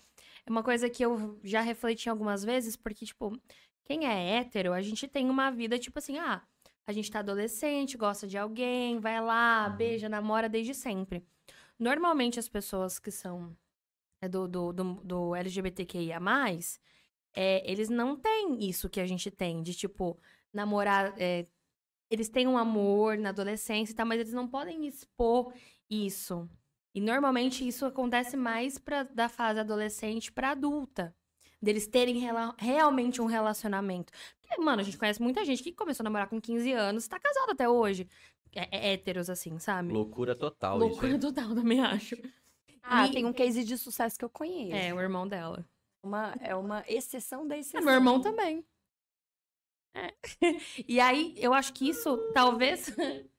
é 0.46 0.50
uma 0.50 0.62
coisa 0.62 0.88
que 0.88 1.04
eu 1.04 1.40
já 1.42 1.60
refleti 1.60 2.08
algumas 2.08 2.44
vezes, 2.44 2.76
porque, 2.76 3.04
tipo, 3.04 3.36
quem 3.84 4.06
é 4.06 4.36
hétero, 4.38 4.72
a 4.72 4.80
gente 4.80 5.08
tem 5.08 5.28
uma 5.28 5.50
vida, 5.50 5.76
tipo 5.76 5.98
assim, 5.98 6.18
ah, 6.20 6.40
a 6.86 6.92
gente 6.92 7.10
tá 7.10 7.18
adolescente, 7.18 7.96
gosta 7.96 8.28
de 8.28 8.38
alguém, 8.38 9.00
vai 9.00 9.20
lá, 9.20 9.68
beija, 9.70 10.08
namora 10.08 10.48
desde 10.48 10.72
sempre. 10.72 11.24
Normalmente 11.76 12.38
as 12.38 12.48
pessoas 12.48 13.00
que 13.00 13.10
são 13.10 13.56
é, 14.20 14.28
do, 14.28 14.46
do, 14.46 14.72
do, 14.72 14.84
do 15.02 15.34
LGBTQIA+, 15.34 16.20
é, 17.34 17.70
eles 17.70 17.88
não 17.88 18.16
têm 18.16 18.68
isso 18.68 18.88
que 18.88 19.00
a 19.00 19.06
gente 19.06 19.30
tem, 19.30 19.62
de, 19.62 19.74
tipo, 19.74 20.18
namorar... 20.52 21.14
é, 21.18 21.46
eles 22.10 22.28
têm 22.28 22.46
um 22.46 22.58
amor 22.58 23.16
na 23.16 23.30
adolescência 23.30 23.92
e 23.92 23.96
tal, 23.96 24.04
mas 24.06 24.20
eles 24.20 24.32
não 24.34 24.46
podem 24.46 24.86
expor 24.86 25.52
isso. 25.88 26.48
E 26.94 27.00
normalmente 27.00 27.66
isso 27.66 27.86
acontece 27.86 28.36
mais 28.36 28.76
pra, 28.78 29.02
da 29.04 29.28
fase 29.30 29.60
adolescente 29.60 30.30
pra 30.30 30.50
adulta. 30.50 31.14
Deles 31.60 31.86
terem 31.86 32.18
rela- 32.18 32.54
realmente 32.58 33.22
um 33.22 33.26
relacionamento. 33.26 34.12
Porque, 34.42 34.60
mano, 34.60 34.82
a 34.82 34.84
gente 34.84 34.98
conhece 34.98 35.22
muita 35.22 35.42
gente 35.44 35.62
que 35.62 35.72
começou 35.72 36.02
a 36.02 36.04
namorar 36.04 36.28
com 36.28 36.38
15 36.40 36.70
anos 36.72 37.06
e 37.06 37.08
tá 37.08 37.18
casado 37.18 37.50
até 37.52 37.66
hoje. 37.68 38.06
É, 38.54 38.68
é 38.90 38.92
héteros, 38.92 39.30
assim, 39.30 39.58
sabe? 39.58 39.90
Loucura 39.94 40.34
total 40.34 40.76
Loucura 40.76 41.12
isso. 41.12 41.20
total, 41.20 41.54
também 41.54 41.80
acho. 41.80 42.14
Ah, 42.82 43.06
E- 43.06 43.12
tem 43.12 43.24
um 43.24 43.32
case 43.32 43.64
de 43.64 43.78
sucesso 43.78 44.18
que 44.18 44.24
eu 44.24 44.28
conheço. 44.28 44.74
É, 44.76 44.92
o 44.92 45.00
irmão 45.00 45.26
dela. 45.26 45.64
Uma, 46.02 46.34
é 46.40 46.54
uma 46.54 46.84
exceção 46.88 47.46
da 47.46 47.56
É, 47.56 47.60
exceção. 47.60 47.82
meu 47.84 47.94
irmão 47.94 48.20
também. 48.20 48.64
É. 49.94 50.12
E 50.88 50.98
aí, 51.00 51.34
eu 51.36 51.52
acho 51.54 51.72
que 51.72 51.88
isso 51.88 52.16
talvez. 52.32 52.86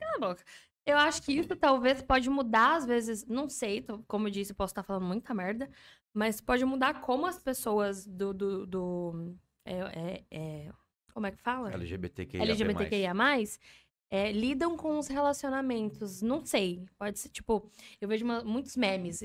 Cala 0.00 0.16
a 0.16 0.18
boca. 0.18 0.44
Eu 0.84 0.98
acho 0.98 1.22
que 1.22 1.32
isso 1.32 1.54
talvez 1.54 2.02
pode 2.02 2.28
mudar, 2.28 2.74
às 2.76 2.84
vezes, 2.84 3.24
não 3.26 3.48
sei, 3.48 3.80
tô- 3.80 4.02
como 4.08 4.26
eu 4.26 4.32
disse, 4.32 4.50
eu 4.50 4.56
posso 4.56 4.72
estar 4.72 4.82
falando 4.82 5.04
muita 5.06 5.32
merda, 5.32 5.70
mas 6.12 6.40
pode 6.40 6.64
mudar 6.64 7.00
como 7.00 7.24
as 7.26 7.38
pessoas 7.38 8.04
do. 8.04 8.34
do, 8.34 8.66
do- 8.66 9.36
é, 9.64 9.78
é- 9.78 10.24
é- 10.30 10.72
como 11.14 11.26
é 11.26 11.30
que 11.30 11.38
fala? 11.40 11.70
LGBTQIA+. 11.72 12.42
LGBTQIA+, 12.42 13.12
é, 14.10 14.32
lidam 14.32 14.76
com 14.76 14.98
os 14.98 15.06
relacionamentos. 15.06 16.20
Não 16.22 16.44
sei. 16.44 16.84
Pode 16.98 17.18
ser, 17.20 17.28
tipo, 17.28 17.70
eu 18.00 18.08
vejo 18.08 18.24
uma- 18.24 18.42
muitos 18.42 18.76
memes. 18.76 19.20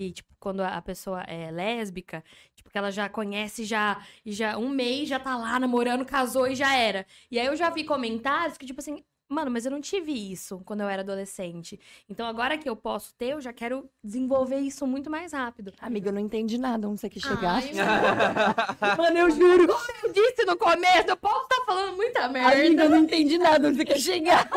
E, 0.00 0.12
tipo, 0.12 0.34
quando 0.40 0.60
a 0.60 0.80
pessoa 0.80 1.20
é 1.24 1.50
lésbica, 1.50 2.24
tipo, 2.56 2.70
que 2.70 2.78
ela 2.78 2.90
já 2.90 3.06
conhece 3.06 3.64
já, 3.64 4.02
e 4.24 4.32
já 4.32 4.56
um 4.56 4.70
mês 4.70 5.10
já 5.10 5.20
tá 5.20 5.36
lá 5.36 5.60
namorando, 5.60 6.06
casou 6.06 6.46
e 6.46 6.54
já 6.54 6.74
era. 6.74 7.06
E 7.30 7.38
aí 7.38 7.44
eu 7.44 7.54
já 7.54 7.68
vi 7.68 7.84
comentários 7.84 8.56
que, 8.56 8.64
tipo 8.64 8.80
assim, 8.80 9.04
mano, 9.28 9.50
mas 9.50 9.66
eu 9.66 9.70
não 9.70 9.80
tive 9.82 10.10
isso 10.10 10.62
quando 10.64 10.80
eu 10.80 10.88
era 10.88 11.02
adolescente. 11.02 11.78
Então 12.08 12.26
agora 12.26 12.56
que 12.56 12.66
eu 12.66 12.74
posso 12.74 13.12
ter, 13.14 13.32
eu 13.32 13.42
já 13.42 13.52
quero 13.52 13.90
desenvolver 14.02 14.60
isso 14.60 14.86
muito 14.86 15.10
mais 15.10 15.34
rápido. 15.34 15.70
Amiga, 15.78 16.08
eu 16.08 16.14
não 16.14 16.20
entendi 16.22 16.56
nada 16.56 16.88
onde 16.88 16.98
você 16.98 17.10
quis 17.10 17.22
chegar. 17.22 17.56
Ai, 17.62 17.70
mano, 18.96 19.18
eu 19.18 19.30
juro, 19.30 19.66
como 19.68 19.84
eu 20.04 20.12
disse 20.14 20.46
no 20.46 20.56
começo, 20.56 21.10
eu 21.10 21.16
posso 21.18 21.42
estar 21.42 21.62
falando 21.66 21.94
muita 21.94 22.26
merda. 22.26 22.58
Amiga, 22.58 22.84
eu 22.84 22.90
não 22.90 22.98
entendi 23.00 23.36
nada 23.36 23.68
onde 23.68 23.76
você 23.76 23.84
quer 23.84 24.00
chegar. 24.00 24.48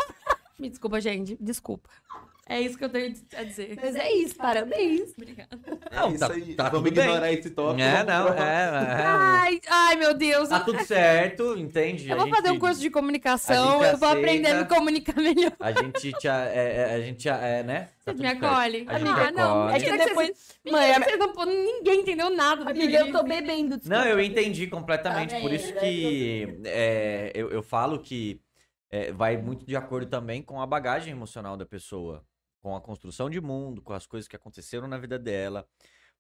Me 0.57 0.69
desculpa, 0.69 1.01
gente. 1.01 1.37
Desculpa. 1.41 1.89
É 2.45 2.59
isso 2.59 2.77
que 2.77 2.83
eu 2.83 2.89
tenho 2.89 3.15
a 3.37 3.43
dizer. 3.43 3.77
Mas 3.81 3.95
é 3.95 4.11
isso, 4.11 4.35
parabéns. 4.35 5.13
Obrigada. 5.17 5.57
Não, 5.91 6.09
é 6.13 6.17
tá- 6.17 6.25
isso 6.27 6.31
aí. 6.33 6.53
tá 6.55 6.63
Vamos 6.69 6.89
tudo 6.89 6.95
bem. 6.95 7.05
ignorar 7.05 7.31
esse 7.31 7.49
tópico. 7.51 7.81
É, 7.81 8.03
não, 8.03 8.27
é, 8.27 8.41
é. 8.41 9.03
Ai, 9.05 9.61
ai, 9.69 9.95
meu 9.95 10.13
Deus. 10.13 10.49
Tá 10.49 10.59
tudo 10.59 10.83
certo, 10.83 11.57
entende? 11.57 12.09
Eu 12.09 12.15
A 12.15 12.19
vou 12.19 12.27
fazer 12.29 12.47
gente- 12.49 12.57
um 12.57 12.59
curso 12.59 12.81
de 12.81 12.89
comunicação, 12.89 13.81
eu 13.83 13.97
vou 13.97 14.09
aprender 14.09 14.49
a 14.49 14.55
me 14.61 14.65
comunicar 14.65 15.15
melhor. 15.15 15.53
A 15.57 15.71
gente 15.71 16.11
te, 16.13 16.27
a- 16.27 16.45
é, 16.47 16.75
é, 16.91 16.93
a 16.95 17.01
gente, 17.01 17.29
é, 17.29 17.63
né? 17.63 17.89
Tá 18.03 18.13
me 18.13 18.27
acolhe? 18.27 18.85
A 18.89 18.95
Ah, 18.95 19.31
não. 19.31 19.69
É 19.69 19.79
que 19.79 19.97
depois... 19.97 20.53
Mãe, 20.69 20.91
a- 20.91 20.99
Vocês 20.99 21.17
não- 21.17 21.45
ninguém 21.45 22.01
entendeu 22.01 22.29
nada 22.29 22.65
do 22.65 22.73
que 22.73 22.81
amiga, 22.81 22.99
eu 22.99 23.11
tô 23.13 23.23
bebendo. 23.23 23.77
desculpa. 23.77 24.03
Não, 24.03 24.05
eu 24.05 24.19
entendi 24.21 24.67
completamente. 24.67 25.33
Tá 25.33 25.39
por 25.39 25.51
isso 25.53 25.67
vendo? 25.67 25.79
que 25.79 26.59
é, 26.65 27.31
eu, 27.33 27.49
eu 27.51 27.63
falo 27.63 27.99
que 27.99 28.41
é, 28.91 29.13
vai 29.13 29.37
muito 29.37 29.65
de 29.65 29.75
acordo 29.77 30.07
também 30.07 30.41
com 30.41 30.61
a 30.61 30.67
bagagem 30.67 31.11
emocional 31.13 31.55
da 31.57 31.65
pessoa, 31.65 32.21
com 32.63 32.75
a 32.77 32.81
construção 32.81 33.29
de 33.29 33.41
mundo, 33.41 33.81
com 33.81 33.93
as 33.93 34.07
coisas 34.07 34.27
que 34.27 34.37
aconteceram 34.37 34.87
na 34.87 34.97
vida 34.97 35.19
dela. 35.19 35.67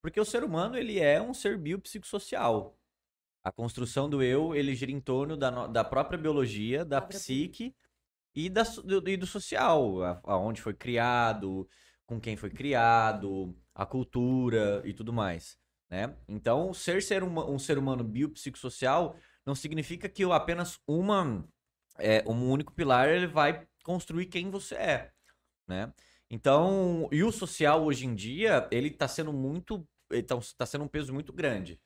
Porque 0.01 0.19
o 0.19 0.25
ser 0.25 0.43
humano, 0.43 0.77
ele 0.77 0.99
é 0.99 1.21
um 1.21 1.33
ser 1.33 1.57
biopsicossocial. 1.57 2.77
A 3.43 3.51
construção 3.51 4.09
do 4.09 4.21
eu, 4.21 4.53
ele 4.55 4.75
gira 4.75 4.91
em 4.91 4.99
torno 4.99 5.37
da, 5.37 5.49
no- 5.49 5.67
da 5.69 5.83
própria 5.83 6.17
biologia, 6.19 6.83
da 6.85 7.01
psique 7.01 7.73
e, 8.35 8.49
da, 8.49 8.63
do, 8.63 9.09
e 9.09 9.17
do 9.17 9.25
social, 9.27 10.03
a- 10.03 10.21
aonde 10.25 10.61
foi 10.61 10.73
criado, 10.73 11.67
com 12.05 12.19
quem 12.19 12.35
foi 12.37 12.49
criado, 12.49 13.55
a 13.75 13.85
cultura 13.85 14.81
e 14.85 14.93
tudo 14.93 15.13
mais, 15.13 15.57
né? 15.89 16.15
Então, 16.27 16.73
ser, 16.73 17.01
ser 17.01 17.23
uma- 17.23 17.49
um 17.49 17.59
ser 17.59 17.77
humano 17.77 18.03
biopsicossocial 18.03 19.15
não 19.45 19.55
significa 19.55 20.09
que 20.09 20.23
eu 20.23 20.33
apenas 20.33 20.79
uma, 20.87 21.45
é, 21.99 22.23
um 22.27 22.49
único 22.51 22.73
pilar 22.73 23.09
ele 23.09 23.27
vai 23.27 23.65
construir 23.83 24.27
quem 24.27 24.49
você 24.51 24.75
é, 24.75 25.11
né? 25.67 25.93
Então, 26.35 27.07
e 27.11 27.23
o 27.23 27.31
social 27.31 27.83
hoje 27.85 28.07
em 28.07 28.15
dia, 28.15 28.67
ele 28.71 28.89
tá 28.89 29.07
sendo 29.07 29.31
muito, 29.31 29.87
ele 30.09 30.23
tá, 30.23 30.65
sendo 30.65 30.83
um 30.83 30.87
peso 30.87 31.13
muito 31.13 31.31
grande. 31.31 31.79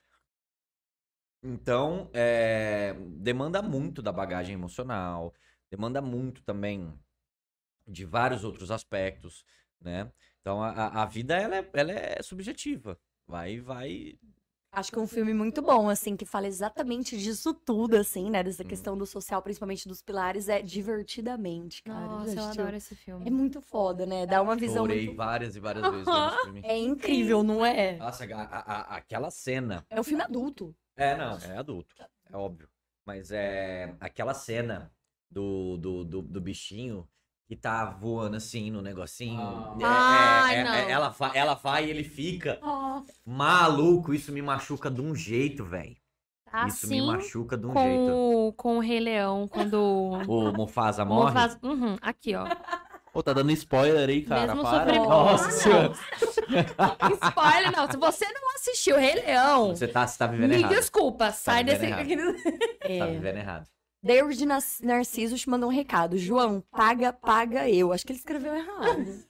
Então, 1.44 2.10
é, 2.14 2.94
demanda 3.20 3.62
muito 3.62 4.02
da 4.02 4.12
bagagem 4.12 4.54
emocional, 4.54 5.34
demanda 5.70 6.02
muito 6.02 6.42
também 6.44 6.98
de 7.88 8.06
vários 8.06 8.44
outros 8.44 8.72
aspectos, 8.72 9.46
né? 9.82 10.12
Então, 10.42 10.62
a- 10.64 11.04
a 11.04 11.06
vida, 11.06 11.36
ela 11.38 11.58
é, 11.58 11.70
ela 11.74 11.92
é 11.94 12.24
subjetiva. 12.24 13.00
Vai, 13.28 13.60
vai... 13.60 14.20
Acho 14.78 14.92
que 14.92 15.00
é 15.00 15.02
um 15.02 15.08
filme 15.08 15.34
muito 15.34 15.60
bom, 15.60 15.90
assim, 15.90 16.16
que 16.16 16.24
fala 16.24 16.46
exatamente 16.46 17.18
disso 17.18 17.52
tudo, 17.52 17.98
assim, 17.98 18.30
né? 18.30 18.44
Dessa 18.44 18.62
Hum. 18.64 18.68
questão 18.68 18.96
do 18.96 19.08
social, 19.08 19.42
principalmente 19.42 19.88
dos 19.88 20.04
pilares, 20.04 20.48
é 20.48 20.62
divertidamente, 20.62 21.82
cara. 21.82 22.08
Nossa, 22.08 22.40
eu 22.40 22.44
adoro 22.44 22.76
esse 22.76 22.96
filme. 22.96 23.26
É 23.26 23.32
muito 23.32 23.60
foda, 23.60 24.06
né? 24.06 24.28
Dá 24.28 24.40
uma 24.40 24.56
visão 24.56 24.84
Chorei 24.86 25.06
muito... 25.08 25.18
várias 25.18 25.56
e 25.56 25.60
várias 25.60 25.84
vezes 25.90 26.06
vendo 26.06 26.28
esse 26.28 26.42
filme. 26.46 26.62
É 26.64 26.78
incrível, 26.78 27.42
não 27.42 27.66
é? 27.66 27.98
Nossa, 27.98 28.24
a- 28.26 28.44
a- 28.44 28.60
a- 28.94 28.98
aquela 28.98 29.32
cena... 29.32 29.84
É 29.90 30.00
um 30.00 30.04
filme 30.04 30.22
adulto. 30.22 30.76
É, 30.96 31.18
não, 31.18 31.40
é 31.40 31.58
adulto, 31.58 31.96
é 32.32 32.38
óbvio. 32.38 32.70
Mas 33.04 33.32
é 33.32 33.96
aquela 34.00 34.36
cena 34.36 34.92
do, 35.28 35.78
do, 35.78 36.04
do, 36.06 36.22
do 36.22 36.40
bichinho 36.42 37.08
que 37.48 37.56
tá 37.56 37.86
voando 37.86 38.36
assim 38.36 38.70
no 38.70 38.82
negocinho. 38.82 39.40
Ah. 39.42 39.78
É- 39.80 39.84
é- 39.84 39.88
Ai, 39.88 40.56
é- 40.58 40.64
não. 40.64 40.74
é- 40.74 40.92
ela, 40.92 41.10
va- 41.10 41.32
ela 41.34 41.54
vai 41.54 41.86
e 41.86 41.90
ele 41.90 42.04
fica 42.04 42.60
Ah, 42.62 43.02
maluco. 43.26 44.14
Isso 44.14 44.32
me 44.32 44.42
machuca 44.42 44.92
de 44.92 45.02
um 45.02 45.16
jeito, 45.16 45.64
velho. 45.64 45.96
Isso 46.68 46.88
me 46.88 46.98
Assim 47.00 47.08
machuca 47.08 47.58
de 47.58 47.66
um 47.66 47.74
com, 47.74 47.80
jeito. 47.84 48.12
o- 48.14 48.54
com 48.54 48.78
o 48.78 48.80
Rei 48.80 49.00
Leão, 49.00 49.48
quando... 49.48 49.78
O 50.28 50.52
Mufasa 50.54 51.04
morre. 51.06 51.32
Mufasa- 51.34 51.60
Uhum, 51.64 51.96
aqui, 52.02 52.36
ó. 52.36 52.48
Pô, 53.14 53.24
tá 53.24 53.34
dando 53.34 53.52
spoiler 53.52 54.08
aí, 54.10 54.22
cara. 54.22 54.48
Mesmo 54.54 54.62
para. 54.62 54.80
sofrimento. 54.86 55.10
Nossa 55.10 55.48
Ah, 55.48 55.52
senhora. 55.52 55.94
Spoiler, 57.30 57.72
não. 57.76 57.90
Se 57.92 57.98
você 57.98 58.26
não 58.32 58.56
assistiu 58.56 58.98
Rei 58.98 59.16
Leão, 59.16 59.70
Você 59.76 59.88
tá, 59.88 60.06
você 60.06 60.18
tá 60.18 60.28
vivendo 60.28 60.50
me 60.52 60.58
errado. 60.58 60.76
desculpa, 60.76 61.32
sai 61.32 61.64
vivendo 61.64 62.34
desse... 62.34 62.58
Tá 62.80 62.90
é. 63.08 63.12
vivendo 63.12 63.38
errado. 63.38 63.68
David 64.08 64.46
Narciso 64.84 65.36
te 65.36 65.50
mandou 65.50 65.70
um 65.70 65.74
recado. 65.74 66.18
João, 66.18 66.62
paga, 66.72 67.12
paga 67.12 67.70
eu. 67.70 67.92
Acho 67.92 68.06
que 68.06 68.14
ele 68.14 68.20
escreveu 68.20 68.56
errado. 68.56 69.28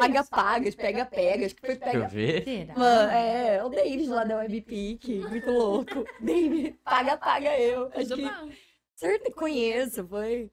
paga, 0.00 0.24
paga, 0.24 0.72
pega, 0.72 1.06
pega. 1.06 1.46
Acho 1.46 1.54
que 1.54 1.60
foi 1.60 1.76
Deixa 1.76 1.86
eu 1.86 1.92
pega. 1.92 2.08
ver. 2.08 2.42
Será? 2.42 2.74
Mano, 2.76 3.12
é, 3.12 3.64
o 3.64 3.68
David 3.68 4.08
lá 4.08 4.24
da 4.24 4.38
Webpic, 4.38 5.04
muito 5.28 5.48
louco. 5.52 6.04
David, 6.18 6.72
paga, 6.82 7.16
paga 7.16 7.56
eu. 7.56 7.88
Acho 7.94 8.16
que 8.16 8.56
certo, 8.96 9.30
conheço, 9.32 10.04
foi. 10.08 10.50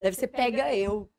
Deve 0.00 0.16
ser 0.16 0.28
pega 0.28 0.74
eu. 0.74 1.10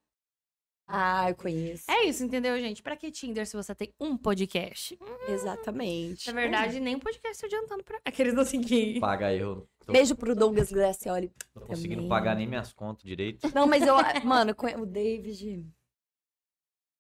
Ah, 0.90 1.30
eu 1.30 1.36
conheço. 1.36 1.84
É 1.92 2.06
isso, 2.06 2.24
entendeu, 2.24 2.58
gente? 2.60 2.82
Pra 2.82 2.96
que 2.96 3.12
Tinder 3.12 3.46
se 3.46 3.58
você 3.58 3.76
tem 3.76 3.94
um 4.00 4.16
podcast? 4.18 4.98
Exatamente. 5.28 6.28
Na 6.28 6.32
verdade, 6.34 6.80
nem 6.80 6.96
um 6.96 7.00
podcast 7.00 7.46
adiantando 7.46 7.84
pra... 7.84 8.00
Aqueles 8.06 8.36
assim 8.38 8.62
que... 8.62 8.98
Paga 9.00 9.34
eu. 9.34 9.68
Tô, 9.86 9.92
Beijo 9.92 10.16
pro 10.16 10.34
Douglas 10.36 10.72
Gracioli. 10.72 11.32
tô 11.54 11.62
conseguindo 11.62 11.96
também. 11.98 12.10
pagar 12.10 12.36
nem 12.36 12.48
minhas 12.48 12.72
contas 12.72 13.04
direito. 13.04 13.50
Não, 13.54 13.68
mas 13.68 13.84
eu. 13.86 13.96
Mano, 14.26 14.56
conhe- 14.56 14.76
o 14.78 14.86
David. 14.86 15.66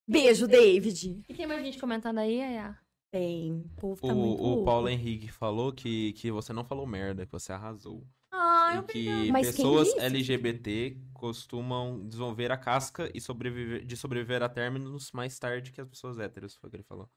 Beijo, 0.07 0.47
David. 0.47 1.21
E 1.27 1.33
tem 1.33 1.45
mais 1.47 1.63
gente 1.63 1.79
comentando 1.79 2.17
aí, 2.19 2.41
Ayá? 2.41 2.77
Tem. 3.11 3.53
O 3.53 3.69
povo 3.81 4.01
tá 4.01 4.13
muito 4.13 4.41
O, 4.41 4.43
o 4.43 4.47
louco. 4.49 4.65
Paulo 4.65 4.89
Henrique 4.89 5.29
falou 5.31 5.71
que, 5.73 6.13
que 6.13 6.29
você 6.31 6.51
não 6.53 6.63
falou 6.63 6.85
merda, 6.87 7.25
que 7.25 7.31
você 7.31 7.51
arrasou. 7.51 8.05
Ai, 8.39 8.77
e 8.79 8.83
que 8.83 9.31
Mas 9.31 9.47
pessoas? 9.47 9.95
LGBT 9.97 10.97
costumam 11.13 12.05
desenvolver 12.07 12.51
a 12.51 12.57
casca 12.57 13.09
e 13.13 13.19
sobreviver, 13.19 13.83
de 13.85 13.97
sobreviver 13.97 14.43
a 14.43 14.49
términos 14.49 15.11
mais 15.11 15.37
tarde 15.39 15.71
que 15.71 15.81
as 15.81 15.87
pessoas 15.87 16.19
héteros, 16.19 16.55
foi 16.55 16.67
o 16.67 16.71
que 16.71 16.77
ele 16.77 16.83
falou. 16.83 17.09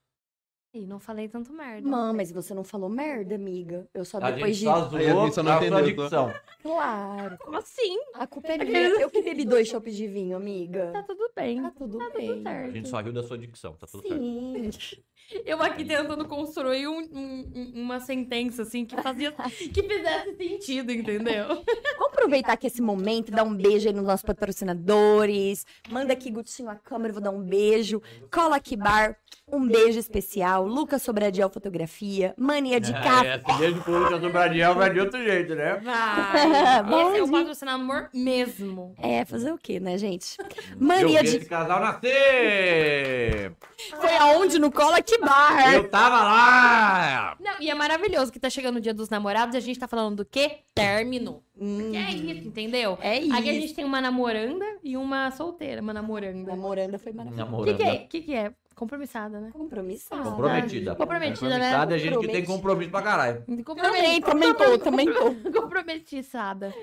Ih, 0.72 0.86
não 0.86 1.00
falei 1.00 1.28
tanto 1.28 1.52
merda. 1.52 1.86
Mano, 1.88 2.14
mas 2.16 2.30
você 2.30 2.54
não 2.54 2.62
falou 2.62 2.88
merda, 2.88 3.34
amiga. 3.34 3.88
Eu 3.92 4.04
só 4.04 4.18
A 4.18 4.30
depois 4.30 4.56
gente 4.56 4.68
de. 4.68 4.72
só 4.72 4.88
zoou 4.88 4.96
Aí 5.00 5.08
a 5.08 5.14
não 5.14 5.24
a 5.24 5.32
sua 5.32 5.56
entendeu, 5.56 5.84
dicção. 5.84 6.32
Claro. 6.62 7.38
Como 7.38 7.56
assim? 7.56 7.98
A 8.14 8.24
culpa 8.26 8.48
é 8.52 8.58
minha. 8.58 8.78
Eu 9.00 9.10
que 9.10 9.20
bebi 9.20 9.44
dois 9.44 9.66
chopes 9.66 9.96
de 9.96 10.06
vinho, 10.06 10.36
amiga. 10.36 10.92
Tá 10.92 11.02
tudo 11.02 11.28
bem. 11.34 11.60
Tá 11.60 11.70
tudo 11.72 11.98
Tá 11.98 12.10
bem. 12.10 12.28
tudo 12.28 12.42
certo. 12.44 12.68
A 12.68 12.72
gente 12.72 12.88
só 12.88 13.00
riu 13.00 13.12
da 13.12 13.22
sua 13.24 13.36
dicção, 13.36 13.74
tá 13.74 13.86
tudo 13.88 14.06
certo. 14.06 15.02
Eu 15.44 15.62
aqui 15.62 15.84
tentando 15.84 16.24
construir 16.26 16.88
um- 16.88 16.98
um- 17.12 17.52
um- 17.54 17.72
uma 17.82 18.00
sentença, 18.00 18.62
assim, 18.62 18.84
que 18.84 19.00
fazia... 19.00 19.32
que 19.32 19.82
fizesse 19.82 20.36
sentido, 20.36 20.92
entendeu? 20.92 21.46
Vamos 21.46 22.12
aproveitar 22.12 22.52
aqui 22.54 22.66
esse 22.66 22.82
momento 22.82 23.28
e 23.28 23.32
dar 23.32 23.44
um 23.44 23.54
beijo 23.54 23.88
aí 23.88 23.94
nos 23.94 24.04
nossos 24.04 24.24
patrocinadores. 24.24 25.64
Manda 25.90 26.12
aqui, 26.12 26.30
Gutinho, 26.30 26.68
a 26.68 26.74
câmera, 26.76 27.10
eu 27.10 27.14
vou 27.14 27.22
dar 27.22 27.30
um 27.30 27.40
beijo. 27.42 28.02
Cola 28.32 28.56
aqui 28.56 28.76
bar, 28.76 29.16
um 29.52 29.66
beijo 29.66 29.98
especial. 29.98 30.66
Lucas 30.66 31.02
Sobradiel 31.02 31.48
Fotografia. 31.50 32.34
Mania 32.36 32.80
de 32.80 32.92
café. 32.92 33.40
É, 33.46 33.58
beijo 33.58 33.80
pro 33.82 33.98
Lucas 33.98 34.20
do 34.20 34.30
Bradiel 34.30 34.74
vai 34.74 34.90
de 34.92 35.00
outro 35.00 35.22
jeito, 35.22 35.54
né? 35.54 35.76
Vai. 35.82 36.82
Bom 36.84 37.10
Esse 37.10 37.18
é 37.18 37.22
o 37.22 37.30
patrocinador 37.30 38.08
mesmo. 38.12 38.94
É, 38.98 39.24
fazer 39.24 39.52
o 39.52 39.58
quê, 39.58 39.78
né, 39.80 39.96
gente? 39.96 40.36
Mania 40.78 41.22
vi 41.22 41.30
de. 41.30 41.36
esse 41.38 41.46
casal 41.46 41.80
nascer! 41.80 43.52
Foi 44.00 44.16
aonde? 44.16 44.58
No 44.58 44.70
Cola 44.70 44.98
aqui 44.98 45.16
bar. 45.20 45.74
Eu 45.74 45.88
tava 45.88 46.22
lá! 46.24 47.36
Não, 47.40 47.60
e 47.60 47.70
é 47.70 47.74
maravilhoso 47.74 48.32
que 48.32 48.38
tá 48.40 48.50
chegando 48.50 48.76
o 48.76 48.80
dia 48.80 48.94
dos 48.94 49.08
namorados 49.08 49.54
e 49.54 49.58
a 49.58 49.60
gente 49.60 49.78
tá 49.78 49.86
falando 49.88 50.16
do 50.16 50.24
quê? 50.24 50.58
Término. 50.74 51.42
Hum, 51.58 51.90
Que 51.90 51.96
é 51.96 52.10
isso, 52.10 52.48
entendeu? 52.48 52.98
é 53.00 53.18
isso. 53.20 53.34
Aqui 53.36 53.50
a 53.50 53.52
gente 53.54 53.74
tem 53.74 53.84
uma 53.84 54.00
namoranda 54.00 54.64
e 54.82 54.96
uma 54.96 55.30
solteira, 55.30 55.80
uma 55.82 55.92
namoranda. 55.92 56.50
Namoranda 56.50 56.98
foi 56.98 57.12
maravilhoso. 57.12 57.54
O 57.56 57.64
que, 57.64 57.74
que 57.74 57.82
é? 57.82 57.96
que, 57.98 58.20
que 58.22 58.34
é? 58.34 58.52
Compromissada, 58.74 59.40
né? 59.40 59.50
Compromissada. 59.52 60.22
Comprometida. 60.22 60.94
Comprometida, 60.94 61.58
né? 61.58 61.70
Comprometida 61.70 61.94
é 61.94 61.98
gente 61.98 62.18
que 62.18 62.28
tem 62.28 62.44
compromisso 62.44 62.90
pra 62.90 63.02
caralho. 63.02 63.42
Também, 63.44 63.62
Comprometida. 63.62 64.26
também 64.26 64.54
tô, 64.54 64.78
também 64.78 65.06
tô. 65.12 65.60
Comprometiçada. 65.60 66.74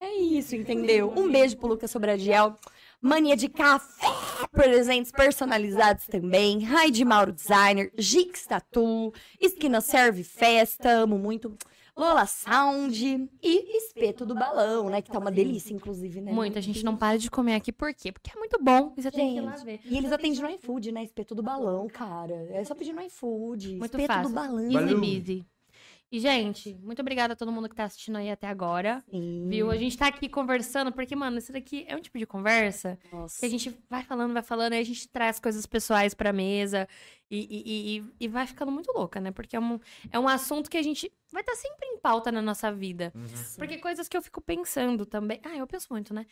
É 0.00 0.14
isso, 0.16 0.56
entendeu? 0.56 1.12
Um 1.14 1.30
beijo 1.30 1.56
pro 1.58 1.68
Lucas 1.68 1.90
Sobradiel. 1.90 2.56
Mania 3.02 3.36
de 3.36 3.48
café, 3.48 4.06
presentes 4.52 5.10
personalizados 5.10 6.06
também. 6.06 6.60
Raid 6.60 7.04
Mauro 7.04 7.32
Designer, 7.32 7.92
Gix 7.98 8.46
Tatu, 8.46 9.12
Esquina 9.40 9.80
Serve 9.80 10.22
Festa, 10.22 10.88
amo 10.88 11.18
muito. 11.18 11.52
Lola 11.96 12.24
Sound 12.24 13.28
e 13.42 13.76
Espeto 13.76 14.24
do 14.24 14.34
Balão, 14.34 14.88
né? 14.88 15.02
Que 15.02 15.10
tá 15.10 15.18
uma 15.18 15.32
delícia, 15.32 15.74
inclusive, 15.74 16.20
né? 16.20 16.32
Muito, 16.32 16.56
a 16.56 16.60
gente 16.62 16.82
não 16.84 16.96
para 16.96 17.18
de 17.18 17.30
comer 17.30 17.54
aqui, 17.56 17.70
por 17.70 17.92
quê? 17.92 18.12
Porque 18.12 18.30
é 18.34 18.38
muito 18.38 18.56
bom 18.62 18.94
e 18.96 19.02
você 19.02 19.10
tem 19.10 19.32
que 19.32 19.38
ir 19.38 19.42
lá 19.42 19.56
ver. 19.56 19.80
E 19.84 19.98
eles 19.98 20.10
atendem 20.10 20.40
no 20.40 20.50
iFood, 20.50 20.92
né? 20.92 21.02
Espeto 21.02 21.34
do 21.34 21.42
Balão, 21.42 21.88
cara. 21.88 22.34
É 22.52 22.64
só 22.64 22.74
pedir 22.74 22.94
no 22.94 23.02
iFood. 23.02 23.76
Muito 23.76 23.98
Espeto 23.98 24.06
fácil. 24.06 24.28
do 24.30 24.34
Balão. 24.34 24.70
Easy 24.70 24.72
Valeu. 24.72 25.51
E, 26.12 26.20
gente, 26.20 26.78
muito 26.82 27.00
obrigada 27.00 27.32
a 27.32 27.36
todo 27.36 27.50
mundo 27.50 27.70
que 27.70 27.74
tá 27.74 27.84
assistindo 27.84 28.16
aí 28.16 28.30
até 28.30 28.46
agora. 28.46 29.02
Sim. 29.10 29.48
Viu? 29.48 29.70
A 29.70 29.78
gente 29.78 29.96
tá 29.96 30.08
aqui 30.08 30.28
conversando, 30.28 30.92
porque, 30.92 31.16
mano, 31.16 31.38
isso 31.38 31.50
daqui 31.50 31.86
é 31.88 31.96
um 31.96 32.00
tipo 32.00 32.18
de 32.18 32.26
conversa 32.26 32.98
Nossa. 33.10 33.40
que 33.40 33.46
a 33.46 33.48
gente 33.48 33.74
vai 33.88 34.02
falando, 34.02 34.34
vai 34.34 34.42
falando, 34.42 34.74
e 34.74 34.76
a 34.76 34.84
gente 34.84 35.08
traz 35.08 35.40
coisas 35.40 35.64
pessoais 35.64 36.12
pra 36.12 36.30
mesa 36.30 36.86
e, 37.30 37.38
e, 37.38 37.96
e, 37.96 38.04
e 38.20 38.28
vai 38.28 38.46
ficando 38.46 38.70
muito 38.70 38.92
louca, 38.92 39.22
né? 39.22 39.30
Porque 39.30 39.56
é 39.56 39.60
um, 39.60 39.80
é 40.10 40.18
um 40.18 40.28
assunto 40.28 40.68
que 40.68 40.76
a 40.76 40.82
gente 40.82 41.10
vai 41.32 41.40
estar 41.40 41.56
sempre 41.56 41.88
em 41.88 41.98
pauta 41.98 42.30
na 42.30 42.42
nossa 42.42 42.70
vida. 42.70 43.10
Porque 43.56 43.78
coisas 43.78 44.06
que 44.06 44.14
eu 44.14 44.20
fico 44.20 44.42
pensando 44.42 45.06
também. 45.06 45.40
Ah, 45.42 45.56
eu 45.56 45.66
penso 45.66 45.86
muito, 45.90 46.12
né? 46.12 46.26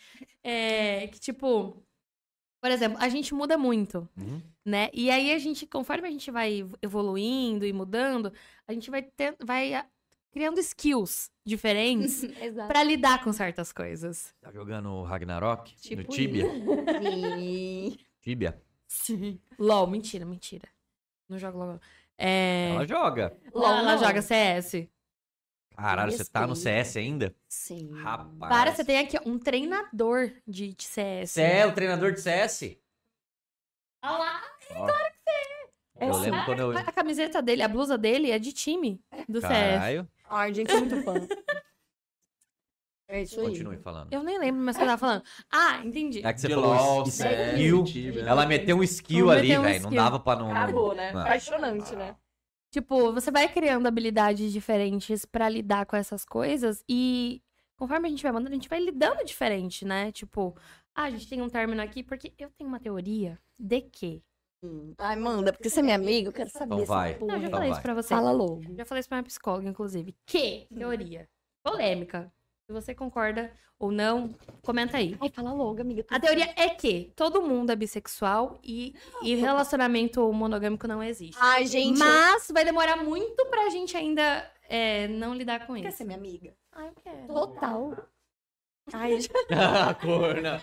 É 0.44 1.08
que, 1.08 1.18
tipo. 1.18 1.82
Por 2.60 2.70
exemplo, 2.70 2.98
a 3.00 3.08
gente 3.08 3.32
muda 3.34 3.56
muito, 3.56 4.06
Uhum. 4.16 4.40
né? 4.64 4.90
E 4.92 5.10
aí 5.10 5.32
a 5.32 5.38
gente, 5.38 5.66
conforme 5.66 6.06
a 6.06 6.10
gente 6.10 6.30
vai 6.30 6.68
evoluindo 6.82 7.64
e 7.64 7.72
mudando, 7.72 8.32
a 8.68 8.72
gente 8.72 8.90
vai, 8.90 9.02
ter, 9.02 9.34
vai 9.42 9.72
ah, 9.74 9.86
criando 10.30 10.60
skills 10.60 11.30
diferentes 11.44 12.22
pra 12.68 12.82
lidar 12.82 13.24
com 13.24 13.32
certas 13.32 13.72
coisas. 13.72 14.34
Tá 14.40 14.52
jogando 14.52 15.02
Ragnarok? 15.02 15.74
Tipo 15.76 16.02
no 16.02 16.08
Tibia? 16.08 16.46
Sim. 16.50 17.96
Tibia? 18.20 18.62
Sim. 18.86 19.40
LOL, 19.58 19.86
mentira, 19.86 20.26
mentira. 20.26 20.68
Não 21.28 21.38
jogo 21.38 21.58
LOL. 21.58 21.80
É... 22.18 22.72
Ela 22.74 22.86
joga. 22.86 23.36
LOL, 23.54 23.66
ela 23.78 23.96
joga 23.96 24.20
CS. 24.20 24.86
Caralho, 25.80 26.12
você 26.12 26.24
tá 26.24 26.46
no. 26.46 26.54
CS 26.54 26.96
ainda? 26.96 27.34
Sim. 27.48 27.90
Rapaz. 28.02 28.52
Para, 28.52 28.74
você 28.74 28.84
tem 28.84 28.98
aqui 28.98 29.16
ó, 29.18 29.22
um 29.28 29.38
treinador 29.38 30.30
de, 30.46 30.74
de 30.74 30.84
CS. 30.84 31.30
Você 31.30 31.42
é 31.42 31.66
o 31.66 31.72
treinador 31.72 32.12
de 32.12 32.20
CS? 32.20 32.76
Olha 34.04 34.18
lá. 34.18 34.42
Claro 34.68 35.14
que 35.24 36.04
É 36.04 36.08
Eu 36.08 36.16
lembro 36.16 36.44
quando 36.44 36.60
eu. 36.60 36.78
A 36.78 36.92
camiseta 36.92 37.40
dele, 37.40 37.62
a 37.62 37.68
blusa 37.68 37.96
dele 37.96 38.30
é 38.30 38.38
de 38.38 38.52
time 38.52 39.02
do 39.28 39.40
CS. 39.40 39.50
Caralho. 39.50 40.08
Ah, 40.28 40.40
a 40.40 40.52
gente 40.52 40.70
é 40.70 40.76
muito 40.76 41.02
fã. 41.02 41.14
É 43.12 43.22
isso 43.22 43.40
aí. 43.40 43.48
Continue 43.48 43.76
falando. 43.76 44.12
Eu 44.12 44.22
nem 44.22 44.38
lembro 44.38 44.62
mais 44.62 44.76
o 44.76 44.78
que 44.78 44.84
eu 44.84 44.88
tava 44.88 45.00
falando. 45.00 45.24
Ah, 45.50 45.80
entendi. 45.84 46.24
É 46.24 46.32
que 46.32 46.40
você 46.40 46.46
De 46.46 46.54
falou 46.54 46.72
LOL, 46.72 47.06
CS, 47.06 47.54
skill. 47.54 47.82
Tibia. 47.82 48.22
Ela 48.22 48.46
meteu 48.46 48.76
um 48.78 48.84
skill 48.84 49.30
ali, 49.32 49.58
um 49.58 49.62
velho. 49.62 49.82
Não 49.82 49.90
skill. 49.90 50.04
dava 50.04 50.20
pra 50.20 50.36
não. 50.36 50.52
Acabou, 50.52 50.94
né? 50.94 51.12
Não. 51.12 51.22
Apaixonante, 51.22 51.96
né? 51.96 52.14
Tipo, 52.70 53.12
você 53.12 53.30
vai 53.30 53.48
criando 53.52 53.86
habilidades 53.86 54.52
diferentes 54.52 55.24
pra 55.24 55.48
lidar 55.48 55.86
com 55.86 55.96
essas 55.96 56.24
coisas 56.24 56.84
e 56.88 57.42
conforme 57.76 58.06
a 58.06 58.10
gente 58.10 58.22
vai 58.22 58.30
mandando, 58.30 58.50
a 58.52 58.54
gente 58.54 58.68
vai 58.68 58.78
lidando 58.78 59.24
diferente, 59.24 59.84
né? 59.84 60.12
Tipo, 60.12 60.56
ah, 60.94 61.04
a 61.04 61.10
gente 61.10 61.28
tem 61.28 61.42
um 61.42 61.48
término 61.48 61.82
aqui 61.82 62.02
porque 62.02 62.32
eu 62.38 62.50
tenho 62.50 62.68
uma 62.68 62.78
teoria 62.78 63.38
de 63.58 63.80
que. 63.80 64.22
Hum. 64.62 64.92
Ai, 64.98 65.16
manda, 65.16 65.52
porque 65.52 65.70
você 65.70 65.80
é 65.80 65.82
minha 65.82 65.96
amiga, 65.96 66.28
eu 66.28 66.32
quero 66.32 66.50
saber 66.50 66.74
Então 66.74 66.84
vai. 66.84 67.18
Não, 67.18 67.34
eu 67.34 67.40
já 67.40 67.46
Então 67.46 67.50
falei 67.50 67.68
vai. 67.70 67.72
isso 67.72 67.82
pra 67.82 67.94
você. 67.94 68.08
Fala 68.08 68.30
logo. 68.30 68.62
Já 68.76 68.84
falei 68.84 69.00
isso 69.00 69.08
pra 69.08 69.16
minha 69.16 69.24
psicóloga, 69.24 69.68
inclusive. 69.68 70.14
Que 70.26 70.66
teoria? 70.72 71.28
Polêmica. 71.64 72.32
Se 72.70 72.72
você 72.72 72.94
concorda 72.94 73.50
ou 73.80 73.90
não, 73.90 74.32
comenta 74.62 74.96
aí. 74.96 75.16
Ai, 75.20 75.28
fala 75.28 75.52
logo, 75.52 75.80
amiga. 75.80 76.06
A 76.08 76.20
teoria 76.20 76.54
é 76.54 76.68
que 76.68 77.12
todo 77.16 77.42
mundo 77.42 77.70
é 77.72 77.74
bissexual 77.74 78.60
e, 78.62 78.94
e 79.24 79.34
relacionamento 79.34 80.32
monogâmico 80.32 80.86
não 80.86 81.02
existe. 81.02 81.36
Ai, 81.40 81.66
gente. 81.66 81.98
Mas 81.98 82.48
vai 82.54 82.64
demorar 82.64 82.96
muito 83.02 83.44
pra 83.46 83.68
gente 83.70 83.96
ainda 83.96 84.48
é, 84.68 85.08
não 85.08 85.34
lidar 85.34 85.66
com 85.66 85.74
Quer 85.74 85.88
isso. 85.88 85.98
ser 85.98 86.04
minha 86.04 86.16
amiga? 86.16 86.54
Ah, 86.70 86.86
eu 86.86 86.92
quero. 87.02 87.26
Total. 87.26 87.96
Ai, 88.92 89.20
já- 89.20 89.94
Corna. 90.00 90.62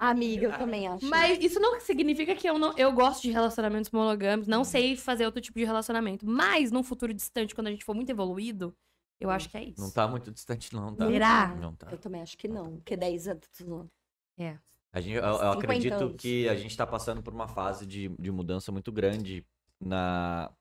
amiga, 0.00 0.46
eu 0.46 0.58
também 0.58 0.88
acho. 0.88 1.06
Mas 1.06 1.38
isso 1.40 1.60
não 1.60 1.78
significa 1.78 2.34
que 2.34 2.48
eu, 2.50 2.58
não, 2.58 2.76
eu 2.76 2.90
gosto 2.90 3.22
de 3.22 3.30
relacionamentos 3.30 3.92
monogâmicos, 3.92 4.48
não 4.48 4.64
sei 4.64 4.96
fazer 4.96 5.26
outro 5.26 5.40
tipo 5.40 5.60
de 5.60 5.64
relacionamento. 5.64 6.26
Mas 6.26 6.72
num 6.72 6.82
futuro 6.82 7.14
distante, 7.14 7.54
quando 7.54 7.68
a 7.68 7.70
gente 7.70 7.84
for 7.84 7.94
muito 7.94 8.10
evoluído, 8.10 8.74
eu 9.18 9.30
acho 9.30 9.48
que 9.48 9.56
é 9.56 9.64
isso. 9.64 9.80
Não 9.80 9.90
tá 9.90 10.06
muito 10.06 10.30
distante, 10.30 10.74
não, 10.74 10.94
tá? 10.94 11.06
Será? 11.06 11.54
Não 11.54 11.74
tá. 11.74 11.88
Eu 11.90 11.98
também 11.98 12.20
acho 12.20 12.36
que 12.36 12.48
não. 12.48 12.76
Porque 12.76 12.96
10 12.96 13.28
anos. 13.28 13.48
A 14.92 15.00
gente, 15.00 15.14
eu, 15.14 15.24
eu 15.24 15.36
50 15.36 15.58
acredito 15.58 15.94
anos. 15.94 16.16
que 16.16 16.48
a 16.48 16.54
gente 16.54 16.76
tá 16.76 16.86
passando 16.86 17.22
por 17.22 17.32
uma 17.32 17.48
fase 17.48 17.86
de, 17.86 18.08
de 18.08 18.30
mudança 18.30 18.70
muito 18.70 18.92
grande 18.92 19.46
na. 19.80 20.52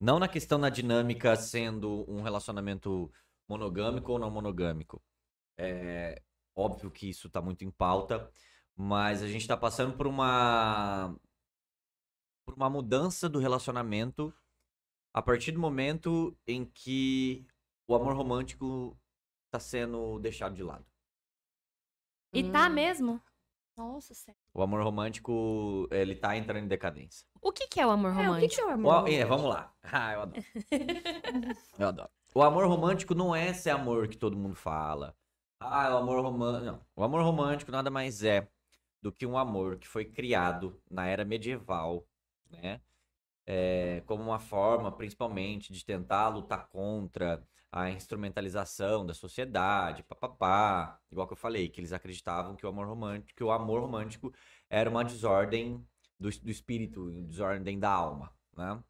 Não 0.00 0.18
na 0.18 0.28
questão 0.28 0.58
da 0.58 0.68
dinâmica 0.68 1.36
sendo 1.36 2.04
um 2.08 2.22
relacionamento 2.22 3.10
monogâmico 3.48 4.12
ou 4.12 4.18
não 4.18 4.30
monogâmico. 4.30 5.00
É 5.56 6.20
óbvio 6.54 6.90
que 6.90 7.08
isso 7.08 7.30
tá 7.30 7.40
muito 7.40 7.64
em 7.64 7.70
pauta, 7.70 8.30
mas 8.76 9.22
a 9.22 9.28
gente 9.28 9.46
tá 9.46 9.56
passando 9.56 9.96
por 9.96 10.06
uma. 10.06 11.14
por 12.44 12.54
uma 12.54 12.68
mudança 12.68 13.28
do 13.28 13.38
relacionamento 13.38 14.34
a 15.14 15.22
partir 15.22 15.52
do 15.52 15.60
momento 15.60 16.36
em 16.46 16.64
que 16.64 17.46
o 17.86 17.94
amor 17.94 18.14
romântico 18.16 18.96
tá 19.50 19.58
sendo 19.60 20.18
deixado 20.18 20.54
de 20.54 20.62
lado. 20.62 20.84
E 22.32 22.42
tá 22.50 22.68
Hum. 22.68 22.72
mesmo? 22.72 23.20
Nossa, 23.76 24.14
sério. 24.14 24.40
O 24.54 24.62
amor 24.62 24.82
romântico, 24.82 25.88
ele 25.90 26.14
tá 26.14 26.36
entrando 26.36 26.64
em 26.64 26.68
decadência. 26.68 27.26
O 27.40 27.52
que, 27.52 27.66
que 27.68 27.80
é 27.80 27.86
o 27.86 27.90
amor 27.90 28.10
É, 28.10 28.12
o 28.12 28.16
que, 28.16 28.24
romântico? 28.26 28.54
que 28.54 28.60
é 28.60 28.64
o 28.64 28.68
O 28.68 28.72
amor? 28.72 29.06
a- 29.06 29.10
é, 29.10 29.24
vamos 29.24 29.44
lá. 29.46 29.74
Ah, 29.84 30.12
eu 30.12 30.22
adoro. 30.22 30.42
eu 31.78 31.88
adoro. 31.88 32.10
O 32.34 32.42
amor 32.42 32.66
romântico 32.66 33.14
não 33.14 33.34
é 33.34 33.48
esse 33.50 33.68
amor 33.68 34.08
que 34.08 34.16
todo 34.16 34.36
mundo 34.36 34.54
fala. 34.54 35.14
Ah, 35.60 35.94
o 35.94 35.98
amor 35.98 36.22
romântico. 36.22 36.64
Não. 36.64 36.86
O 36.96 37.02
amor 37.02 37.22
romântico 37.22 37.70
nada 37.70 37.90
mais 37.90 38.22
é 38.22 38.48
do 39.02 39.12
que 39.12 39.26
um 39.26 39.36
amor 39.36 39.78
que 39.78 39.86
foi 39.88 40.04
criado 40.04 40.80
na 40.90 41.06
era 41.06 41.24
medieval, 41.24 42.06
né? 42.50 42.80
É, 43.46 44.02
como 44.06 44.22
uma 44.22 44.38
forma, 44.38 44.90
principalmente, 44.92 45.72
de 45.72 45.84
tentar 45.84 46.28
lutar 46.28 46.68
contra 46.68 47.42
a 47.72 47.90
instrumentalização 47.90 49.06
da 49.06 49.14
sociedade, 49.14 50.04
papapá. 50.04 51.00
Igual 51.10 51.26
que 51.26 51.32
eu 51.32 51.36
falei, 51.38 51.68
que 51.70 51.80
eles 51.80 51.92
acreditavam 51.92 52.54
que 52.56 52.66
o 52.66 52.68
amor 52.68 52.86
romântico, 52.86 53.34
que 53.36 53.44
o 53.44 53.50
amor 53.50 53.80
romântico 53.80 54.32
era 54.70 54.90
uma 54.90 55.04
desordem 55.04 55.84
do, 56.20 56.30
do 56.30 56.50
espírito, 56.50 57.10
desordem 57.24 57.78
da 57.80 57.90
alma, 57.90 58.32
né? 58.56 58.82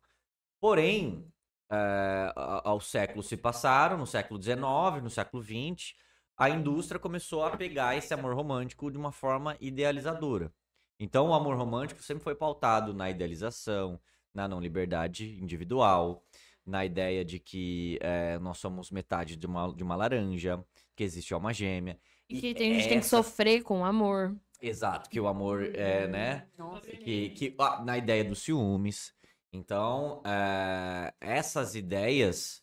Porém, 0.61 1.33
é, 1.71 2.33
a- 2.37 2.63
aos 2.71 2.87
séculos 2.87 3.27
se 3.29 3.37
passaram, 3.37 3.97
no 3.99 4.07
século 4.07 4.39
XIX, 4.39 5.03
no 5.03 5.11
século 5.11 5.43
XX, 5.43 5.95
a 6.37 6.49
indústria 6.51 7.01
começou 7.01 7.45
a 7.45 7.57
pegar 7.57 7.97
esse 7.97 8.13
amor 8.15 8.35
romântico 8.35 8.91
de 8.91 8.99
uma 8.99 9.13
forma 9.13 9.57
idealizadora. 9.61 10.53
Então, 10.99 11.29
o 11.31 11.35
amor 11.35 11.57
romântico 11.57 12.03
sempre 12.03 12.23
foi 12.23 12.35
pautado 12.35 12.95
na 12.95 13.11
idealização, 13.11 14.01
na 14.35 14.49
não 14.49 14.61
liberdade 14.61 15.39
individual, 15.43 16.25
na 16.65 16.85
ideia 16.85 17.25
de 17.25 17.39
que 17.39 17.99
é, 18.01 18.39
nós 18.39 18.59
somos 18.59 18.91
metade 18.91 19.37
de 19.37 19.47
uma, 19.47 19.73
de 19.75 19.83
uma 19.83 19.97
laranja, 19.97 20.65
que 20.95 21.03
existe 21.03 21.35
alma 21.35 21.53
gêmea. 21.53 21.99
E 22.29 22.41
que 22.41 22.55
tem- 22.55 22.73
a 22.73 22.75
gente 22.79 22.89
tem 22.89 23.01
que 23.01 23.07
sofrer 23.07 23.63
com 23.63 23.81
o 23.81 23.85
amor. 23.85 24.37
Exato, 24.61 25.11
que 25.11 25.19
o 25.19 25.27
amor 25.27 25.65
é, 25.75 26.07
né? 26.07 26.47
Nossa. 26.57 26.89
que, 26.89 27.31
que 27.31 27.55
ah, 27.59 27.83
na 27.85 27.99
ideia 27.99 28.25
dos 28.25 28.43
ciúmes. 28.43 29.13
Então, 29.53 30.23
é, 30.25 31.13
essas 31.21 31.75
ideias, 31.75 32.63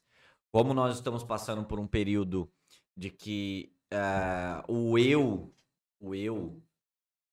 como 0.52 0.74
nós 0.74 0.96
estamos 0.96 1.24
passando 1.24 1.64
por 1.66 1.80
um 1.80 1.86
período 1.86 2.50
de 2.96 3.10
que 3.10 3.72
é, 3.92 4.64
o 4.68 4.98
eu, 4.98 5.54
o 6.00 6.16
eu, 6.16 6.62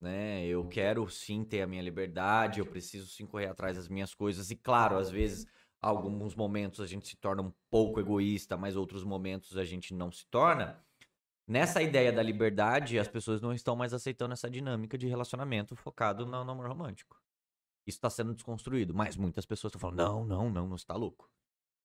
né? 0.01 0.45
Eu 0.45 0.67
quero 0.69 1.09
sim 1.09 1.45
ter 1.45 1.63
a 1.63 1.67
minha 1.67 1.83
liberdade, 1.83 2.59
eu 2.61 2.67
preciso 2.67 3.07
sim 3.09 3.25
correr 3.25 3.47
atrás 3.47 3.77
das 3.77 3.89
minhas 3.89 4.13
coisas. 4.15 4.51
E 4.51 4.57
claro, 4.57 4.99
às 4.99 5.11
vezes, 5.11 5.47
alguns 5.87 6.35
momentos 6.35 6.81
a 6.81 6.87
gente 6.87 7.07
se 7.07 7.17
torna 7.17 7.43
um 7.43 7.53
pouco 7.71 8.01
egoísta, 8.01 8.57
mas 8.57 8.75
outros 8.75 9.05
momentos 9.05 9.57
a 9.57 9.65
gente 9.65 9.95
não 9.95 10.11
se 10.11 10.27
torna. 10.27 10.83
Nessa 11.47 11.81
ideia 11.81 12.13
da 12.13 12.23
liberdade, 12.23 12.99
as 12.99 13.07
pessoas 13.07 13.41
não 13.41 13.53
estão 13.53 13.77
mais 13.77 13.95
aceitando 13.95 14.33
essa 14.33 14.51
dinâmica 14.51 14.99
de 14.99 15.07
relacionamento 15.07 15.77
focado 15.77 16.27
no, 16.27 16.37
amor 16.37 16.67
romântico. 16.67 17.23
Isso 17.87 17.99
está 17.99 18.11
sendo 18.11 18.35
desconstruído, 18.35 18.93
mas 18.93 19.17
muitas 19.17 19.47
pessoas 19.47 19.71
estão 19.71 19.81
falando: 19.81 19.99
não, 19.99 20.25
não, 20.27 20.51
não, 20.51 20.67
não 20.67 20.77
está 20.77 20.97
louco. 20.97 21.31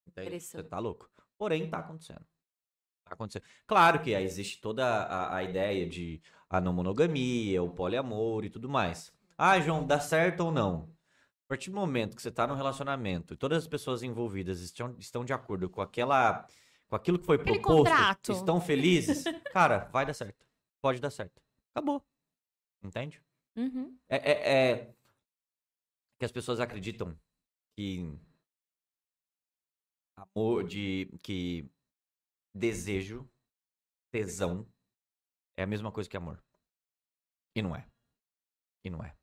Entende? 0.04 0.40
Você 0.40 0.58
está 0.60 0.80
louco. 0.80 1.08
Porém, 1.38 1.64
está 1.64 1.78
acontecendo. 1.78 2.26
Tá 3.04 3.14
acontecendo. 3.14 3.44
Claro 3.68 4.02
que 4.02 4.10
existe 4.14 4.60
toda 4.60 4.84
a, 4.84 5.36
a 5.36 5.44
ideia 5.44 5.88
de 5.88 6.20
a 6.50 6.60
não 6.60 6.72
monogamia, 6.72 7.62
o 7.62 7.70
poliamor 7.70 8.44
e 8.44 8.50
tudo 8.50 8.68
mais. 8.68 9.12
Ah, 9.38 9.60
João, 9.60 9.86
dá 9.86 10.00
certo 10.00 10.40
ou 10.40 10.50
não? 10.50 10.92
A 11.52 11.54
partir 11.54 11.68
do 11.68 11.76
momento 11.76 12.16
que 12.16 12.22
você 12.22 12.30
está 12.30 12.46
num 12.46 12.54
relacionamento 12.54 13.34
e 13.34 13.36
todas 13.36 13.58
as 13.58 13.68
pessoas 13.68 14.02
envolvidas 14.02 14.60
estão, 14.60 14.96
estão 14.98 15.22
de 15.22 15.34
acordo 15.34 15.68
com 15.68 15.82
aquela 15.82 16.48
com 16.88 16.96
aquilo 16.96 17.18
que 17.18 17.26
foi 17.26 17.36
Aquele 17.36 17.60
proposto, 17.60 17.90
contrato. 17.90 18.32
estão 18.32 18.58
felizes, 18.58 19.22
cara, 19.52 19.80
vai 19.90 20.06
dar 20.06 20.14
certo. 20.14 20.46
Pode 20.80 20.98
dar 20.98 21.10
certo. 21.10 21.42
Acabou. 21.74 22.02
Entende? 22.82 23.22
Uhum. 23.54 23.98
É, 24.08 24.16
é- 24.32 24.70
é 24.70 24.94
que 26.18 26.24
as 26.24 26.32
pessoas 26.32 26.58
acreditam 26.58 27.14
que 27.76 28.18
amor 30.16 30.64
de 30.66 31.06
que 31.22 31.70
desejo, 32.54 33.28
tesão 34.10 34.66
é 35.54 35.64
a 35.64 35.66
mesma 35.66 35.92
coisa 35.92 36.08
que 36.08 36.16
amor. 36.16 36.42
E 37.54 37.60
não 37.60 37.76
é. 37.76 37.86
E 38.82 38.88
não 38.88 39.04
é. 39.04 39.14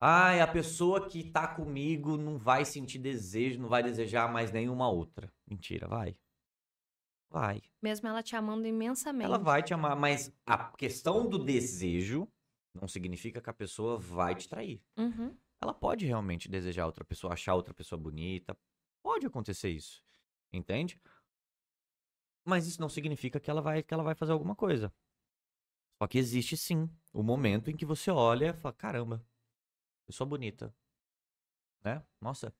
Ai, 0.00 0.40
a 0.40 0.46
pessoa 0.46 1.08
que 1.08 1.24
tá 1.24 1.48
comigo 1.48 2.16
não 2.16 2.36
vai 2.36 2.64
sentir 2.64 2.98
desejo, 2.98 3.60
não 3.60 3.68
vai 3.68 3.82
desejar 3.82 4.30
mais 4.30 4.52
nenhuma 4.52 4.88
outra. 4.88 5.32
Mentira, 5.46 5.88
vai. 5.88 6.18
Vai. 7.30 7.62
Mesmo 7.82 8.06
ela 8.06 8.22
te 8.22 8.36
amando 8.36 8.66
imensamente. 8.66 9.24
Ela 9.24 9.38
vai 9.38 9.62
te 9.62 9.72
amar, 9.72 9.96
mas 9.96 10.32
a 10.46 10.70
questão 10.76 11.28
do 11.28 11.38
desejo 11.38 12.28
não 12.74 12.86
significa 12.86 13.40
que 13.40 13.50
a 13.50 13.54
pessoa 13.54 13.98
vai 13.98 14.34
te 14.34 14.48
trair. 14.48 14.82
Uhum. 14.96 15.36
Ela 15.60 15.72
pode 15.72 16.04
realmente 16.04 16.48
desejar 16.48 16.86
outra 16.86 17.04
pessoa, 17.04 17.32
achar 17.32 17.54
outra 17.54 17.72
pessoa 17.72 17.98
bonita. 17.98 18.56
Pode 19.02 19.26
acontecer 19.26 19.70
isso. 19.70 20.04
Entende? 20.52 21.00
Mas 22.44 22.66
isso 22.66 22.80
não 22.80 22.88
significa 22.88 23.40
que 23.40 23.50
ela 23.50 23.60
vai 23.60 23.82
que 23.82 23.92
ela 23.92 24.02
vai 24.02 24.14
fazer 24.14 24.32
alguma 24.32 24.54
coisa. 24.54 24.92
Só 26.00 26.06
que 26.06 26.18
existe 26.18 26.56
sim 26.56 26.88
o 27.12 27.22
momento 27.22 27.70
em 27.70 27.76
que 27.76 27.84
você 27.84 28.10
olha 28.10 28.50
e 28.50 28.52
fala: 28.52 28.74
caramba, 28.74 29.26
Pessoa 30.06 30.26
bonita. 30.26 30.74
Né? 31.84 32.02
Nossa. 32.20 32.54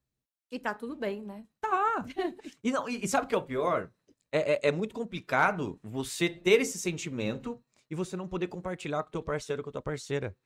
E 0.51 0.59
tá 0.59 0.75
tudo 0.75 0.97
bem, 0.97 1.23
né? 1.23 1.47
E, 2.63 2.71
não, 2.71 2.87
e, 2.89 3.05
e 3.05 3.09
sabe 3.09 3.25
o 3.25 3.29
que 3.29 3.35
é 3.35 3.39
o 3.39 3.47
pior? 3.47 3.91
É, 4.31 4.53
é, 4.53 4.69
é 4.69 4.73
muito 4.73 4.95
complicado 4.95 5.81
você 5.83 6.29
ter 6.29 6.61
esse 6.61 6.79
sentimento 6.79 7.63
e 7.89 7.95
você 7.95 8.17
não 8.17 8.29
poder 8.29 8.49
compartilhar 8.49 9.03
com 9.03 9.09
o 9.09 9.13
teu 9.13 9.23
parceiro, 9.23 9.63
com 9.63 9.71
a 9.71 9.73
tua 9.73 9.83
parceira. 9.83 10.37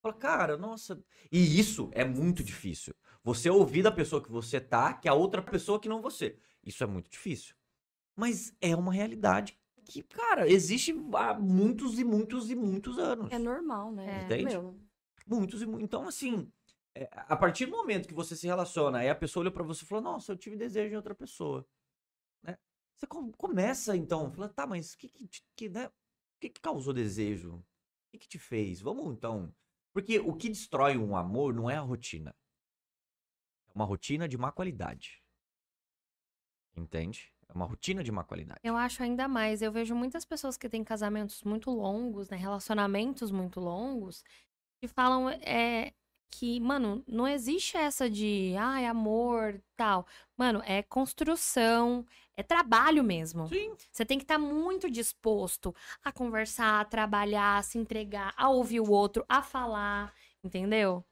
Fala, 0.00 0.14
cara, 0.14 0.56
nossa. 0.56 1.02
E 1.30 1.58
isso 1.58 1.90
é 1.92 2.04
muito 2.04 2.42
difícil. 2.42 2.94
Você 3.22 3.50
ouvir 3.50 3.82
da 3.82 3.92
pessoa 3.92 4.22
que 4.22 4.30
você 4.30 4.60
tá, 4.60 4.94
que 4.94 5.08
é 5.08 5.10
a 5.10 5.14
outra 5.14 5.42
pessoa 5.42 5.80
que 5.80 5.88
não 5.88 6.00
você. 6.00 6.38
Isso 6.64 6.82
é 6.82 6.86
muito 6.86 7.10
difícil. 7.10 7.54
Mas 8.16 8.54
é 8.60 8.74
uma 8.74 8.92
realidade 8.92 9.58
que, 9.84 10.02
cara, 10.02 10.48
existe 10.48 10.94
há 11.14 11.34
muitos 11.34 11.98
e 11.98 12.04
muitos 12.04 12.50
e 12.50 12.54
muitos 12.54 12.98
anos. 12.98 13.32
É 13.32 13.38
normal, 13.38 13.90
né? 13.90 14.20
É. 14.20 14.24
Entende? 14.24 14.44
Meu, 14.44 14.78
Muitos 15.28 15.60
e 15.62 15.66
muitos. 15.66 15.84
Então, 15.84 16.08
assim, 16.08 16.50
é, 16.94 17.08
a 17.12 17.36
partir 17.36 17.66
do 17.66 17.72
momento 17.72 18.08
que 18.08 18.14
você 18.14 18.34
se 18.34 18.46
relaciona, 18.46 18.98
aí 18.98 19.10
a 19.10 19.14
pessoa 19.14 19.42
olha 19.42 19.50
pra 19.50 19.62
você 19.62 19.84
e 19.84 19.86
fala, 19.86 20.00
nossa, 20.00 20.32
eu 20.32 20.36
tive 20.36 20.56
desejo 20.56 20.92
em 20.92 20.96
outra 20.96 21.14
pessoa. 21.14 21.66
Né? 22.42 22.56
Você 22.96 23.06
com- 23.06 23.30
começa, 23.32 23.96
então, 23.96 24.32
fala, 24.32 24.48
tá, 24.48 24.66
mas 24.66 24.94
o 24.94 24.98
que 24.98 25.08
que, 25.08 25.28
que, 25.54 25.68
né? 25.68 25.90
que 26.40 26.48
que 26.48 26.60
causou 26.60 26.94
desejo? 26.94 27.56
O 27.56 27.64
que 28.12 28.18
que 28.18 28.28
te 28.28 28.38
fez? 28.38 28.80
Vamos, 28.80 29.14
então... 29.14 29.54
Porque 29.92 30.18
o 30.20 30.34
que 30.34 30.48
destrói 30.48 30.96
um 30.96 31.16
amor 31.16 31.52
não 31.52 31.68
é 31.68 31.76
a 31.76 31.80
rotina. 31.80 32.34
É 33.68 33.72
uma 33.74 33.84
rotina 33.84 34.28
de 34.28 34.38
má 34.38 34.52
qualidade. 34.52 35.22
Entende? 36.76 37.32
É 37.48 37.52
uma 37.52 37.64
rotina 37.64 38.04
de 38.04 38.12
má 38.12 38.22
qualidade. 38.22 38.60
Eu 38.62 38.76
acho 38.76 39.02
ainda 39.02 39.26
mais. 39.26 39.62
Eu 39.62 39.72
vejo 39.72 39.94
muitas 39.94 40.24
pessoas 40.24 40.56
que 40.56 40.68
têm 40.68 40.84
casamentos 40.84 41.42
muito 41.42 41.70
longos, 41.70 42.28
né? 42.28 42.36
Relacionamentos 42.36 43.30
muito 43.30 43.58
longos, 43.58 44.22
que 44.80 44.88
falam 44.88 45.28
é, 45.28 45.92
que, 46.30 46.60
mano, 46.60 47.02
não 47.06 47.26
existe 47.26 47.76
essa 47.76 48.08
de, 48.08 48.54
ai, 48.58 48.86
amor, 48.86 49.60
tal. 49.76 50.06
Mano, 50.36 50.62
é 50.64 50.82
construção, 50.82 52.04
é 52.36 52.42
trabalho 52.42 53.02
mesmo. 53.02 53.48
Sim. 53.48 53.74
Você 53.90 54.04
tem 54.04 54.18
que 54.18 54.24
estar 54.24 54.38
muito 54.38 54.90
disposto 54.90 55.74
a 56.04 56.12
conversar, 56.12 56.80
a 56.80 56.84
trabalhar, 56.84 57.58
a 57.58 57.62
se 57.62 57.78
entregar, 57.78 58.32
a 58.36 58.48
ouvir 58.48 58.80
o 58.80 58.90
outro, 58.90 59.24
a 59.28 59.42
falar, 59.42 60.14
entendeu? 60.44 61.04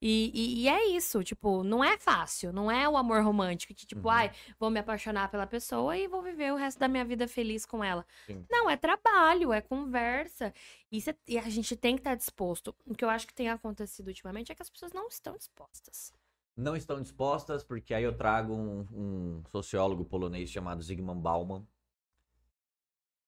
E, 0.00 0.30
e- 0.34 0.62
e 0.62 0.68
é 0.68 0.86
isso, 0.88 1.22
tipo, 1.24 1.64
não 1.64 1.82
é 1.82 1.98
fácil, 1.98 2.52
não 2.52 2.70
é 2.70 2.88
o 2.88 2.96
amor 2.96 3.22
romântico 3.24 3.74
que, 3.74 3.84
tipo, 3.86 4.08
Uhum. 4.08 4.14
ai, 4.14 4.32
vou 4.58 4.70
me 4.70 4.78
apaixonar 4.78 5.28
pela 5.30 5.46
pessoa 5.46 5.96
e 5.96 6.06
vou 6.06 6.22
viver 6.22 6.52
o 6.52 6.56
resto 6.56 6.78
da 6.78 6.86
minha 6.88 7.04
vida 7.04 7.26
feliz 7.26 7.66
com 7.66 7.82
ela. 7.82 8.06
Sim. 8.26 8.44
Não, 8.50 8.70
é 8.70 8.76
trabalho, 8.76 9.52
é 9.52 9.60
conversa. 9.60 10.52
E, 10.92 11.00
cê- 11.00 11.16
e 11.26 11.36
a 11.38 11.48
gente 11.50 11.76
tem 11.76 11.96
que 11.96 12.00
estar 12.00 12.14
disposto. 12.14 12.74
O 12.86 12.94
que 12.94 13.04
eu 13.04 13.10
acho 13.10 13.26
que 13.26 13.34
tem 13.34 13.48
acontecido 13.50 14.08
ultimamente 14.08 14.52
é 14.52 14.54
que 14.54 14.62
as 14.62 14.70
pessoas 14.70 14.92
não 14.92 15.08
estão 15.08 15.36
dispostas. 15.36 16.12
não 16.56 16.74
estão 16.76 17.00
dispostas, 17.00 17.62
porque 17.62 17.94
aí 17.94 18.02
eu 18.02 18.16
trago 18.16 18.52
um, 18.52 18.80
um 18.92 19.42
sociólogo 19.52 20.04
polonês 20.04 20.50
chamado 20.50 20.82
Zygmunt 20.82 21.20
Bauman. 21.20 21.64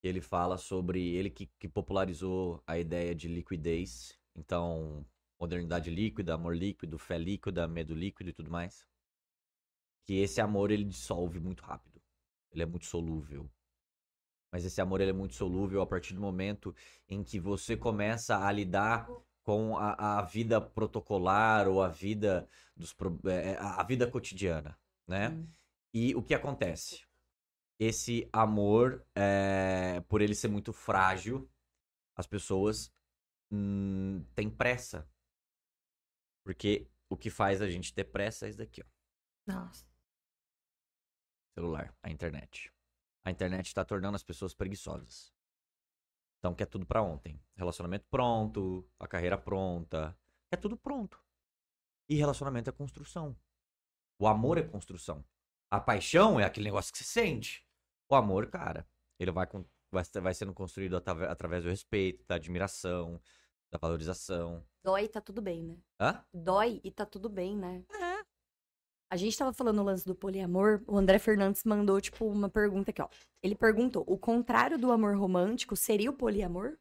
Ele 0.03 0.21
fala 0.21 0.57
sobre. 0.57 1.15
Ele 1.15 1.31
que, 1.31 1.47
que 1.59 1.69
popularizou 1.69 2.63
a 2.67 2.79
ideia 2.79 3.15
de 3.15 3.29
liquidez. 3.29 4.19
Então, 4.35 5.05
modernidade 5.41 5.91
líquida, 5.91 6.35
amor 6.35 6.55
líquido, 6.55 6.99
fé 6.99 7.17
líquida, 7.17 7.67
medo 7.67 7.95
líquido 7.95 8.31
e 8.31 8.33
tudo 8.33 8.51
mais. 8.51 8.87
Que 10.05 10.21
esse 10.21 10.41
amor 10.41 10.71
ele 10.71 10.85
dissolve 10.85 11.41
muito 11.41 11.63
rápido. 11.63 12.01
Ele 12.53 12.63
é 12.63 12.67
muito 12.67 12.85
solúvel. 12.85 13.51
Mas 14.53 14.65
esse 14.65 14.81
amor 14.81 15.01
ele 15.01 15.11
é 15.11 15.15
muito 15.15 15.35
solúvel 15.35 15.81
a 15.81 15.87
partir 15.87 16.13
do 16.15 16.21
momento 16.21 16.75
em 17.09 17.23
que 17.23 17.39
você 17.39 17.77
começa 17.77 18.45
a 18.45 18.53
lidar 18.53 19.09
com 19.43 19.77
a, 19.79 20.19
a 20.19 20.23
vida 20.23 20.61
protocolar 20.61 21.69
ou 21.69 21.83
a 21.83 21.89
vida 21.89 22.49
dos 22.77 22.95
é, 23.25 23.57
a 23.57 23.81
a 23.81 23.85
vida 23.85 24.07
cotidiana, 24.11 24.79
né? 25.07 25.31
Hum. 25.31 25.49
E 25.95 26.15
o 26.15 26.23
que 26.23 26.35
acontece? 26.35 27.05
Esse 27.79 28.29
amor, 28.33 29.05
é, 29.15 30.01
por 30.09 30.21
ele 30.21 30.35
ser 30.35 30.49
muito 30.49 30.73
frágil, 30.73 31.49
as 32.15 32.27
pessoas 32.27 32.93
hum, 33.51 34.23
têm 34.35 34.51
pressa. 34.51 35.09
Porque 36.45 36.89
o 37.09 37.17
que 37.17 37.31
faz 37.31 37.61
a 37.61 37.69
gente 37.69 37.93
ter 37.93 38.05
pressa 38.05 38.47
é 38.47 38.51
isso 38.51 38.59
daqui, 38.59 38.83
ó. 38.83 38.87
Nossa. 39.47 39.87
Celular, 41.55 41.95
a 42.03 42.11
internet. 42.11 42.73
A 43.25 43.31
internet 43.31 43.67
está 43.67 43.85
tornando 43.85 44.17
as 44.17 44.23
pessoas 44.23 44.55
preguiçosas. 44.55 45.33
Então 46.39 46.55
quer 46.55 46.67
tudo 46.67 46.87
pra 46.87 47.03
ontem. 47.03 47.41
Relacionamento 47.57 48.07
pronto, 48.11 48.89
a 48.99 49.07
carreira 49.07 49.37
pronta, 49.37 50.17
é 50.51 50.57
tudo 50.57 50.77
pronto. 50.77 51.23
E 52.09 52.17
relacionamento 52.17 52.71
é 52.71 52.73
construção. 52.73 53.37
O 54.19 54.27
amor 54.27 54.59
é 54.59 54.63
construção. 54.63 55.25
A 55.71 55.81
paixão 55.81 56.41
é 56.41 56.45
aquele 56.45 56.65
negócio 56.65 56.93
que 56.93 56.99
você 56.99 57.05
sente. 57.05 57.67
O 58.09 58.15
amor, 58.15 58.49
cara, 58.49 58.89
ele 59.19 59.31
vai, 59.31 59.47
vai, 59.91 60.05
vai 60.21 60.35
sendo 60.35 60.53
construído 60.53 60.97
através 60.97 61.63
do 61.63 61.71
respeito, 61.71 62.25
da 62.27 62.35
admiração, 62.35 63.21
da 63.71 63.79
valorização. 63.79 64.65
Dói 64.85 65.05
e 65.05 65.09
tá 65.09 65.21
tudo 65.21 65.41
bem, 65.41 65.63
né? 65.63 65.77
Hã? 66.01 66.25
Dói 66.33 66.81
e 66.83 66.91
tá 66.91 67.07
tudo 67.07 67.29
bem, 67.29 67.57
né? 67.57 67.85
A 69.13 69.17
gente 69.17 69.37
tava 69.37 69.53
falando 69.53 69.81
o 69.81 69.85
lance 69.85 70.07
do 70.07 70.15
poliamor, 70.15 70.83
o 70.87 70.97
André 70.97 71.19
Fernandes 71.19 71.65
mandou, 71.65 72.01
tipo, 72.01 72.25
uma 72.27 72.49
pergunta 72.49 72.91
aqui, 72.93 73.03
ó. 73.03 73.09
Ele 73.43 73.57
perguntou, 73.57 74.05
o 74.07 74.17
contrário 74.17 74.79
do 74.79 74.93
amor 74.93 75.17
romântico 75.17 75.75
seria 75.75 76.11
o 76.11 76.17
poliamor? 76.17 76.79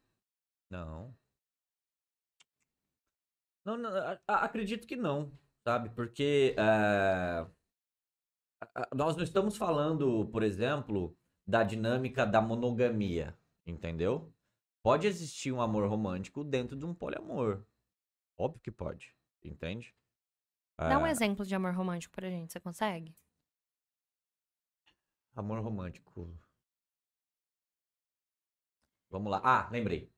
Não. 0.70 1.16
Não, 3.66 3.78
não, 3.78 3.90
a- 3.96 4.20
a- 4.28 4.46
acredito 4.46 4.88
que 4.88 4.96
não, 4.96 5.32
sabe? 5.64 5.90
Porque 5.90 6.56
eh, 6.58 7.48
a- 8.76 8.90
nós 8.96 9.16
não 9.16 9.24
estamos 9.24 9.58
falando, 9.58 10.28
por 10.32 10.44
exemplo, 10.44 11.18
da 11.48 11.64
dinâmica 11.64 12.26
da 12.26 12.42
monogamia, 12.42 13.36
entendeu? 13.66 14.32
Pode 14.82 15.08
existir 15.08 15.52
um 15.52 15.62
amor 15.62 15.88
romântico 15.90 16.44
dentro 16.44 16.78
de 16.78 16.86
um 16.86 16.94
poliamor. 16.94 17.64
Óbvio 18.38 18.62
que 18.62 18.72
pode, 18.72 19.14
entende? 19.44 19.94
Dá 20.78 20.98
um 20.98 21.06
Eh, 21.06 21.12
exemplo 21.12 21.46
de 21.46 21.54
amor 21.54 21.74
romântico 21.74 22.16
pra 22.16 22.30
gente, 22.30 22.54
você 22.54 22.60
consegue? 22.60 23.14
Amor 25.36 25.60
romântico. 25.62 26.30
Vamos 29.10 29.32
lá. 29.32 29.42
Ah, 29.44 29.70
lembrei. 29.72 30.10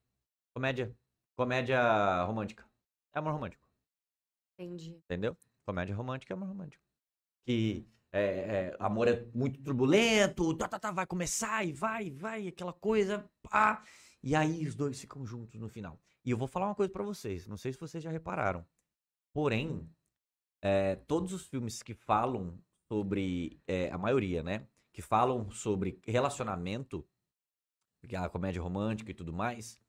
Comédia. 0.54 0.94
Comédia 1.36 2.22
romântica. 2.24 2.64
É 3.14 3.18
amor 3.18 3.32
romântico. 3.32 3.66
Entendi. 4.58 5.02
Entendeu? 5.04 5.36
Comédia 5.64 5.94
romântica 5.94 6.32
é 6.32 6.36
amor 6.36 6.48
romântico. 6.48 6.82
Que 7.44 7.86
é, 8.12 8.70
é, 8.70 8.76
amor 8.78 9.08
é 9.08 9.24
muito 9.34 9.62
turbulento, 9.62 10.56
tá, 10.56 10.68
tá, 10.68 10.78
tá, 10.78 10.90
vai 10.92 11.06
começar 11.06 11.64
e 11.64 11.72
vai, 11.72 12.10
vai, 12.10 12.48
aquela 12.48 12.72
coisa, 12.72 13.28
pá. 13.42 13.82
E 14.22 14.36
aí 14.36 14.66
os 14.66 14.74
dois 14.74 15.00
ficam 15.00 15.26
juntos 15.26 15.58
no 15.58 15.68
final. 15.68 15.98
E 16.24 16.30
eu 16.30 16.36
vou 16.36 16.46
falar 16.46 16.66
uma 16.66 16.74
coisa 16.74 16.92
pra 16.92 17.02
vocês, 17.02 17.46
não 17.46 17.56
sei 17.56 17.72
se 17.72 17.80
vocês 17.80 18.02
já 18.02 18.10
repararam. 18.10 18.64
Porém, 19.32 19.90
é, 20.60 20.94
todos 20.94 21.32
os 21.32 21.46
filmes 21.46 21.82
que 21.82 21.94
falam 21.94 22.56
sobre, 22.88 23.60
é, 23.66 23.90
a 23.90 23.98
maioria, 23.98 24.42
né? 24.42 24.68
Que 24.92 25.02
falam 25.02 25.50
sobre 25.50 26.00
relacionamento, 26.04 27.04
porque 28.00 28.14
a 28.14 28.28
comédia 28.28 28.62
romântica 28.62 29.10
e 29.10 29.14
tudo 29.14 29.32
mais, 29.32 29.80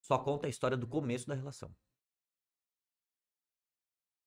só 0.00 0.18
conta 0.18 0.46
a 0.46 0.50
história 0.50 0.76
do 0.76 0.86
começo 0.86 1.26
da 1.26 1.34
relação. 1.34 1.74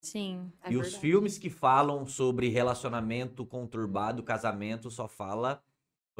Sim. 0.02 0.52
É 0.62 0.72
e 0.72 0.76
os 0.76 0.82
verdade. 0.82 1.00
filmes 1.00 1.38
que 1.38 1.50
falam 1.50 2.06
sobre 2.06 2.48
relacionamento 2.48 3.46
conturbado, 3.46 4.22
casamento, 4.22 4.90
só 4.90 5.06
fala 5.06 5.62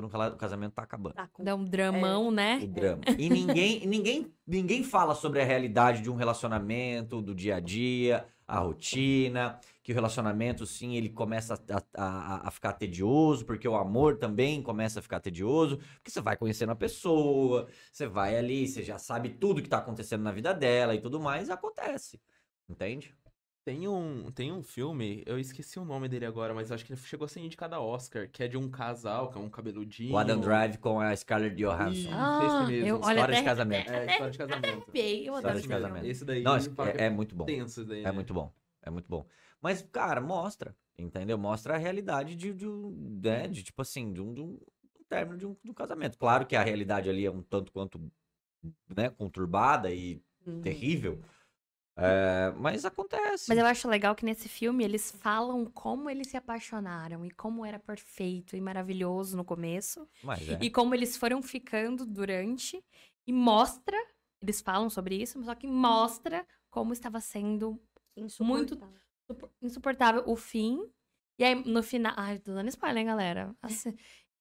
quando 0.09 0.33
o 0.35 0.37
casamento 0.37 0.73
tá 0.73 0.83
acabando. 0.83 1.15
Tá 1.15 1.29
com... 1.29 1.43
Dá 1.43 1.55
um 1.55 1.65
dramão, 1.65 2.31
né? 2.31 2.61
O 2.63 2.67
drama. 2.67 3.03
E 3.19 3.29
ninguém, 3.29 3.85
ninguém, 3.87 4.33
ninguém 4.47 4.85
fala 4.85 5.15
sobre 5.15 5.41
a 5.41 5.45
realidade 5.45 6.03
de 6.03 6.11
um 6.11 6.15
relacionamento, 6.15 7.21
do 7.21 7.35
dia 7.35 7.57
a 7.57 7.61
dia, 7.61 8.25
a 8.47 8.59
rotina, 8.59 9.61
que 9.83 9.93
o 9.93 9.95
relacionamento, 9.95 10.67
sim, 10.67 10.97
ele 10.97 11.09
começa 11.09 11.55
a, 11.71 11.83
a, 11.95 12.49
a 12.49 12.51
ficar 12.51 12.73
tedioso, 12.73 13.45
porque 13.45 13.69
o 13.69 13.77
amor 13.77 14.19
também 14.19 14.63
começa 14.63 14.99
a 14.99 15.03
ficar 15.03 15.21
tedioso, 15.21 15.79
porque 15.95 16.11
você 16.11 16.21
vai 16.21 16.37
conhecendo 16.37 16.73
a 16.73 16.77
pessoa, 16.77 17.69
você 17.93 18.07
vai 18.07 18.37
ali, 18.37 18.67
você 18.67 18.83
já 18.83 18.99
sabe 18.99 19.31
tudo 19.31 19.63
que 19.63 19.69
tá 19.69 19.79
acontecendo 19.79 20.23
na 20.23 20.33
vida 20.33 20.53
dela 20.53 20.95
e 20.95 21.01
tudo 21.01 21.21
mais, 21.21 21.49
e 21.49 21.53
acontece. 21.53 22.21
Entende? 22.69 23.15
Tem 23.63 23.87
um, 23.87 24.31
tem 24.33 24.51
um 24.51 24.63
filme, 24.63 25.23
eu 25.27 25.39
esqueci 25.39 25.79
o 25.79 25.85
nome 25.85 26.09
dele 26.09 26.25
agora, 26.25 26.55
mas 26.55 26.73
acho 26.73 26.85
que 26.85 26.93
ele 26.95 27.01
chegou 27.01 27.27
a 27.27 27.29
ser 27.29 27.41
indicado 27.41 27.75
a 27.75 27.81
Oscar, 27.81 28.27
que 28.27 28.43
é 28.43 28.49
de 28.49 28.57
um 28.57 28.71
casal, 28.71 29.31
que 29.31 29.37
é 29.37 29.41
um 29.41 29.51
cabeludinho. 29.51 30.15
O 30.15 30.19
Adam 30.19 30.41
Drive 30.41 30.79
com 30.79 30.99
a 30.99 31.15
Scarlett 31.15 31.55
Johansson. 31.57 32.09
Ah, 32.11 32.41
esse 32.65 32.73
mesmo. 32.73 32.89
eu- 32.89 32.97
olha, 33.03 33.11
História 33.13 33.35
de 33.35 33.41
até- 33.41 33.45
casamento. 33.45 33.91
É, 33.93 34.07
história 34.07 34.31
de 34.33 34.39
casamento. 34.39 34.67
Arrepiei, 34.83 35.29
Eu 35.29 35.35
adoro 35.35 35.37
História 35.37 35.53
de 35.53 35.59
esse 35.59 35.69
filme. 35.69 35.83
casamento. 35.83 36.07
Esse 36.11 36.25
daí 36.25 36.43
Não, 36.43 36.57
esse- 36.57 36.71
é, 36.71 37.05
é 37.05 37.11
muito 37.11 37.35
bom. 37.37 37.45
daí, 37.45 37.57
É 38.01 38.03
né? 38.05 38.13
muito 38.13 38.33
bom. 38.33 38.53
É 38.83 38.89
muito 38.91 39.07
bom. 39.09 39.27
Mas, 39.61 39.83
cara, 39.93 40.23
mostra, 40.23 40.75
entendeu? 40.97 41.37
Mostra 41.37 41.75
a 41.75 41.79
realidade 41.79 42.35
de, 42.35 42.55
de, 42.55 42.67
um- 42.67 43.21
né, 43.23 43.47
de 43.47 43.63
tipo 43.63 43.83
assim, 43.83 44.11
de 44.11 44.23
um, 44.23 44.33
de 44.33 44.41
um 44.41 44.59
término 45.07 45.37
de 45.37 45.47
um, 45.47 45.55
de 45.63 45.71
um 45.71 45.75
casamento. 45.75 46.17
Claro 46.17 46.47
que 46.47 46.57
a 46.57 46.63
realidade 46.63 47.11
ali 47.11 47.27
é 47.27 47.31
um 47.31 47.43
tanto 47.43 47.71
quanto, 47.73 48.01
né, 48.97 49.11
conturbada 49.11 49.93
e 49.93 50.23
Uhum. 50.47 50.63
terrível. 50.63 51.21
É, 52.03 52.53
mas 52.57 52.85
acontece. 52.85 53.47
Mas 53.49 53.59
eu 53.59 53.67
acho 53.67 53.89
legal 53.89 54.15
que 54.15 54.25
nesse 54.25 54.49
filme 54.49 54.83
eles 54.85 55.11
falam 55.11 55.65
como 55.67 56.09
eles 56.11 56.29
se 56.29 56.37
apaixonaram 56.37 57.25
e 57.25 57.31
como 57.31 57.65
era 57.65 57.79
perfeito 57.79 58.57
e 58.57 58.61
maravilhoso 58.61 59.37
no 59.37 59.45
começo. 59.45 60.09
Mas 60.23 60.49
é. 60.49 60.59
E 60.61 60.71
como 60.71 60.95
eles 60.95 61.17
foram 61.17 61.43
ficando 61.43 62.05
durante. 62.07 62.83
E 63.27 63.33
mostra. 63.33 63.97
Eles 64.43 64.61
falam 64.61 64.89
sobre 64.89 65.21
isso, 65.21 65.43
só 65.45 65.55
que 65.55 65.67
mostra 65.67 66.47
como 66.71 66.93
estava 66.93 67.21
sendo 67.21 67.79
Muito- 68.41 68.75
Insuportável. 68.75 69.01
supo- 69.31 69.51
insuportável 69.63 70.23
o 70.27 70.35
fim. 70.37 70.91
E 71.39 71.45
aí, 71.45 71.55
no 71.55 71.83
final. 71.83 72.13
Ai, 72.17 72.39
tô 72.39 72.53
dando 72.55 72.69
spoiler, 72.69 72.99
hein, 73.03 73.07
galera. 73.07 73.55
Assim, 73.63 73.95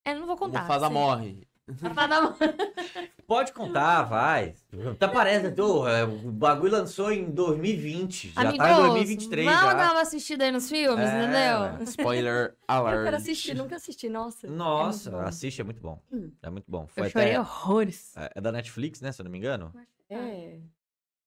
eu 0.06 0.20
não 0.20 0.26
vou 0.26 0.36
O 0.36 0.40
contar. 0.40 0.62
Mufasa 0.62 0.86
assim. 0.86 0.94
morre. 0.94 1.48
Morre. 1.70 3.10
Pode 3.28 3.54
contar, 3.54 4.04
vai. 4.04 4.56
Tá 4.98 5.08
parecendo, 5.08 5.56
tô, 5.56 5.88
é, 5.88 6.04
o 6.04 6.32
bagulho 6.32 6.72
lançou 6.72 7.12
em 7.12 7.30
2020. 7.30 8.30
Já 8.30 8.34
tá 8.36 8.42
em 8.44 8.60
Amigos, 8.60 8.78
2023 8.94 9.46
Vamos 9.46 9.62
já. 9.62 9.74
dar 9.76 9.92
uma 9.92 10.02
assistida 10.02 10.44
aí 10.46 10.52
nos 10.52 10.68
filmes, 10.70 11.06
É, 11.08 11.24
entendeu? 11.24 11.84
Spoiler 11.86 12.46
Eu 12.50 12.56
quero 12.66 12.88
alert. 12.88 13.14
assistir, 13.16 13.54
nunca 13.56 13.76
assisti, 13.76 14.10
nossa. 14.10 14.48
é 14.48 14.50
Nossa, 14.50 15.12
bom. 15.12 15.20
assiste, 15.20 15.62
é 15.62 15.64
muito 15.64 15.82
bom. 15.82 16.02
Hum. 16.12 16.32
É 16.42 16.50
muito 16.50 16.66
bom. 16.70 16.88
Foi 16.88 17.06
Eu 17.06 17.10
chorei 17.12 17.28
até- 17.30 17.40
horrores. 17.40 18.18
é, 18.18 18.32
é 18.36 18.42
da 18.42 18.52
Netflix, 18.52 19.00
né? 19.02 19.12
Se 19.12 19.22
eu 19.22 19.26
não 19.26 19.32
me 19.32 19.38
engano. 19.38 19.72
É. 20.10 20.58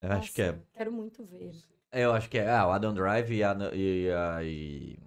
Eu 0.03 0.13
acho 0.13 0.33
que 0.33 0.43
é. 0.43 0.47
nossa, 0.53 0.65
Quero 0.75 0.91
muito 0.93 1.25
ver. 1.25 1.53
Eu 1.93 2.13
acho 2.13 2.29
que 2.29 2.39
é. 2.39 2.51
Ah, 2.51 2.67
o 2.67 2.73
Adam 2.73 2.93
Drive 2.93 3.31
e 3.33 3.45
a, 3.45 3.55
e 3.73 4.11
a, 4.11 4.43
e 4.43 4.99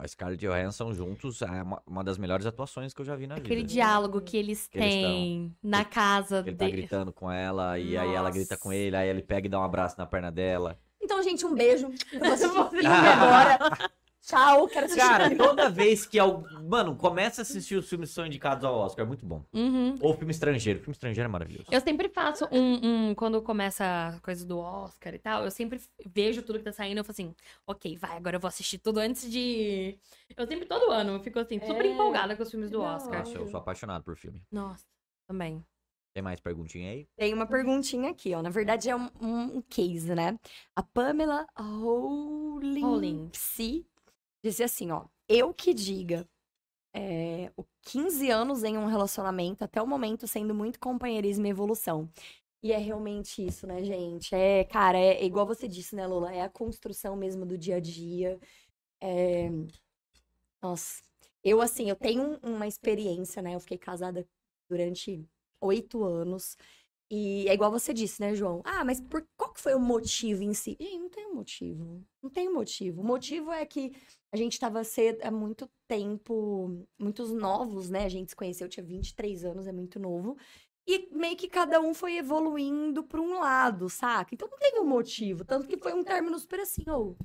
a 0.00 0.06
Scarlett 0.08 0.44
Johansson 0.44 0.92
juntos 0.92 1.40
é 1.42 1.46
uma, 1.62 1.82
uma 1.86 2.04
das 2.04 2.18
melhores 2.18 2.46
atuações 2.46 2.92
que 2.92 3.00
eu 3.00 3.04
já 3.04 3.14
vi 3.16 3.26
na 3.26 3.36
Aquele 3.36 3.56
vida. 3.62 3.68
diálogo 3.68 4.20
que 4.20 4.36
eles 4.36 4.66
Que 4.66 4.78
eles 4.78 4.94
têm 4.94 5.56
na 5.62 5.84
casa 5.84 6.40
Ele 6.46 6.56
tá 6.56 6.64
dele. 6.64 6.76
gritando 6.78 7.12
com 7.12 7.30
ela, 7.30 7.78
e 7.78 7.96
aí 7.96 8.14
ela 8.14 8.30
grita 8.30 8.56
com 8.56 8.68
Nossa. 8.68 8.78
ele, 8.78 8.96
aí 8.96 9.08
ele 9.08 9.22
pega 9.22 9.46
e 9.46 9.50
dá 9.50 9.58
um 9.60 9.64
abraço 9.64 9.96
na 9.98 10.06
perna 10.06 10.30
dela. 10.30 10.78
Então, 11.00 11.22
gente, 11.22 11.44
um 11.44 11.54
beijo. 11.54 11.90
Eu 12.12 12.20
vou 12.52 12.62
assistir 12.64 12.86
agora. 12.86 13.90
Tchau, 14.26 14.66
quero 14.68 14.86
assistir. 14.86 15.02
Cara, 15.06 15.36
toda 15.36 15.68
vez 15.68 16.06
que. 16.06 16.18
Al... 16.18 16.44
Mano, 16.66 16.96
começa 16.96 17.40
a 17.40 17.42
assistir 17.42 17.76
os 17.76 17.86
filmes 17.88 18.08
que 18.08 18.14
são 18.14 18.24
indicados 18.26 18.64
ao 18.64 18.74
Oscar, 18.74 19.04
é 19.04 19.08
muito 19.08 19.26
bom. 19.26 19.44
Uhum. 19.52 19.96
Ou 20.00 20.14
filme 20.14 20.30
estrangeiro. 20.30 20.78
Filme 20.80 20.92
estrangeiro 20.92 21.28
é 21.28 21.30
maravilhoso. 21.30 21.66
Eu 21.70 21.80
sempre 21.82 22.08
faço 22.08 22.46
um, 22.50 23.10
um- 23.10 23.14
Quando 23.14 23.42
começa 23.42 23.84
a 24.16 24.20
coisa 24.20 24.46
do 24.46 24.58
Oscar 24.58 25.14
e 25.14 25.18
tal, 25.18 25.44
eu 25.44 25.50
sempre 25.50 25.78
vejo 26.06 26.40
tudo 26.42 26.58
que 26.58 26.64
tá 26.64 26.72
saindo. 26.72 26.98
Eu 26.98 27.04
falo 27.04 27.12
assim, 27.12 27.34
ok, 27.66 27.98
vai, 27.98 28.16
agora 28.16 28.36
eu 28.36 28.40
vou 28.40 28.48
assistir 28.48 28.78
tudo 28.78 28.98
antes 28.98 29.30
de. 29.30 29.98
Eu 30.34 30.46
sempre, 30.46 30.64
todo 30.66 30.90
ano, 30.90 31.12
eu 31.12 31.20
fico 31.20 31.38
assim, 31.38 31.60
super 31.60 31.84
É, 31.84 31.88
empolgada 31.92 32.34
com 32.34 32.42
os 32.42 32.50
filmes 32.50 32.70
do 32.70 32.78
legal. 32.78 32.96
Oscar. 32.96 33.18
Nossa, 33.18 33.36
eu 33.36 33.46
sou 33.46 33.60
apaixonado 33.60 34.02
por 34.04 34.16
filme. 34.16 34.40
Nossa, 34.50 34.84
também. 35.28 35.62
Tem 36.14 36.22
mais 36.22 36.40
perguntinha 36.40 36.92
aí? 36.92 37.06
Tem 37.16 37.34
uma 37.34 37.44
perguntinha 37.46 38.10
aqui, 38.10 38.32
ó. 38.34 38.40
Na 38.40 38.48
verdade, 38.48 38.88
é 38.88 38.96
um, 38.96 39.10
um- 39.20 39.56
um 39.58 39.62
case, 39.62 40.14
né? 40.14 40.38
A 40.74 40.82
Pamela 40.82 41.44
Rowling, 41.58 42.80
Rowling. 42.80 43.30
Disse 44.44 44.64
assim, 44.64 44.92
ó. 44.92 45.06
Eu 45.28 45.54
que 45.54 45.74
diga, 45.74 46.28
é, 46.94 47.52
o 47.56 47.64
15 47.82 48.30
anos 48.30 48.64
em 48.64 48.78
um 48.78 48.86
relacionamento, 48.86 49.64
até 49.64 49.82
o 49.82 49.86
momento 49.88 50.26
sendo 50.28 50.54
muito 50.54 50.80
companheirismo 50.80 51.46
e 51.46 51.50
evolução. 51.50 52.10
E 52.62 52.72
é 52.72 52.78
realmente 52.78 53.44
isso, 53.46 53.66
né, 53.66 53.84
gente? 53.84 54.34
É, 54.34 54.64
cara, 54.64 54.98
é 54.98 55.24
igual 55.24 55.46
você 55.46 55.68
disse, 55.68 55.96
né, 55.96 56.06
Lola? 56.06 56.34
É 56.34 56.42
a 56.42 56.50
construção 56.50 57.16
mesmo 57.16 57.46
do 57.46 57.58
dia 57.58 57.76
a 57.76 57.80
dia. 57.80 58.38
É... 59.00 59.50
Nossa, 60.62 61.02
eu 61.42 61.60
assim, 61.60 61.88
eu 61.90 61.96
tenho 61.96 62.22
um- 62.42 62.54
uma 62.56 62.66
experiência, 62.66 63.42
né? 63.42 63.54
Eu 63.54 63.60
fiquei 63.60 63.78
casada 63.78 64.26
durante 64.68 65.24
oito 65.60 66.02
anos. 66.04 66.56
E 67.10 67.46
é 67.48 67.54
igual 67.54 67.70
você 67.70 67.92
disse, 67.92 68.20
né, 68.20 68.34
João? 68.34 68.62
Ah, 68.64 68.84
mas 68.84 69.00
por 69.00 69.26
qual 69.36 69.52
que 69.52 69.60
foi 69.60 69.74
o 69.74 69.80
motivo 69.80 70.42
em 70.42 70.54
si? 70.54 70.76
Gente, 70.80 70.98
não 70.98 71.08
tem 71.08 71.26
um 71.26 71.34
motivo. 71.34 72.04
Não 72.22 72.30
tem 72.30 72.48
um 72.48 72.54
motivo. 72.54 73.02
O 73.02 73.04
motivo 73.04 73.52
é 73.52 73.64
que 73.66 73.92
a 74.32 74.36
gente 74.36 74.58
tava 74.58 74.82
cedo, 74.82 75.20
há 75.22 75.30
muito 75.30 75.70
tempo, 75.86 76.84
muitos 76.98 77.30
novos, 77.30 77.90
né? 77.90 78.04
A 78.04 78.08
gente 78.08 78.30
se 78.30 78.36
conheceu, 78.36 78.66
eu 78.66 78.70
tinha 78.70 78.84
23 78.84 79.44
anos, 79.44 79.66
é 79.66 79.72
muito 79.72 80.00
novo. 80.00 80.36
E 80.86 81.08
meio 81.14 81.36
que 81.36 81.48
cada 81.48 81.80
um 81.80 81.94
foi 81.94 82.16
evoluindo 82.16 83.04
para 83.04 83.20
um 83.20 83.38
lado, 83.38 83.88
saca? 83.88 84.34
Então 84.34 84.48
não 84.50 84.58
teve 84.58 84.80
um 84.80 84.86
motivo. 84.86 85.44
Tanto 85.44 85.68
que 85.68 85.78
foi 85.78 85.92
um 85.94 86.04
término 86.04 86.38
super 86.38 86.60
assim, 86.60 86.84
ou. 86.88 87.16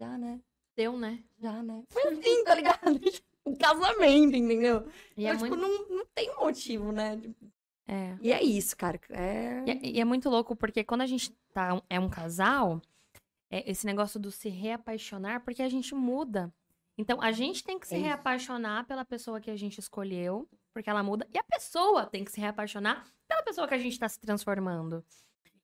já, 0.00 0.16
né? 0.16 0.40
Deu, 0.76 0.98
né? 0.98 1.22
Já, 1.38 1.62
né? 1.62 1.82
Foi 1.90 2.02
assim, 2.02 2.44
tá 2.44 2.54
ligado? 2.54 2.80
Um 3.46 3.54
casamento, 3.54 4.34
entendeu? 4.34 4.88
E 5.16 5.24
então, 5.24 5.30
é, 5.30 5.36
tipo, 5.36 5.56
muito... 5.56 5.56
não, 5.56 5.98
não 5.98 6.06
tem 6.12 6.34
motivo, 6.34 6.90
né? 6.90 7.16
É. 7.86 8.16
E 8.20 8.32
é 8.32 8.42
isso, 8.42 8.76
cara. 8.76 9.00
É. 9.10 9.62
E 9.66 9.70
é- 9.70 9.80
E 9.96 10.00
é 10.00 10.04
muito 10.04 10.28
louco 10.28 10.54
porque 10.56 10.82
quando 10.84 11.02
a 11.02 11.06
gente 11.06 11.30
tá, 11.52 11.80
é 11.88 11.98
um 12.00 12.08
casal, 12.08 12.80
é 13.50 13.70
esse 13.70 13.86
negócio 13.86 14.18
do 14.18 14.30
se 14.30 14.48
reapaixonar, 14.48 15.40
porque 15.44 15.62
a 15.62 15.68
gente 15.68 15.94
muda. 15.94 16.52
Então, 16.98 17.20
a 17.20 17.30
gente 17.30 17.62
tem 17.62 17.78
que 17.78 17.86
se 17.86 17.94
É 17.94 17.98
reapaixonar 17.98 18.86
pela 18.86 19.04
pessoa 19.04 19.40
que 19.40 19.50
a 19.50 19.56
gente 19.56 19.78
escolheu, 19.78 20.48
porque 20.72 20.88
ela 20.90 21.02
muda, 21.02 21.28
e 21.32 21.38
a 21.38 21.44
pessoa 21.44 22.06
tem 22.06 22.24
que 22.24 22.32
se 22.32 22.40
reapaixonar 22.40 23.04
pela 23.28 23.42
pessoa 23.42 23.68
que 23.68 23.74
a 23.74 23.78
gente 23.78 23.98
tá 23.98 24.08
se 24.08 24.18
transformando. 24.20 25.04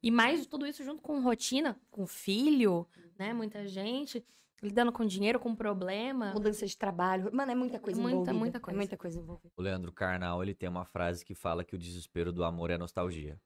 E 0.02 0.10
mais 0.10 0.46
tudo 0.46 0.66
isso 0.66 0.84
junto 0.84 1.00
com 1.00 1.20
rotina, 1.22 1.78
com 1.90 2.06
filho, 2.06 2.86
né? 3.18 3.32
Muita 3.32 3.66
gente 3.66 4.24
lidando 4.62 4.92
com 4.92 5.04
dinheiro, 5.04 5.40
com 5.40 5.54
problema. 5.54 6.32
Mudança 6.32 6.66
de 6.66 6.76
trabalho. 6.76 7.34
Mano, 7.34 7.50
é 7.52 7.54
muita 7.54 7.80
coisa 7.80 8.00
Muita, 8.00 8.14
envolvida. 8.14 8.32
muita 8.38 8.60
coisa. 8.60 8.76
É 8.76 8.78
muita 8.78 8.96
coisa 8.96 9.18
envolvida. 9.18 9.52
O 9.56 9.62
Leandro 9.62 9.92
Carnal, 9.92 10.42
ele 10.42 10.54
tem 10.54 10.68
uma 10.68 10.84
frase 10.84 11.24
que 11.24 11.34
fala 11.34 11.64
que 11.64 11.74
o 11.74 11.78
desespero 11.78 12.32
do 12.32 12.44
amor 12.44 12.70
é 12.70 12.78
nostalgia. 12.78 13.40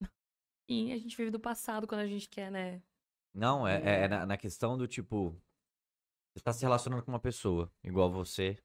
E 0.68 0.92
a 0.92 0.96
gente 0.96 1.16
vive 1.16 1.30
do 1.30 1.40
passado 1.40 1.86
quando 1.86 2.00
a 2.00 2.06
gente 2.06 2.28
quer, 2.28 2.50
né? 2.50 2.80
Não, 3.34 3.66
é, 3.66 3.76
é- 3.82 4.04
é 4.04 4.08
na, 4.08 4.24
na 4.24 4.36
questão 4.38 4.78
do 4.78 4.86
tipo. 4.86 5.36
Você 6.34 6.42
tá 6.42 6.52
se 6.52 6.62
relacionando 6.62 7.02
com 7.02 7.10
uma 7.12 7.20
pessoa, 7.20 7.70
igual 7.84 8.10
você 8.10 8.56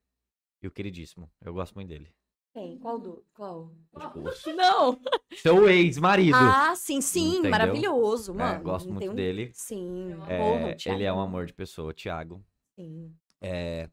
e 0.61 0.67
o 0.67 0.71
queridíssimo. 0.71 1.29
Eu 1.41 1.53
gosto 1.53 1.73
muito 1.75 1.89
dele. 1.89 2.13
Quem? 2.57 2.79
Qual 2.79 2.97
do. 2.97 3.23
Qual? 3.35 3.71
Tipo, 3.99 4.23
Não! 4.55 4.99
seu 5.35 5.69
ex-marido. 5.69 6.35
Ah, 6.35 6.75
sim, 6.75 7.01
sim. 7.01 7.33
Entendeu? 7.33 7.51
Maravilhoso, 7.51 8.31
É, 8.31 8.35
mano. 8.35 8.63
gosto 8.63 8.87
Não 8.87 8.93
muito 8.95 9.11
um- 9.11 9.15
dele. 9.15 9.51
Sim. 9.53 10.09
É, 10.27 10.75
ele 10.91 11.03
é 11.03 11.13
um 11.13 11.19
amor 11.19 11.45
de 11.45 11.53
pessoa, 11.53 11.91
o 11.91 11.93
Thiago. 11.93 12.43
Sim. 12.75 13.15
É, 13.39 13.91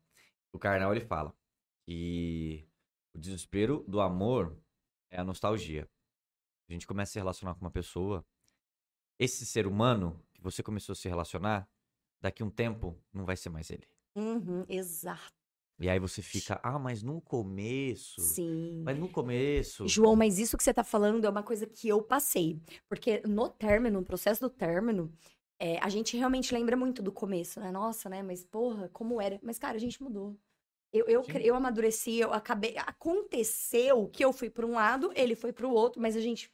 o 0.51 0.59
Karnal 0.59 0.93
ele 0.93 1.03
fala 1.05 1.35
que 1.85 2.66
o 3.15 3.19
desespero 3.19 3.85
do 3.86 4.01
amor 4.01 4.57
é 5.11 5.20
a 5.20 5.24
nostalgia. 5.24 5.86
A 6.66 6.73
gente 6.73 6.86
começa 6.86 7.11
a 7.11 7.12
se 7.12 7.19
relacionar 7.19 7.55
com 7.55 7.61
uma 7.61 7.70
pessoa, 7.70 8.24
esse 9.19 9.45
ser 9.45 9.66
humano 9.66 10.19
que 10.32 10.41
você 10.41 10.62
começou 10.62 10.95
a 10.95 10.97
se 10.97 11.07
relacionar, 11.07 11.69
daqui 12.19 12.43
a 12.43 12.47
um 12.47 12.51
tempo 12.51 12.99
não 13.12 13.27
vai 13.27 13.36
ser 13.36 13.51
mais 13.51 13.69
ele. 13.69 13.86
Uhum, 14.16 14.65
exato. 14.70 15.43
E 15.78 15.88
aí 15.88 15.98
você 15.98 16.22
fica, 16.22 16.60
ah, 16.62 16.78
mas 16.78 17.02
no 17.02 17.20
começo. 17.20 18.20
Sim. 18.20 18.82
Mas 18.84 18.96
no 18.96 19.09
começo. 19.09 19.86
João, 19.88 20.14
mas 20.14 20.38
isso 20.38 20.56
que 20.56 20.62
você 20.62 20.72
tá 20.72 20.84
falando 20.84 21.24
é 21.24 21.28
uma 21.28 21.42
coisa 21.42 21.66
que 21.66 21.88
eu 21.88 22.01
passei. 22.01 22.60
Porque 22.88 23.22
no 23.26 23.48
término, 23.48 23.98
no 23.98 24.06
processo 24.06 24.40
do 24.40 24.48
término, 24.48 25.12
é, 25.59 25.78
a 25.78 25.88
gente 25.88 26.16
realmente 26.16 26.55
lembra 26.55 26.76
muito 26.76 27.02
do 27.02 27.10
começo, 27.10 27.59
né? 27.60 27.70
Nossa, 27.72 28.09
né? 28.09 28.22
Mas, 28.22 28.44
porra, 28.44 28.88
como 28.92 29.20
era? 29.20 29.40
Mas, 29.42 29.59
cara, 29.59 29.76
a 29.76 29.80
gente 29.80 30.02
mudou. 30.02 30.36
Eu, 30.92 31.06
eu, 31.06 31.24
eu 31.40 31.56
amadureci, 31.56 32.18
eu 32.18 32.32
acabei. 32.32 32.76
Aconteceu 32.78 34.09
que 34.09 34.24
eu 34.24 34.32
fui 34.32 34.48
para 34.48 34.64
um 34.64 34.74
lado, 34.74 35.10
ele 35.16 35.34
foi 35.34 35.52
para 35.52 35.66
o 35.66 35.72
outro, 35.72 36.01
mas 36.01 36.16
a 36.16 36.20
gente. 36.20 36.52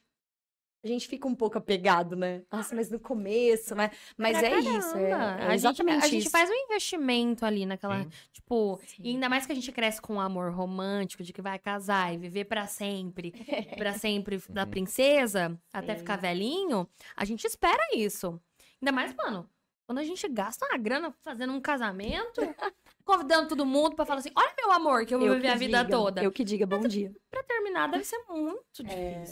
A 0.83 0.87
gente 0.87 1.07
fica 1.07 1.27
um 1.27 1.35
pouco 1.35 1.59
apegado, 1.59 2.15
né? 2.15 2.41
Nossa, 2.51 2.75
mas 2.75 2.89
no 2.89 2.99
começo, 2.99 3.75
né? 3.75 3.91
Mas 4.17 4.37
Pra 4.39 4.47
é 4.47 4.59
isso. 4.59 4.97
É, 4.97 5.09
caramba. 5.11 5.43
é 5.43 5.47
a, 5.53 5.57
gente, 5.57 5.81
a 5.89 5.99
gente 6.07 6.17
isso. 6.23 6.29
faz 6.31 6.49
um 6.49 6.53
investimento 6.53 7.45
ali 7.45 7.67
naquela. 7.67 8.01
Sim. 8.03 8.09
Tipo, 8.33 8.79
Sim. 8.87 8.95
e 9.03 9.09
ainda 9.11 9.29
mais 9.29 9.45
que 9.45 9.51
a 9.51 9.55
gente 9.55 9.71
cresce 9.71 10.01
com 10.01 10.15
um 10.15 10.19
amor 10.19 10.51
romântico, 10.51 11.21
de 11.23 11.31
que 11.31 11.41
vai 11.41 11.59
casar 11.59 12.11
e 12.13 12.17
viver 12.17 12.45
pra 12.45 12.65
sempre, 12.65 13.31
pra 13.77 13.93
sempre 13.93 14.41
da 14.49 14.63
Uhum. 14.63 14.69
princesa, 14.71 15.55
até 15.71 15.95
ficar 15.95 16.17
velhinho, 16.17 16.89
a 17.15 17.25
gente 17.25 17.45
espera 17.45 17.81
isso. 17.95 18.41
Ainda 18.81 18.91
mais, 18.91 19.13
mano, 19.13 19.47
quando 19.85 19.99
a 19.99 20.03
gente 20.03 20.27
gasta 20.29 20.65
uma 20.65 20.79
grana 20.79 21.13
fazendo 21.21 21.53
um 21.53 21.61
casamento, 21.61 22.41
convidando 23.05 23.49
todo 23.49 23.67
mundo 23.67 23.95
pra 23.95 24.03
falar 24.05 24.19
assim: 24.21 24.31
olha, 24.35 24.51
meu 24.57 24.71
amor, 24.71 25.05
que 25.05 25.13
eu 25.13 25.19
vou 25.19 25.27
Eu 25.27 25.35
viver 25.35 25.49
a 25.49 25.55
vida 25.55 25.83
diga, 25.83 25.91
toda. 25.95 26.23
Eu 26.23 26.31
que 26.31 26.43
diga 26.43 26.65
bom 26.65 26.81
dia. 26.81 27.13
Pra 27.29 27.43
terminar, 27.43 27.87
deve 27.87 28.03
ser 28.03 28.17
muito 28.27 28.81
É. 28.87 29.23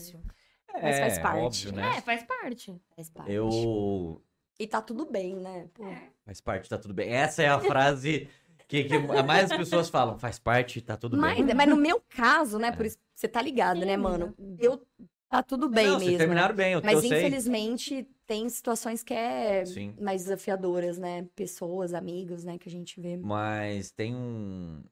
difícil. 0.74 0.82
Mas 0.90 1.00
faz 1.00 1.18
É, 1.18 1.22
parte. 1.22 1.68
Óbvio, 1.68 1.72
né? 1.82 1.98
É, 1.98 2.02
faz 2.02 2.24
parte. 2.24 2.82
Faz 2.96 3.10
parte. 3.10 3.32
Eu. 3.32 4.22
E 4.60 4.68
tá 4.68 4.82
tudo 4.82 5.06
bem, 5.06 5.36
né? 5.36 5.68
Pô. 5.74 5.86
Faz 6.26 6.42
parte, 6.42 6.70
tá 6.70 6.78
tudo 6.78 6.94
bem. 6.94 7.10
Essa 7.14 7.44
é 7.44 7.48
a 7.48 7.60
frase 7.60 8.30
que, 8.68 8.84
que 8.84 8.94
a 8.96 9.24
mais 9.24 9.50
as 9.52 9.58
pessoas 9.58 9.90
falam. 9.90 10.18
Faz 10.20 10.38
parte, 10.38 10.82
tá 10.82 10.96
tudo 10.98 11.18
Mas, 11.18 11.44
bem. 11.44 11.56
mas 11.56 11.68
no 11.70 11.76
meu 11.78 12.02
caso, 12.10 12.60
né? 12.60 12.68
É. 12.68 12.72
Por 12.72 12.86
isso 12.86 12.98
você 13.16 13.28
tá 13.28 13.42
ligado, 13.42 13.80
né, 13.86 13.96
Sim. 13.96 14.02
mano? 14.02 14.34
Deu. 14.38 14.86
Tá 15.30 15.44
tudo 15.44 15.70
bem 15.70 15.86
Não, 15.86 15.94
mesmo. 15.94 16.06
vocês 16.06 16.14
né? 16.14 16.18
terminaram 16.18 16.56
bem, 16.56 16.74
eu, 16.74 16.82
Mas 16.84 17.04
eu 17.04 17.10
sei. 17.10 17.20
infelizmente 17.20 18.08
tem 18.26 18.50
situações 18.50 19.04
que 19.04 19.14
é 19.14 19.64
Sim. 19.64 19.96
mais 20.02 20.24
desafiadoras, 20.24 20.98
né? 20.98 21.28
Pessoas, 21.36 21.94
amigos, 21.94 22.44
né, 22.44 22.58
que 22.58 22.68
a 22.68 22.72
gente 22.72 23.00
vê. 23.00 23.16
Mas 23.16 23.92
tem 23.92 24.16
um. 24.16 24.84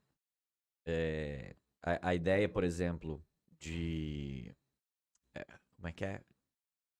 é, 0.86 1.56
a, 1.84 2.10
a 2.10 2.16
ideia, 2.16 2.48
por 2.48 2.64
exemplo, 2.64 3.22
de. 3.60 4.52
Como 5.78 5.88
é 5.88 5.92
que 5.94 6.04
é? 6.04 6.22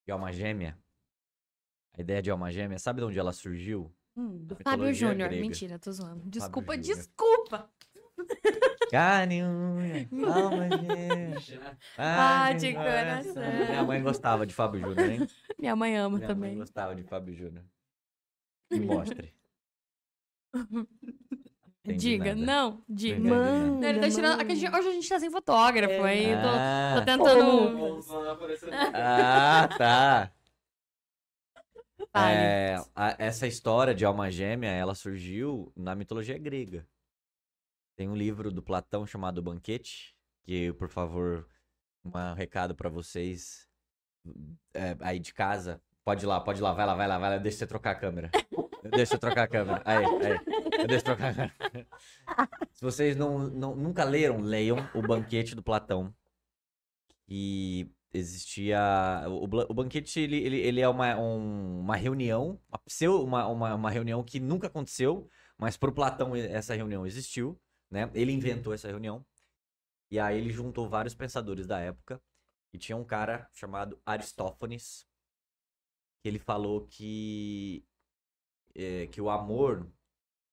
De 0.06 0.12
alma 0.12 0.32
gêmea. 0.32 0.78
A 1.94 2.02
ideia 2.02 2.22
de 2.22 2.32
alma 2.32 2.52
gêmea, 2.52 2.80
sabe 2.80 3.02
de 3.02 3.06
onde 3.08 3.20
ela 3.20 3.34
surgiu? 3.34 3.94
Hum. 4.16 4.38
Do 4.46 4.56
Fábio 4.56 4.94
Júnior. 4.94 5.30
Mentira, 5.32 5.78
tô 5.78 5.92
zoando. 5.92 6.30
Desculpa, 6.30 6.76
Júnior. 6.76 6.96
desculpa. 6.96 7.72
Carne, 8.90 9.42
alma 9.42 10.70
gêmea. 11.40 11.78
Ah, 11.98 12.54
de 12.54 12.74
coração. 12.74 13.44
Minha 13.68 13.84
mãe 13.84 14.02
gostava 14.02 14.46
de 14.46 14.54
Fábio 14.54 14.80
Júnior, 14.80 15.10
hein? 15.12 15.28
Minha 15.60 15.76
mãe 15.76 15.98
ama 15.98 16.18
Minha 16.18 16.28
mãe 16.28 16.36
também. 16.36 16.58
gostava 16.58 16.96
de 16.96 17.04
Fábio 17.04 17.34
Júnior. 17.34 17.66
Me 18.72 18.80
mostre. 18.80 19.34
Entendi 21.88 22.10
Diga, 22.18 22.36
nada. 22.36 22.46
não, 22.46 22.84
diga. 22.90 23.18
Nada. 23.30 23.62
Não, 23.62 23.84
ele 23.88 24.00
tá 24.02 24.10
tirando. 24.10 24.42
aqui 24.42 24.52
a 24.52 24.56
gente- 24.56 24.76
Hoje 24.76 24.88
a 24.90 24.92
gente 24.92 25.08
tá 25.10 25.20
sem 25.20 25.32
fotógrafo, 25.32 26.04
aí 26.04 26.32
eu 26.32 26.42
tô, 26.42 26.48
Ah, 26.50 26.96
tô 27.00 27.06
tentando. 27.06 28.04
ah, 28.94 29.70
tá. 29.78 30.32
É, 32.14 32.76
a- 32.96 33.16
essa 33.20 33.46
história 33.48 33.94
de 33.94 34.04
alma 34.06 34.30
gêmea, 34.32 34.70
ela 34.72 34.96
surgiu 34.96 35.72
na 35.76 35.94
mitologia 35.96 36.38
grega. 36.38 36.88
Tem 37.96 38.08
um 38.10 38.16
livro 38.16 38.52
do 38.52 38.62
Platão 38.62 39.06
chamado 39.06 39.42
Banquete, 39.42 40.16
que, 40.44 40.74
por 40.74 40.90
favor, 40.90 41.48
um 42.06 42.34
recado 42.34 42.74
pra 42.76 42.90
vocês 42.90 43.68
é, 44.74 44.96
aí 45.02 45.20
de 45.20 45.34
casa. 45.34 45.82
Pode 46.04 46.24
ir 46.26 46.28
lá, 46.28 46.40
pode 46.42 46.60
ir 46.60 46.64
lá, 46.64 46.74
vai 46.74 46.86
lá, 46.86 46.96
vai 46.96 47.08
lá, 47.08 47.18
vai 47.18 47.30
lá, 47.32 47.38
deixa 47.38 47.60
você 47.60 47.68
trocar 47.68 47.92
a 47.92 47.96
câmera. 47.96 48.32
Deixa 48.90 49.16
eu 49.16 49.20
trocar 49.20 49.44
a 49.44 49.48
câmera. 49.48 49.82
Aí, 49.84 50.06
aí. 50.06 50.57
Se 52.74 52.82
vocês 52.82 53.16
não, 53.16 53.50
não- 53.50 53.76
nunca 53.76 54.04
leram, 54.04 54.40
leiam 54.40 54.78
o 54.94 55.02
Banquete 55.02 55.56
do 55.56 55.64
Platão. 55.64 56.14
E 57.28 57.90
existia. 58.14 58.80
O, 59.28 59.44
o 59.44 59.74
banquete 59.74 60.20
ele, 60.20 60.38
ele, 60.38 60.58
ele 60.58 60.82
é 60.82 60.88
uma, 60.88 61.16
um- 61.18 61.80
uma 61.82 61.96
reunião, 61.96 62.60
uma, 63.24 63.48
uma, 63.48 63.76
uma, 63.76 63.90
reunião 63.90 64.24
que 64.24 64.40
nunca 64.40 64.68
aconteceu, 64.68 65.30
mas 65.58 65.78
pro 65.78 65.92
Platão 65.94 66.36
essa 66.36 66.74
reunião 66.76 67.06
existiu, 67.06 67.60
né? 67.90 68.10
Ele 68.14 68.32
inventou 68.32 68.74
essa 68.74 68.88
reunião. 68.88 69.26
E 70.10 70.20
aí 70.20 70.38
ele 70.38 70.52
juntou 70.52 70.90
vários 70.90 71.14
pensadores 71.16 71.68
da 71.68 71.80
época. 71.80 72.22
E 72.74 72.78
tinha 72.78 72.98
um 72.98 73.04
cara 73.04 73.50
chamado 73.54 74.00
Aristófanes, 74.06 75.06
que 76.22 76.28
ele 76.30 76.40
falou 76.40 76.86
que, 76.88 77.86
eh, 78.76 79.08
que 79.08 79.22
o 79.22 79.30
amor, 79.30 79.90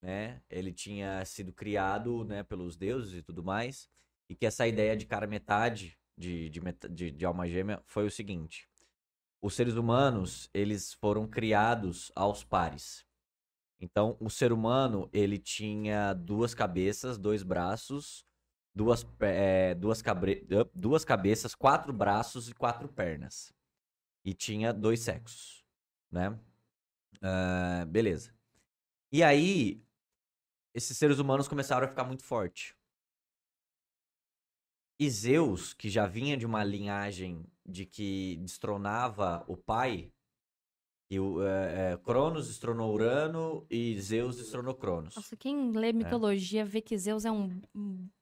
né? 0.05 0.43
Ele 0.51 0.71
tinha 0.73 1.25
sido 1.25 1.53
criado, 1.53 2.25
né, 2.27 2.43
pelos 2.43 2.77
deuses 2.77 3.15
e 3.15 3.23
tudo 3.23 3.43
mais. 3.43 3.89
E 4.29 4.35
que 4.35 4.45
essa 4.47 4.67
ideia 4.69 4.97
de 4.97 5.07
cara 5.07 5.27
metade 5.27 5.99
de, 6.17 6.51
de, 6.51 6.61
de, 6.91 7.11
de 7.11 7.25
alma 7.25 7.49
gêmea 7.49 7.83
foi 7.87 8.07
o 8.07 8.11
seguinte: 8.11 8.69
os 9.43 9.55
seres 9.55 9.75
humanos 9.77 10.51
eles 10.55 10.95
foram 10.95 11.27
criados 11.29 12.13
aos 12.15 12.45
pares. 12.45 13.07
Então, 13.81 14.17
o 14.21 14.31
ser 14.31 14.53
humano 14.53 15.09
ele 15.13 15.39
tinha 15.39 16.15
duas 16.15 16.55
cabeças, 16.55 17.19
dois 17.19 17.43
braços, 17.43 18.25
duas, 18.75 19.07
eh, 19.21 19.75
duas, 19.75 20.03
cabre- 20.03 20.47
duas 20.75 21.05
cabeças, 21.05 21.55
quatro 21.55 21.93
braços 21.93 22.49
e 22.49 22.55
quatro 22.55 22.89
pernas. 22.89 23.53
E 24.25 24.35
tinha 24.35 24.73
dois 24.73 25.01
sexos, 25.01 25.65
né? 26.11 26.39
Ah, 27.23 27.85
beleza. 27.89 28.35
E 29.13 29.23
aí, 29.23 29.84
esses 30.75 30.97
seres 30.99 31.19
humanos 31.19 31.47
começaram 31.47 31.87
a 31.87 31.89
ficar 31.89 32.05
muito 32.05 32.25
fortes. 32.25 32.75
E 34.99 35.09
Zeus, 35.09 35.73
que 35.73 35.89
já 35.89 36.07
vinha 36.07 36.37
de 36.37 36.45
uma 36.45 36.65
linhagem 36.65 37.45
de 37.65 37.87
que 37.87 38.37
destronava 38.43 39.45
o 39.47 39.57
pai, 39.57 40.13
e 41.11 41.21
o 41.21 41.43
é, 41.43 41.93
é, 41.93 41.97
Cronos 41.99 42.49
destronou 42.49 42.93
Urano 42.93 43.67
e 43.71 44.01
Zeus 44.01 44.37
destronou 44.37 44.75
Cronos. 44.75 45.15
Nossa, 45.15 45.37
quem 45.37 45.71
lê 45.71 45.93
mitologia 45.93 46.65
vê 46.65 46.81
que 46.81 46.97
Zeus 46.97 47.25
é 47.25 47.31
um. 47.31 47.61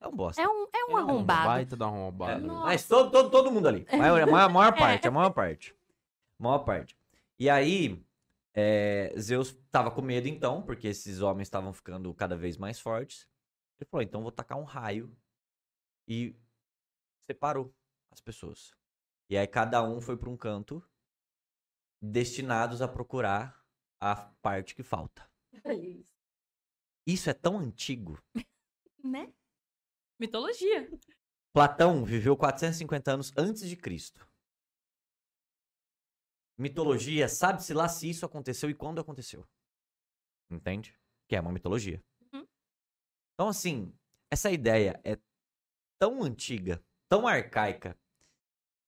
É 0.00 0.08
um 0.08 0.14
bosta. 0.14 0.42
É 0.42 0.48
um, 0.48 0.50
é 0.50 0.54
um 0.54 0.68
Ele 0.68 0.70
é 0.74 0.94
um 0.94 0.96
arrombado. 0.96 1.48
Baita 1.48 1.76
da 1.76 1.86
É, 1.86 1.88
arrombado. 1.88 2.46
Mas 2.46 2.86
todo, 2.86 3.10
todo, 3.10 3.30
todo 3.30 3.50
mundo 3.50 3.68
ali. 3.68 3.86
A 3.90 3.96
maior, 3.96 4.20
a 4.20 4.26
maior, 4.26 4.44
a 4.44 4.48
maior 4.48 4.72
parte, 4.76 5.08
a 5.08 5.10
maior 5.10 5.30
parte. 5.30 5.74
Maior 6.38 6.58
parte. 6.58 6.96
E 7.38 7.48
aí, 7.48 8.02
é, 8.54 9.14
Zeus 9.18 9.52
tava 9.70 9.90
com 9.90 10.02
medo 10.02 10.28
então, 10.28 10.62
porque 10.62 10.88
esses 10.88 11.20
homens 11.20 11.46
estavam 11.48 11.72
ficando 11.72 12.12
cada 12.14 12.36
vez 12.36 12.56
mais 12.56 12.78
fortes. 12.78 13.28
Ele 13.80 13.88
falou, 13.88 14.02
então 14.02 14.22
vou 14.22 14.32
tacar 14.32 14.58
um 14.58 14.64
raio. 14.64 15.14
E 16.06 16.36
separou 17.26 17.74
as 18.10 18.20
pessoas. 18.20 18.72
E 19.30 19.36
aí 19.36 19.46
cada 19.46 19.82
um 19.82 20.00
foi 20.00 20.16
para 20.16 20.28
um 20.28 20.36
canto, 20.36 20.84
destinados 22.00 22.82
a 22.82 22.88
procurar 22.88 23.64
a 24.00 24.16
parte 24.42 24.74
que 24.74 24.82
falta. 24.82 25.28
Isso 27.06 27.30
é 27.30 27.34
tão 27.34 27.58
antigo. 27.58 28.18
Né? 29.04 29.32
Mitologia. 30.16 30.88
Platão 31.52 32.04
viveu 32.04 32.36
450 32.36 33.12
anos 33.12 33.32
antes 33.36 33.68
de 33.68 33.74
Cristo. 33.74 34.24
Mitologia, 36.62 37.28
sabe-se 37.28 37.74
lá 37.74 37.88
se 37.88 38.08
isso 38.08 38.24
aconteceu 38.24 38.70
e 38.70 38.74
quando 38.74 39.00
aconteceu. 39.00 39.44
Entende? 40.48 40.96
Que 41.28 41.34
é 41.34 41.40
uma 41.40 41.50
mitologia. 41.50 42.00
Uhum. 42.32 42.46
Então, 43.34 43.48
assim, 43.48 43.92
essa 44.30 44.48
ideia 44.48 45.00
é 45.02 45.18
tão 45.98 46.22
antiga, 46.22 46.80
tão 47.08 47.26
arcaica, 47.26 47.98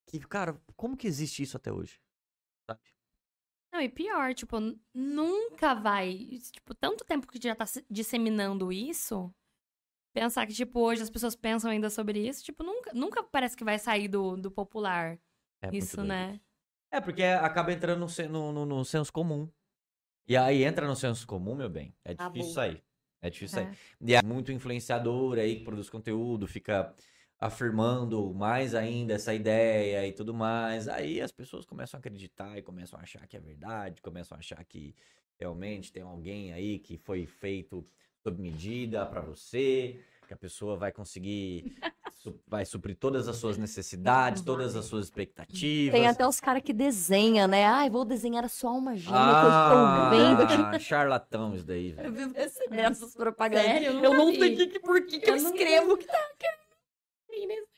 que, 0.07 0.21
cara, 0.21 0.57
como 0.77 0.97
que 0.97 1.09
existe 1.09 1.43
isso 1.43 1.57
até 1.57 1.73
hoje? 1.73 2.01
Sabe? 2.71 2.81
Não, 3.73 3.81
e 3.81 3.89
pior, 3.89 4.33
tipo, 4.35 4.57
nunca 4.95 5.75
vai. 5.75 6.39
Tipo, 6.53 6.77
tanto 6.77 7.05
tempo 7.05 7.27
que 7.27 7.43
já 7.43 7.57
tá 7.57 7.67
se- 7.67 7.85
disseminando 7.91 8.71
isso. 8.71 9.35
Pensar 10.13 10.47
que, 10.47 10.55
tipo, 10.55 10.79
hoje 10.79 11.03
as 11.03 11.11
pessoas 11.11 11.35
pensam 11.35 11.73
ainda 11.73 11.91
sobre 11.91 12.25
isso, 12.25 12.45
tipo, 12.45 12.63
nunca, 12.63 12.93
nunca 12.95 13.21
parece 13.21 13.57
que 13.57 13.65
vai 13.65 13.81
sair 13.81 14.07
do, 14.07 14.37
do 14.37 14.49
popular. 14.49 15.19
É 15.61 15.77
isso, 15.77 16.05
né? 16.05 16.41
É, 16.95 17.01
porque 17.01 17.25
acaba 17.25 17.73
entrando 17.73 18.07
no, 18.07 18.29
no, 18.29 18.53
no- 18.53 18.67
no 18.67 18.85
senso 18.85 19.13
comum. 19.13 19.49
E 20.29 20.37
aí 20.37 20.63
entra 20.63 20.87
no 20.87 20.95
senso 20.95 21.27
comum, 21.27 21.57
meu 21.57 21.69
bem. 21.69 21.93
É 22.05 22.15
Tá 22.15 22.29
difícil 22.29 22.49
bom. 22.51 22.55
sair. 22.55 22.85
É 23.21 23.29
difícil 23.29 23.57
sair. 23.57 23.67
É. 23.67 23.77
E 24.01 24.15
é 24.15 24.23
muito 24.23 24.53
influenciador 24.53 25.37
aí 25.39 25.57
que 25.57 25.65
produz 25.65 25.91
conteúdo, 25.91 26.47
fica 26.47 26.95
afirmando 27.41 28.33
mais 28.33 28.77
ainda 28.77 29.15
essa 29.15 29.35
ideia 29.35 30.07
e 30.07 30.13
tudo 30.13 30.33
mais. 30.33 30.87
Aí 30.87 31.21
as 31.21 31.33
pessoas 31.33 31.67
começam 31.67 31.99
a 31.99 32.01
acreditar 32.01 32.57
e 32.57 32.63
começam 32.63 32.97
a 32.97 33.03
achar 33.03 33.27
que 33.27 33.37
é 33.37 33.41
verdade, 33.41 34.01
começam 34.01 34.37
a 34.37 34.39
achar 34.39 34.65
que 34.65 34.95
realmente 35.37 35.91
tem 35.93 36.05
alguém 36.05 36.53
aí 36.53 36.79
que 36.79 36.97
foi 36.97 37.27
feito 37.27 37.85
sob 38.23 38.41
medida 38.41 39.05
pra 39.05 39.21
você, 39.21 40.01
que 40.29 40.33
a 40.33 40.37
pessoa 40.37 40.77
vai 40.77 40.93
conseguir, 40.93 41.75
vai 42.47 42.65
suprir 42.65 42.97
todas 42.97 43.27
as 43.29 43.37
suas 43.37 43.57
necessidades, 43.59 44.43
todas 44.43 44.77
as 44.77 44.85
suas 44.85 45.07
expectativas. 45.07 45.93
Tem 45.99 46.07
até 46.07 46.27
os 46.27 46.39
caras 46.41 46.63
que 46.63 46.73
desenham, 46.73 47.49
né? 47.49 47.65
Ai, 47.67 47.91
vou 47.91 48.05
desenhar 48.05 48.45
a 48.45 48.49
sua 48.49 48.71
alma 48.71 48.95
gêmea 48.97 49.19
que 49.21 49.47
eu 49.47 50.39
estou 50.39 50.47
vendo. 50.57 50.65
Ah, 50.75 50.79
charlatão 50.79 51.55
isso 51.55 51.65
daí, 51.67 51.91
Eu 51.91 51.97
velho. 51.97 52.13
vivo 52.13 52.35
recebendo 52.35 52.81
essas 52.93 53.15
propagandas. 53.15 53.67
Sério? 53.67 53.91
Eu 53.93 54.05
Eu, 54.05 54.15
não 54.15 54.31
vi. 54.31 54.39
sei 54.39 54.57
que, 54.57 54.67
que- 54.69 54.81
por 54.81 55.05
que, 55.07 55.19
que 55.21 55.29
eu, 55.31 55.35
Eu 55.37 55.43
escrevo 55.43 55.97
que 55.97 56.07
tá 56.07 56.19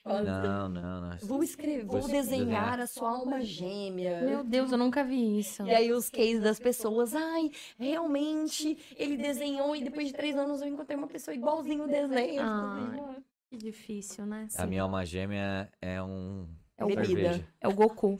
Não, 0.04 0.68
não, 0.68 1.00
não. 1.00 1.16
Vou 1.22 1.42
escrever, 1.42 1.84
Vou 1.84 2.00
vou 2.00 2.08
desenhar. 2.08 2.44
desenhar 2.46 2.80
a 2.80 2.86
sua 2.86 3.10
alma 3.10 3.40
gêmea. 3.40 4.20
Meu 4.20 4.44
Deus, 4.44 4.70
eu 4.70 4.78
nunca 4.78 5.02
vi 5.02 5.38
isso. 5.40 5.64
E 5.64 5.74
aí 5.74 5.92
os 5.92 6.08
cases 6.08 6.40
das 6.40 6.60
pessoas, 6.60 7.12
ai, 7.14 7.50
realmente, 7.78 8.78
ele 8.96 9.16
desenhou 9.16 9.74
e 9.74 9.82
depois 9.82 10.06
de 10.08 10.12
três 10.12 10.36
anos 10.36 10.60
eu 10.62 10.68
encontrei 10.68 10.96
uma 10.96 11.08
pessoa 11.08 11.34
igualzinho 11.34 11.84
o 11.84 11.88
desenho. 11.88 12.40
Ai. 12.42 13.16
Que 13.48 13.56
difícil, 13.56 14.26
né? 14.26 14.48
A 14.56 14.66
minha 14.66 14.82
alma 14.82 15.04
gêmea 15.04 15.70
é 15.80 16.02
um. 16.02 16.48
É 16.76 16.84
o 16.84 16.88
Bebida. 16.88 17.06
cerveja. 17.06 17.48
É 17.60 17.68
o 17.68 17.74
Goku. 17.74 18.18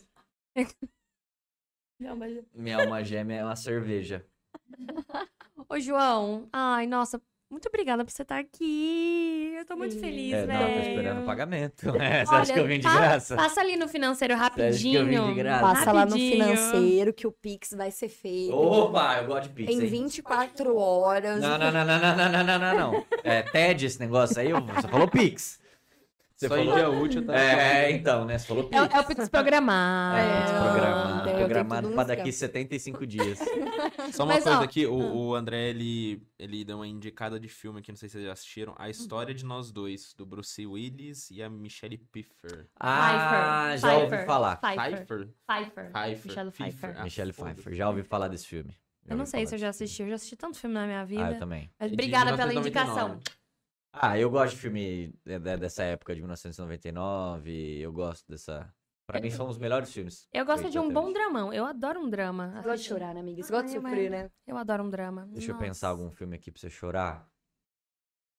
Minha 2.53 2.78
alma 2.78 3.03
gêmea 3.03 3.39
é 3.39 3.44
uma 3.44 3.57
cerveja. 3.57 4.27
Ô, 5.69 5.78
João. 5.81 6.48
Ai, 6.53 6.86
nossa, 6.86 7.20
muito 7.51 7.68
obrigada 7.68 8.05
por 8.05 8.10
você 8.10 8.23
estar 8.23 8.39
aqui. 8.39 9.55
Eu 9.59 9.64
tô 9.64 9.77
muito 9.77 9.94
Sim. 9.94 10.01
feliz, 10.01 10.32
É, 10.35 10.47
velho. 10.47 10.59
não, 10.60 10.73
tô 10.73 10.78
esperando 10.89 11.23
o 11.23 11.24
pagamento. 11.27 11.86
É, 11.97 12.24
você 12.24 12.35
acha 12.35 12.52
que 12.52 12.59
eu 12.60 12.66
vim 12.66 12.77
de 12.78 12.82
pa- 12.82 12.94
graça? 12.97 13.36
Passa 13.36 13.60
ali 13.60 13.77
no 13.77 13.89
financeiro 13.89 14.35
acha 14.35 14.51
que 14.51 14.60
eu 14.60 14.64
rapidinho. 14.66 15.06
vim 15.06 15.28
de 15.28 15.35
graça? 15.35 15.60
Passa 15.62 15.93
lá 15.93 16.05
no 16.05 16.10
Rapidinho. 16.12 16.32
financeiro 16.44 17.12
que 17.14 17.27
o 17.27 17.32
Pix 17.32 17.70
vai 17.77 17.90
ser 17.90 18.09
feito 18.09 18.55
Opa, 18.55 19.18
eu 19.18 19.27
gosto 19.27 19.44
de 19.44 19.48
pizza. 19.51 19.73
em 19.73 19.81
hein? 19.81 19.86
24 19.86 20.77
horas. 20.77 21.40
Não, 21.40 21.56
não, 21.59 21.73
não, 21.73 21.85
não, 21.85 21.98
não, 21.98 22.16
não, 22.16 22.32
não, 22.32 22.44
não, 22.44 22.59
não, 22.59 22.93
não. 22.93 23.06
É 23.24 23.43
TED 23.43 23.86
esse 23.86 24.01
negócio 24.01 24.40
aí, 24.40 24.52
você 24.52 24.89
falou 24.89 25.09
Pix. 25.09 25.59
Você 26.36 26.48
Só 26.48 26.58
em 26.58 26.66
falou. 26.66 26.74
dia 26.74 26.90
útil, 26.90 27.24
tá? 27.24 27.34
É, 27.34 27.90
então, 27.92 28.26
né? 28.26 28.36
Você 28.36 28.46
falou 28.46 28.68
É, 28.70 28.82
o- 28.82 28.84
é 28.84 29.00
o 29.00 29.04
Pix 29.06 29.26
programado. 29.30 30.18
É, 30.18 30.60
Programado, 30.70 31.30
eu 31.30 31.36
programado 31.36 31.88
pra 31.88 32.04
tudo 32.04 32.08
daqui 32.08 32.28
uns 32.28 32.34
75 32.34 33.06
dias. 33.06 33.38
Só 34.12 34.24
uma 34.24 34.34
Mas, 34.34 34.44
coisa 34.44 34.58
ó, 34.58 34.62
aqui, 34.62 34.84
o, 34.86 34.94
o 34.98 35.34
André, 35.34 35.70
ele, 35.70 36.22
ele 36.38 36.62
deu 36.62 36.76
uma 36.76 36.86
indicada 36.86 37.40
de 37.40 37.48
filme 37.48 37.78
aqui, 37.78 37.90
não 37.90 37.96
sei 37.96 38.10
se 38.10 38.12
vocês 38.14 38.24
já 38.26 38.32
assistiram, 38.32 38.74
A 38.78 38.90
História 38.90 39.34
de 39.34 39.46
Nós 39.46 39.72
Dois, 39.72 40.12
do 40.12 40.26
Bruce 40.26 40.66
Willis 40.66 41.30
e 41.30 41.42
a 41.42 41.48
Michelle 41.48 41.96
Pfeiffer. 41.96 42.66
Ah, 42.78 43.68
Pfeiffer, 43.70 43.78
já 43.78 43.94
ouvi 43.96 44.06
Pfeiffer, 44.08 44.26
falar. 44.26 44.56
Pfeiffer. 44.56 45.06
Pfeiffer? 45.06 45.90
Pfeiffer. 45.90 45.90
Michelle 46.26 46.50
Pfeiffer. 46.50 46.94
Ah, 46.98 47.02
Michelle. 47.04 47.32
Pfeiffer, 47.32 47.74
já 47.74 47.88
ouvi 47.88 48.02
falar 48.02 48.28
desse 48.28 48.46
filme. 48.46 48.76
Eu 49.08 49.16
não 49.16 49.20
ouvi 49.22 49.30
sei 49.30 49.46
se 49.46 49.54
eu 49.54 49.58
já 49.58 49.70
assisti. 49.70 50.02
Eu 50.02 50.08
já 50.10 50.14
assisti 50.16 50.36
tanto 50.36 50.58
filme 50.58 50.74
na 50.74 50.84
minha 50.84 51.06
filme. 51.06 51.22
Ah, 51.22 51.26
eu 51.26 51.28
vida. 51.28 51.38
também. 51.38 51.70
Mas 51.80 51.90
É 51.90 51.94
obrigada 51.94 52.36
pela 52.36 52.48
1999. 52.48 53.14
indicação. 53.14 53.45
Ah, 53.98 54.18
eu 54.18 54.31
gosto 54.31 54.55
de 54.55 54.60
filme 54.60 55.14
de- 55.24 55.39
de- 55.39 55.56
dessa 55.56 55.82
época 55.85 56.14
de 56.14 56.20
1999. 56.20 57.81
Eu 57.81 57.93
gosto 57.93 58.27
dessa. 58.28 58.73
Pra 59.06 59.20
mim 59.20 59.31
são 59.31 59.48
os 59.48 59.56
melhores 59.56 59.93
filmes. 59.93 60.28
Eu 60.32 60.44
gosto 60.44 60.68
de 60.68 60.78
um 60.78 60.93
bom 60.93 61.12
dramão. 61.12 61.52
Eu 61.52 61.64
adoro 61.64 62.01
um 62.01 62.10
drama. 62.10 62.48
Você 62.56 62.62
gosta 62.62 62.77
de 62.78 62.82
chorar, 62.89 63.14
né, 63.14 63.20
amiga? 63.20 63.43
Você 63.43 63.52
gosta 63.52 63.66
de 63.68 63.73
sofrer, 63.74 64.10
né? 64.10 64.31
Eu 64.47 64.56
adoro 64.56 64.82
um 64.82 64.90
drama. 64.90 65.27
Deixa 65.31 65.52
eu 65.52 65.56
pensar 65.59 65.89
Nossa. 65.90 66.01
algum 66.02 66.10
filme 66.14 66.35
aqui 66.36 66.51
pra 66.51 66.60
você 66.60 66.68
chorar. 66.68 67.28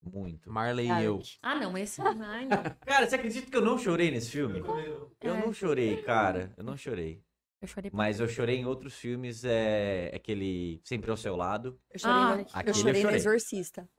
Muito. 0.03 0.51
Marley 0.51 0.87
e 0.91 1.03
eu. 1.03 1.21
Ah, 1.41 1.55
não, 1.55 1.77
esse 1.77 2.01
ai, 2.01 2.45
não. 2.45 2.57
Cara, 2.85 3.07
você 3.07 3.15
acredita 3.15 3.49
que 3.49 3.55
eu 3.57 3.61
não 3.61 3.77
chorei 3.77 4.11
nesse 4.11 4.29
filme? 4.31 4.59
Eu 4.59 5.33
É. 5.35 5.45
não 5.45 5.51
chorei, 5.53 6.01
cara. 6.03 6.53
Eu 6.57 6.63
não 6.63 6.77
chorei. 6.77 7.23
Eu 7.61 7.67
chorei 7.67 7.89
Mas 7.93 8.19
eu 8.19 8.27
chorei 8.27 8.57
em 8.57 8.65
outros 8.65 8.93
filmes. 8.95 9.43
É 9.43 10.11
aquele 10.13 10.79
Sempre 10.83 11.09
ao 11.09 11.17
seu 11.17 11.35
lado. 11.35 11.79
Eu 11.91 11.99
chorei, 11.99 12.15
Ah, 12.15 12.35
no... 12.35 12.41
aquele 12.53 12.61
eu 12.63 12.67
eu 12.67 12.73
chorei 12.75 12.93
no 12.93 13.01
chorei. 13.01 13.17
Exorcista. 13.17 13.89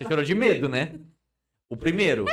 Você 0.00 0.08
chorou 0.08 0.24
de 0.24 0.34
medo, 0.34 0.66
né? 0.68 0.98
O 1.68 1.76
primeiro. 1.76 2.24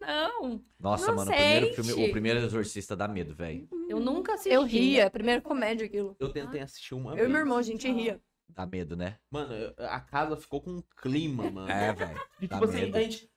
Não, 0.00 0.62
Nossa, 0.78 1.08
Não 1.08 1.16
mano, 1.16 1.30
o 1.30 1.34
primeiro 1.34 1.74
filme, 1.74 1.92
o 2.08 2.10
primeiro 2.12 2.38
Exorcista 2.40 2.96
dá 2.96 3.06
medo, 3.08 3.34
velho. 3.34 3.68
eu 3.90 4.00
nunca 4.00 4.34
assisti. 4.34 4.50
Eu 4.54 4.62
ria, 4.62 5.04
é 5.04 5.10
primeira 5.10 5.40
comédia 5.40 5.86
aquilo. 5.86 6.16
Eu 6.18 6.32
tentei 6.32 6.60
assistir 6.60 6.94
uma 6.94 7.10
Eu 7.12 7.16
vez. 7.16 7.28
e 7.28 7.32
meu 7.32 7.40
irmão, 7.40 7.58
a 7.58 7.62
gente 7.62 7.90
ria. 7.90 8.20
Dá 8.48 8.64
medo, 8.64 8.96
né? 8.96 9.18
Mano, 9.30 9.52
a 9.76 10.00
casa 10.00 10.36
ficou 10.36 10.62
com 10.62 10.70
um 10.70 10.82
clima, 11.02 11.50
mano. 11.50 11.70
É, 11.70 11.92
velho. 11.92 12.18
E, 12.40 12.48
tipo 12.48 12.64
assim, 12.64 12.80
medo. 12.82 12.96
a 12.96 13.02
gente. 13.02 13.30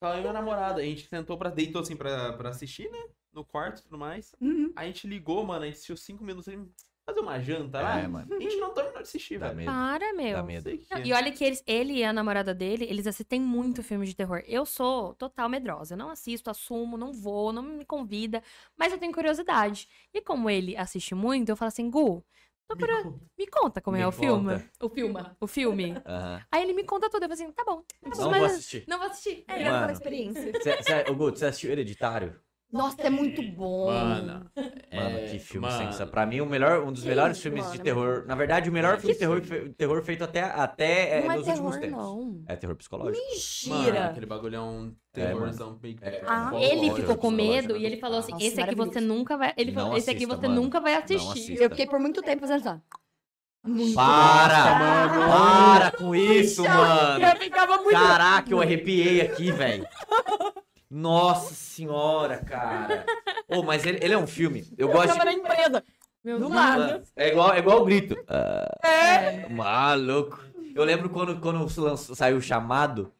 Tava 0.00 0.14
eu 0.14 0.18
e 0.18 0.20
minha 0.22 0.32
namorada, 0.32 0.80
a 0.80 0.84
gente 0.84 1.06
sentou 1.08 1.38
pra. 1.38 1.50
deitou 1.50 1.80
assim 1.82 1.94
pra, 1.94 2.32
pra 2.32 2.48
assistir, 2.48 2.90
né? 2.90 2.98
No 3.32 3.44
quarto 3.44 3.78
e 3.78 3.82
tudo 3.84 3.96
mais. 3.98 4.34
Uhum. 4.40 4.72
A 4.74 4.86
gente 4.86 5.06
ligou, 5.06 5.44
mano, 5.44 5.62
a 5.62 5.66
gente 5.66 5.74
assistiu 5.76 5.96
cinco 5.96 6.24
minutos 6.24 6.48
assim, 6.48 6.68
fazer 7.08 7.20
uma 7.20 7.40
janta 7.40 7.80
lá. 7.80 8.00
É, 8.00 8.06
mano. 8.06 8.34
A 8.34 8.40
gente 8.40 8.56
não 8.56 8.72
terminou 8.74 8.98
de 8.98 9.02
assistir, 9.02 9.38
velho. 9.38 9.64
Para, 9.64 10.12
meu. 10.12 10.32
Dá 10.32 10.38
Não 10.38 10.46
medo. 10.46 10.68
o 10.70 10.72
Não, 10.90 10.98
é. 10.98 11.06
E 11.06 11.12
olha 11.12 11.32
que 11.32 11.42
eles, 11.44 11.62
ele 11.66 11.94
e 11.94 12.04
a 12.04 12.12
namorada 12.12 12.54
dele, 12.54 12.84
eles 12.88 13.06
assistem 13.06 13.40
muito 13.40 13.82
filme 13.82 14.06
de 14.06 14.14
terror. 14.14 14.42
Eu 14.46 14.66
sou 14.66 15.14
total 15.14 15.48
medrosa. 15.48 15.94
Eu 15.94 15.98
não 15.98 16.10
assisto, 16.10 16.50
assumo, 16.50 16.96
não 16.96 17.12
vou, 17.12 17.52
não 17.52 17.62
me 17.62 17.84
convida. 17.84 18.42
Mas 18.76 18.92
eu 18.92 18.98
tenho 18.98 19.12
curiosidade. 19.12 19.88
E 20.12 20.20
como 20.20 20.50
ele 20.50 20.76
assiste 20.76 21.14
muito, 21.14 21.48
eu 21.48 21.56
falo 21.56 21.68
assim, 21.68 21.88
Gu, 21.90 22.22
tô 22.68 22.76
Me 22.76 22.86
conta. 22.86 23.20
Me 23.38 23.46
conta 23.46 23.80
como 23.80 23.96
Me 23.96 24.02
é 24.02 24.06
o 24.06 24.12
filme. 24.12 24.62
O 24.80 24.88
filme. 24.90 25.20
O 25.40 25.46
filme. 25.46 25.94
Aham. 26.04 26.42
Aí 26.52 26.62
ele 26.62 26.74
me 26.74 26.84
conta 26.84 27.08
tudo. 27.08 27.22
Eu 27.22 27.28
falo 27.28 27.32
assim, 27.40 27.52
tá 27.52 27.64
bom. 27.64 27.82
Não 28.02 28.10
Mas- 28.10 28.18
vou 28.18 28.44
assistir. 28.44 28.84
Não 28.86 28.98
vou 28.98 29.06
assistir. 29.06 29.44
É, 29.48 29.64
Mano. 29.64 29.76
aquela 29.76 29.92
experiência. 29.92 30.52
Cê, 30.62 30.82
cê, 30.82 31.10
ô, 31.10 31.14
Guto, 31.14 31.38
você 31.38 31.46
assistiu 31.46 31.70
Hereditário? 31.70 32.38
Nossa, 32.70 33.00
é 33.00 33.08
muito 33.08 33.40
bom. 33.42 33.86
Mano. 33.86 34.50
Mano, 34.54 35.18
é, 35.18 35.26
que 35.30 35.38
filme 35.38 35.66
mano. 35.66 35.78
sensacional. 35.78 36.10
Pra 36.12 36.26
mim, 36.26 36.40
o 36.42 36.46
melhor, 36.46 36.82
um 36.82 36.92
dos 36.92 37.02
Que 37.02 37.08
melhores 37.08 37.36
isso, 37.38 37.44
filmes 37.44 37.62
mano, 37.62 37.74
de 37.74 37.80
é 37.80 37.82
terror. 37.84 38.24
Na 38.26 38.34
verdade, 38.34 38.68
o 38.68 38.72
melhor 38.72 38.98
filme 38.98 39.14
de 39.14 39.18
terror, 39.18 39.40
fe- 39.42 39.68
terror 39.70 40.02
feito 40.02 40.22
até, 40.24 40.42
até 40.42 41.18
é, 41.18 41.24
não 41.24 41.32
é 41.32 41.36
nos 41.38 41.46
últimos 41.48 41.76
terror, 41.76 41.80
tempos. 41.80 42.04
não. 42.04 42.42
É 42.46 42.56
terror 42.56 42.76
psicológico. 42.76 43.16
Mano, 43.68 43.82
Mentira. 43.82 44.04
aquele 44.06 44.26
bagulho 44.26 44.56
é 44.56 44.60
um 44.60 44.94
É, 45.14 45.24
terrorzão 45.24 45.78
meio 45.82 45.96
É. 46.02 46.22
Ah, 46.26 46.50
Ele 46.60 46.90
ficou 46.94 47.16
com 47.16 47.30
medo 47.30 47.74
e 47.74 47.86
ele 47.86 47.96
falou 47.96 48.18
assim: 48.18 48.32
Nossa, 48.32 48.44
esse 48.44 48.60
aqui 48.60 48.74
você 48.74 49.00
nunca 49.00 49.38
vai. 49.38 49.54
Ele 49.56 49.72
falou, 49.72 49.96
esse 49.96 50.10
aqui 50.10 50.26
você 50.26 50.46
mano. 50.46 50.60
nunca 50.62 50.78
vai 50.78 50.94
assistir. 50.94 51.26
assista. 51.30 51.64
Eu 51.64 51.70
fiquei 51.70 51.86
por 51.86 51.98
muito 51.98 52.20
tempo 52.22 52.40
fazendo 52.46 52.60
isso. 52.60 52.80
Muito 53.64 53.94
Para! 53.94 54.78
mano. 54.78 55.28
Para 55.30 55.90
com 55.92 56.14
isso, 56.14 56.62
mano! 56.62 57.24
Eu 57.24 57.36
ficava 57.36 57.76
muito. 57.78 57.90
Caraca, 57.98 58.50
eu 58.50 58.60
arrepiei 58.60 59.22
aqui, 59.22 59.50
velho. 59.50 59.86
Nossa 60.90 61.54
senhora, 61.54 62.38
cara. 62.38 63.04
Ô, 63.48 63.62
mas 63.62 63.84
ele, 63.84 63.98
ele 64.02 64.14
é 64.14 64.18
um 64.18 64.26
filme. 64.26 64.64
Eu 64.76 64.88
gosto 64.88 65.12
de. 65.12 65.24
na 65.24 65.32
empresa. 65.32 65.84
Meu 66.24 66.38
Do 66.38 66.48
nada. 66.48 67.02
É 67.16 67.28
igual, 67.28 67.52
é 67.54 67.58
igual 67.58 67.82
o 67.82 67.84
grito. 67.84 68.16
É. 68.82 69.48
Maluco. 69.48 70.40
Eu 70.74 70.84
lembro 70.84 71.08
quando, 71.10 71.40
quando 71.40 71.68
saiu 72.14 72.36
o 72.36 72.42
chamado. 72.42 73.12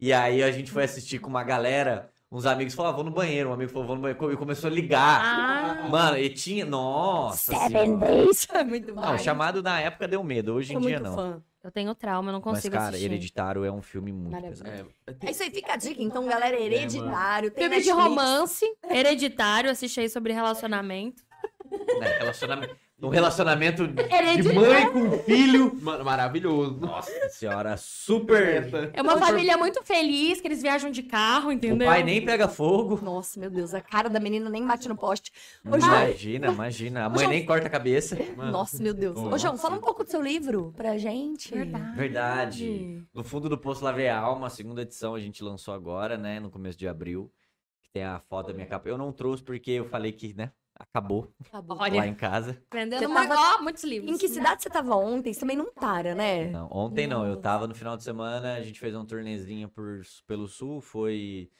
E 0.00 0.12
aí 0.12 0.42
a 0.42 0.50
gente 0.50 0.70
foi 0.70 0.84
assistir 0.84 1.18
com 1.18 1.28
uma 1.28 1.44
galera. 1.44 2.10
Uns 2.30 2.46
amigos 2.46 2.74
falaram, 2.74 2.94
"Ah, 2.94 2.96
vou 2.96 3.04
no 3.04 3.10
banheiro. 3.10 3.50
Um 3.50 3.52
amigo 3.52 3.70
falou, 3.70 3.86
vou 3.86 3.96
no 3.96 4.02
banheiro. 4.02 4.32
E 4.32 4.36
começou 4.36 4.68
a 4.68 4.72
ligar. 4.72 5.20
Ah, 5.22 5.88
Mano, 5.88 6.16
e 6.18 6.28
tinha. 6.30 6.64
Nossa. 6.64 7.52
Seven 7.54 7.70
senhora. 7.98 8.06
Days. 8.06 8.48
É 8.52 8.64
muito 8.64 8.94
bom. 8.94 9.00
Não, 9.00 9.14
o 9.14 9.18
chamado 9.18 9.62
na 9.62 9.80
época 9.80 10.08
deu 10.08 10.24
medo. 10.24 10.54
Hoje 10.54 10.74
em 10.74 10.80
dia 10.80 10.98
não. 10.98 11.14
fã. 11.14 11.42
Eu 11.62 11.70
tenho 11.70 11.94
trauma, 11.94 12.30
eu 12.30 12.32
não 12.32 12.42
Mas, 12.44 12.54
consigo 12.56 12.74
cara, 12.74 12.88
assistir. 12.88 13.04
Hereditário 13.06 13.64
é 13.64 13.70
um 13.70 13.80
filme 13.82 14.12
muito 14.12 14.40
pesado. 14.40 14.70
É, 15.06 15.14
É 15.26 15.30
isso 15.30 15.42
aí, 15.42 15.50
fica 15.50 15.74
a 15.74 15.76
dica. 15.76 16.02
Então, 16.02 16.26
galera, 16.26 16.58
hereditário. 16.58 17.50
tem 17.50 17.64
Filme 17.68 17.82
de 17.82 17.90
romance, 17.90 18.64
hereditário, 18.90 19.70
assisti 19.70 20.00
aí 20.00 20.08
sobre 20.08 20.32
relacionamento. 20.32 21.22
Né, 22.00 22.08
relacionamento, 22.18 22.76
um 23.02 23.08
relacionamento 23.08 23.86
de 23.88 24.52
mãe 24.54 24.90
com 24.92 25.18
filho. 25.24 25.76
Mano, 25.82 26.04
maravilhoso. 26.04 26.78
Nossa 26.80 27.10
senhora, 27.30 27.76
super. 27.76 28.90
É 28.94 29.02
uma 29.02 29.18
família 29.18 29.56
muito 29.56 29.82
feliz, 29.84 30.40
que 30.40 30.46
eles 30.48 30.62
viajam 30.62 30.90
de 30.90 31.02
carro, 31.02 31.48
O 31.48 31.52
entendeu? 31.52 31.86
pai 31.88 32.02
nem 32.02 32.24
pega 32.24 32.48
fogo. 32.48 33.00
Nossa, 33.02 33.38
meu 33.40 33.50
Deus, 33.50 33.74
a 33.74 33.80
cara 33.80 34.08
da 34.08 34.20
menina 34.20 34.48
nem 34.48 34.66
bate 34.66 34.88
no 34.88 34.96
poste. 34.96 35.32
Ô, 35.64 35.76
Hum, 35.76 35.80
João, 35.80 36.02
Imagina, 36.04 36.48
imagina. 36.52 37.04
A 37.04 37.08
mãe 37.08 37.18
João- 37.20 37.30
nem 37.30 37.44
corta 37.46 37.66
a 37.66 37.70
cabeça. 37.70 38.16
Mano. 38.36 38.52
Nossa, 38.52 38.82
meu 38.82 38.94
Deus. 38.94 39.18
Ô, 39.18 39.36
João, 39.38 39.56
fala 39.58 39.76
um 39.76 39.80
pouco 39.80 40.04
do 40.04 40.10
seu 40.10 40.22
livro 40.22 40.72
pra 40.76 40.96
gente. 40.98 41.52
Verdade. 41.52 41.96
Verdade. 41.96 43.02
No 43.12 43.24
fundo 43.24 43.48
do 43.48 43.58
Poço 43.58 43.84
Lavei 43.84 44.08
a 44.08 44.18
Alma, 44.18 44.46
a 44.46 44.50
segunda 44.50 44.82
edição 44.82 45.14
a 45.14 45.20
gente 45.20 45.42
lançou 45.42 45.74
agora, 45.74 46.16
né? 46.16 46.38
No 46.40 46.50
começo 46.50 46.78
de 46.78 46.86
abril. 46.86 47.30
Que 47.82 47.90
tem 47.90 48.04
a 48.04 48.20
foto 48.20 48.48
da 48.48 48.54
minha 48.54 48.66
capa. 48.66 48.88
Eu 48.88 48.96
não 48.96 49.12
trouxe 49.12 49.42
porque 49.42 49.70
eu 49.72 49.84
falei 49.84 50.12
que, 50.12 50.32
né? 50.34 50.52
Acabou 50.74 51.32
Acabou. 51.46 51.76
Olha. 51.78 51.96
lá 52.00 52.06
em 52.06 52.14
casa. 52.14 52.60
Vendendo 52.72 53.08
muito, 53.08 53.28
tava- 53.28 53.56
ó, 53.58 53.62
muitos 53.62 53.84
livros. 53.84 54.10
Em 54.10 54.18
que 54.18 54.28
cidade 54.28 54.62
você 54.62 54.70
tava 54.70 54.96
ontem? 54.96 55.32
Você 55.32 55.40
também 55.40 55.56
não 55.56 55.72
para, 55.72 56.14
né? 56.14 56.50
Não, 56.50 56.68
ontem 56.72 57.06
não. 57.06 57.26
Eu 57.26 57.36
tava 57.36 57.66
no 57.68 57.74
final 57.74 57.96
de 57.96 58.02
semana, 58.02 58.54
a 58.54 58.62
gente 58.62 58.80
fez 58.80 58.94
um 58.96 59.04
tornezinho 59.04 59.68
por, 59.68 60.02
pelo 60.26 60.48
sul. 60.48 60.80
Foi 60.80 61.50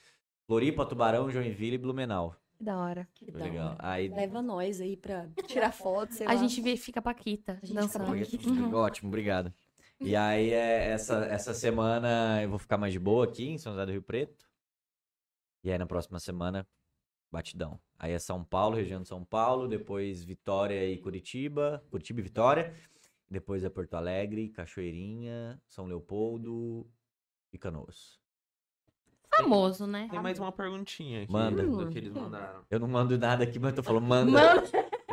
Floripa, 0.46 0.84
Tubarão, 0.86 1.30
Joinville 1.30 1.74
e 1.76 1.78
Blumenau. 1.78 2.34
Que 2.56 2.64
da 2.64 2.76
hora. 2.78 3.08
Que 3.14 3.30
da 3.30 3.38
legal. 3.44 3.66
hora. 3.68 3.76
Aí 3.80 4.08
Leva 4.08 4.42
nós 4.42 4.80
aí 4.80 4.96
pra 4.96 5.28
tirar 5.46 5.72
foto, 5.72 6.12
sei 6.14 6.26
A 6.26 6.30
lá. 6.32 6.36
gente 6.36 6.76
fica 6.76 7.00
paquita, 7.00 7.58
A 7.62 7.66
gente 7.66 7.74
dançando. 7.76 8.12
fica 8.26 8.48
Uhum. 8.50 8.74
Ótimo, 8.74 9.08
obrigado. 9.08 9.52
E 10.00 10.16
aí, 10.16 10.50
é, 10.52 10.88
essa, 10.90 11.24
essa 11.26 11.54
semana 11.54 12.42
eu 12.42 12.50
vou 12.50 12.58
ficar 12.58 12.76
mais 12.76 12.92
de 12.92 12.98
boa 12.98 13.24
aqui 13.24 13.48
em 13.50 13.58
São 13.58 13.72
José 13.72 13.86
do 13.86 13.92
Rio 13.92 14.02
Preto. 14.02 14.44
E 15.62 15.70
aí, 15.70 15.78
na 15.78 15.86
próxima 15.86 16.18
semana, 16.18 16.66
batidão. 17.30 17.78
Aí 18.02 18.10
é 18.10 18.18
São 18.18 18.42
Paulo, 18.42 18.74
região 18.74 19.00
de 19.00 19.06
São 19.06 19.24
Paulo, 19.24 19.68
depois 19.68 20.24
Vitória 20.24 20.90
e 20.90 20.98
Curitiba, 20.98 21.84
Curitiba 21.88 22.18
e 22.18 22.22
Vitória. 22.24 22.74
Depois 23.30 23.62
é 23.62 23.70
Porto 23.70 23.94
Alegre, 23.94 24.48
Cachoeirinha, 24.48 25.62
São 25.68 25.86
Leopoldo 25.86 26.84
e 27.52 27.58
Canoas. 27.58 28.18
Famoso, 29.32 29.86
né? 29.86 30.08
Tem 30.10 30.20
mais 30.20 30.36
uma 30.40 30.50
perguntinha 30.50 31.22
aqui 31.22 31.32
Manda. 31.32 31.64
do 31.64 31.88
que 31.90 31.98
eles 31.98 32.12
mandaram. 32.12 32.66
Eu 32.68 32.80
não 32.80 32.88
mando 32.88 33.16
nada 33.16 33.44
aqui, 33.44 33.60
mas 33.60 33.70
eu 33.70 33.76
tô 33.76 33.82
falando, 33.84 34.04
manda. 34.04 34.32
Mano, 34.32 34.62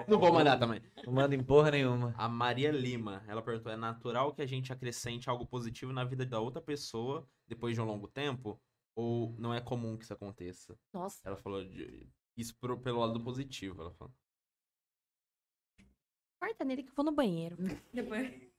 Não 0.07 0.17
vou 0.19 0.33
mandar 0.33 0.57
também. 0.57 0.81
Não 1.05 1.13
mando 1.13 1.35
em 1.35 1.43
porra 1.43 1.69
nenhuma. 1.69 2.15
A 2.17 2.27
Maria 2.27 2.71
Lima, 2.71 3.23
ela 3.27 3.43
perguntou: 3.43 3.71
é 3.71 3.77
natural 3.77 4.33
que 4.33 4.41
a 4.41 4.47
gente 4.47 4.73
acrescente 4.73 5.29
algo 5.29 5.45
positivo 5.45 5.93
na 5.93 6.03
vida 6.03 6.25
da 6.25 6.39
outra 6.39 6.59
pessoa 6.59 7.23
depois 7.47 7.75
de 7.75 7.81
um 7.81 7.85
longo 7.85 8.07
tempo? 8.07 8.59
Ou 8.95 9.35
não 9.37 9.53
é 9.53 9.61
comum 9.61 9.95
que 9.95 10.05
isso 10.05 10.13
aconteça? 10.13 10.75
Nossa. 10.91 11.19
Ela 11.23 11.37
falou 11.37 11.63
de, 11.63 12.09
isso 12.39 12.55
pro- 12.59 12.79
pelo 12.79 12.99
lado 12.99 13.19
positivo. 13.23 13.81
Ela 13.81 13.91
falou. 13.93 14.13
corta 16.41 16.63
nele 16.63 16.83
que 16.83 16.89
eu 16.89 16.95
vou 16.95 17.05
no 17.05 17.11
banheiro. 17.11 17.57
Depois. 17.93 18.49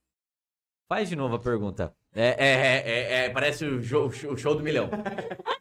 Faz 0.88 1.08
de 1.08 1.16
novo 1.16 1.36
a 1.36 1.38
pergunta. 1.38 1.96
É, 2.12 2.28
é, 2.30 2.46
é, 2.48 2.90
é, 2.90 3.24
é, 3.26 3.30
parece 3.30 3.64
o 3.64 3.82
show, 3.82 4.06
o 4.08 4.36
show 4.36 4.54
do 4.54 4.62
milhão. 4.62 4.88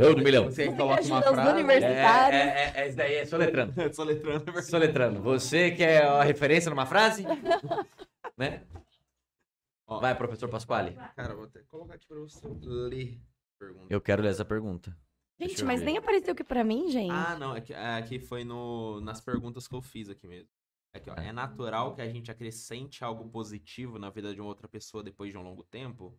Show 0.00 0.14
do 0.14 0.22
milhão. 0.22 0.44
Você 0.44 0.72
coloca 0.76 1.02
uma 1.02 1.20
frase. 1.20 1.48
É, 1.48 1.52
universitários. 1.54 2.40
é, 2.40 2.46
é, 2.46 2.72
é 2.84 2.86
isso 2.86 2.96
daí, 2.96 3.14
é 3.16 3.24
soletrando. 3.26 3.72
Soletrando. 3.92 4.62
Soletrando. 4.62 5.22
Você 5.22 5.72
quer 5.72 6.04
a 6.04 6.22
referência 6.22 6.70
numa 6.70 6.86
frase? 6.86 7.24
né? 8.36 8.64
Ó. 9.88 9.98
Vai, 9.98 10.16
professor 10.16 10.48
Pasquale. 10.48 10.94
Cara, 11.16 11.34
vou 11.34 11.46
até 11.46 11.64
colocar 11.64 11.94
aqui 11.94 12.06
pra 12.06 12.16
você 12.20 12.46
ler 12.62 13.20
a 13.20 13.58
pergunta. 13.58 13.86
Eu 13.90 14.00
quero 14.00 14.22
ler 14.22 14.28
essa 14.30 14.44
pergunta. 14.44 14.96
Gente, 15.40 15.64
mas 15.64 15.80
ver. 15.80 15.86
nem 15.86 15.96
apareceu 15.98 16.32
aqui 16.32 16.42
pra 16.42 16.64
mim, 16.64 16.90
gente. 16.90 17.12
Ah, 17.12 17.36
não, 17.38 17.54
é 17.54 17.60
que, 17.60 17.72
é 17.72 18.02
que 18.02 18.18
foi 18.18 18.42
no, 18.44 19.00
nas 19.00 19.20
perguntas 19.20 19.68
que 19.68 19.74
eu 19.74 19.80
fiz 19.80 20.08
aqui 20.08 20.26
mesmo. 20.26 20.50
Aqui, 20.92 21.10
ó, 21.10 21.14
é 21.14 21.30
natural 21.32 21.94
que 21.94 22.00
a 22.00 22.08
gente 22.08 22.30
acrescente 22.30 23.04
algo 23.04 23.28
positivo 23.28 23.98
na 23.98 24.10
vida 24.10 24.34
de 24.34 24.40
uma 24.40 24.48
outra 24.48 24.66
pessoa 24.66 25.02
depois 25.02 25.30
de 25.30 25.38
um 25.38 25.42
longo 25.42 25.62
tempo? 25.62 26.18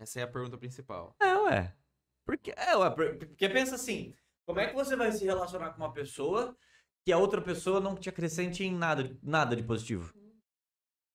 Essa 0.00 0.20
é 0.20 0.22
a 0.24 0.28
pergunta 0.28 0.58
principal. 0.58 1.14
É, 1.20 1.36
ué. 1.36 1.76
Porque, 2.24 2.52
é, 2.56 2.76
ué, 2.76 2.90
por- 2.90 3.16
porque 3.18 3.48
pensa 3.48 3.76
assim, 3.76 4.14
como 4.44 4.58
é 4.58 4.66
que 4.68 4.74
você 4.74 4.96
vai 4.96 5.12
se 5.12 5.24
relacionar 5.24 5.70
com 5.70 5.76
uma 5.82 5.92
pessoa 5.92 6.56
que 7.04 7.12
a 7.12 7.18
outra 7.18 7.40
pessoa 7.40 7.78
não 7.80 7.94
te 7.94 8.08
acrescente 8.08 8.64
em 8.64 8.74
nada, 8.74 9.16
nada 9.22 9.54
de 9.54 9.62
positivo? 9.62 10.12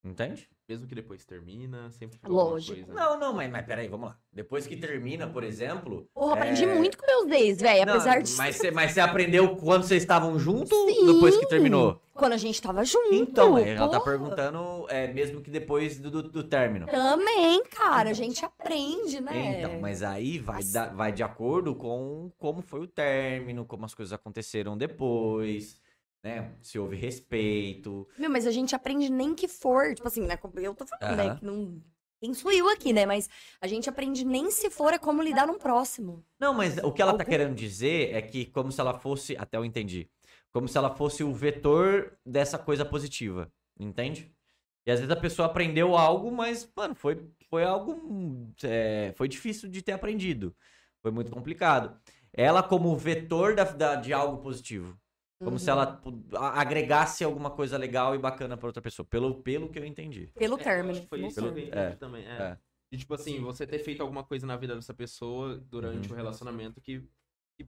Entende? 0.03 0.49
Mesmo 0.68 0.85
que 0.85 0.94
depois 0.94 1.23
termina, 1.23 1.89
sempre 1.91 2.18
fica 2.18 2.27
alguma 2.27 2.44
Lógico. 2.52 2.76
coisa. 2.85 2.94
Não, 2.94 3.18
não, 3.18 3.31
mas, 3.34 3.49
mas 3.49 3.65
peraí, 3.65 3.88
vamos 3.88 4.10
lá. 4.10 4.18
Depois 4.34 4.68
que 4.68 4.76
termina, 4.76 5.26
por 5.26 5.41
exemplo. 5.41 6.10
Porra, 6.14 6.34
aprendi 6.34 6.65
é, 6.65 6.76
muito 6.76 6.98
com 6.98 7.06
meus 7.06 7.31
ex, 7.39 7.61
velho. 7.61 7.89
Apesar 7.89 8.22
de. 8.22 8.34
mas, 8.35 8.57
você, 8.57 8.69
mas 8.69 8.91
você 8.91 8.99
aprendeu 8.99 9.56
quando 9.56 9.84
vocês 9.84 10.03
estavam 10.03 10.38
juntos 10.38 10.77
Sim. 10.77 11.14
depois 11.14 11.38
que 11.38 11.48
terminou? 11.48 12.02
Quando 12.14 12.34
a 12.34 12.38
gente 12.38 12.61
tava 12.61 12.84
junto. 12.84 13.14
Então, 13.14 13.57
ela 13.57 13.88
tá 13.88 13.99
porra. 13.99 14.11
perguntando, 14.11 14.85
é, 14.89 15.07
mesmo 15.07 15.39
que 15.39 15.49
depois 15.49 15.99
do, 15.99 16.11
do, 16.11 16.23
do 16.23 16.44
término. 16.44 16.85
Também, 16.88 17.64
cara. 17.65 18.10
A 18.10 18.14
gente 18.14 18.44
aprende, 18.44 19.22
né? 19.22 19.60
Então, 19.60 19.80
mas 19.80 20.03
aí 20.03 20.38
vai, 20.38 20.64
da- 20.65 20.89
vai 20.89 21.14
de 21.14 21.23
acordo 21.23 21.76
com 21.76 22.30
como 22.38 22.61
foi 22.61 22.81
o 22.81 22.88
término, 22.88 23.64
como 23.65 23.85
as 23.85 23.94
coisas 23.94 24.11
aconteceram 24.11 24.76
depois, 24.77 25.80
né? 26.27 26.51
Se 26.61 26.77
houve 26.77 26.95
respeito. 26.95 28.07
Meu, 28.17 28.29
mas 28.29 28.45
a 28.45 28.51
gente 28.51 28.75
aprende 28.75 29.09
nem 29.09 29.33
que 29.33 29.47
for. 29.47 29.93
Tipo 29.95 30.07
assim, 30.07 30.21
né? 30.21 30.37
Eu 30.55 30.75
tô 30.75 30.85
falando, 30.85 31.15
né? 31.17 31.35
Que 31.35 31.45
não. 31.45 31.81
Quem 32.19 32.33
sou 32.33 32.51
eu 32.51 32.67
aqui, 32.69 32.91
né? 32.93 33.05
Mas 33.05 33.29
a 33.61 33.67
gente 33.67 33.87
aprende 33.89 34.25
nem 34.25 34.49
se 34.49 34.69
for 34.69 34.91
é 34.93 34.97
como 34.97 35.21
lidar 35.21 35.45
num 35.47 35.57
próximo. 35.57 36.25
Não, 36.39 36.53
mas 36.53 36.77
o 36.79 36.91
que 36.91 37.01
ela 37.01 37.15
tá 37.15 37.23
querendo 37.23 37.53
dizer 37.55 38.13
é 38.13 38.21
que 38.21 38.45
como 38.45 38.71
se 38.71 38.81
ela 38.81 38.97
fosse, 38.97 39.37
até 39.37 39.55
eu 39.57 39.63
entendi, 39.63 40.09
como 40.51 40.67
se 40.67 40.77
ela 40.77 40.95
fosse 40.95 41.23
o 41.23 41.31
vetor 41.33 42.17
dessa 42.25 42.57
coisa 42.57 42.83
positiva, 42.83 43.51
entende? 43.79 44.31
E 44.85 44.91
às 44.91 44.99
vezes 44.99 45.11
a 45.15 45.19
pessoa 45.19 45.45
aprendeu 45.47 45.95
algo, 45.95 46.31
mas, 46.31 46.67
mano, 46.75 46.95
foi, 46.95 47.23
foi 47.49 47.63
algo. 47.63 48.51
é, 48.63 49.13
foi 49.15 49.27
difícil 49.27 49.69
de 49.69 49.81
ter 49.83 49.91
aprendido. 49.91 50.55
Foi 51.03 51.11
muito 51.11 51.31
complicado. 51.31 51.99
Ela, 52.33 52.63
como 52.63 52.95
vetor 52.97 53.53
da, 53.53 53.63
da- 53.63 53.95
de 53.95 54.11
algo 54.11 54.37
positivo. 54.41 54.97
Como 55.39 55.51
Uhum. 55.51 55.59
se 55.59 55.69
ela 55.69 56.01
agregasse 56.55 57.23
alguma 57.23 57.51
coisa 57.51 57.77
legal 57.77 58.15
e 58.15 58.18
bacana 58.18 58.57
pra 58.57 58.68
outra 58.68 58.81
pessoa. 58.81 59.05
Pelo, 59.05 59.41
pelo 59.43 59.69
que 59.69 59.77
eu 59.77 59.85
entendi. 59.85 60.31
Pelo 60.35 60.55
É, 60.59 60.64
término. 60.64 60.91
acho 60.93 61.01
que 61.01 61.07
Foi 61.07 61.19
isso 61.26 61.35
que 61.35 61.39
eu 61.39 61.53
término. 61.53 61.68
entendi 61.68 61.80
É, 61.93 61.95
também. 61.95 62.26
É. 62.26 62.31
é. 62.41 62.57
E, 62.91 62.97
tipo 62.97 63.14
assim, 63.14 63.39
você 63.41 63.68
ter 63.68 63.80
feito 63.80 64.01
alguma 64.01 64.23
coisa 64.23 64.47
na 64.47 64.55
vida 64.55 64.73
dessa 64.76 64.93
pessoa 64.93 65.57
durante 65.57 66.07
Uhum. 66.07 66.14
o 66.14 66.18
relacionamento 66.18 66.81
que, 66.81 67.01
que 67.55 67.68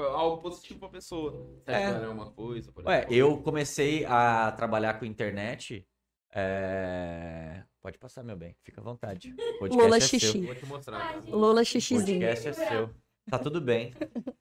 foi 0.00 0.06
algo 0.08 0.40
positivo 0.40 0.80
pra 0.80 0.88
pessoa. 0.88 1.32
Você 1.62 1.70
É. 1.72 1.86
alguma 2.06 2.30
coisa, 2.30 2.72
por 2.72 2.84
Ué, 2.86 2.98
exemplo. 3.00 3.14
eu 3.14 3.42
comecei 3.42 4.04
a 4.06 4.50
trabalhar 4.52 4.94
com 4.98 5.04
internet. 5.04 5.86
é, 6.32 7.64
Pode 7.82 7.98
passar, 7.98 8.22
meu 8.22 8.36
bem. 8.36 8.54
Fica 8.62 8.80
à 8.80 8.84
vontade. 8.84 9.34
O 9.60 9.74
Lola 9.76 9.96
é 9.96 10.00
xixi. 10.00 10.32
seu. 10.32 10.42
Vou 10.42 10.54
te 10.54 10.66
mostrar. 10.66 11.22
Lola 11.26 11.62
O 11.62 11.64
xixizinho. 11.64 12.20
podcast 12.20 12.48
é 12.48 12.52
seu. 12.52 12.90
Tá 13.30 13.38
tudo 13.38 13.60
bem. 13.60 13.92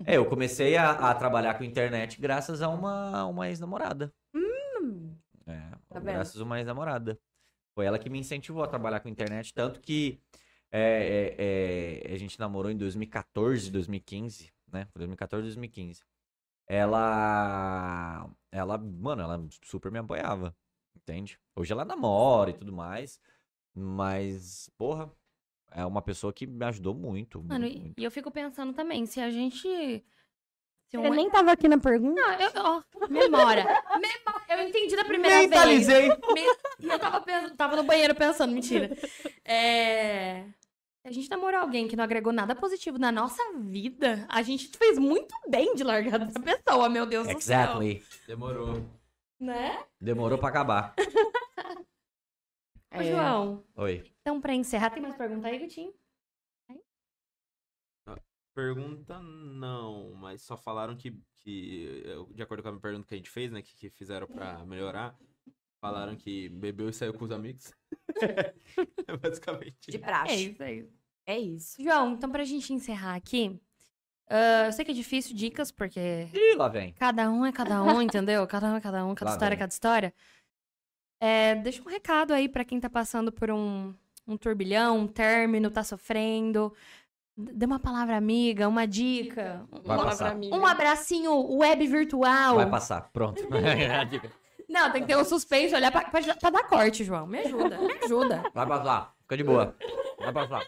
É, 0.05 0.17
eu 0.17 0.25
comecei 0.25 0.75
a, 0.75 0.91
a 0.91 1.13
trabalhar 1.15 1.55
com 1.55 1.63
internet 1.63 2.19
graças 2.19 2.61
a 2.61 2.69
uma, 2.69 3.25
uma 3.25 3.47
ex-namorada. 3.47 4.13
Hum, 4.33 5.15
É, 5.45 5.69
Tá 5.89 5.99
vendo? 5.99 6.15
graças 6.15 6.39
a 6.39 6.43
uma 6.43 6.57
ex-namorada. 6.57 7.19
Foi 7.75 7.85
ela 7.85 7.99
que 7.99 8.09
me 8.09 8.19
incentivou 8.19 8.63
a 8.63 8.67
trabalhar 8.67 8.99
com 8.99 9.09
internet, 9.09 9.53
tanto 9.53 9.79
que 9.79 10.19
é, 10.71 11.35
é, 11.37 12.11
é, 12.11 12.13
a 12.13 12.17
gente 12.17 12.39
namorou 12.39 12.71
em 12.71 12.77
2014, 12.77 13.71
2015, 13.71 14.51
né? 14.71 14.85
Foi 14.91 14.99
2014, 14.99 15.43
2015. 15.43 16.01
Ela, 16.67 18.29
ela, 18.51 18.77
mano, 18.77 19.21
ela 19.23 19.47
super 19.63 19.91
me 19.91 19.97
apoiava, 19.99 20.55
entende? 20.95 21.39
Hoje 21.55 21.71
ela 21.73 21.83
namora 21.83 22.51
e 22.51 22.53
tudo 22.53 22.71
mais, 22.71 23.19
mas, 23.73 24.69
porra, 24.77 25.11
é 25.71 25.85
uma 25.85 26.01
pessoa 26.01 26.31
que 26.33 26.45
me 26.47 26.65
ajudou 26.65 26.93
muito. 26.93 27.41
Mano, 27.43 27.61
muito, 27.61 27.77
e 27.77 27.79
muito. 27.81 27.93
e 27.99 28.03
eu 28.03 28.11
fico 28.11 28.29
pensando 28.31 28.73
também, 28.73 29.05
se 29.05 29.19
a 29.19 29.29
gente. 29.29 30.03
Se 30.87 30.97
um... 30.97 31.03
Você 31.03 31.09
nem 31.11 31.29
tava 31.29 31.51
aqui 31.51 31.67
na 31.67 31.77
pergunta. 31.77 32.19
Não, 32.19 32.33
eu, 32.33 32.51
ó, 32.55 32.81
memória. 33.09 33.63
Memória. 33.65 34.49
Eu 34.49 34.67
entendi 34.67 34.95
da 34.95 35.05
primeira 35.05 35.37
vez. 35.37 35.49
Mentalizei! 35.49 36.07
Me- 36.07 36.47
E 36.79 36.87
eu 36.87 36.97
tava, 36.97 37.21
pens- 37.21 37.51
tava 37.55 37.75
no 37.75 37.83
banheiro 37.83 38.15
pensando, 38.15 38.51
mentira. 38.51 38.89
É. 39.45 40.45
Se 41.01 41.07
a 41.07 41.11
gente 41.11 41.29
namorou 41.29 41.59
alguém 41.61 41.87
que 41.87 41.95
não 41.95 42.03
agregou 42.03 42.33
nada 42.33 42.55
positivo 42.55 42.97
na 42.97 43.11
nossa 43.11 43.41
vida, 43.57 44.25
a 44.29 44.41
gente 44.41 44.69
fez 44.77 44.97
muito 44.97 45.33
bem 45.47 45.75
de 45.75 45.83
largar 45.83 46.17
dessa 46.19 46.39
pessoa, 46.39 46.89
meu 46.89 47.05
Deus 47.05 47.27
do 47.27 47.39
céu. 47.39 47.59
Exactly. 47.59 48.03
Demorou. 48.27 48.83
Né? 49.39 49.83
Demorou 50.01 50.37
pra 50.39 50.49
acabar. 50.49 50.93
Ô, 52.91 53.03
João, 53.03 53.63
Oi. 53.75 54.03
Então 54.29 54.39
pra 54.39 54.53
encerrar, 54.53 54.91
tem 54.91 55.01
mais 55.01 55.15
pergunta 55.15 55.47
aí, 55.47 55.57
Gutinho? 55.59 55.91
Pergunta 58.53 59.19
não, 59.21 60.13
mas 60.15 60.41
só 60.41 60.57
falaram 60.57 60.95
que, 60.95 61.17
que 61.39 62.01
eu- 62.03 62.25
de 62.33 62.43
acordo 62.43 62.61
com 62.61 62.69
a 62.69 62.79
pergunta 62.79 63.07
que 63.07 63.13
a 63.13 63.17
gente 63.17 63.29
fez, 63.29 63.51
né, 63.51 63.61
que, 63.61 63.73
que 63.75 63.89
fizeram 63.89 64.27
pra 64.27 64.65
melhorar, 64.65 65.17
falaram 65.79 66.15
que 66.17 66.49
bebeu 66.49 66.89
e 66.89 66.93
saiu 66.93 67.13
com 67.13 67.25
os 67.25 67.31
amigos. 67.31 67.71
É 69.07 69.17
Basicamente. 69.17 69.89
De 69.91 69.97
É 69.97 69.99
praxe. 69.99 70.49
isso, 70.51 70.63
é 70.63 70.73
isso. 70.73 70.93
É 71.25 71.39
isso. 71.39 71.81
João, 71.83 72.13
então 72.13 72.29
pra 72.29 72.43
gente 72.43 72.73
encerrar 72.73 73.15
aqui, 73.15 73.59
ah, 74.27 74.65
eu 74.65 74.71
sei 74.73 74.83
que 74.83 74.91
é 74.91 74.93
difícil 74.93 75.35
dicas, 75.35 75.71
porque 75.71 75.99
Ih, 76.33 76.55
lá 76.55 76.67
vem. 76.67 76.93
cada 76.93 77.29
um 77.31 77.45
é 77.45 77.51
cada 77.51 77.81
um, 77.83 78.01
entendeu? 78.01 78.45
Cada 78.47 78.71
um 78.73 78.75
é 78.75 78.81
cada 78.81 79.05
um, 79.05 79.15
cada 79.15 79.31
Lá 79.31 79.35
história 79.35 79.53
é 79.53 79.55
vem. 79.55 79.59
cada 79.59 79.71
história. 79.71 80.13
É, 81.21 81.55
deixa 81.55 81.81
um 81.81 81.85
recado 81.87 82.33
aí 82.33 82.47
pra 82.49 82.65
quem 82.65 82.79
tá 82.79 82.89
passando 82.89 83.31
por 83.31 83.51
um, 83.51 83.93
um 84.29 84.37
turbilhão, 84.37 84.99
um 84.99 85.07
término, 85.07 85.71
tá 85.71 85.83
sofrendo. 85.83 86.71
Dê 87.35 87.65
uma 87.65 87.79
palavra 87.79 88.15
amiga, 88.15 88.67
uma 88.67 88.85
dica. 88.85 89.65
Vai 89.83 89.97
um, 89.97 90.03
passar. 90.03 90.35
um 90.35 90.65
abracinho 90.65 91.57
web 91.57 91.87
virtual. 91.87 92.55
Vai 92.55 92.69
passar. 92.69 93.09
Pronto. 93.11 93.41
Não, 94.69 94.91
tem 94.91 95.01
que 95.01 95.07
ter 95.07 95.17
um 95.17 95.25
suspense, 95.25 95.73
olhar 95.73 95.91
pra, 95.91 96.01
pra, 96.01 96.21
pra 96.35 96.49
dar 96.51 96.63
corte, 96.67 97.03
João. 97.03 97.25
Me 97.25 97.39
ajuda, 97.39 97.79
me 97.79 97.93
ajuda. 98.03 98.43
Vai 98.53 98.67
passar. 98.67 99.15
Fica 99.21 99.37
de 99.37 99.43
boa. 99.43 99.75
Vai 100.19 100.31
passar. 100.31 100.61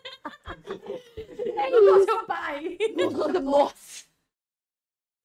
É 1.36 1.78
igual 1.78 2.04
seu 2.04 2.26
pai. 2.26 2.78
Nossa. 3.44 4.12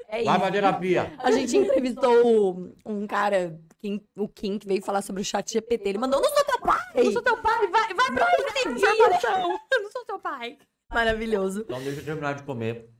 É 0.08 0.22
Vai 0.24 0.38
pra 0.38 0.50
terapia. 0.52 1.14
A 1.18 1.30
gente 1.30 1.56
entrevistou 1.56 2.72
um 2.84 3.06
cara, 3.06 3.58
Kim- 3.80 4.04
o 4.16 4.28
Kim, 4.28 4.58
que 4.58 4.66
veio 4.66 4.82
falar 4.82 5.02
sobre 5.02 5.22
o 5.22 5.24
chat 5.24 5.52
GPT. 5.52 5.88
Ele 5.90 5.98
mandou, 5.98 6.20
não 6.20 6.28
sou 6.34 6.44
teu 6.44 6.60
pai! 6.60 6.80
Eu 6.94 7.04
não 7.04 7.12
sou 7.12 7.22
teu 7.22 7.42
pai, 7.42 7.66
vai, 7.68 7.94
vai 7.94 8.12
pra 8.14 8.72
informação. 8.72 9.58
Eu 9.72 9.82
não 9.82 9.90
sou 9.90 10.04
teu 10.04 10.18
pai. 10.18 10.58
Maravilhoso. 10.92 11.62
Então 11.62 11.82
deixa 11.82 12.00
eu 12.00 12.04
terminar 12.04 12.34
de 12.34 12.42
comer. 12.44 12.90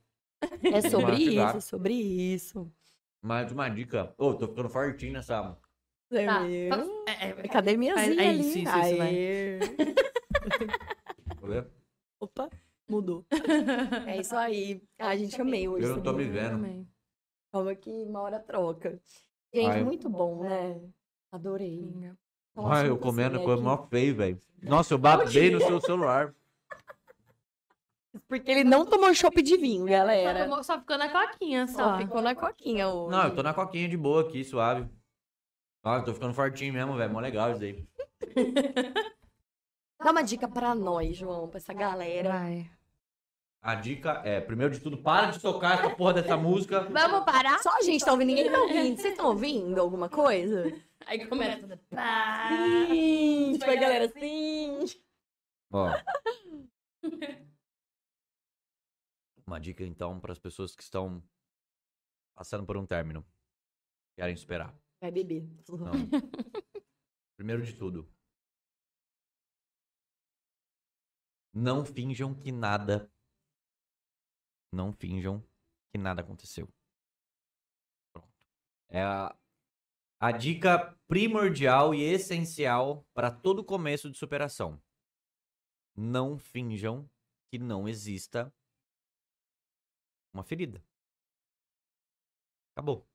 É 0.63 0.89
sobre 0.89 1.17
isso, 1.17 1.61
sobre 1.61 1.95
isso. 1.95 2.71
Mais 3.23 3.51
uma 3.51 3.69
dica. 3.69 4.15
Ô, 4.19 4.35
tô 4.35 4.47
ficando 4.49 4.69
fortinho 4.69 5.15
nessa. 5.15 5.57
Tá. 6.11 6.45
Viu? 6.45 6.69
É, 7.09 7.11
é, 7.11 7.29
é. 7.31 7.47
Academiazinha 7.47 8.23
É 8.23 8.29
ali. 8.29 8.41
isso, 8.41 8.59
isso, 8.59 8.69
isso. 8.69 8.77
Opa, 12.21 12.49
mudou. 12.89 13.25
É 14.07 14.21
isso 14.21 14.37
aí. 14.37 14.83
Ah, 14.99 15.09
a 15.09 15.17
gente 15.17 15.41
amei 15.41 15.69
hoje. 15.69 15.87
Eu 15.87 15.97
não 15.97 16.03
tô 16.03 16.13
me 16.13 16.25
vendo. 16.25 16.55
Amém. 16.55 16.89
Calma 17.53 17.75
que 17.75 17.91
uma 17.91 18.21
hora 18.23 18.39
troca. 18.41 19.01
Gente, 19.53 19.69
Ai. 19.71 19.85
muito 19.85 20.09
bom, 20.09 20.43
né? 20.43 20.81
Adorei. 21.33 21.79
Amiga. 21.83 22.17
Nossa, 22.55 22.75
Ai, 22.75 22.87
eu 22.87 22.91
nunca 22.91 23.03
comendo, 23.03 23.37
sei 23.37 23.45
coisa 23.45 23.63
mó 23.63 23.87
feio, 23.89 24.15
velho. 24.17 24.41
Nossa, 24.63 24.95
eu 24.95 24.99
bato 24.99 25.31
bem 25.33 25.51
no 25.51 25.61
seu 25.61 25.81
celular. 25.81 26.35
Porque 28.29 28.51
ele 28.51 28.65
não 28.65 28.87
tomou 28.87 29.15
chopp 29.15 29.43
de 29.43 29.57
vinho, 29.57 29.85
Só, 29.85 29.91
galera. 29.91 30.45
tomou- 30.45 30.65
só 30.65 30.79
ficou 30.81 30.97
na 30.99 31.09
coquinha, 31.11 31.67
Só 31.69 31.75
só. 31.93 31.99
ficou 31.99 32.23
na 32.23 32.35
coquinha 32.35 32.89
hoje. 32.89 33.11
Não, 33.17 33.25
eu 33.25 33.35
tô 33.35 33.43
na 33.43 33.53
coquinha 33.53 33.89
de 33.89 33.97
boa 33.97 34.23
aqui, 34.23 34.43
suave. 34.43 34.89
Ah, 35.85 35.97
eu 35.99 36.05
tô 36.05 36.15
ficando 36.15 36.33
fortinho 36.35 36.73
mesmo, 36.73 36.97
velho. 36.97 37.13
Mó 37.13 37.21
legal 37.21 37.53
isso 37.53 37.63
aí. 37.63 37.87
Dá 40.03 40.11
uma 40.11 40.23
dica 40.23 40.49
pra 40.49 40.75
nós, 40.75 41.17
João, 41.17 41.49
pra 41.49 41.59
essa 41.59 41.73
galera. 41.73 42.31
Vai. 42.31 42.71
A 43.63 43.75
dica 43.75 44.23
é, 44.25 44.41
primeiro 44.41 44.73
de 44.75 44.81
tudo, 44.81 45.03
para 45.03 45.33
de 45.33 45.41
tocar 45.41 45.79
essa 45.79 45.95
porra 45.95 46.15
dessa 46.15 46.37
música. 46.37 46.83
Vamos 46.83 47.25
parar? 47.25 47.59
Só 47.59 47.77
a 47.77 47.83
gente 47.83 48.05
tá 48.05 48.13
ouvindo, 48.13 48.29
ninguém 48.29 48.51
tá 48.51 48.61
ouvindo. 48.61 48.97
Vocês 48.97 49.13
estão 49.13 49.27
ouvindo 49.27 49.81
alguma 49.81 50.09
coisa? 50.09 50.73
Aí 51.05 51.27
começa 51.27 51.67
tudo. 51.67 51.81
Sim, 52.89 53.53
tipo, 53.59 53.71
a 53.71 53.75
galera, 53.75 54.09
sim. 54.09 54.79
Ó. 55.73 55.91
Uma 59.47 59.61
dica, 59.61 59.85
então, 59.85 60.19
para 60.19 60.33
as 60.33 60.39
pessoas 60.41 60.75
que 60.75 60.83
estão 60.83 61.23
passando 62.35 62.67
por 62.67 62.77
um 62.77 62.85
término. 62.85 63.25
Querem 64.17 64.35
esperar. 64.35 64.77
Vai 65.01 65.11
beber. 65.11 65.49
Não. 65.69 65.93
Primeiro 67.37 67.63
de 67.65 67.75
tudo. 67.75 68.11
Não 71.55 71.85
finjam 71.85 72.35
que 72.35 72.51
nada. 72.51 73.11
Não 74.77 74.93
finjam 74.93 75.43
que 75.91 75.97
nada 75.97 76.21
aconteceu. 76.21 76.69
Pronto. 78.13 78.31
É 78.91 79.03
a, 79.03 79.35
a 80.21 80.33
dica 80.33 80.95
primordial 81.09 81.95
e 81.95 82.03
essencial 82.03 83.03
para 83.15 83.31
todo 83.31 83.65
começo 83.65 84.11
de 84.11 84.19
superação. 84.19 84.79
Não 85.97 86.39
finjam 86.39 87.11
que 87.51 87.59
não 87.59 87.89
exista 87.89 88.53
uma 90.35 90.45
ferida. 90.45 90.85
Acabou. 92.75 93.09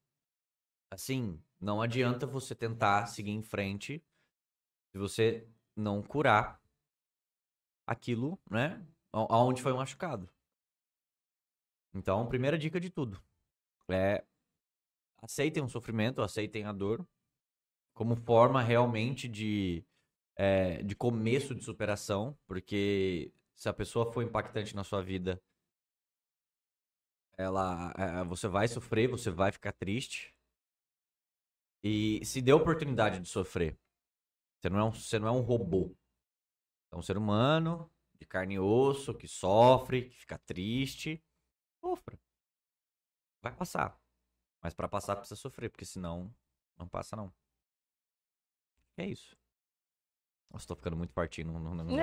Assim, 0.89 1.39
não 1.59 1.79
adianta 1.79 2.25
você 2.25 2.55
tentar 2.55 3.05
seguir 3.05 3.29
em 3.29 3.43
frente 3.43 4.03
se 4.91 4.97
você 4.97 5.47
não 5.75 6.01
curar 6.01 6.59
aquilo, 7.85 8.41
né? 8.49 8.83
Aonde 9.13 9.61
foi 9.61 9.73
machucado. 9.73 10.27
Então, 11.93 12.27
primeira 12.27 12.57
dica 12.57 12.79
de 12.79 12.89
tudo 12.89 13.21
é 13.89 14.23
aceitem 15.21 15.63
o 15.63 15.69
sofrimento, 15.69 16.21
aceitem 16.21 16.63
a 16.65 16.71
dor 16.71 17.05
como 17.93 18.15
forma 18.15 18.61
realmente 18.61 19.27
de, 19.27 19.85
é, 20.35 20.81
de 20.81 20.95
começo 20.95 21.53
de 21.53 21.63
superação, 21.63 22.37
porque 22.47 23.31
se 23.55 23.69
a 23.69 23.73
pessoa 23.73 24.11
for 24.11 24.23
impactante 24.23 24.75
na 24.75 24.83
sua 24.83 25.01
vida, 25.01 25.41
ela, 27.37 27.93
é, 27.97 28.23
você 28.23 28.47
vai 28.47 28.67
sofrer, 28.67 29.07
você 29.07 29.29
vai 29.29 29.51
ficar 29.51 29.71
triste. 29.71 30.33
E 31.83 32.23
se 32.25 32.41
dê 32.41 32.53
oportunidade 32.53 33.19
de 33.19 33.27
sofrer. 33.27 33.77
Você 34.59 34.69
não 34.69 34.79
é 34.79 34.83
um, 34.83 34.91
você 34.91 35.19
não 35.19 35.27
é 35.27 35.31
um 35.31 35.41
robô. 35.41 35.95
É 36.91 36.95
um 36.95 37.01
ser 37.01 37.17
humano 37.17 37.89
de 38.19 38.25
carne 38.25 38.55
e 38.55 38.59
osso 38.59 39.15
que 39.15 39.27
sofre, 39.27 40.09
que 40.09 40.15
fica 40.15 40.37
triste. 40.37 41.23
Sofra. 41.81 42.17
Vai 43.41 43.51
passar. 43.55 43.99
Mas 44.61 44.73
pra 44.73 44.87
passar 44.87 45.15
precisa 45.15 45.35
sofrer, 45.35 45.69
porque 45.69 45.85
senão 45.85 46.33
não 46.77 46.87
passa 46.87 47.15
não. 47.15 47.33
É 48.97 49.05
isso. 49.05 49.35
Nossa, 50.51 50.67
tô 50.67 50.75
ficando 50.75 50.95
muito 50.95 51.13
fortinho, 51.13 51.51
não, 51.51 51.59
não, 51.59 51.83
não. 51.85 51.99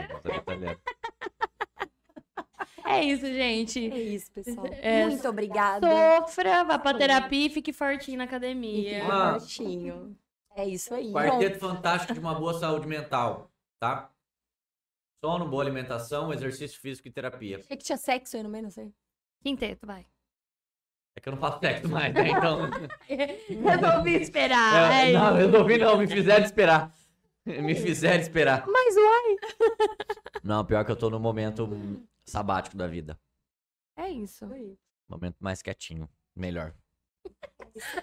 É 2.87 3.05
isso, 3.05 3.27
gente. 3.27 3.91
É 3.91 3.99
isso, 4.01 4.33
pessoal. 4.33 4.67
É, 4.67 5.07
Muito 5.07 5.29
obrigada. 5.29 5.87
Sofra, 6.27 6.65
vá 6.65 6.79
pra 6.79 6.97
terapia 6.97 7.47
e 7.47 7.51
fique 7.51 7.73
fortinho 7.73 8.19
na 8.19 8.25
academia. 8.25 9.01
Fique 9.01 9.11
Ah. 9.13 9.39
fortinho. 9.39 10.19
É 10.57 10.67
isso 10.67 10.93
aí. 10.95 11.13
Quarteto 11.13 11.59
fantástico 11.61 12.15
de 12.15 12.19
uma 12.21 12.35
boa 12.35 12.59
saúde 12.59 12.87
mental, 12.87 13.53
tá? 13.79 14.11
Sono, 15.23 15.47
boa 15.49 15.63
alimentação, 15.63 16.33
exercício 16.33 16.81
físico 16.81 17.07
e 17.07 17.11
terapia. 17.13 17.59
Achei 17.59 17.77
que 17.77 17.85
tinha 17.85 17.99
sexo 17.99 18.37
aí 18.37 18.43
no 18.43 18.49
meio, 18.49 18.65
não 18.65 18.71
sei. 18.71 18.93
Quinteto, 19.41 19.87
vai. 19.87 20.07
É 21.17 21.21
que 21.21 21.29
eu 21.29 21.33
não 21.33 21.41
faço 21.41 21.59
sexo 21.61 21.89
mais, 21.89 22.15
né? 22.15 22.29
Então. 22.29 22.61
Resolvi 23.49 24.15
esperar. 24.15 24.93
É, 24.93 25.11
é 25.11 25.13
não, 25.13 25.35
resolvi 25.35 25.79
não, 25.79 25.99
me 25.99 26.07
fizeram 26.07 26.45
esperar. 26.45 26.95
Me 27.45 27.75
fizeram 27.75 28.21
esperar. 28.21 28.65
Mas 28.67 28.95
uai. 28.97 29.37
Não, 30.45 30.65
pior 30.65 30.85
que 30.85 30.93
eu 30.93 30.97
tô 30.97 31.11
no 31.11 31.19
momento 31.19 31.69
sabático 32.25 32.77
da 32.77 32.87
vida. 32.87 33.19
É 33.97 34.09
isso. 34.09 34.47
Momento 35.09 35.37
mais 35.41 35.61
quietinho. 35.63 36.09
Melhor. 36.37 36.75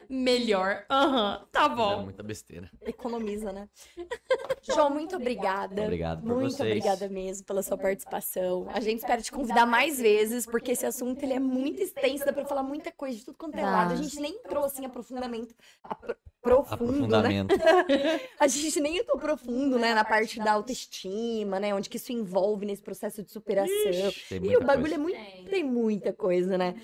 Melhor. 0.10 0.86
Aham, 0.90 1.46
tá 1.52 1.66
É 1.66 1.70
bom. 1.70 2.04
muita 2.04 2.24
besteira. 2.24 2.70
Economiza, 2.86 3.52
né? 3.52 3.68
João, 4.64 4.90
muito 4.90 5.16
obrigada. 5.16 5.84
Obrigado 5.84 6.22
por 6.22 6.36
Muito 6.36 6.52
vocês. 6.56 6.70
obrigada 6.70 7.10
mesmo 7.10 7.46
pela 7.46 7.62
sua 7.62 7.78
participação. 7.78 8.68
A 8.70 8.80
gente 8.80 9.00
espera 9.00 9.22
te 9.22 9.32
convidar 9.32 9.66
mais 9.66 10.00
vezes, 10.00 10.46
porque 10.46 10.72
esse 10.72 10.86
assunto 10.86 11.22
ele 11.24 11.34
é 11.34 11.40
muito 11.40 11.82
extenso, 11.82 12.26
dá 12.26 12.34
pra 12.34 12.46
falar 12.46 12.64
muita 12.64 12.92
coisa 12.92 13.18
de 13.18 13.26
tudo 13.26 13.38
quanto 13.38 13.58
é 13.58 13.64
lado. 13.64 13.94
A 13.94 13.96
gente 13.96 14.20
nem 14.20 14.32
entrou 14.34 14.64
assim 14.64 14.86
aprofundamento 14.86 15.54
apro- 15.84 16.16
profundo, 16.42 17.22
né? 17.22 17.30
A 18.40 18.48
gente 18.48 18.80
nem 18.80 18.98
entrou 18.98 19.18
profundo, 19.18 19.80
né, 19.80 19.94
na 19.96 20.06
parte 20.06 20.38
da 20.40 20.54
autoestima, 20.54 21.60
né, 21.60 21.74
onde 21.74 21.90
que 21.90 21.98
isso 21.98 22.12
envolve 22.12 22.66
nesse 22.68 22.84
processo 22.84 23.24
de 23.24 23.32
superação. 23.32 23.74
Tem 24.30 24.44
E 24.46 24.56
o 24.56 24.64
bagulho 24.64 24.96
coisa. 24.96 24.96
é 24.96 24.98
muito, 24.98 25.50
tem 25.50 25.64
muita 25.64 26.14
coisa, 26.14 26.56
né? 26.58 26.76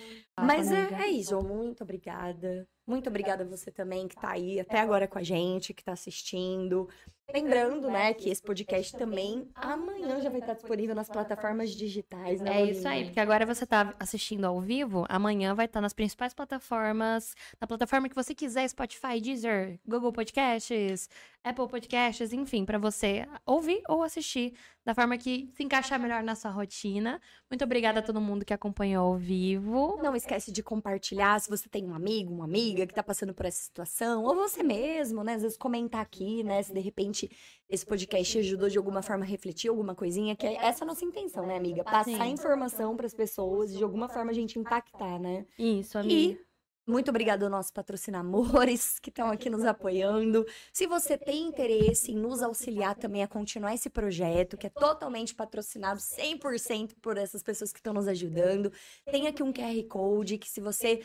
Mas 0.45 0.71
é, 0.71 0.93
é 1.03 1.07
isso. 1.07 1.39
Muito 1.41 1.83
obrigada. 1.83 2.67
Muito 2.85 3.07
obrigada 3.07 3.43
a 3.43 3.47
você 3.47 3.71
também 3.71 4.07
que 4.07 4.15
tá 4.15 4.31
aí 4.31 4.59
até 4.59 4.79
agora 4.79 5.07
com 5.07 5.17
a 5.17 5.23
gente, 5.23 5.73
que 5.73 5.83
tá 5.83 5.93
assistindo. 5.93 6.89
Lembrando, 7.33 7.89
né, 7.89 8.13
que 8.13 8.29
esse 8.29 8.41
podcast 8.41 8.97
também 8.97 9.47
amanhã 9.55 10.19
já 10.19 10.29
vai 10.29 10.41
estar 10.41 10.53
disponível 10.53 10.93
nas 10.93 11.07
plataformas 11.07 11.71
digitais, 11.71 12.41
né? 12.41 12.61
É 12.61 12.65
isso 12.65 12.85
aí, 12.85 13.05
porque 13.05 13.21
agora 13.21 13.45
você 13.45 13.65
tá 13.65 13.95
assistindo 13.97 14.43
ao 14.43 14.59
vivo, 14.59 15.05
amanhã 15.07 15.55
vai 15.55 15.65
estar 15.65 15.79
nas 15.79 15.93
principais 15.93 16.33
plataformas, 16.33 17.33
na 17.59 17.65
plataforma 17.65 18.09
que 18.09 18.15
você 18.15 18.35
quiser, 18.35 18.67
Spotify, 18.67 19.21
Deezer, 19.21 19.79
Google 19.87 20.11
Podcasts, 20.11 21.09
Apple 21.43 21.67
Podcasts, 21.67 22.31
enfim, 22.33 22.63
pra 22.65 22.77
você 22.77 23.27
ouvir 23.45 23.81
ou 23.89 24.03
assistir 24.03 24.53
da 24.85 24.93
forma 24.93 25.17
que 25.17 25.49
se 25.53 25.63
encaixar 25.63 25.99
melhor 25.99 26.21
na 26.21 26.35
sua 26.35 26.51
rotina. 26.51 27.19
Muito 27.49 27.63
obrigada 27.63 27.99
a 27.99 28.03
todo 28.03 28.21
mundo 28.21 28.45
que 28.45 28.53
acompanhou 28.53 29.07
ao 29.07 29.17
vivo. 29.17 29.99
Não 30.03 30.15
esquece 30.15 30.51
de 30.51 30.61
compartilhar 30.61 31.39
se 31.39 31.49
você 31.49 31.67
tem 31.67 31.83
um 31.85 31.95
amigo, 31.95 32.33
uma 32.33 32.45
amiga 32.45 32.85
que 32.85 32.93
tá 32.93 33.01
passando 33.01 33.33
por 33.33 33.45
essa 33.45 33.61
situação, 33.61 34.23
ou 34.23 34.35
você 34.35 34.61
mesmo, 34.61 35.23
né? 35.23 35.33
Às 35.33 35.41
vezes 35.41 35.57
comentar 35.57 36.01
aqui, 36.01 36.43
né? 36.43 36.61
Se 36.61 36.71
de 36.71 36.79
repente 36.79 37.29
esse 37.67 37.85
podcast 37.85 38.37
ajudou 38.37 38.69
de 38.69 38.77
alguma 38.77 39.01
forma 39.01 39.23
a 39.23 39.27
refletir 39.27 39.69
alguma 39.69 39.95
coisinha, 39.95 40.35
que 40.35 40.45
é 40.45 40.55
essa 40.55 40.83
a 40.83 40.87
nossa 40.87 41.03
intenção, 41.03 41.45
né, 41.47 41.57
amiga? 41.57 41.83
Passar 41.83 42.03
Sim. 42.03 42.33
informação 42.33 42.95
pras 42.95 43.13
pessoas 43.13 43.71
e 43.71 43.77
de 43.77 43.83
alguma 43.83 44.07
forma 44.07 44.29
a 44.29 44.33
gente 44.33 44.59
impactar, 44.59 45.19
né? 45.19 45.45
Isso, 45.57 45.97
amiga. 45.97 46.13
E 46.13 46.50
muito 46.91 47.09
obrigada 47.09 47.45
aos 47.45 47.51
nossos 47.51 47.71
patrocinadores 47.71 48.99
que 48.99 49.09
estão 49.09 49.31
aqui 49.31 49.49
nos 49.49 49.63
apoiando. 49.63 50.45
Se 50.73 50.85
você 50.85 51.17
tem 51.17 51.47
interesse 51.47 52.11
em 52.11 52.17
nos 52.17 52.43
auxiliar 52.43 52.95
também 52.95 53.23
a 53.23 53.27
continuar 53.27 53.73
esse 53.73 53.89
projeto, 53.89 54.57
que 54.57 54.67
é 54.67 54.69
totalmente 54.69 55.33
patrocinado 55.33 55.99
100% 55.99 56.95
por 57.01 57.17
essas 57.17 57.41
pessoas 57.41 57.71
que 57.71 57.79
estão 57.79 57.93
nos 57.93 58.07
ajudando, 58.07 58.71
tem 59.09 59.27
aqui 59.27 59.41
um 59.41 59.53
QR 59.53 59.81
Code 59.87 60.37
que 60.37 60.49
se 60.49 60.59
você 60.59 61.01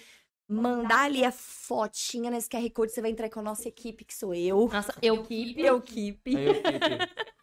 mandar 0.49 1.05
ali 1.05 1.25
a 1.25 1.33
fotinha 1.33 2.31
nesse 2.31 2.49
QR 2.49 2.69
Code, 2.71 2.93
você 2.93 3.01
vai 3.01 3.11
entrar 3.11 3.29
com 3.31 3.41
a 3.41 3.43
nossa 3.43 3.69
equipe, 3.69 4.05
que 4.05 4.15
sou 4.15 4.35
eu. 4.35 4.69
Nossa, 4.73 4.95
eu 5.03 5.23
keep. 5.25 5.61
Eu 5.61 5.79
equipe. 5.79 6.33
Eu 6.33 6.55
Vai 6.55 7.36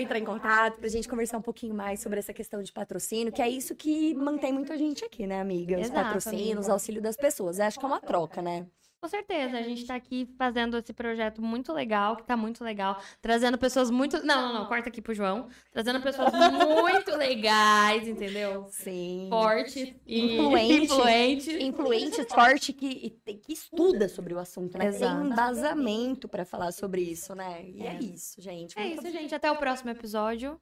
entrar 0.00 0.18
em 0.18 0.24
contato 0.24 0.78
pra 0.78 0.88
gente 0.88 1.08
conversar 1.08 1.38
um 1.38 1.42
pouquinho 1.42 1.74
mais 1.74 2.00
sobre 2.00 2.18
essa 2.18 2.32
questão 2.32 2.62
de 2.62 2.72
patrocínio, 2.72 3.32
que 3.32 3.42
é 3.42 3.48
isso 3.48 3.74
que 3.74 4.14
mantém 4.14 4.52
muita 4.52 4.76
gente 4.76 5.04
aqui, 5.04 5.26
né, 5.26 5.40
amiga? 5.40 5.76
Os 5.76 5.86
Exato, 5.86 6.04
patrocínios, 6.04 6.56
amiga. 6.58 6.72
auxílio 6.72 7.02
das 7.02 7.16
pessoas. 7.16 7.58
Eu 7.58 7.66
acho 7.66 7.78
que 7.78 7.84
é 7.84 7.88
uma 7.88 8.00
troca, 8.00 8.42
né? 8.42 8.66
Com 9.04 9.08
certeza, 9.08 9.58
a 9.58 9.62
gente 9.62 9.84
tá 9.84 9.94
aqui 9.94 10.26
fazendo 10.38 10.78
esse 10.78 10.90
projeto 10.94 11.42
muito 11.42 11.74
legal, 11.74 12.16
que 12.16 12.22
tá 12.22 12.38
muito 12.38 12.64
legal, 12.64 12.98
trazendo 13.20 13.58
pessoas 13.58 13.90
muito. 13.90 14.24
Não, 14.24 14.48
não, 14.48 14.60
não, 14.60 14.66
corta 14.66 14.88
aqui 14.88 15.02
pro 15.02 15.12
João. 15.12 15.46
Trazendo 15.70 16.00
pessoas 16.00 16.32
muito 16.50 17.14
legais, 17.14 18.08
entendeu? 18.08 18.64
Sim. 18.70 19.26
Fortes 19.28 19.94
e 20.06 20.36
Influentes. 20.36 20.80
influentes. 20.90 21.48
Influente, 21.48 22.24
forte, 22.30 22.72
que, 22.72 23.10
que 23.42 23.52
estuda 23.52 24.08
sobre 24.08 24.32
o 24.32 24.38
assunto, 24.38 24.78
né? 24.78 24.86
Exato. 24.86 25.20
Tem 25.20 25.30
embasamento 25.32 26.26
pra 26.26 26.46
falar 26.46 26.72
sobre 26.72 27.02
isso, 27.02 27.34
né? 27.34 27.62
E 27.62 27.82
é, 27.82 27.96
É. 27.96 27.98
isso, 27.98 28.40
gente. 28.40 28.78
É 28.78 28.84
Muito 28.84 29.06
isso, 29.06 29.12
gente. 29.12 29.34
Até 29.34 29.50
o 29.50 29.56
próximo 29.56 29.90
episódio. 29.90 30.58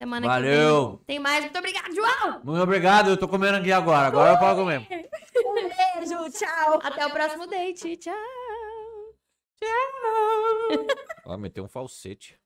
Semana 0.00 0.26
que 0.26 0.32
Valeu! 0.32 0.88
vem. 0.88 0.98
Tem 1.06 1.18
mais. 1.18 1.44
Muito 1.44 1.58
obrigada, 1.58 1.92
João! 1.92 2.40
Muito 2.44 2.62
obrigado, 2.62 3.10
eu 3.10 3.16
tô 3.16 3.26
comendo 3.26 3.58
aqui 3.58 3.72
agora. 3.72 4.06
Agora 4.06 4.32
eu 4.32 4.38
posso 4.38 4.60
comer. 4.60 4.86
Beijo, 4.88 6.30
tchau! 6.38 6.78
Até 6.82 7.04
o 7.04 7.10
próximo 7.10 7.46
date. 7.46 7.96
Tchau! 7.96 8.14
Ó, 11.26 11.36
meteu 11.36 11.64
um 11.64 11.68
falsete. 11.68 12.38